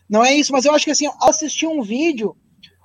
Não 0.09 0.25
é 0.25 0.35
isso, 0.35 0.53
mas 0.53 0.65
eu 0.65 0.75
acho 0.75 0.85
que 0.85 0.91
assim, 0.91 1.09
assistir 1.23 1.67
um 1.67 1.83
vídeo, 1.83 2.37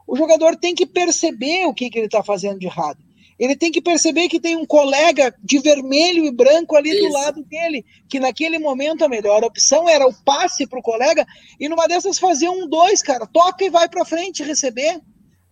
o 0.07 0.15
jogador 0.15 0.55
tem 0.55 0.75
que 0.75 0.85
perceber 0.85 1.65
o 1.65 1.73
que, 1.73 1.89
que 1.89 1.97
ele 1.97 2.05
está 2.05 2.23
fazendo 2.23 2.59
de 2.59 2.67
errado 2.67 3.04
ele 3.37 3.55
tem 3.55 3.71
que 3.71 3.81
perceber 3.81 4.29
que 4.29 4.39
tem 4.39 4.55
um 4.55 4.65
colega 4.65 5.35
de 5.43 5.59
vermelho 5.59 6.25
e 6.25 6.31
branco 6.31 6.75
ali 6.75 6.91
Isso. 6.91 7.07
do 7.07 7.13
lado 7.13 7.43
dele, 7.43 7.85
que 8.07 8.19
naquele 8.19 8.57
momento 8.57 9.03
a 9.03 9.09
melhor 9.09 9.43
opção 9.43 9.89
era 9.89 10.07
o 10.07 10.13
passe 10.23 10.65
para 10.65 10.79
o 10.79 10.83
colega, 10.83 11.25
e 11.59 11.67
numa 11.67 11.87
dessas 11.87 12.17
fazer 12.17 12.49
um 12.49 12.67
dois, 12.67 13.01
cara, 13.01 13.27
toca 13.27 13.65
e 13.65 13.69
vai 13.69 13.89
para 13.89 14.05
frente 14.05 14.43
receber, 14.43 15.01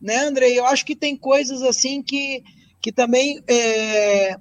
né, 0.01 0.17
André? 0.19 0.49
Eu 0.49 0.65
acho 0.65 0.86
que 0.86 0.95
tem 0.95 1.17
coisas 1.17 1.61
assim 1.61 2.01
que, 2.01 2.41
que 2.81 2.91
também 2.91 3.41
é... 3.47 4.38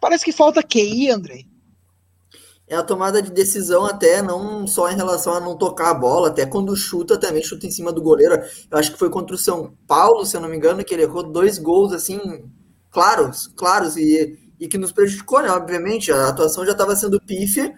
parece 0.00 0.24
que 0.24 0.32
falta 0.32 0.62
QI, 0.62 1.10
André. 1.10 1.44
É 2.68 2.76
a 2.76 2.84
tomada 2.84 3.20
de 3.20 3.32
decisão 3.32 3.84
até, 3.84 4.22
não 4.22 4.64
só 4.64 4.88
em 4.88 4.94
relação 4.94 5.34
a 5.34 5.40
não 5.40 5.58
tocar 5.58 5.90
a 5.90 5.94
bola, 5.94 6.28
até 6.28 6.46
quando 6.46 6.76
chuta 6.76 7.18
também, 7.18 7.42
chuta 7.42 7.66
em 7.66 7.70
cima 7.70 7.92
do 7.92 8.00
goleiro. 8.00 8.40
Eu 8.70 8.78
acho 8.78 8.92
que 8.92 8.98
foi 8.98 9.10
contra 9.10 9.34
o 9.34 9.38
São 9.38 9.74
Paulo, 9.88 10.24
se 10.24 10.36
eu 10.36 10.40
não 10.40 10.48
me 10.48 10.56
engano, 10.56 10.84
que 10.84 10.94
ele 10.94 11.02
errou 11.02 11.24
dois 11.24 11.58
gols 11.58 11.92
assim 11.92 12.20
claros, 12.90 13.48
claros, 13.56 13.96
e, 13.96 14.38
e 14.58 14.68
que 14.68 14.78
nos 14.78 14.92
prejudicou, 14.92 15.40
né? 15.42 15.50
Obviamente, 15.50 16.12
a 16.12 16.28
atuação 16.28 16.64
já 16.64 16.72
estava 16.72 16.94
sendo 16.96 17.20
pífia 17.20 17.74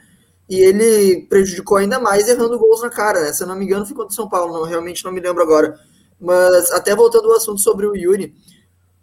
e 0.48 0.60
ele 0.60 1.26
prejudicou 1.28 1.78
ainda 1.78 1.98
mais 2.01 2.28
errando 2.28 2.59
gols 2.59 2.82
na 2.82 2.90
cara, 2.90 3.20
né? 3.20 3.32
Se 3.32 3.43
eu 3.43 3.47
não 3.47 3.56
me 3.56 3.64
engano, 3.64 3.86
foi 3.86 3.94
contra 3.94 4.12
o 4.12 4.14
São 4.14 4.28
Paulo, 4.28 4.52
não, 4.52 4.64
realmente 4.64 5.05
não 5.05 5.12
me 5.12 5.20
lembro 5.20 5.43
agora. 5.43 5.78
Mas 6.20 6.70
até 6.72 6.94
voltando 6.94 7.30
ao 7.30 7.36
assunto 7.36 7.60
sobre 7.60 7.86
o 7.86 7.97
Yuri. 7.97 8.34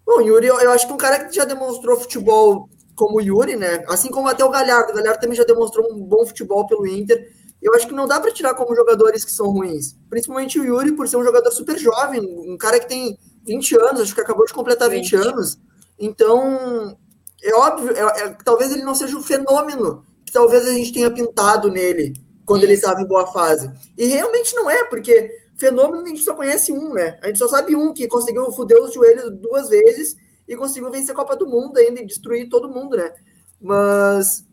Bom, 0.05 0.19
o 0.19 0.21
Yuri, 0.21 0.47
eu, 0.47 0.59
eu 0.59 0.71
acho 0.71 0.87
que 0.87 0.93
um 0.93 0.97
cara 0.97 1.25
que 1.25 1.35
já 1.35 1.45
demonstrou 1.45 1.99
futebol 1.99 2.69
como 2.95 3.17
o 3.17 3.21
Yuri, 3.21 3.55
né? 3.55 3.83
Assim 3.87 4.09
como 4.09 4.27
até 4.27 4.43
o 4.43 4.49
Galhardo. 4.49 4.91
O 4.91 4.95
Galhardo 4.95 5.21
também 5.21 5.37
já 5.37 5.43
demonstrou 5.43 5.91
um 5.91 6.03
bom 6.03 6.25
futebol 6.25 6.67
pelo 6.67 6.85
Inter. 6.85 7.29
Eu 7.61 7.73
acho 7.73 7.87
que 7.87 7.93
não 7.93 8.07
dá 8.07 8.19
para 8.19 8.31
tirar 8.31 8.53
como 8.55 8.75
jogadores 8.75 9.23
que 9.23 9.31
são 9.31 9.49
ruins. 9.49 9.95
Principalmente 10.09 10.59
o 10.59 10.63
Yuri, 10.63 10.93
por 10.93 11.07
ser 11.07 11.17
um 11.17 11.23
jogador 11.23 11.51
super 11.51 11.77
jovem, 11.77 12.21
um 12.21 12.57
cara 12.57 12.79
que 12.79 12.87
tem 12.87 13.17
20 13.45 13.75
anos, 13.77 14.01
acho 14.01 14.15
que 14.15 14.21
acabou 14.21 14.45
de 14.45 14.53
completar 14.53 14.89
20, 14.89 15.15
20 15.15 15.27
anos. 15.27 15.57
Então, 15.99 16.97
é 17.43 17.53
óbvio, 17.53 17.91
é, 17.95 18.21
é, 18.21 18.37
talvez 18.43 18.71
ele 18.71 18.83
não 18.83 18.95
seja 18.95 19.17
um 19.17 19.23
fenômeno 19.23 20.05
que 20.25 20.31
talvez 20.31 20.67
a 20.67 20.71
gente 20.71 20.93
tenha 20.93 21.11
pintado 21.11 21.69
nele 21.69 22.13
quando 22.45 22.63
ele 22.63 22.73
estava 22.73 23.01
em 23.01 23.07
boa 23.07 23.27
fase. 23.27 23.69
E 23.97 24.05
realmente 24.05 24.55
não 24.55 24.69
é, 24.69 24.85
porque 24.85 25.29
fenômeno 25.57 26.03
a 26.03 26.07
gente 26.07 26.23
só 26.23 26.33
conhece 26.33 26.71
um, 26.71 26.93
né? 26.93 27.19
A 27.21 27.27
gente 27.27 27.39
só 27.39 27.47
sabe 27.47 27.75
um 27.75 27.93
que 27.93 28.07
conseguiu 28.07 28.51
foder 28.51 28.81
os 28.81 28.93
joelhos 28.93 29.31
duas 29.39 29.69
vezes 29.69 30.15
e 30.47 30.55
conseguiu 30.55 30.89
vencer 30.89 31.11
a 31.11 31.15
Copa 31.15 31.35
do 31.35 31.47
Mundo 31.47 31.77
ainda 31.77 32.01
e 32.01 32.05
destruir 32.05 32.49
todo 32.49 32.69
mundo, 32.69 32.97
né? 32.97 33.13
Mas 33.61 34.45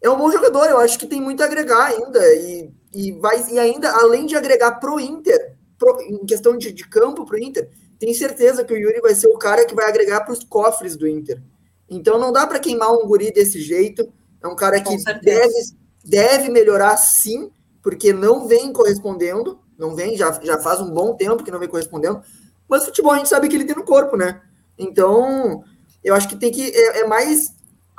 é 0.00 0.08
um 0.08 0.16
bom 0.16 0.30
jogador, 0.30 0.64
eu 0.66 0.78
acho 0.78 0.98
que 0.98 1.06
tem 1.06 1.20
muito 1.20 1.42
a 1.42 1.46
agregar 1.46 1.86
ainda 1.86 2.20
e, 2.34 2.72
e 2.94 3.12
vai 3.12 3.42
e 3.50 3.58
ainda 3.58 3.90
além 3.92 4.24
de 4.24 4.36
agregar 4.36 4.72
pro 4.80 4.98
Inter, 4.98 5.56
pro, 5.78 6.00
em 6.00 6.24
questão 6.24 6.56
de, 6.56 6.72
de 6.72 6.88
campo 6.88 7.26
pro 7.26 7.38
Inter, 7.38 7.68
tenho 8.00 8.14
certeza 8.14 8.64
que 8.64 8.72
o 8.72 8.76
Yuri 8.78 8.98
vai 9.02 9.14
ser 9.14 9.28
o 9.28 9.36
cara 9.36 9.66
que 9.66 9.74
vai 9.74 9.86
agregar 9.86 10.22
para 10.22 10.32
os 10.32 10.42
cofres 10.42 10.96
do 10.96 11.06
Inter. 11.06 11.40
Então 11.88 12.18
não 12.18 12.32
dá 12.32 12.46
para 12.46 12.58
queimar 12.58 12.90
um 12.90 13.06
guri 13.06 13.30
desse 13.30 13.60
jeito. 13.60 14.10
É 14.42 14.48
um 14.48 14.56
cara 14.56 14.80
que 14.80 14.96
deve, 15.22 15.54
deve 16.02 16.48
melhorar 16.48 16.96
sim, 16.96 17.52
porque 17.82 18.10
não 18.10 18.48
vem 18.48 18.72
correspondendo. 18.72 19.60
Não 19.76 19.94
vem, 19.94 20.16
já, 20.16 20.32
já 20.42 20.58
faz 20.58 20.80
um 20.80 20.90
bom 20.90 21.14
tempo 21.14 21.44
que 21.44 21.50
não 21.50 21.58
vem 21.58 21.68
correspondendo. 21.68 22.22
Mas 22.66 22.86
futebol 22.86 23.12
a 23.12 23.18
gente 23.18 23.28
sabe 23.28 23.48
que 23.48 23.54
ele 23.54 23.66
tem 23.66 23.76
no 23.76 23.84
corpo, 23.84 24.16
né? 24.16 24.40
Então, 24.78 25.62
eu 26.02 26.14
acho 26.14 26.26
que 26.26 26.36
tem 26.36 26.50
que. 26.50 26.70
É, 26.70 27.00
é 27.00 27.06
mais 27.06 27.54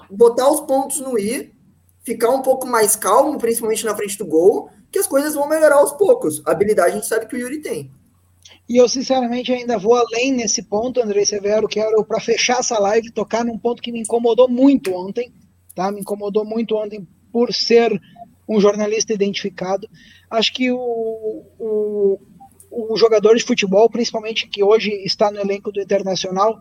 botar 0.10 0.50
os 0.50 0.62
pontos 0.62 1.00
no 1.00 1.18
i, 1.20 1.54
ficar 2.04 2.32
um 2.32 2.42
pouco 2.42 2.66
mais 2.66 2.96
calmo, 2.96 3.38
principalmente 3.38 3.86
na 3.86 3.96
frente 3.96 4.18
do 4.18 4.26
gol, 4.26 4.72
que 4.92 4.98
as 4.98 5.06
coisas 5.06 5.36
vão 5.36 5.48
melhorar 5.48 5.76
aos 5.76 5.92
poucos. 5.92 6.42
A 6.46 6.52
habilidade 6.52 6.92
a 6.92 6.96
gente 6.96 7.08
sabe 7.08 7.28
que 7.28 7.36
o 7.36 7.40
Yuri 7.40 7.62
tem. 7.62 7.92
E 8.70 8.78
eu, 8.78 8.88
sinceramente, 8.88 9.52
ainda 9.52 9.78
vou 9.78 9.96
além 9.96 10.32
nesse 10.32 10.64
ponto, 10.64 11.02
André 11.02 11.26
Severo, 11.26 11.68
quero, 11.68 12.04
para 12.06 12.20
fechar 12.20 12.60
essa 12.60 12.80
live, 12.80 13.12
tocar 13.12 13.44
num 13.44 13.58
ponto 13.58 13.82
que 13.82 13.92
me 13.92 14.00
incomodou 14.00 14.48
muito 14.48 14.94
ontem, 14.94 15.34
tá? 15.76 15.92
Me 15.92 16.02
incomodou 16.02 16.46
muito 16.46 16.76
ontem 16.76 17.06
por 17.32 17.54
ser 17.54 18.00
um 18.48 18.60
jornalista 18.60 19.14
identificado. 19.14 19.88
Acho 20.30 20.54
que 20.54 20.72
o, 20.72 20.78
o, 21.60 22.20
o 22.72 22.98
jogador 22.98 23.36
de 23.36 23.44
futebol, 23.44 23.90
principalmente 23.90 24.48
que 24.48 24.64
hoje 24.64 24.92
está 25.06 25.32
no 25.32 25.40
elenco 25.40 25.72
do 25.72 25.82
Internacional, 25.82 26.58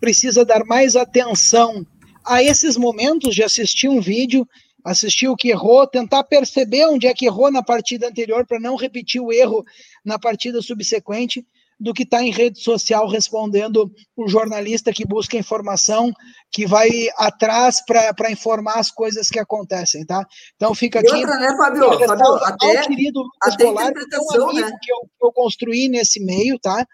precisa 0.00 0.44
dar 0.44 0.64
mais 0.64 0.96
atenção 0.96 1.86
a 2.24 2.42
esses 2.42 2.76
momentos 2.76 3.34
de 3.34 3.42
assistir 3.42 3.88
um 3.88 4.00
vídeo, 4.00 4.46
assistir 4.84 5.28
o 5.28 5.36
que 5.36 5.50
errou, 5.50 5.86
tentar 5.86 6.24
perceber 6.24 6.86
onde 6.86 7.06
é 7.06 7.14
que 7.14 7.26
errou 7.26 7.50
na 7.50 7.62
partida 7.62 8.08
anterior 8.08 8.46
para 8.46 8.60
não 8.60 8.76
repetir 8.76 9.20
o 9.20 9.32
erro 9.32 9.64
na 10.04 10.18
partida 10.18 10.60
subsequente 10.62 11.44
do 11.80 11.94
que 11.94 12.02
está 12.02 12.22
em 12.22 12.30
rede 12.30 12.60
social 12.60 13.08
respondendo 13.08 13.90
o 14.14 14.28
jornalista 14.28 14.92
que 14.92 15.06
busca 15.06 15.38
informação, 15.38 16.12
que 16.52 16.66
vai 16.66 16.90
atrás 17.16 17.82
para 17.86 18.30
informar 18.30 18.78
as 18.78 18.90
coisas 18.90 19.30
que 19.30 19.38
acontecem, 19.38 20.04
tá? 20.04 20.22
Então 20.56 20.74
fica 20.74 21.00
aqui. 21.00 21.08
E 21.08 21.14
outra, 21.14 21.38
né, 21.38 21.56
Fabio? 21.56 22.06
Fabio 22.06 22.34
até, 22.44 22.82
querido 22.82 23.22
Lucas 23.22 23.54
até 23.54 23.66
amigo 23.66 24.52
né? 24.52 24.70
que, 24.82 24.92
eu, 24.92 24.98
eu 25.22 25.32
construí 25.32 25.88
nesse 25.88 26.22
meio, 26.22 26.58
tá? 26.58 26.86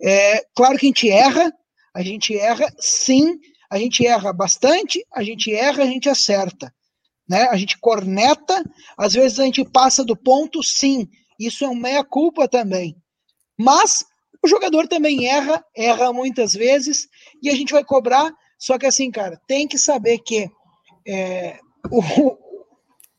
É, 0.00 0.44
claro 0.54 0.78
que 0.78 0.86
a 0.86 0.88
gente 0.88 1.10
erra, 1.10 1.52
a 1.92 2.02
gente 2.02 2.38
erra, 2.38 2.72
sim, 2.78 3.40
a 3.68 3.76
gente 3.76 4.06
erra 4.06 4.32
bastante, 4.32 5.04
a 5.12 5.24
gente 5.24 5.52
erra, 5.52 5.82
a 5.82 5.86
gente 5.86 6.08
acerta. 6.08 6.72
Né? 7.28 7.42
A 7.50 7.56
gente 7.56 7.78
corneta, 7.78 8.64
às 8.96 9.12
vezes 9.12 9.38
a 9.38 9.44
gente 9.44 9.64
passa 9.64 10.04
do 10.04 10.16
ponto, 10.16 10.62
sim. 10.62 11.08
Isso 11.38 11.64
é 11.64 11.68
uma 11.68 11.82
meia-culpa 11.82 12.48
também. 12.48 12.96
Mas 13.58 14.04
o 14.42 14.48
jogador 14.48 14.88
também 14.88 15.26
erra, 15.26 15.64
erra 15.76 16.12
muitas 16.12 16.52
vezes, 16.52 17.08
e 17.42 17.50
a 17.50 17.54
gente 17.54 17.72
vai 17.72 17.84
cobrar. 17.84 18.32
Só 18.58 18.78
que 18.78 18.86
assim, 18.86 19.10
cara, 19.10 19.40
tem 19.46 19.68
que 19.68 19.78
saber 19.78 20.18
que 20.18 20.48
é, 21.06 21.58
o, 21.90 22.02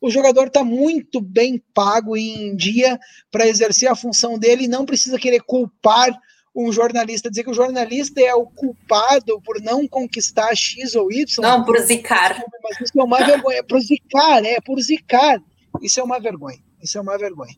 o 0.00 0.10
jogador 0.10 0.46
está 0.46 0.64
muito 0.64 1.20
bem 1.20 1.62
pago 1.74 2.16
e 2.16 2.30
em 2.30 2.56
dia 2.56 2.98
para 3.30 3.46
exercer 3.46 3.90
a 3.90 3.96
função 3.96 4.38
dele 4.38 4.64
e 4.64 4.68
não 4.68 4.86
precisa 4.86 5.18
querer 5.18 5.40
culpar 5.42 6.10
um 6.54 6.72
jornalista, 6.72 7.30
dizer 7.30 7.44
que 7.44 7.50
o 7.50 7.54
jornalista 7.54 8.20
é 8.20 8.34
o 8.34 8.46
culpado 8.46 9.40
por 9.42 9.60
não 9.60 9.86
conquistar 9.86 10.54
X 10.54 10.94
ou 10.94 11.10
Y. 11.12 11.42
Não, 11.42 11.64
por 11.64 11.78
zicar. 11.80 12.42
Mas 12.62 12.80
isso 12.80 13.00
é 13.00 13.04
uma 13.04 13.24
vergonha. 13.24 13.58
É 13.58 13.62
por 13.62 13.80
zicar, 13.80 14.44
é 14.44 14.60
por 14.60 14.80
zicar. 14.80 15.40
Isso 15.80 16.00
é 16.00 16.02
uma 16.02 16.18
vergonha. 16.18 16.58
Isso 16.82 16.98
é 16.98 17.00
uma 17.00 17.16
vergonha. 17.16 17.54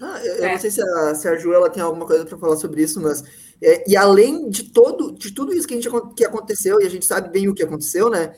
Ah, 0.00 0.20
eu 0.22 0.44
é. 0.44 0.52
não 0.52 0.58
sei 0.58 0.70
se 0.70 0.82
a, 0.82 1.14
se 1.14 1.26
a 1.26 1.36
Joela 1.36 1.70
tem 1.70 1.82
alguma 1.82 2.06
coisa 2.06 2.24
para 2.26 2.38
falar 2.38 2.56
sobre 2.56 2.82
isso, 2.82 3.00
mas. 3.00 3.24
É, 3.60 3.90
e 3.90 3.96
além 3.96 4.48
de 4.50 4.64
todo, 4.64 5.12
de 5.12 5.32
tudo 5.32 5.52
isso 5.52 5.66
que, 5.66 5.74
a 5.74 5.80
gente, 5.80 6.14
que 6.14 6.24
aconteceu, 6.24 6.80
e 6.80 6.86
a 6.86 6.90
gente 6.90 7.06
sabe 7.06 7.30
bem 7.30 7.48
o 7.48 7.54
que 7.54 7.62
aconteceu, 7.62 8.10
né? 8.10 8.34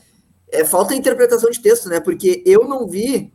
É, 0.51 0.65
falta 0.65 0.95
interpretação 0.95 1.51
de 1.51 1.61
texto, 1.61 1.89
né? 1.89 2.01
Porque 2.01 2.43
eu 2.47 2.67
não 2.67 2.89
vi 2.89 3.33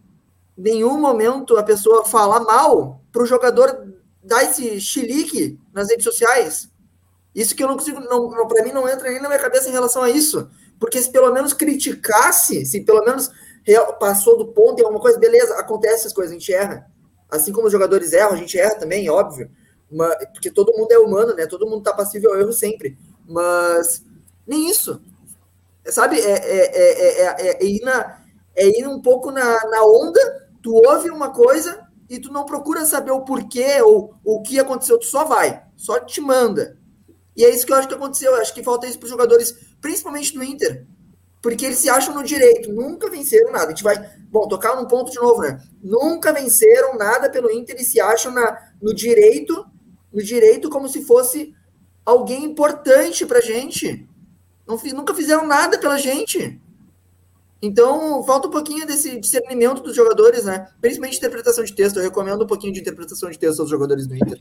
nenhum 0.58 1.00
momento 1.00 1.58
a 1.58 1.64
pessoa 1.64 2.06
falar 2.06 2.40
mal 2.40 3.04
para 3.12 3.22
o 3.22 3.26
jogador 3.26 3.95
dar 4.26 4.44
esse 4.44 4.80
chilique 4.82 5.60
nas 5.74 5.90
redes 5.90 6.04
sociais. 6.04 6.70
Isso 7.34 7.56
que 7.56 7.64
eu 7.64 7.68
não 7.68 7.76
consigo, 7.76 8.00
não, 8.00 8.30
não 8.30 8.48
para 8.48 8.64
mim 8.64 8.72
não 8.72 8.88
entra 8.88 9.10
nem 9.10 9.22
na 9.22 9.28
minha 9.28 9.40
cabeça 9.40 9.70
em 9.70 9.72
relação 9.72 10.02
a 10.02 10.10
isso. 10.10 10.50
Porque 10.80 11.02
se 11.02 11.12
pelo 11.12 11.32
menos 11.34 11.54
criticasse, 11.54 12.66
se 12.66 12.82
pelo 12.82 13.04
menos 13.04 13.30
passou 14.00 14.38
do 14.38 14.48
ponto 14.48 14.80
em 14.80 14.84
alguma 14.84 15.02
coisa, 15.02 15.20
beleza, 15.20 15.56
acontece 15.56 15.96
essas 15.96 16.14
coisas, 16.14 16.32
a 16.32 16.40
gente 16.40 16.54
erra. 16.54 16.90
Assim 17.30 17.52
como 17.52 17.68
os 17.68 17.72
jogadores 17.72 18.14
erram, 18.14 18.34
a 18.34 18.38
gente 18.38 18.58
erra 18.58 18.76
também, 18.76 19.10
óbvio. 19.10 19.50
Mas, 19.92 20.16
porque 20.34 20.52
todo 20.52 20.74
mundo 20.78 20.92
é 20.92 20.98
humano, 20.98 21.34
né? 21.36 21.46
Todo 21.46 21.68
mundo 21.68 21.84
tá 21.84 21.94
passível 21.94 22.32
ao 22.32 22.40
erro 22.40 22.54
sempre. 22.54 22.98
Mas 23.28 24.04
nem 24.46 24.70
isso. 24.70 25.02
Sabe, 25.88 26.20
é, 26.20 26.32
é, 26.32 27.22
é, 27.24 27.48
é, 27.50 27.66
ir, 27.66 27.82
na, 27.82 28.22
é 28.56 28.80
ir 28.80 28.88
um 28.88 29.02
pouco 29.02 29.32
na, 29.32 29.66
na 29.70 29.84
onda, 29.84 30.50
tu 30.62 30.74
ouve 30.74 31.10
uma 31.10 31.32
coisa 31.32 31.85
e 32.10 32.20
tu 32.20 32.32
não 32.32 32.46
procura 32.46 32.86
saber 32.86 33.12
o 33.12 33.26
porquê 33.26 33.82
ou, 33.82 34.16
o 34.24 34.42
que 34.42 34.60
aconteceu, 34.60 35.00
tu 35.00 35.06
só 35.06 35.26
vai, 35.26 35.64
só 35.76 36.00
te 36.00 36.22
manda. 36.22 36.78
E 37.36 37.44
é 37.44 37.50
isso 37.50 37.66
que 37.66 37.74
eu 37.74 37.78
acho 37.78 37.88
que 37.88 37.94
aconteceu. 37.94 38.32
Eu 38.32 38.42
acho 38.42 38.54
que 38.54 38.64
falta 38.64 38.88
isso 38.88 38.98
para 38.98 39.06
os 39.06 39.12
jogadores, 39.12 39.54
principalmente 39.82 40.34
do 40.34 40.44
Inter 40.44 40.86
porque 41.46 41.64
eles 41.64 41.78
se 41.78 41.88
acham 41.88 42.16
no 42.16 42.24
direito, 42.24 42.74
nunca 42.74 43.08
venceram 43.08 43.52
nada. 43.52 43.68
A 43.68 43.70
gente 43.70 43.84
vai, 43.84 43.96
bom, 44.32 44.48
tocar 44.48 44.76
num 44.76 44.88
ponto 44.88 45.12
de 45.12 45.20
novo, 45.20 45.44
né? 45.44 45.60
Nunca 45.80 46.34
venceram 46.34 46.98
nada 46.98 47.30
pelo 47.30 47.52
Inter 47.52 47.76
e 47.80 47.84
se 47.84 48.02
acham 48.02 48.32
na, 48.32 48.58
no 48.82 48.96
direito, 48.96 49.64
no 50.12 50.24
direito 50.24 50.72
como 50.72 50.90
se 50.90 51.06
fosse 51.06 51.54
alguém 52.04 52.46
importante 52.46 53.28
pra 53.28 53.42
gente. 53.42 54.10
Não, 54.68 54.76
nunca 54.96 55.14
fizeram 55.14 55.46
nada 55.46 55.78
pela 55.78 56.00
gente. 56.00 56.60
Então, 57.66 58.24
falta 58.24 58.48
um 58.48 58.52
pouquinho 58.52 58.86
desse 58.86 59.20
discernimento 59.20 59.82
dos 59.82 59.96
jogadores, 59.96 60.46
né? 60.46 60.68
Principalmente 60.80 61.18
interpretação 61.18 61.64
de 61.64 61.74
texto. 61.74 61.98
Eu 61.98 62.04
recomendo 62.04 62.44
um 62.44 62.48
pouquinho 62.48 62.72
de 62.72 62.80
interpretação 62.80 63.28
de 63.32 63.40
texto 63.40 63.60
aos 63.60 63.72
jogadores 63.72 64.06
do 64.06 64.16
Inter. 64.16 64.40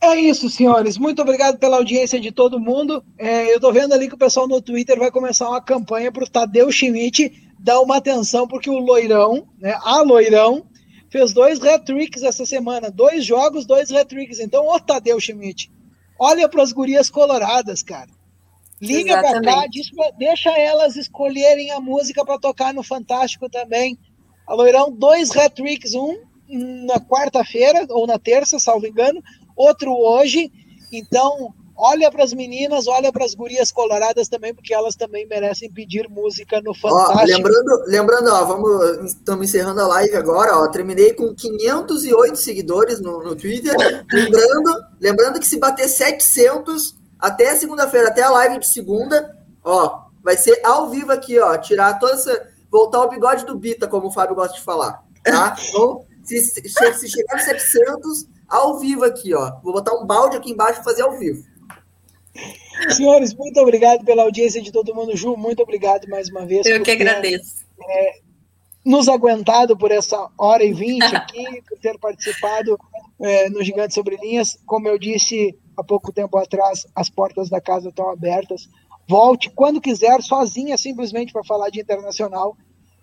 É 0.00 0.14
isso, 0.14 0.48
senhores. 0.48 0.96
Muito 0.96 1.20
obrigado 1.20 1.58
pela 1.58 1.78
audiência 1.78 2.20
de 2.20 2.30
todo 2.30 2.60
mundo. 2.60 3.02
É, 3.18 3.50
eu 3.50 3.56
estou 3.56 3.72
vendo 3.72 3.92
ali 3.92 4.06
que 4.06 4.14
o 4.14 4.18
pessoal 4.18 4.46
no 4.46 4.62
Twitter 4.62 4.96
vai 5.00 5.10
começar 5.10 5.48
uma 5.48 5.60
campanha 5.60 6.12
para 6.12 6.22
o 6.22 6.30
Tadeu 6.30 6.70
Schmidt 6.70 7.50
dar 7.58 7.80
uma 7.80 7.96
atenção, 7.96 8.46
porque 8.46 8.70
o 8.70 8.78
Loirão, 8.78 9.48
né, 9.58 9.76
a 9.82 10.00
Loirão, 10.02 10.64
fez 11.10 11.32
dois 11.32 11.60
hat-tricks 11.60 12.22
essa 12.22 12.46
semana. 12.46 12.88
Dois 12.88 13.24
jogos, 13.24 13.66
dois 13.66 13.90
hat-tricks. 13.90 14.38
Então, 14.38 14.68
ô 14.68 14.78
Tadeu 14.78 15.18
Schmidt, 15.18 15.72
olha 16.20 16.48
para 16.48 16.62
as 16.62 16.70
gurias 16.70 17.10
coloradas, 17.10 17.82
cara. 17.82 18.19
Liga 18.80 19.20
para 19.20 19.42
cá, 19.42 19.66
diz, 19.70 19.90
deixa 20.18 20.50
elas 20.58 20.96
escolherem 20.96 21.70
a 21.70 21.80
música 21.80 22.24
para 22.24 22.38
tocar 22.38 22.72
no 22.72 22.82
Fantástico 22.82 23.48
também. 23.48 23.98
A 24.46 24.54
Loirão, 24.54 24.90
dois 24.90 25.30
hat-tricks, 25.36 25.94
um 25.94 26.18
na 26.48 26.98
quarta-feira, 26.98 27.86
ou 27.90 28.06
na 28.06 28.18
terça, 28.18 28.58
salvo 28.58 28.86
engano, 28.86 29.22
outro 29.54 29.92
hoje. 29.92 30.50
Então, 30.90 31.54
olha 31.76 32.10
para 32.10 32.24
as 32.24 32.32
meninas, 32.32 32.86
olha 32.86 33.12
para 33.12 33.24
as 33.24 33.34
gurias 33.34 33.70
coloradas 33.70 34.28
também, 34.28 34.54
porque 34.54 34.74
elas 34.74 34.96
também 34.96 35.26
merecem 35.26 35.70
pedir 35.70 36.08
música 36.08 36.60
no 36.60 36.74
Fantástico. 36.74 37.18
Ó, 37.18 37.24
lembrando, 37.24 37.84
lembrando, 37.86 38.30
ó, 38.30 38.44
vamos, 38.44 39.12
estamos 39.12 39.48
encerrando 39.48 39.80
a 39.80 39.86
live 39.86 40.16
agora, 40.16 40.56
ó, 40.56 40.68
terminei 40.68 41.12
com 41.12 41.34
508 41.34 42.36
seguidores 42.36 43.00
no, 43.00 43.22
no 43.22 43.36
Twitter. 43.36 43.74
lembrando, 44.12 44.84
lembrando 45.00 45.38
que 45.38 45.46
se 45.46 45.58
bater 45.58 45.88
700 45.88 46.99
até 47.20 47.54
segunda-feira, 47.54 48.08
até 48.08 48.22
a 48.22 48.30
live 48.30 48.58
de 48.58 48.68
segunda, 48.68 49.36
ó, 49.64 50.04
vai 50.22 50.36
ser 50.36 50.60
ao 50.64 50.88
vivo 50.88 51.12
aqui, 51.12 51.38
ó, 51.38 51.56
tirar 51.58 51.98
toda 51.98 52.14
essa, 52.14 52.48
voltar 52.70 52.98
ao 52.98 53.10
bigode 53.10 53.44
do 53.44 53.56
Bita, 53.56 53.86
como 53.86 54.08
o 54.08 54.12
Fábio 54.12 54.34
gosta 54.34 54.56
de 54.56 54.62
falar, 54.62 55.04
tá? 55.24 55.56
Então, 55.68 56.04
se, 56.24 56.40
se, 56.40 56.94
se 56.94 57.08
chegar 57.08 57.34
nos 57.34 57.44
700 57.44 58.26
ao 58.48 58.78
vivo 58.78 59.04
aqui, 59.04 59.34
ó. 59.34 59.52
Vou 59.62 59.72
botar 59.72 59.94
um 59.94 60.06
balde 60.06 60.36
aqui 60.36 60.50
embaixo 60.50 60.80
e 60.80 60.84
fazer 60.84 61.02
ao 61.02 61.18
vivo. 61.18 61.44
Senhores, 62.90 63.34
muito 63.34 63.58
obrigado 63.60 64.04
pela 64.04 64.22
audiência 64.22 64.60
de 64.60 64.72
todo 64.72 64.94
mundo. 64.94 65.16
Ju, 65.16 65.36
muito 65.36 65.62
obrigado 65.62 66.08
mais 66.08 66.28
uma 66.28 66.44
vez. 66.46 66.66
Eu 66.66 66.82
que 66.82 66.90
agradeço. 66.90 67.64
É, 67.82 68.20
nos 68.84 69.08
aguentado 69.08 69.76
por 69.76 69.90
essa 69.90 70.28
hora 70.36 70.64
e 70.64 70.72
vinte 70.72 71.04
aqui, 71.14 71.62
por 71.68 71.78
ter 71.78 71.98
participado 71.98 72.78
é, 73.20 73.48
no 73.50 73.62
Gigante 73.62 73.94
Sobre 73.94 74.16
Linhas. 74.16 74.58
Como 74.66 74.88
eu 74.88 74.98
disse 74.98 75.56
há 75.80 75.84
pouco 75.84 76.12
tempo 76.12 76.36
atrás, 76.38 76.86
as 76.94 77.10
portas 77.10 77.48
da 77.48 77.60
casa 77.60 77.88
estão 77.88 78.10
abertas. 78.10 78.68
Volte 79.08 79.50
quando 79.50 79.80
quiser, 79.80 80.22
sozinha, 80.22 80.78
simplesmente 80.78 81.32
para 81.32 81.44
falar 81.44 81.70
de 81.70 81.80
internacional. 81.80 82.56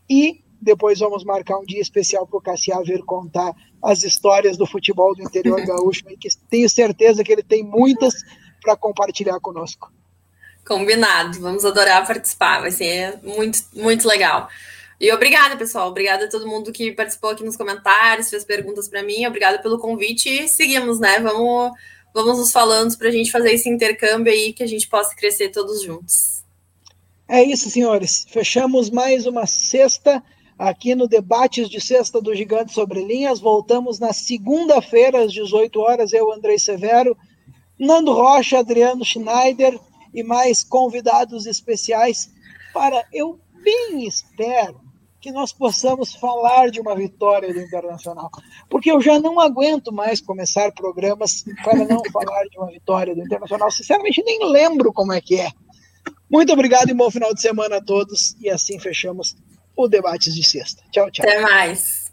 E 0.10 0.44
depois 0.62 1.00
vamos 1.00 1.24
marcar 1.24 1.58
um 1.58 1.66
dia 1.66 1.82
especial 1.82 2.26
para 2.26 2.38
o 2.38 2.42
Cassiá 2.42 2.82
vir 2.82 3.04
contar 3.04 3.54
as 3.84 4.04
histórias 4.04 4.58
do 4.58 4.66
futebol 4.66 5.16
do 5.16 5.24
interior 5.24 5.60
gaúcho, 5.66 6.04
que 6.20 6.30
tenho 6.50 6.70
certeza 6.70 7.24
que 7.24 7.32
ele 7.32 7.44
tem 7.44 7.64
muitas 7.64 8.14
para 8.62 8.76
compartilhar 8.76 9.40
conosco. 9.40 9.92
Combinado, 10.66 11.40
vamos 11.40 11.64
adorar 11.64 12.06
participar, 12.06 12.60
vai 12.60 12.72
ser 12.72 13.20
muito, 13.24 13.60
muito 13.74 14.08
legal. 14.08 14.50
E 15.00 15.12
obrigada, 15.14 15.56
pessoal. 15.56 15.90
Obrigada 15.90 16.26
a 16.26 16.30
todo 16.30 16.48
mundo 16.48 16.72
que 16.72 16.92
participou 16.92 17.30
aqui 17.30 17.44
nos 17.44 17.56
comentários, 17.56 18.30
fez 18.30 18.44
perguntas 18.44 18.88
para 18.90 19.04
mim. 19.04 19.26
Obrigada 19.26 19.60
pelo 19.60 19.78
convite 19.78 20.28
e 20.28 20.48
seguimos, 20.48 21.00
né? 21.00 21.20
Vamos, 21.20 21.72
vamos 22.24 22.40
nos 22.40 22.52
falando 22.52 22.98
para 22.98 23.10
a 23.10 23.12
gente 23.12 23.32
fazer 23.32 23.54
esse 23.54 23.70
intercâmbio 23.70 24.34
aí 24.34 24.52
que 24.52 24.64
a 24.64 24.68
gente 24.68 24.88
possa 24.88 25.16
crescer 25.16 25.50
todos 25.50 25.84
juntos. 25.84 26.44
É 27.28 27.44
isso, 27.44 27.70
senhores. 27.70 28.26
Fechamos 28.30 28.90
mais 28.90 29.28
uma 29.28 29.46
sexta 29.46 30.24
aqui 30.58 30.96
no 30.96 31.08
Debates 31.08 31.70
de 31.70 31.80
Sexta 31.80 32.20
do 32.20 32.34
Gigante 32.34 32.74
Sobre 32.74 33.04
Linhas. 33.04 33.40
Voltamos 33.40 34.00
na 34.00 34.14
segunda-feira, 34.14 35.24
às 35.24 35.32
18 35.32 35.80
horas. 35.80 36.12
Eu, 36.12 36.32
Andrei 36.34 36.58
Severo, 36.58 37.16
Nando 37.78 38.14
Rocha, 38.14 38.60
Adriano 38.60 39.06
Schneider 39.06 39.80
e 40.12 40.24
mais 40.24 40.64
convidados 40.64 41.46
especiais 41.46 42.32
para, 42.74 43.06
eu 43.14 43.40
bem 43.64 44.08
espero, 44.08 44.80
que 45.20 45.32
nós 45.32 45.52
possamos 45.52 46.16
falar 46.16 46.70
de 46.70 46.80
uma 46.80 46.96
vitória 46.96 47.54
do 47.54 47.60
Internacional. 47.60 48.30
Porque 48.70 48.92
eu 48.92 49.02
já 49.02 49.20
não 49.20 49.40
aguento 49.40 49.92
mais 49.92 50.22
começar 50.22 50.72
programas 50.72 51.44
para 51.64 51.86
não 51.86 52.02
falar 52.12 52.44
de 52.46 52.58
uma 52.58 52.68
vitória 52.68 53.16
do 53.16 53.22
Internacional. 53.22 53.72
Sinceramente, 53.72 54.24
nem 54.24 54.52
lembro 54.52 54.94
como 54.94 55.14
é 55.14 55.22
que 55.22 55.40
é. 55.40 55.52
Muito 56.30 56.52
obrigado 56.54 56.90
e 56.90 56.94
bom 56.94 57.10
final 57.10 57.34
de 57.34 57.42
semana 57.42 57.78
a 57.78 57.82
todos. 57.84 58.36
E 58.40 58.50
assim 58.50 58.80
fechamos 58.80 59.36
o 59.76 59.88
Debates 59.88 60.36
de 60.36 60.44
Sexta. 60.44 60.84
Tchau, 60.92 61.10
tchau. 61.12 61.26
Até 61.26 61.42
mais. 61.42 62.07